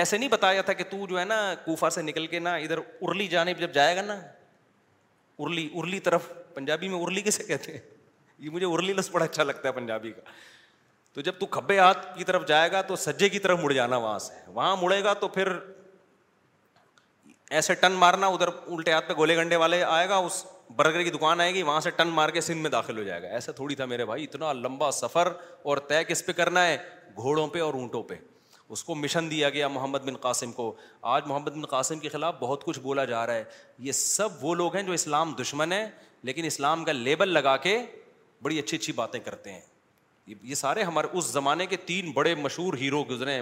ایسے 0.00 0.18
نہیں 0.18 0.28
بتایا 0.28 0.62
تھا 0.62 0.72
کہ 0.78 0.84
تو 0.90 1.06
جو 1.06 1.18
ہے 1.18 1.24
نا 1.24 1.36
کوفا 1.64 1.90
سے 1.90 2.02
نکل 2.02 2.26
کے 2.26 2.38
نا 2.38 2.54
ادھر 2.54 2.78
ارلی 3.08 3.26
جانب 3.28 3.60
جب 3.60 3.72
جائے 3.74 3.96
گا 3.96 4.02
نا 4.02 4.18
ارلی 5.40 5.68
ارلی 5.74 6.00
طرف 6.08 6.32
پنجابی 6.54 6.88
میں 6.88 6.98
ارلی 6.98 7.20
کسے 7.22 7.44
کہتے 7.44 7.72
ہیں 7.72 7.78
یہ 8.38 8.50
مجھے 8.50 8.66
ارلی 8.66 8.92
لفظ 8.92 9.10
بڑا 9.12 9.24
اچھا 9.24 9.42
لگتا 9.42 9.68
ہے 9.68 9.72
پنجابی 9.74 10.12
کا 10.12 10.22
تو 11.14 11.20
جب 11.26 11.38
تو 11.40 11.46
کھبے 11.54 11.78
ہاتھ 11.78 12.06
کی 12.18 12.24
طرف 12.24 12.46
جائے 12.48 12.70
گا 12.72 12.80
تو 12.88 12.96
سجے 13.04 13.28
کی 13.28 13.38
طرف 13.44 13.58
مڑ 13.62 13.72
جانا 13.72 13.96
وہاں 13.96 14.18
سے 14.24 14.34
وہاں 14.46 14.76
مڑے 14.82 15.02
گا 15.04 15.12
تو 15.22 15.28
پھر 15.36 15.52
ایسے 17.58 17.74
ٹن 17.80 17.92
مارنا 18.02 18.26
ادھر 18.34 18.48
الٹے 18.66 18.92
ہاتھ 18.92 19.08
پہ 19.08 19.14
گولے 19.16 19.36
گنڈے 19.36 19.56
والے 19.56 19.82
آئے 19.84 20.08
گا 20.08 20.16
اس 20.28 20.44
برگر 20.76 21.02
کی 21.02 21.10
دکان 21.10 21.40
آئے 21.40 21.52
گی 21.54 21.62
وہاں 21.62 21.80
سے 21.80 21.90
ٹن 21.96 22.08
مار 22.14 22.28
کے 22.30 22.40
سندھ 22.40 22.60
میں 22.62 22.70
داخل 22.70 22.98
ہو 22.98 23.02
جائے 23.02 23.22
گا 23.22 23.28
ایسا 23.34 23.52
تھوڑی 23.56 23.74
تھا 23.74 23.84
میرے 23.84 24.04
بھائی 24.06 24.24
اتنا 24.24 24.52
لمبا 24.52 24.90
سفر 24.92 25.28
اور 25.62 25.78
طے 25.88 26.02
کس 26.08 26.24
پہ 26.26 26.32
کرنا 26.36 26.66
ہے 26.66 26.76
گھوڑوں 27.16 27.46
پہ 27.52 27.60
اور 27.60 27.74
اونٹوں 27.74 28.02
پہ 28.08 28.14
اس 28.68 28.82
کو 28.84 28.94
مشن 28.94 29.30
دیا 29.30 29.48
گیا 29.50 29.68
محمد 29.68 29.98
بن 30.06 30.16
قاسم 30.26 30.52
کو 30.52 30.72
آج 31.12 31.22
محمد 31.26 31.50
بن 31.52 31.64
قاسم 31.66 31.98
کے 31.98 32.08
خلاف 32.08 32.34
بہت 32.40 32.64
کچھ 32.64 32.78
بولا 32.80 33.04
جا 33.04 33.26
رہا 33.26 33.34
ہے 33.34 33.44
یہ 33.78 33.92
سب 34.00 34.44
وہ 34.44 34.54
لوگ 34.54 34.74
ہیں 34.76 34.82
جو 34.86 34.92
اسلام 34.92 35.32
دشمن 35.40 35.72
ہیں 35.72 35.86
لیکن 36.30 36.44
اسلام 36.44 36.84
کا 36.84 36.92
لیبل 36.92 37.28
لگا 37.32 37.56
کے 37.66 37.78
بڑی 38.42 38.58
اچھی 38.58 38.76
اچھی 38.78 38.92
باتیں 38.92 39.18
کرتے 39.24 39.52
ہیں 39.52 39.60
یہ 40.42 40.54
سارے 40.54 40.82
ہمارے 40.82 41.08
اس 41.18 41.24
زمانے 41.32 41.66
کے 41.66 41.76
تین 41.86 42.10
بڑے 42.14 42.34
مشہور 42.34 42.74
ہیرو 42.80 43.02
گزرے 43.10 43.32
ہیں 43.34 43.40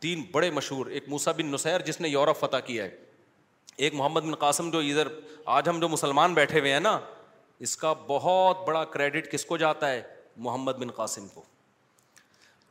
تین 0.00 0.22
بڑے 0.32 0.50
مشہور 0.50 0.86
ایک 0.86 1.08
موسا 1.08 1.32
بن 1.36 1.46
نصیر 1.52 1.80
جس 1.86 2.00
نے 2.00 2.08
یورپ 2.08 2.40
فتح 2.40 2.58
کیا 2.66 2.84
ہے 2.84 2.90
ایک 3.82 3.94
محمد 3.94 4.20
بن 4.24 4.34
قاسم 4.42 4.70
جو 4.70 4.78
ادھر 4.90 5.08
آج 5.54 5.68
ہم 5.68 5.78
جو 5.80 5.88
مسلمان 5.88 6.34
بیٹھے 6.34 6.60
ہوئے 6.60 6.72
ہیں 6.72 6.80
نا 6.80 6.98
اس 7.66 7.76
کا 7.76 7.92
بہت 8.06 8.66
بڑا 8.66 8.84
کریڈٹ 8.94 9.30
کس 9.32 9.44
کو 9.46 9.56
جاتا 9.56 9.90
ہے 9.92 10.02
محمد 10.46 10.78
بن 10.78 10.90
قاسم 10.90 11.26
کو 11.34 11.42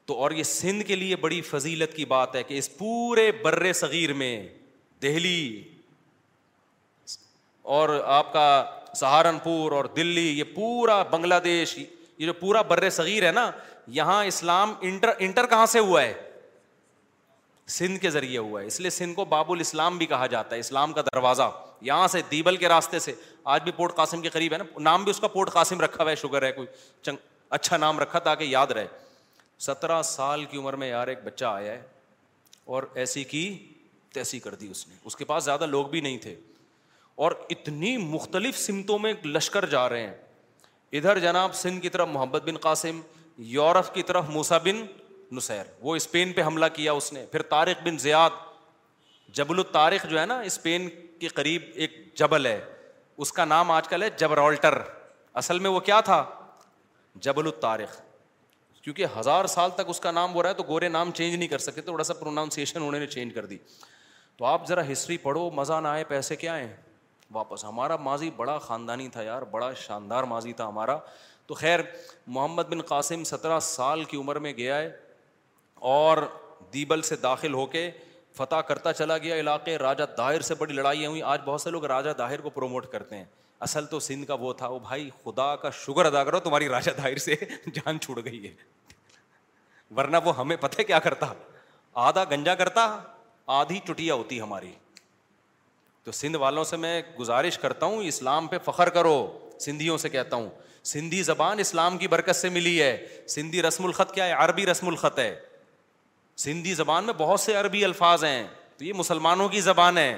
تو 0.06 0.18
اور 0.22 0.32
یہ 0.38 0.44
سندھ 0.44 0.84
کے 0.86 0.96
لیے 0.96 1.16
بڑی 1.16 1.42
فضیلت 1.50 1.94
کی 1.96 2.06
بات 2.06 2.36
ہے 2.36 2.44
کہ 2.44 2.58
اس 2.58 2.78
پورے 2.78 3.32
بر 3.44 3.72
صغیر 3.74 4.14
میں 4.22 4.34
دہلی 5.02 5.40
اور 7.78 7.90
آپ 8.20 8.34
کا 8.34 8.48
سہارنپور 8.96 9.72
اور 9.72 9.86
دلی 9.96 10.28
یہ 10.40 10.44
پورا 10.56 11.02
بنگلہ 11.12 11.36
دیش 11.44 11.78
یہ 11.78 12.26
جو 12.26 12.34
پورا 12.40 12.62
بر 12.72 12.90
صغیر 12.90 13.26
ہے 13.28 13.32
نا 13.32 13.50
یہاں 14.00 14.24
اسلام 14.26 14.74
انٹر 14.90 15.10
انٹر 15.20 15.46
کہاں 15.56 15.66
سے 15.76 15.80
ہوا 15.80 16.02
ہے 16.04 16.14
سندھ 17.72 18.00
کے 18.02 18.10
ذریعے 18.12 18.38
ہوا 18.38 18.62
ہے 18.62 18.66
اس 18.68 18.80
لیے 18.80 18.90
سندھ 18.90 19.16
کو 19.16 19.26
باب 19.26 19.52
الاسلام 19.52 19.98
بھی 19.98 20.06
کہا 20.06 20.26
جاتا 20.28 20.56
ہے 20.56 20.60
اسلام 20.60 20.94
کا 20.94 21.02
دروازہ 21.02 21.50
یہاں 21.82 22.08
سے 22.08 22.22
دیبل 22.32 22.58
کے 22.58 22.70
راستے 22.70 23.00
سے 23.00 23.14
آج 23.54 23.62
بھی 23.64 23.72
پورٹ 23.76 23.96
قاسم 23.96 24.22
کے 24.22 24.30
قریب 24.30 24.54
ہے 24.54 24.58
نا 24.58 24.64
نام 24.90 25.04
بھی 25.04 25.10
اس 25.12 25.20
کا 25.20 25.28
پورٹ 25.28 25.52
قاسم 25.54 25.82
رکھا 25.82 26.04
ہوا 26.04 26.12
ہے 26.12 26.16
شوگر 26.16 26.44
ہے 26.44 26.52
کوئی 26.52 26.68
چنگ 27.02 27.16
اچھا 27.60 27.78
نام 27.78 28.00
رکھا 28.00 28.20
تاکہ 28.28 28.44
یاد 28.44 28.72
رہے 28.72 28.88
سترہ 29.62 30.02
سال 30.04 30.46
کی 30.52 30.58
عمر 30.58 30.74
میں 30.84 30.90
یار 30.90 31.08
ایک 31.08 31.20
بچہ 31.24 31.46
آیا 31.46 31.72
ہے 31.72 31.82
اور 32.74 32.84
ایسی 33.04 33.24
کی 33.32 33.48
تیسی 34.14 34.40
کر 34.40 34.56
دی 34.56 34.68
اس 34.72 34.88
نے 34.88 34.96
اس 35.06 35.16
کے 35.16 35.26
پاس 35.26 35.44
زیادہ 35.44 35.66
لوگ 35.66 35.86
بھی 35.90 36.02
نہیں 36.02 36.18
تھے 36.22 36.36
اور 37.26 37.32
اتنی 37.50 37.96
مختلف 37.98 38.58
سمتوں 38.60 38.98
میں 39.00 39.14
لشکر 39.26 39.66
جا 39.70 39.88
رہے 39.90 40.08
ہیں 40.08 40.14
ادھر 40.98 41.20
جناب 41.20 41.56
سندھ 41.56 41.82
کی 41.82 41.90
طرف 41.90 42.08
محمد 42.12 42.44
بن 42.46 42.58
قاسم 42.62 43.00
یورپ 43.56 43.94
کی 43.94 44.04
طرف 44.08 44.26
موسا 44.30 44.58
بن 44.64 44.86
نصیر 45.36 45.70
وہ 45.82 45.96
اسپین 45.96 46.32
پہ 46.34 46.44
حملہ 46.44 46.66
کیا 46.74 46.92
اس 46.94 47.12
نے 47.14 47.26
پھر 47.32 47.42
طارق 47.54 47.84
بن 47.86 47.98
زیاد 47.98 48.30
جبل 49.38 49.58
الطارق 49.60 50.06
جو 50.10 50.20
ہے 50.20 50.26
نا 50.26 50.40
اسپین 50.52 50.88
کے 51.20 51.28
قریب 51.36 51.62
ایک 51.84 51.94
جبل 52.18 52.46
ہے 52.46 52.60
اس 53.26 53.32
کا 53.34 53.46
نام 53.46 53.72
آج 53.72 53.88
کل 53.88 54.04
ہے 54.04 54.10
جبرالٹر 54.18 54.78
اصل 55.42 55.60
میں 55.60 55.70
وہ 55.70 55.80
کیا 55.90 56.00
تھا 56.10 56.24
جبل 57.28 57.46
الطارق 57.48 58.02
کیونکہ 58.84 59.06
ہزار 59.18 59.46
سال 59.48 59.70
تک 59.76 59.90
اس 59.94 60.00
کا 60.00 60.12
نام 60.12 60.34
ہو 60.34 60.44
رہا 60.44 60.50
ہے 60.50 60.54
تو 60.54 60.64
گورے 60.68 60.88
نام 60.90 61.12
چینج 61.18 61.36
نہیں 61.36 61.48
کر 61.50 61.58
سکتے 61.66 61.82
تھوڑا 61.82 62.04
سا 62.04 62.14
پروناؤنسیشن 62.20 62.82
انہوں 62.82 63.00
نے 63.00 63.08
چینج 63.08 63.34
کر 63.34 63.46
دی 63.52 63.58
تو 64.38 64.46
آپ 64.46 64.68
ذرا 64.68 64.92
ہسٹری 64.92 65.18
پڑھو 65.28 65.50
مزہ 65.60 65.80
نہ 65.84 65.88
آئے 65.88 66.04
پیسے 66.08 66.36
کیا 66.36 66.58
واپس 67.34 67.64
ہمارا 67.66 67.96
ماضی 68.08 68.30
بڑا 68.38 68.58
خاندانی 68.68 69.08
تھا 69.10 69.22
یار 69.24 69.42
بڑا 69.52 69.74
شاندار 69.86 70.24
ماضی 70.34 70.52
تھا 70.54 70.68
ہمارا 70.68 70.98
تو 71.48 71.54
خیر 71.60 71.80
محمد 72.28 72.64
بن 72.70 72.82
قاسم 72.92 73.24
سترہ 73.30 73.60
سال 73.70 74.04
کی 74.12 74.18
عمر 74.18 74.36
میں 74.48 74.52
گیا 74.58 74.78
ہے 74.78 74.90
اور 75.92 76.18
دیبل 76.74 77.02
سے 77.02 77.16
داخل 77.22 77.54
ہو 77.54 77.66
کے 77.72 77.90
فتح 78.36 78.62
کرتا 78.68 78.92
چلا 78.94 79.18
گیا 79.24 79.36
علاقے 79.40 79.78
راجہ 79.78 80.04
داہر 80.18 80.42
سے 80.48 80.56
بڑی 80.58 80.74
لڑائیاں 80.74 81.10
ہوئیں 81.10 81.22
آج 81.32 81.42
بہت 81.46 81.62
سے 81.62 81.70
لوگ 81.70 81.86
راجہ 81.86 82.10
داہر 82.18 82.42
کو 82.42 82.50
پروموٹ 82.50 82.86
کرتے 82.92 83.18
ہیں 83.18 83.26
اصل 83.68 83.86
تو 83.92 84.00
سندھ 84.06 84.26
کا 84.28 84.34
وہ 84.40 84.54
تھا 84.62 84.68
وہ 84.68 84.80
بھائی 84.88 85.10
خدا 85.24 85.56
کا 85.62 85.70
شکر 85.84 86.06
ادا 86.12 86.24
کرو 86.24 86.40
تمہاری 86.48 86.70
راجہ 86.76 86.92
داہر 87.02 87.18
سے 87.26 87.36
جان 87.76 88.00
چھوڑ 88.00 88.18
گئی 88.26 88.44
ہے 88.48 88.54
ورنہ 89.98 90.18
وہ 90.26 90.38
ہمیں 90.38 90.56
پتہ 90.62 90.82
کیا 90.88 91.00
کرتا 91.10 91.28
آدھا 92.08 92.24
گنجا 92.32 92.56
کرتا 92.64 92.88
آدھی 93.60 93.80
چٹیا 93.88 94.14
ہوتی 94.14 94.42
ہماری 94.42 94.72
تو 96.04 96.12
سندھ 96.12 96.38
والوں 96.38 96.64
سے 96.74 96.78
میں 96.78 97.02
گزارش 97.20 97.58
کرتا 97.60 97.86
ہوں 97.86 98.04
اسلام 98.08 98.48
پہ 98.48 98.58
فخر 98.66 98.90
کرو 99.00 99.16
سندھیوں 99.66 99.98
سے 99.98 100.10
کہتا 100.10 100.36
ہوں 100.36 100.50
سندھی 100.98 101.22
زبان 101.24 101.60
اسلام 101.60 101.98
کی 101.98 102.08
برکت 102.18 102.36
سے 102.36 102.50
ملی 102.50 102.82
ہے 102.82 102.96
سندھی 103.36 103.62
رسم 103.64 103.86
الخط 103.86 104.12
کیا 104.14 104.26
ہے 104.28 104.34
عربی 104.46 104.66
رسم 104.66 104.88
الخط 104.88 105.20
ہے 105.20 105.34
سندھی 106.42 106.74
زبان 106.74 107.04
میں 107.06 107.14
بہت 107.18 107.40
سے 107.40 107.54
عربی 107.56 107.84
الفاظ 107.86 108.24
ہیں 108.24 108.44
تو 108.78 108.86
یہ 108.86 108.94
مسلمانوں 108.96 109.48
کی 109.50 109.60
زبان 109.62 109.98
ہے 109.98 110.18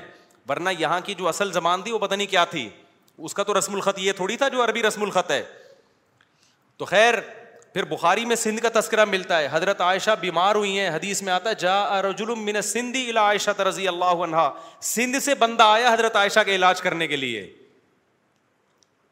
ورنہ 0.49 0.69
یہاں 0.79 0.99
کی 1.05 1.13
جو 1.17 1.27
اصل 1.27 1.51
زبان 1.53 1.81
تھی 1.81 1.91
وہ 1.91 1.99
پتہ 1.99 2.15
نہیں 2.15 2.27
کیا 2.27 2.43
تھی 2.49 2.67
اس 3.17 3.33
کا 3.33 3.43
تو 3.43 3.57
رسم 3.57 3.73
الخط 3.73 3.99
یہ 3.99 4.11
تھوڑی 4.15 4.37
تھا 4.37 4.47
جو 4.47 4.63
عربی 4.63 4.83
رسم 4.83 5.03
الخط 5.03 5.31
ہے 5.31 5.41
تو 6.77 6.85
خیر 6.85 7.13
پھر 7.73 7.85
بخاری 7.85 8.23
میں 8.25 8.35
سندھ 8.35 8.61
کا 8.61 8.69
تذکرہ 8.79 9.05
ملتا 9.05 9.39
ہے 9.39 9.47
حضرت 9.51 9.81
عائشہ 9.81 10.11
بیمار 10.19 10.55
ہوئی 10.55 10.77
ہیں 10.79 10.89
حدیث 10.89 11.21
میں 11.23 11.33
آتا 11.33 11.49
ہے 11.49 11.55
جا 11.59 12.01
رجل 12.01 12.33
من 12.43 12.61
سندھی 12.63 13.09
عائشہ 13.17 13.61
رضی 13.67 13.87
اللہ 13.87 14.23
عنہ 14.25 14.49
سندھ 14.93 15.17
سے 15.23 15.35
بندہ 15.39 15.63
آیا 15.63 15.93
حضرت 15.93 16.15
عائشہ 16.15 16.39
کے 16.45 16.55
علاج 16.55 16.81
کرنے 16.81 17.07
کے 17.07 17.15
لیے 17.15 17.41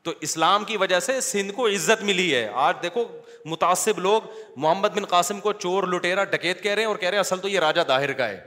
تو 0.04 0.12
اسلام 0.22 0.64
کی 0.66 0.78
وجہ 0.78 0.99
سے 0.99 1.20
سندھ 1.22 1.51
کو 1.56 1.68
عزت 1.68 2.01
ملی 2.04 2.34
ہے 2.34 2.47
آج 2.62 2.82
دیکھو 2.84 3.04
متاثر 3.49 3.99
لوگ 4.01 4.22
محمد 4.56 4.95
بن 4.97 5.06
قاسم 5.14 5.39
کو 5.39 5.51
چور 5.54 5.84
لٹیرا 5.93 6.24
ڈکیت 6.32 6.62
کہہ 6.64 6.72
رہے 6.72 6.82
ہیں 6.84 6.88
اور 6.88 6.95
کہہ 6.97 7.10
رہے 7.10 7.16
ہیں 7.16 7.20
اصل 7.20 7.39
تو 7.41 7.47
یہ 7.47 7.60
راجا 7.60 7.84
داہر 7.88 8.12
کا 8.14 8.28
ہے 8.30 8.39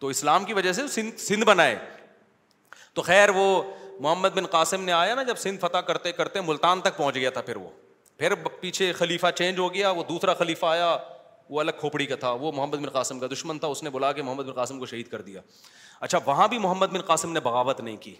تو 0.00 0.06
اسلام 0.14 0.44
کی 0.44 0.52
وجہ 0.54 0.72
سے 0.72 0.86
سندھ 0.94 1.20
سندھ 1.20 1.44
بنائے 1.44 1.76
تو 2.94 3.02
خیر 3.02 3.28
وہ 3.34 3.44
محمد 4.00 4.28
بن 4.34 4.46
قاسم 4.56 4.84
نے 4.84 4.92
آیا 4.92 5.14
نا 5.14 5.22
جب 5.22 5.36
سندھ 5.38 5.60
فتح 5.66 5.80
کرتے 5.88 6.12
کرتے 6.12 6.40
ملتان 6.46 6.80
تک 6.80 6.96
پہنچ 6.96 7.14
گیا 7.16 7.30
تھا 7.30 7.40
پھر 7.40 7.56
وہ 7.56 7.68
پھر 8.18 8.34
پیچھے 8.60 8.92
خلیفہ 8.98 9.26
چینج 9.36 9.58
ہو 9.58 9.72
گیا 9.74 9.90
وہ 9.90 10.02
دوسرا 10.08 10.34
خلیفہ 10.34 10.66
آیا 10.66 10.96
وہ 11.50 11.60
الگ 11.60 11.78
کھوپڑی 11.80 12.06
کا 12.06 12.14
تھا 12.16 12.30
وہ 12.40 12.52
محمد 12.54 12.76
بن 12.78 12.88
قاسم 12.90 13.20
کا 13.20 13.26
دشمن 13.32 13.58
تھا 13.58 13.68
اس 13.68 13.82
نے 13.82 13.90
بلا 13.90 14.12
کے 14.12 14.22
محمد 14.22 14.44
بن 14.44 14.52
قاسم 14.52 14.78
کو 14.78 14.86
شہید 14.86 15.08
کر 15.10 15.20
دیا 15.22 15.40
اچھا 16.00 16.18
وہاں 16.26 16.48
بھی 16.48 16.58
محمد 16.58 16.92
بن 16.92 17.00
قاسم 17.06 17.32
نے 17.32 17.40
بغاوت 17.40 17.80
نہیں 17.80 17.96
کی 18.00 18.14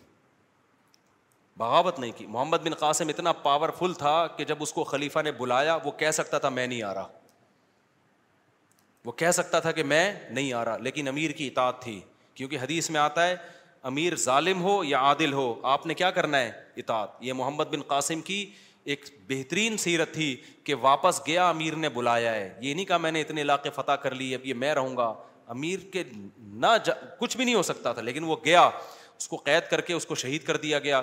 بغاوت 1.57 1.99
نہیں 2.01 2.11
کی 2.17 2.27
محمد 2.27 2.59
بن 2.65 2.75
قاسم 2.79 3.09
اتنا 3.09 3.33
پاورفل 3.47 3.95
تھا 3.95 4.17
کہ 4.37 4.45
جب 4.45 4.57
اس 4.63 4.73
کو 4.73 4.85
خلیفہ 4.85 5.19
نے 5.25 5.33
بلایا 5.39 5.77
وہ 5.85 5.91
کہہ 5.99 6.11
سکتا 6.19 6.39
تھا 6.39 6.49
میں 6.49 6.67
نہیں 6.67 6.83
آ 6.83 6.93
رہا 6.95 7.09
وہ 9.05 9.13
کہہ 9.17 9.31
سکتا 9.35 9.61
تھا 9.61 9.73
کہ 9.73 9.83
میں 9.83 10.13
نہیں 10.31 10.53
آ 10.53 10.65
رہا 10.65 10.77
لیکن 10.79 11.09
امیر 11.09 11.31
کی 11.39 11.47
اطاعت 11.47 11.83
تھی 11.83 12.01
کیونکہ 12.35 12.59
حدیث 12.63 12.91
میں 12.91 13.01
آتا 13.01 13.27
ہے 13.27 13.37
امیر 13.91 14.15
ظالم 14.25 14.61
ہو 14.63 14.83
یا 14.85 14.99
عادل 15.05 15.33
ہو 15.33 15.55
آپ 15.69 15.87
نے 15.87 15.95
کیا 15.95 16.11
کرنا 16.19 16.39
ہے 16.41 16.51
اطاعت 16.79 17.17
یہ 17.23 17.33
محمد 17.33 17.65
بن 17.75 17.83
قاسم 17.87 18.21
کی 18.31 18.45
ایک 18.93 19.05
بہترین 19.29 19.77
سیرت 19.79 20.13
تھی 20.15 20.35
کہ 20.65 20.75
واپس 20.81 21.21
گیا 21.27 21.49
امیر 21.49 21.75
نے 21.77 21.89
بلایا 21.95 22.35
ہے 22.35 22.53
یہ 22.61 22.75
نہیں 22.75 22.85
کہا 22.85 22.97
میں 22.99 23.11
نے 23.13 23.21
اتنے 23.21 23.43
علاقے 23.43 23.71
فتح 23.75 23.93
کر 24.03 24.15
لیے 24.15 24.35
اب 24.37 24.47
یہ 24.47 24.55
میں 24.65 24.75
رہوں 24.75 24.97
گا 24.97 25.13
امیر 25.53 25.79
کے 25.93 26.03
نہ 26.39 26.67
جا... 26.85 26.93
کچھ 27.19 27.37
بھی 27.37 27.45
نہیں 27.45 27.55
ہو 27.55 27.63
سکتا 27.63 27.93
تھا 27.93 28.03
لیکن 28.03 28.25
وہ 28.25 28.37
گیا 28.45 28.69
اس 29.19 29.29
کو 29.29 29.37
قید 29.45 29.71
کر 29.71 29.81
کے 29.81 29.95
اس 29.95 30.07
کو 30.07 30.15
شہید 30.15 30.45
کر 30.47 30.57
دیا 30.57 30.79
گیا 30.79 31.01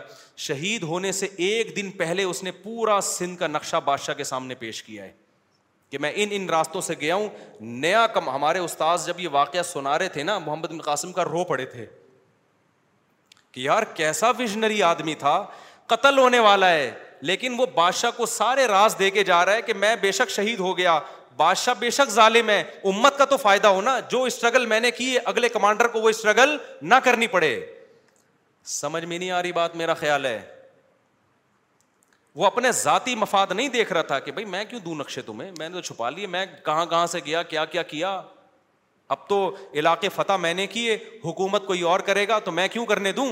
شہید 0.47 0.83
ہونے 0.83 1.11
سے 1.11 1.27
ایک 1.47 1.75
دن 1.75 1.89
پہلے 1.97 2.23
اس 2.23 2.43
نے 2.43 2.51
پورا 2.63 2.99
سندھ 3.03 3.39
کا 3.39 3.47
نقشہ 3.47 3.77
بادشاہ 3.85 4.15
کے 4.15 4.23
سامنے 4.23 4.55
پیش 4.59 4.83
کیا 4.83 5.03
ہے 5.03 5.11
کہ 5.89 5.97
میں 5.97 6.11
ان 6.15 6.29
ان 6.31 6.49
راستوں 6.49 6.81
سے 6.81 6.93
گیا 7.01 7.15
ہوں 7.15 7.27
نیا 7.79 8.05
کم 8.13 8.29
ہمارے 8.29 8.59
استاذ 8.59 9.05
جب 9.07 9.19
یہ 9.19 9.29
واقعہ 9.31 9.61
سنا 9.73 9.97
رہے 9.99 10.09
تھے 10.17 10.23
نا 10.23 10.37
محمد 10.39 10.67
بن 10.71 10.81
قاسم 10.81 11.11
کا 11.13 11.23
رو 11.25 11.43
پڑے 11.49 11.65
تھے 11.65 11.85
کہ 13.51 13.59
یار 13.61 13.83
کیسا 13.95 14.29
وژنری 14.39 14.83
آدمی 14.83 15.15
تھا 15.19 15.43
قتل 15.87 16.17
ہونے 16.17 16.39
والا 16.39 16.69
ہے 16.71 16.91
لیکن 17.29 17.55
وہ 17.59 17.65
بادشاہ 17.75 18.11
کو 18.17 18.25
سارے 18.25 18.65
راز 18.67 18.95
دے 18.99 19.09
کے 19.11 19.23
جا 19.23 19.45
رہا 19.45 19.53
ہے 19.53 19.61
کہ 19.61 19.73
میں 19.73 19.95
بے 20.01 20.11
شک 20.17 20.29
شہید 20.31 20.59
ہو 20.59 20.77
گیا 20.77 20.99
بادشاہ 21.37 21.73
بے 21.79 21.89
شک 21.89 22.09
ظالم 22.11 22.49
ہے 22.49 22.59
امت 22.91 23.17
کا 23.17 23.25
تو 23.31 23.37
فائدہ 23.37 23.67
ہونا 23.67 23.99
جو 24.11 24.21
اسٹرگل 24.23 24.65
میں 24.65 24.79
نے 24.79 24.91
کی 24.91 25.15
اگلے 25.25 25.49
کمانڈر 25.49 25.87
کو 25.87 26.01
وہ 26.01 26.09
اسٹرگل 26.09 26.55
نہ 26.81 26.95
کرنی 27.03 27.27
پڑے 27.27 27.55
سمجھ 28.65 29.03
میں 29.05 29.17
نہیں 29.19 29.31
آ 29.31 29.41
رہی 29.43 29.51
بات 29.53 29.75
میرا 29.75 29.93
خیال 29.93 30.25
ہے 30.25 30.41
وہ 32.35 32.45
اپنے 32.45 32.71
ذاتی 32.71 33.15
مفاد 33.15 33.47
نہیں 33.51 33.69
دیکھ 33.69 33.93
رہا 33.93 34.01
تھا 34.09 34.19
کہ 34.19 34.31
بھائی 34.31 34.45
میں 34.45 34.63
کیوں 34.69 34.79
دوں 34.81 34.95
نقشے 34.95 35.21
تمہیں 35.25 35.51
میں 35.57 35.69
نے 35.69 35.73
تو 35.75 35.81
چھپا 35.87 36.09
لیے 36.09 36.27
میں 36.35 36.45
کہاں 36.65 36.85
کہاں 36.89 37.05
سے 37.15 37.19
گیا 37.25 37.43
کیا 37.43 37.63
کیا 37.71 37.83
کیا 37.83 38.21
اب 39.13 39.27
تو 39.27 39.37
علاقے 39.73 40.09
فتح 40.15 40.33
میں 40.39 40.53
نے 40.53 40.67
کیے 40.67 40.97
حکومت 41.23 41.65
کوئی 41.67 41.81
اور 41.91 41.99
کرے 42.05 42.27
گا 42.27 42.37
تو 42.45 42.51
میں 42.51 42.67
کیوں 42.71 42.85
کرنے 42.85 43.11
دوں 43.11 43.31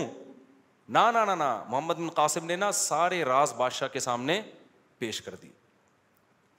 نہ 0.97 1.05
محمد 1.69 1.93
بن 1.97 2.09
قاسم 2.15 2.45
نے 2.45 2.55
نا 2.55 2.71
سارے 2.71 3.23
راز 3.25 3.53
بادشاہ 3.57 3.87
کے 3.93 3.99
سامنے 3.99 4.41
پیش 4.99 5.21
کر 5.21 5.35
دی 5.41 5.49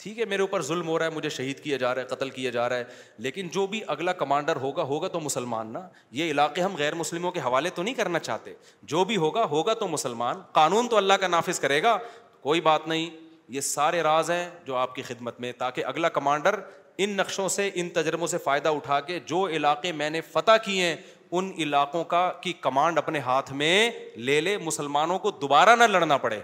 ٹھیک 0.02 0.18
ہے 0.18 0.24
میرے 0.30 0.42
اوپر 0.42 0.62
ظلم 0.62 0.88
ہو 0.88 0.98
رہا 0.98 1.04
ہے 1.06 1.10
مجھے 1.10 1.28
شہید 1.28 1.60
کیا 1.60 1.76
جا 1.76 1.94
رہا 1.94 2.02
ہے 2.02 2.06
قتل 2.14 2.28
کیا 2.30 2.50
جا 2.50 2.68
رہا 2.68 2.76
ہے 2.76 2.84
لیکن 3.26 3.48
جو 3.52 3.66
بھی 3.66 3.80
اگلا 3.94 4.12
کمانڈر 4.18 4.56
ہوگا 4.62 4.82
ہوگا 4.90 5.08
تو 5.12 5.20
مسلمان 5.20 5.72
نا 5.72 5.80
یہ 6.18 6.30
علاقے 6.30 6.60
ہم 6.62 6.74
غیر 6.78 6.94
مسلموں 6.94 7.30
کے 7.32 7.40
حوالے 7.44 7.70
تو 7.74 7.82
نہیں 7.82 7.94
کرنا 7.94 8.18
چاہتے 8.18 8.52
جو 8.92 9.02
بھی 9.04 9.16
ہوگا 9.24 9.44
ہوگا 9.50 9.74
تو 9.80 9.88
مسلمان 9.88 10.40
قانون 10.58 10.88
تو 10.88 10.96
اللہ 10.96 11.12
کا 11.20 11.28
نافذ 11.28 11.60
کرے 11.60 11.82
گا 11.82 11.96
کوئی 12.42 12.60
بات 12.68 12.86
نہیں 12.88 13.08
یہ 13.56 13.60
سارے 13.60 14.02
راز 14.02 14.30
ہیں 14.30 14.48
جو 14.66 14.76
آپ 14.76 14.94
کی 14.94 15.02
خدمت 15.02 15.40
میں 15.40 15.50
تاکہ 15.58 15.84
اگلا 15.86 16.08
کمانڈر 16.18 16.60
ان 17.04 17.10
نقشوں 17.16 17.48
سے 17.56 17.68
ان 17.80 17.88
تجربوں 17.98 18.26
سے 18.26 18.38
فائدہ 18.44 18.68
اٹھا 18.74 19.00
کے 19.08 19.18
جو 19.26 19.46
علاقے 19.56 19.92
میں 20.00 20.10
نے 20.10 20.20
فتح 20.32 20.56
کیے 20.64 20.86
ہیں 20.86 20.96
ان 21.38 21.50
علاقوں 21.62 22.04
کا 22.14 22.30
کی 22.42 22.52
کمانڈ 22.60 22.98
اپنے 22.98 23.18
ہاتھ 23.30 23.52
میں 23.62 23.90
لے 24.30 24.40
لے 24.40 24.56
مسلمانوں 24.64 25.18
کو 25.26 25.30
دوبارہ 25.40 25.76
نہ 25.78 25.84
لڑنا 25.92 26.16
پڑے 26.26 26.40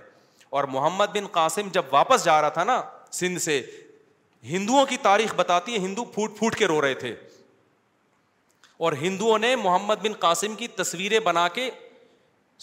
اور 0.58 0.64
محمد 0.74 1.14
بن 1.16 1.26
قاسم 1.32 1.68
جب 1.72 1.82
واپس 1.92 2.24
جا 2.24 2.40
رہا 2.42 2.48
تھا 2.58 2.64
نا 2.64 2.80
سندھ 3.18 3.38
سے 3.42 3.60
ہندوؤں 4.50 4.86
کی 4.92 4.96
تاریخ 5.02 5.34
بتاتی 5.36 5.72
ہے 5.74 5.78
ہندو 5.84 6.04
پھوٹ 6.16 6.36
پھوٹ 6.38 6.54
کے 6.62 6.66
رو 6.72 6.80
رہے 6.82 6.94
تھے 7.02 7.14
اور 8.86 8.92
ہندوؤں 9.00 9.38
نے 9.48 9.54
محمد 9.56 10.02
بن 10.02 10.12
قاسم 10.24 10.54
کی 10.62 10.68
تصویریں 10.78 11.18
بنا 11.28 11.46
کے 11.58 11.70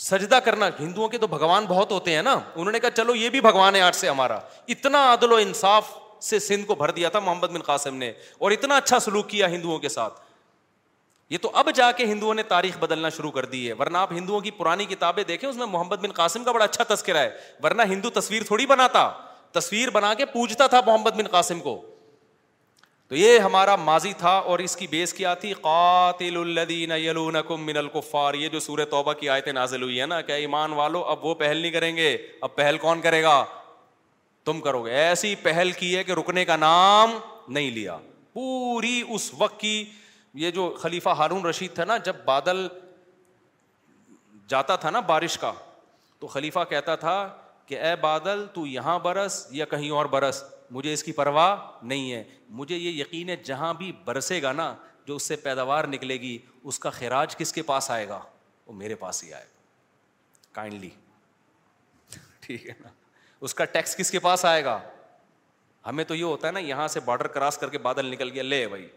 سجدہ 0.09 0.39
کرنا 0.45 0.69
ہندوؤں 0.79 1.07
کے 1.09 1.17
تو 1.23 1.27
بھگوان 1.27 1.65
بہت 1.67 1.91
ہوتے 1.91 2.15
ہیں 2.15 2.21
نا 2.27 2.33
انہوں 2.55 2.71
نے 2.71 2.79
کہا 2.79 2.91
چلو 2.99 3.15
یہ 3.15 3.29
بھی 3.29 3.41
بھگوان 3.41 3.75
ہے 3.75 3.81
آج 3.81 3.95
سے 3.95 4.09
ہمارا 4.09 4.39
اتنا 4.75 5.01
عدل 5.13 5.31
و 5.31 5.35
انصاف 5.45 5.89
سے 6.27 6.39
سندھ 6.45 6.65
کو 6.67 6.75
بھر 6.81 6.91
دیا 6.99 7.09
تھا 7.15 7.19
محمد 7.25 7.47
بن 7.57 7.61
قاسم 7.69 7.95
نے 8.03 8.11
اور 8.45 8.51
اتنا 8.51 8.75
اچھا 8.77 8.99
سلوک 9.07 9.29
کیا 9.29 9.47
ہندوؤں 9.55 9.79
کے 9.85 9.89
ساتھ 9.89 10.19
یہ 11.33 11.37
تو 11.41 11.51
اب 11.61 11.69
جا 11.75 11.91
کے 11.97 12.05
ہندوؤں 12.05 12.33
نے 12.33 12.43
تاریخ 12.53 12.77
بدلنا 12.79 13.09
شروع 13.17 13.31
کر 13.37 13.45
دی 13.55 13.67
ہے 13.67 13.73
ورنہ 13.79 13.97
آپ 13.97 14.11
ہندوؤں 14.13 14.39
کی 14.47 14.51
پرانی 14.61 14.85
کتابیں 14.85 15.23
دیکھیں 15.27 15.49
اس 15.49 15.55
میں 15.55 15.65
محمد 15.65 16.01
بن 16.05 16.11
قاسم 16.21 16.43
کا 16.43 16.51
بڑا 16.57 16.63
اچھا 16.65 16.83
تذکرہ 16.93 17.17
ہے 17.17 17.29
ورنہ 17.63 17.81
ہندو 17.91 18.09
تصویر 18.19 18.43
تھوڑی 18.47 18.65
بناتا 18.75 19.09
تصویر 19.53 19.89
بنا 19.93 20.13
کے 20.17 20.25
پوجتا 20.33 20.67
تھا 20.67 20.79
محمد 20.85 21.15
بن 21.17 21.27
قاسم 21.31 21.59
کو 21.59 21.79
تو 23.09 23.15
یہ 23.15 23.39
ہمارا 23.39 23.75
ماضی 23.75 24.11
تھا 24.17 24.31
اور 24.51 24.59
اس 24.65 24.75
کی 24.77 24.85
بیس 24.87 25.13
کیا 25.13 25.33
تھی 25.39 25.53
قاتل 25.61 26.37
الدین 26.37 26.91
یلونکم 26.97 27.65
من 27.65 27.77
الکفار 27.77 28.33
یہ 28.33 28.49
جو 28.49 28.59
سورہ 28.67 28.85
توبہ 28.91 29.13
کی 29.19 29.29
آیتیں 29.29 29.51
نازل 29.53 29.81
ہوئی 29.83 29.99
ہے 30.01 30.05
نا 30.11 30.19
کہ 30.27 30.31
ایمان 30.43 30.73
والو 30.73 31.01
اب 31.15 31.25
وہ 31.25 31.33
پہل 31.41 31.57
نہیں 31.57 31.71
کریں 31.71 31.95
گے 31.95 32.15
اب 32.47 32.55
پہل 32.55 32.77
کون 32.81 33.01
کرے 33.01 33.21
گا 33.23 33.43
تم 34.45 34.61
کرو 34.61 34.83
گے 34.85 34.91
ایسی 34.99 35.33
پہل 35.41 35.71
کی 35.79 35.95
ہے 35.95 36.03
کہ 36.03 36.11
رکنے 36.19 36.45
کا 36.45 36.55
نام 36.55 37.17
نہیں 37.47 37.69
لیا 37.71 37.97
پوری 38.33 39.01
اس 39.15 39.29
وقت 39.37 39.59
کی 39.59 39.83
یہ 40.43 40.51
جو 40.51 40.73
خلیفہ 40.81 41.09
ہارون 41.17 41.45
رشید 41.45 41.73
تھا 41.75 41.85
نا 41.85 41.97
جب 42.05 42.15
بادل 42.25 42.67
جاتا 44.49 44.75
تھا 44.83 44.89
نا 44.89 44.99
بارش 45.13 45.37
کا 45.37 45.51
تو 46.19 46.27
خلیفہ 46.27 46.59
کہتا 46.69 46.95
تھا 47.03 47.15
کہ 47.67 47.79
اے 47.81 47.95
بادل 48.01 48.45
تو 48.53 48.65
یہاں 48.67 48.97
برس 48.99 49.45
یا 49.51 49.65
کہیں 49.73 49.89
اور 49.97 50.05
برس 50.15 50.43
مجھے 50.71 50.93
اس 50.93 51.03
کی 51.03 51.11
پرواہ 51.11 51.55
نہیں 51.83 52.11
ہے 52.11 52.23
مجھے 52.59 52.75
یہ 52.77 53.01
یقین 53.01 53.29
ہے 53.29 53.35
جہاں 53.43 53.73
بھی 53.77 53.91
برسے 54.05 54.41
گا 54.41 54.51
نا 54.51 54.73
جو 55.05 55.15
اس 55.15 55.23
سے 55.27 55.35
پیداوار 55.35 55.85
نکلے 55.87 56.19
گی 56.21 56.37
اس 56.63 56.79
کا 56.79 56.89
خراج 56.97 57.35
کس 57.37 57.53
کے 57.53 57.61
پاس 57.71 57.89
آئے 57.91 58.07
گا 58.07 58.19
وہ 58.65 58.73
میرے 58.73 58.95
پاس 58.95 59.23
ہی 59.23 59.33
آئے 59.33 59.43
گا 59.45 59.59
کائنڈلی 60.53 60.89
ٹھیک 62.45 62.67
ہے 62.69 62.73
نا 62.83 62.89
اس 63.47 63.53
کا 63.55 63.65
ٹیکس 63.75 63.95
کس 63.97 64.11
کے 64.11 64.19
پاس 64.19 64.45
آئے 64.45 64.63
گا 64.65 64.77
ہمیں 65.85 66.03
تو 66.03 66.15
یہ 66.15 66.23
ہوتا 66.23 66.47
ہے 66.47 66.51
نا 66.53 66.59
یہاں 66.59 66.87
سے 66.95 66.99
بارڈر 67.05 67.27
کراس 67.35 67.57
کر 67.57 67.69
کے 67.69 67.77
بادل 67.87 68.05
نکل 68.11 68.31
گیا 68.31 68.43
لے 68.43 68.67
بھائی 68.67 68.87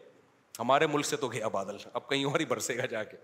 ہمارے 0.59 0.87
ملک 0.87 1.07
سے 1.07 1.17
تو 1.17 1.29
گیا 1.29 1.49
بادل 1.59 1.77
اب 1.93 2.09
کہیں 2.09 2.25
اور 2.25 2.41
ہی 2.41 2.45
برسے 2.49 2.77
گا 2.79 2.87
جا 2.91 3.03
کے 3.05 3.17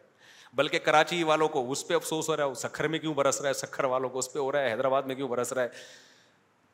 بلکہ 0.56 0.78
کراچی 0.84 1.22
والوں 1.24 1.48
کو 1.48 1.70
اس 1.72 1.86
پہ 1.88 1.94
افسوس 1.94 2.28
ہو 2.28 2.36
رہا 2.36 2.44
ہے 2.44 2.54
سکھر 2.60 2.86
میں 2.88 2.98
کیوں 2.98 3.12
برس 3.14 3.40
رہا 3.40 3.48
ہے 3.48 3.54
سکھر 3.54 3.84
والوں 3.92 4.10
کو 4.10 4.18
اس 4.18 4.32
پہ 4.32 4.38
ہو 4.38 4.50
رہا 4.52 4.60
ہے 4.60 4.70
حیدرآباد 4.72 5.02
میں 5.06 5.14
کیوں 5.14 5.28
برس 5.28 5.52
رہا 5.52 5.62
ہے 5.62 5.68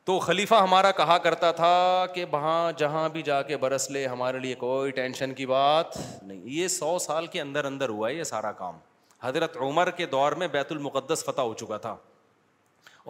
تو 0.05 0.17
خلیفہ 0.19 0.55
ہمارا 0.63 0.91
کہا 0.97 1.17
کرتا 1.23 1.51
تھا 1.51 2.05
کہ 2.13 2.25
وہاں 2.31 2.71
جہاں 2.77 3.07
بھی 3.13 3.21
جا 3.29 3.41
کے 3.49 3.57
برس 3.57 3.89
لے 3.91 4.05
ہمارے 4.07 4.39
لیے 4.39 4.55
کوئی 4.59 4.91
ٹینشن 4.99 5.33
کی 5.33 5.45
بات 5.45 5.97
نہیں 6.23 6.41
یہ 6.49 6.67
سو 6.77 6.97
سال 7.05 7.27
کے 7.31 7.41
اندر 7.41 7.65
اندر 7.65 7.89
ہوا 7.89 8.09
ہے 8.09 8.13
یہ 8.13 8.23
سارا 8.29 8.51
کام 8.61 8.77
حضرت 9.23 9.57
عمر 9.67 9.89
کے 9.97 10.05
دور 10.05 10.31
میں 10.43 10.47
بیت 10.51 10.71
المقدس 10.71 11.23
فتح 11.25 11.41
ہو 11.41 11.53
چکا 11.63 11.77
تھا 11.85 11.95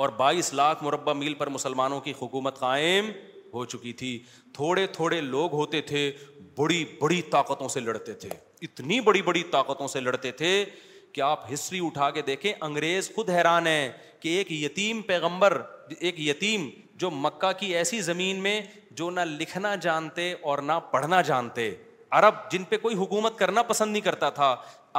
اور 0.03 0.09
بائیس 0.17 0.53
لاکھ 0.53 0.83
مربع 0.83 1.13
میل 1.23 1.33
پر 1.33 1.49
مسلمانوں 1.49 1.99
کی 2.01 2.13
حکومت 2.21 2.59
قائم 2.59 3.11
ہو 3.53 3.65
چکی 3.65 3.93
تھی 4.01 4.17
تھوڑے 4.53 4.87
تھوڑے 4.99 5.21
لوگ 5.21 5.51
ہوتے 5.55 5.81
تھے 5.91 6.11
بڑی 6.57 6.83
بڑی 7.01 7.21
طاقتوں 7.31 7.67
سے 7.67 7.79
لڑتے 7.79 8.13
تھے 8.25 8.29
اتنی 8.63 8.99
بڑی 9.01 9.21
بڑی 9.21 9.43
طاقتوں 9.51 9.87
سے 9.87 9.99
لڑتے 9.99 10.31
تھے 10.31 10.53
کہ 10.65 10.85
کہ 11.13 11.21
آپ 11.21 11.51
ہسٹری 11.51 11.79
اٹھا 11.85 12.09
کے 12.11 12.21
دیکھیں 12.21 12.51
انگریز 12.61 13.09
خود 13.13 13.29
حیران 13.29 13.67
ایک 13.67 13.95
ایک 14.25 14.51
یتیم 14.51 14.63
یتیم 14.65 15.01
پیغمبر 15.07 15.61
جو 15.99 16.45
جو 17.01 17.09
مکہ 17.11 17.51
کی 17.59 17.67
ایسی 17.75 18.01
زمین 18.01 18.37
میں 18.43 18.59
نہ 19.13 19.19
لکھنا 19.39 19.73
جانتے 19.81 20.31
اور 20.51 20.57
نہ 20.67 20.73
پڑھنا 20.91 21.21
جانتے 21.21 21.69
عرب 22.19 22.35
جن 22.51 22.63
پہ 22.69 22.77
کوئی 22.81 22.95
حکومت 22.95 23.37
کرنا 23.37 23.61
پسند 23.71 23.91
نہیں 23.91 24.01
کرتا 24.01 24.29
تھا 24.39 24.55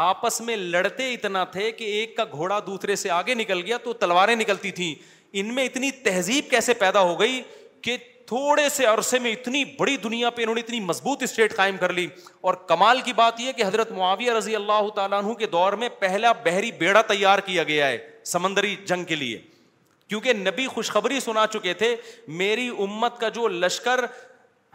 آپس 0.09 0.41
میں 0.41 0.57
لڑتے 0.57 1.13
اتنا 1.15 1.43
تھے 1.53 1.71
کہ 1.79 1.85
ایک 1.99 2.17
کا 2.17 2.25
گھوڑا 2.33 2.59
دوسرے 2.67 2.97
سے 2.97 3.11
آگے 3.11 3.35
نکل 3.35 3.63
گیا 3.67 3.77
تو 3.85 3.93
تلواریں 4.03 4.35
نکلتی 4.37 4.71
تھیں 4.81 4.95
ان 5.41 5.55
میں 5.55 5.65
اتنی 5.65 5.91
تہذیب 6.05 6.51
کیسے 6.51 6.75
پیدا 6.85 7.01
ہو 7.11 7.19
گئی 7.21 7.41
کہ 7.83 7.97
تھوڑے 8.29 8.69
سے 8.69 8.85
عرصے 8.87 9.19
میں 9.25 9.31
اتنی 9.33 9.63
بڑی 9.77 9.97
دنیا 10.03 10.31
پہ 10.31 10.43
انہوں 10.43 10.55
نے 10.55 10.61
اتنی 10.61 10.79
مضبوط 10.87 11.23
اسٹیٹ 11.23 11.55
قائم 11.57 11.77
کر 11.81 11.93
لی 11.99 12.07
اور 12.49 12.55
کمال 12.69 13.01
کی 13.05 13.13
بات 13.17 13.41
یہ 13.41 13.53
کہ 13.57 13.63
حضرت 13.63 13.93
معاویہ 13.99 14.33
رضی 14.39 14.57
اللہ 14.57 14.89
تعالیٰ 14.97 15.23
عنہ 15.23 15.33
کے 15.43 15.47
دور 15.53 15.73
میں 15.83 15.89
پہلا 16.01 16.33
بحری 16.45 16.71
بیڑا 16.79 17.03
تیار 17.13 17.39
کیا 17.47 17.63
گیا 17.71 17.87
ہے 17.89 17.97
سمندری 18.33 18.75
جنگ 18.87 19.05
کے 19.09 19.15
لیے 19.17 19.39
کیونکہ 20.09 20.33
نبی 20.33 20.67
خوشخبری 20.75 21.21
سنا 21.21 21.47
چکے 21.53 21.75
تھے 21.83 21.95
میری 22.43 22.69
امت 22.89 23.19
کا 23.21 23.29
جو 23.39 23.49
لشکر 23.65 24.05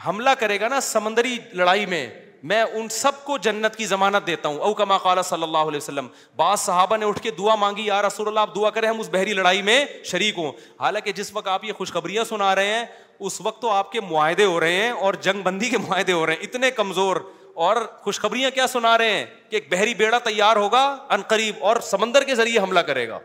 حملہ 0.07 0.29
کرے 0.39 0.59
گا 0.59 0.67
نا 0.67 0.79
سمندری 0.89 1.37
لڑائی 1.55 1.85
میں 1.93 2.05
میں 2.51 2.61
ان 2.61 2.87
سب 2.91 3.23
کو 3.25 3.37
جنت 3.43 3.75
کی 3.75 3.85
ضمانت 3.85 4.25
دیتا 4.27 4.47
ہوں 4.49 4.57
او 4.69 4.73
کما 4.79 4.97
قال 5.03 5.21
صلی 5.23 5.43
اللہ 5.43 5.67
علیہ 5.67 5.77
وسلم 5.77 6.07
بعض 6.35 6.59
صحابہ 6.59 6.97
نے 6.97 7.05
اٹھ 7.05 7.21
کے 7.23 7.31
دعا 7.37 7.55
مانگی 7.61 7.85
یار 7.85 8.03
رسول 8.03 8.27
اللہ 8.27 8.39
آپ 8.39 8.53
دعا 8.55 8.69
کریں 8.77 8.87
ہم 8.87 8.99
اس 8.99 9.09
بحری 9.11 9.33
لڑائی 9.33 9.61
میں 9.69 9.83
شریک 10.09 10.37
ہوں 10.39 10.51
حالانکہ 10.79 11.11
جس 11.21 11.31
وقت 11.35 11.47
آپ 11.47 11.63
یہ 11.65 11.73
خوشخبریاں 11.77 12.23
سنا 12.29 12.53
رہے 12.55 12.73
ہیں 12.73 12.83
اس 13.29 13.39
وقت 13.41 13.61
تو 13.61 13.69
آپ 13.71 13.91
کے 13.91 14.01
معاہدے 14.09 14.45
ہو 14.45 14.59
رہے 14.59 14.81
ہیں 14.83 14.91
اور 14.91 15.13
جنگ 15.27 15.41
بندی 15.43 15.69
کے 15.69 15.77
معاہدے 15.87 16.11
ہو 16.13 16.25
رہے 16.25 16.33
ہیں 16.33 16.43
اتنے 16.49 16.71
کمزور 16.81 17.17
اور 17.65 17.77
خوشخبریاں 18.03 18.49
کیا 18.51 18.67
سنا 18.67 18.97
رہے 18.97 19.13
ہیں 19.17 19.25
کہ 19.49 19.55
ایک 19.55 19.71
بحری 19.71 19.93
بیڑا 19.95 20.17
تیار 20.23 20.55
ہوگا 20.55 20.83
انقریب 21.13 21.63
اور 21.65 21.79
سمندر 21.89 22.23
کے 22.29 22.35
ذریعے 22.35 22.59
حملہ 22.59 22.79
کرے 22.91 23.07
گا 23.09 23.19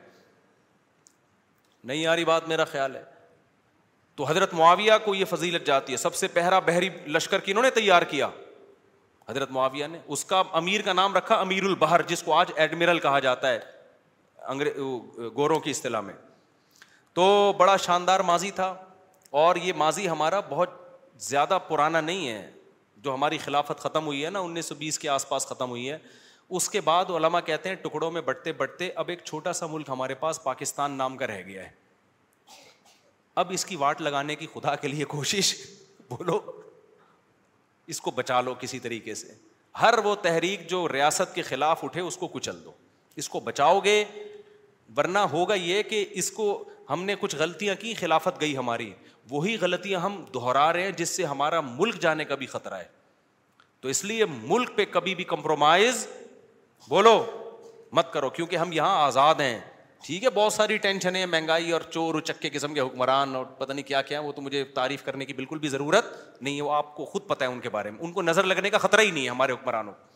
نہیں 1.84 1.98
یاری 2.00 2.24
بات 2.24 2.48
میرا 2.48 2.64
خیال 2.72 2.96
ہے 2.96 3.02
تو 4.16 4.24
حضرت 4.28 4.54
معاویہ 4.54 4.92
کو 5.04 5.14
یہ 5.14 5.24
فضیلت 5.30 5.66
جاتی 5.66 5.92
ہے 5.92 5.96
سب 5.96 6.14
سے 6.14 6.28
پہرا 6.32 6.58
بحری 6.68 6.88
لشکر 7.16 7.40
کنہوں 7.44 7.62
نے 7.62 7.70
تیار 7.80 8.02
کیا 8.10 8.28
حضرت 9.28 9.50
معاویہ 9.52 9.86
نے 9.86 9.98
اس 10.16 10.24
کا 10.24 10.42
امیر 10.60 10.82
کا 10.82 10.92
نام 10.92 11.14
رکھا 11.14 11.34
امیر 11.40 11.64
البہر 11.64 12.02
جس 12.08 12.22
کو 12.22 12.34
آج 12.34 12.50
ایڈمرل 12.64 12.98
کہا 12.98 13.18
جاتا 13.20 13.50
ہے 13.50 14.64
گوروں 15.36 15.58
کی 15.60 15.70
اصطلاح 15.70 16.00
میں 16.00 16.14
تو 17.14 17.24
بڑا 17.56 17.76
شاندار 17.86 18.20
ماضی 18.30 18.50
تھا 18.60 18.74
اور 19.40 19.56
یہ 19.62 19.72
ماضی 19.76 20.08
ہمارا 20.08 20.40
بہت 20.48 20.70
زیادہ 21.28 21.58
پرانا 21.68 22.00
نہیں 22.00 22.28
ہے 22.28 22.50
جو 23.04 23.14
ہماری 23.14 23.38
خلافت 23.38 23.80
ختم 23.80 24.06
ہوئی 24.06 24.24
ہے 24.24 24.30
نا 24.30 24.40
انیس 24.40 24.66
سو 24.66 24.74
بیس 24.74 24.98
کے 24.98 25.08
آس 25.08 25.28
پاس 25.28 25.46
ختم 25.46 25.70
ہوئی 25.70 25.90
ہے 25.90 25.98
اس 26.58 26.68
کے 26.70 26.80
بعد 26.80 27.04
علماء 27.10 27.16
علما 27.26 27.40
کہتے 27.48 27.68
ہیں 27.68 27.76
ٹکڑوں 27.82 28.10
میں 28.10 28.20
بٹتے 28.26 28.52
بٹتے 28.60 28.88
اب 29.02 29.08
ایک 29.10 29.20
چھوٹا 29.24 29.52
سا 29.52 29.66
ملک 29.70 29.88
ہمارے 29.88 30.14
پاس 30.22 30.42
پاکستان 30.42 30.92
نام 30.98 31.16
کا 31.16 31.26
رہ 31.26 31.42
گیا 31.46 31.64
ہے 31.64 31.70
اب 33.42 33.52
اس 33.54 33.64
کی 33.64 33.76
واٹ 33.84 34.00
لگانے 34.02 34.36
کی 34.36 34.46
خدا 34.54 34.74
کے 34.84 34.88
لیے 34.88 35.04
کوشش 35.14 35.54
بولو 36.10 36.40
اس 37.92 38.00
کو 38.00 38.10
بچا 38.14 38.40
لو 38.40 38.54
کسی 38.60 38.78
طریقے 38.86 39.14
سے 39.14 39.32
ہر 39.80 39.94
وہ 40.04 40.14
تحریک 40.22 40.68
جو 40.70 40.86
ریاست 40.92 41.34
کے 41.34 41.42
خلاف 41.50 41.84
اٹھے 41.84 42.00
اس 42.00 42.16
کو 42.16 42.28
کچل 42.28 42.58
دو 42.64 42.72
اس 43.22 43.28
کو 43.28 43.40
بچاؤ 43.44 43.78
گے 43.84 44.02
ورنہ 44.96 45.18
ہوگا 45.32 45.54
یہ 45.54 45.82
کہ 45.92 46.04
اس 46.22 46.30
کو 46.32 46.46
ہم 46.90 47.04
نے 47.04 47.14
کچھ 47.20 47.36
غلطیاں 47.36 47.74
کی 47.80 47.94
خلافت 47.94 48.40
گئی 48.40 48.56
ہماری 48.56 48.90
وہی 49.30 49.56
غلطیاں 49.60 50.00
ہم 50.00 50.22
دہرا 50.34 50.72
رہے 50.72 50.82
ہیں 50.82 50.90
جس 50.98 51.08
سے 51.16 51.24
ہمارا 51.26 51.60
ملک 51.64 51.98
جانے 52.02 52.24
کا 52.24 52.34
بھی 52.42 52.46
خطرہ 52.56 52.74
ہے 52.78 52.86
تو 53.80 53.88
اس 53.88 54.04
لیے 54.04 54.24
ملک 54.30 54.76
پہ 54.76 54.84
کبھی 54.90 55.14
بھی 55.14 55.24
کمپرومائز 55.32 56.06
بولو 56.88 57.18
مت 57.98 58.12
کرو 58.12 58.30
کیونکہ 58.38 58.56
ہم 58.56 58.72
یہاں 58.72 59.02
آزاد 59.06 59.40
ہیں 59.40 59.58
ٹھیک 60.08 60.24
ہے 60.24 60.30
بہت 60.34 60.52
ساری 60.52 60.76
ٹینشن 60.84 61.16
ہے 61.16 61.24
مہنگائی 61.26 61.70
اور 61.72 61.80
چور 61.90 62.18
چکے 62.26 62.48
قسم 62.50 62.74
کے 62.74 62.80
حکمران 62.80 63.34
اور 63.36 63.44
پتہ 63.56 63.72
نہیں 63.72 63.86
کیا 63.86 64.00
کیا 64.02 64.20
وہ 64.20 64.30
تو 64.32 64.42
مجھے 64.42 64.62
تعریف 64.74 65.02
کرنے 65.04 65.24
کی 65.26 65.32
بالکل 65.40 65.58
بھی 65.64 65.68
ضرورت 65.68 66.04
نہیں 66.42 66.56
ہے 66.56 66.62
وہ 66.62 66.72
آپ 66.74 66.94
کو 66.96 67.04
خود 67.06 67.26
پتہ 67.28 67.44
ہے 67.44 67.48
ان 67.48 67.58
کے 67.60 67.70
بارے 67.70 67.90
میں 67.90 67.98
ان 68.04 68.12
کو 68.12 68.22
نظر 68.22 68.44
لگنے 68.44 68.70
کا 68.70 68.78
خطرہ 68.84 69.00
ہی 69.00 69.10
نہیں 69.10 69.24
ہے 69.24 69.28
ہمارے 69.30 69.52
حکمرانوں 69.52 69.92
کو 69.98 70.06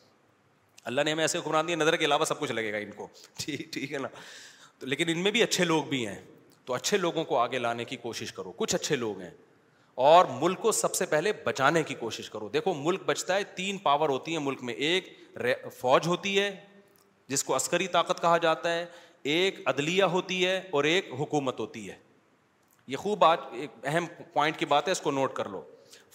اللہ 0.90 1.00
نے 1.06 1.12
ہمیں 1.12 1.22
ایسے 1.24 1.38
حکمران 1.38 1.68
دیے 1.68 1.76
نظر 1.76 1.96
کے 1.96 2.04
علاوہ 2.04 2.24
سب 2.28 2.40
کچھ 2.40 2.52
لگے 2.52 2.72
گا 2.72 2.78
ان 2.86 2.92
کو 2.96 3.08
ٹھیک 3.44 3.72
ٹھیک 3.72 3.92
ہے 3.92 3.98
نا 4.02 4.08
تو 4.78 4.86
لیکن 4.86 5.08
ان 5.16 5.18
میں 5.24 5.30
بھی 5.32 5.42
اچھے 5.42 5.64
لوگ 5.64 5.82
بھی 5.90 6.06
ہیں 6.06 6.16
تو 6.66 6.74
اچھے 6.74 6.96
لوگوں 7.04 7.24
کو 7.32 7.38
آگے 7.38 7.58
لانے 7.58 7.84
کی 7.92 7.96
کوشش 8.06 8.32
کرو 8.38 8.52
کچھ 8.56 8.74
اچھے 8.74 8.96
لوگ 9.04 9.20
ہیں 9.20 9.30
اور 10.08 10.24
ملک 10.40 10.60
کو 10.62 10.72
سب 10.82 10.94
سے 10.94 11.06
پہلے 11.14 11.32
بچانے 11.44 11.82
کی 11.82 11.94
کوشش 12.06 12.30
کرو 12.30 12.48
دیکھو 12.58 12.74
ملک 12.82 13.02
بچتا 13.06 13.36
ہے 13.36 13.44
تین 13.54 13.78
پاور 13.88 14.08
ہوتی 14.08 14.36
ہیں 14.36 14.42
ملک 14.48 14.62
میں 14.70 14.74
ایک 14.90 15.14
فوج 15.80 16.06
ہوتی 16.06 16.38
ہے 16.40 16.50
جس 17.28 17.44
کو 17.44 17.56
عسکری 17.56 17.86
طاقت 17.88 18.20
کہا 18.22 18.36
جاتا 18.38 18.72
ہے 18.74 18.84
ایک 19.30 19.58
عدلیہ 19.68 20.04
ہوتی 20.12 20.44
ہے 20.46 20.60
اور 20.70 20.84
ایک 20.84 21.08
حکومت 21.18 21.60
ہوتی 21.60 21.88
ہے 21.88 21.94
یہ 22.86 22.96
خوب 22.96 23.24
آج 23.24 23.38
ایک 23.60 23.70
اہم 23.86 24.06
پوائنٹ 24.32 24.56
کی 24.58 24.66
بات 24.66 24.86
ہے 24.88 24.92
اس 24.92 25.00
کو 25.00 25.10
نوٹ 25.10 25.32
کر 25.34 25.48
لو 25.48 25.60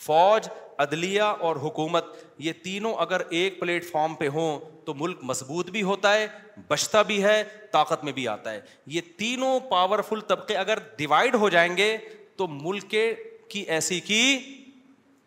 فوج 0.06 0.48
عدلیہ 0.80 1.22
اور 1.22 1.56
حکومت 1.62 2.06
یہ 2.44 2.54
تینوں 2.64 2.94
اگر 3.00 3.22
ایک 3.30 3.60
پلیٹ 3.60 3.86
فارم 3.92 4.16
پہ 4.16 4.28
ہوں 4.34 4.60
تو 4.86 4.94
ملک 4.98 5.20
مضبوط 5.24 5.70
بھی 5.72 5.82
ہوتا 5.84 6.14
ہے 6.14 6.28
بچتا 6.70 7.02
بھی 7.12 7.24
ہے 7.24 7.44
طاقت 7.72 8.04
میں 8.04 8.12
بھی 8.14 8.28
آتا 8.28 8.52
ہے 8.54 8.60
یہ 8.96 9.02
تینوں 9.18 9.60
پاورفل 9.70 10.20
طبقے 10.28 10.56
اگر 10.58 10.80
ڈیوائڈ 10.98 11.36
ہو 11.36 11.50
جائیں 11.50 11.76
گے 11.78 11.96
تو 12.38 12.48
ملک 12.48 12.90
کے 12.90 13.12
کی 13.50 13.60
ایسی 13.76 14.00
کی 14.10 14.22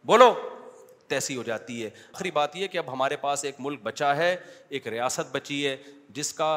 بولو 0.07 0.33
تیسی 1.09 1.37
ہو 1.37 1.43
جاتی 1.43 1.83
ہے 1.85 1.89
آخری 2.13 2.31
بات 2.31 2.57
یہ 2.57 2.67
کہ 2.73 2.79
اب 2.79 2.93
ہمارے 2.93 3.17
پاس 3.21 3.45
ایک 3.45 3.55
ملک 3.61 3.81
بچا 3.83 4.15
ہے 4.17 4.35
ایک 4.69 4.87
ریاست 4.89 5.35
بچی 5.37 5.67
ہے 5.67 5.77
جس 6.15 6.33
کا 6.35 6.51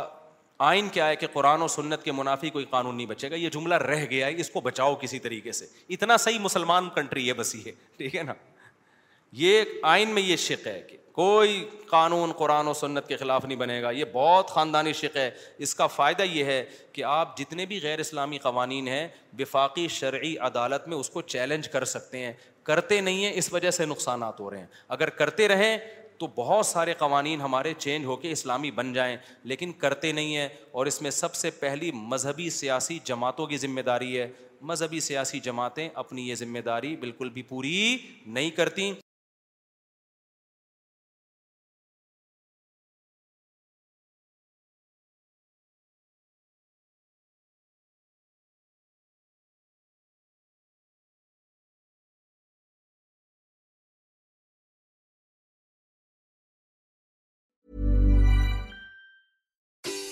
آئین 0.60 0.90
کیا 0.94 1.08
ہے 1.08 1.16
کہ 1.16 1.28
قرآن 1.34 1.62
و 1.62 1.68
سنت 1.68 2.04
کے 2.04 2.12
منافی 2.12 2.50
کوئی 2.50 2.66
قانون 2.70 2.96
نہیں 2.98 3.06
بچے 3.08 3.30
گا 3.32 3.36
یہ 3.36 3.50
جملہ 3.54 3.76
رہ 3.82 4.06
گیا 4.10 4.28
ہے 4.28 4.34
اس 4.40 4.50
کو 4.50 4.62
بچاؤ 4.62 4.96
کسی 5.02 5.20
طریقے 5.20 5.52
سے 5.52 5.66
اتنا 5.94 6.18
صحیح 6.18 6.40
مسلمان 6.40 6.90
کنٹری 6.96 7.28
ہے 7.28 7.34
بسی 7.34 7.64
ہے 7.66 7.72
ٹھیک 7.98 8.16
ہے 8.16 8.24
نا 8.24 8.34
یہ 9.38 9.64
آئین 9.92 10.10
میں 10.14 10.22
یہ 10.22 10.36
شک 10.36 10.68
ہے 10.68 10.82
کہ 10.90 10.98
کوئی 11.14 11.64
قانون 11.90 12.32
قرآن 12.38 12.68
و 12.68 12.74
سنت 12.74 13.08
کے 13.08 13.18
خلاف 13.18 13.44
نہیں 13.46 13.58
بنے 13.58 13.82
گا 13.82 13.90
یہ 13.92 14.06
بہت 14.14 14.50
خاندانی 14.52 14.94
شک 14.94 15.18
ہے 15.18 15.30
اس 15.58 15.74
کا 15.76 15.88
فائدہ 15.88 16.24
یہ 16.32 16.44
ہے 16.46 16.64
کہ 16.94 17.04
آپ 17.08 17.36
جتنے 17.38 17.66
بھی 17.66 17.80
غیر 17.84 18.00
اسلامی 18.00 18.38
قوانین 18.44 18.88
ہیں 18.88 19.08
وفاقی 19.40 19.88
شرعی 19.98 20.38
عدالت 20.50 20.88
میں 20.88 20.98
اس 20.98 21.10
کو 21.10 21.22
چیلنج 21.22 21.68
کر 21.70 21.86
سکتے 21.94 22.26
ہیں 22.26 22.34
کرتے 22.64 23.00
نہیں 23.02 23.24
ہیں 23.26 23.32
اس 23.38 23.52
وجہ 23.54 23.72
سے 23.72 23.86
نقصانات 23.86 24.40
ہو 24.40 24.50
رہے 24.52 24.58
ہیں 24.60 24.66
اگر 24.98 25.10
کرتے 25.22 25.48
رہیں 25.48 25.78
تو 26.20 26.28
بہت 26.36 26.66
سارے 26.66 26.94
قوانین 26.98 27.42
ہمارے 27.42 27.74
چینج 27.78 28.06
ہو 28.06 28.16
کے 28.24 28.32
اسلامی 28.32 28.72
بن 28.80 28.94
جائیں 28.94 29.16
لیکن 29.52 29.72
کرتے 29.84 30.12
نہیں 30.12 30.36
ہیں 30.36 30.48
اور 30.78 30.86
اس 30.86 31.02
میں 31.02 31.12
سب 31.20 31.36
سے 31.36 31.52
پہلی 31.60 31.92
مذہبی 32.14 32.50
سیاسی 32.60 33.00
جماعتوں 33.06 33.46
کی 33.48 33.58
ذمہ 33.66 33.82
داری 33.86 34.18
ہے 34.20 34.28
مذہبی 34.72 35.00
سیاسی 35.10 35.40
جماعتیں 35.50 35.88
اپنی 36.04 36.28
یہ 36.30 36.36
ذمہ 36.44 36.60
داری 36.66 36.96
بالکل 37.00 37.30
بھی 37.38 37.42
پوری 37.54 37.98
نہیں 38.26 38.50
کرتیں 38.58 38.92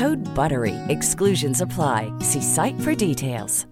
ہوڈ 0.00 0.28
بر 0.34 0.52
وی 0.62 0.70
exceptions 0.94 1.62
apply 1.62 2.08
see 2.32 2.40
site 2.54 2.84
for 2.84 2.92
details 3.06 3.64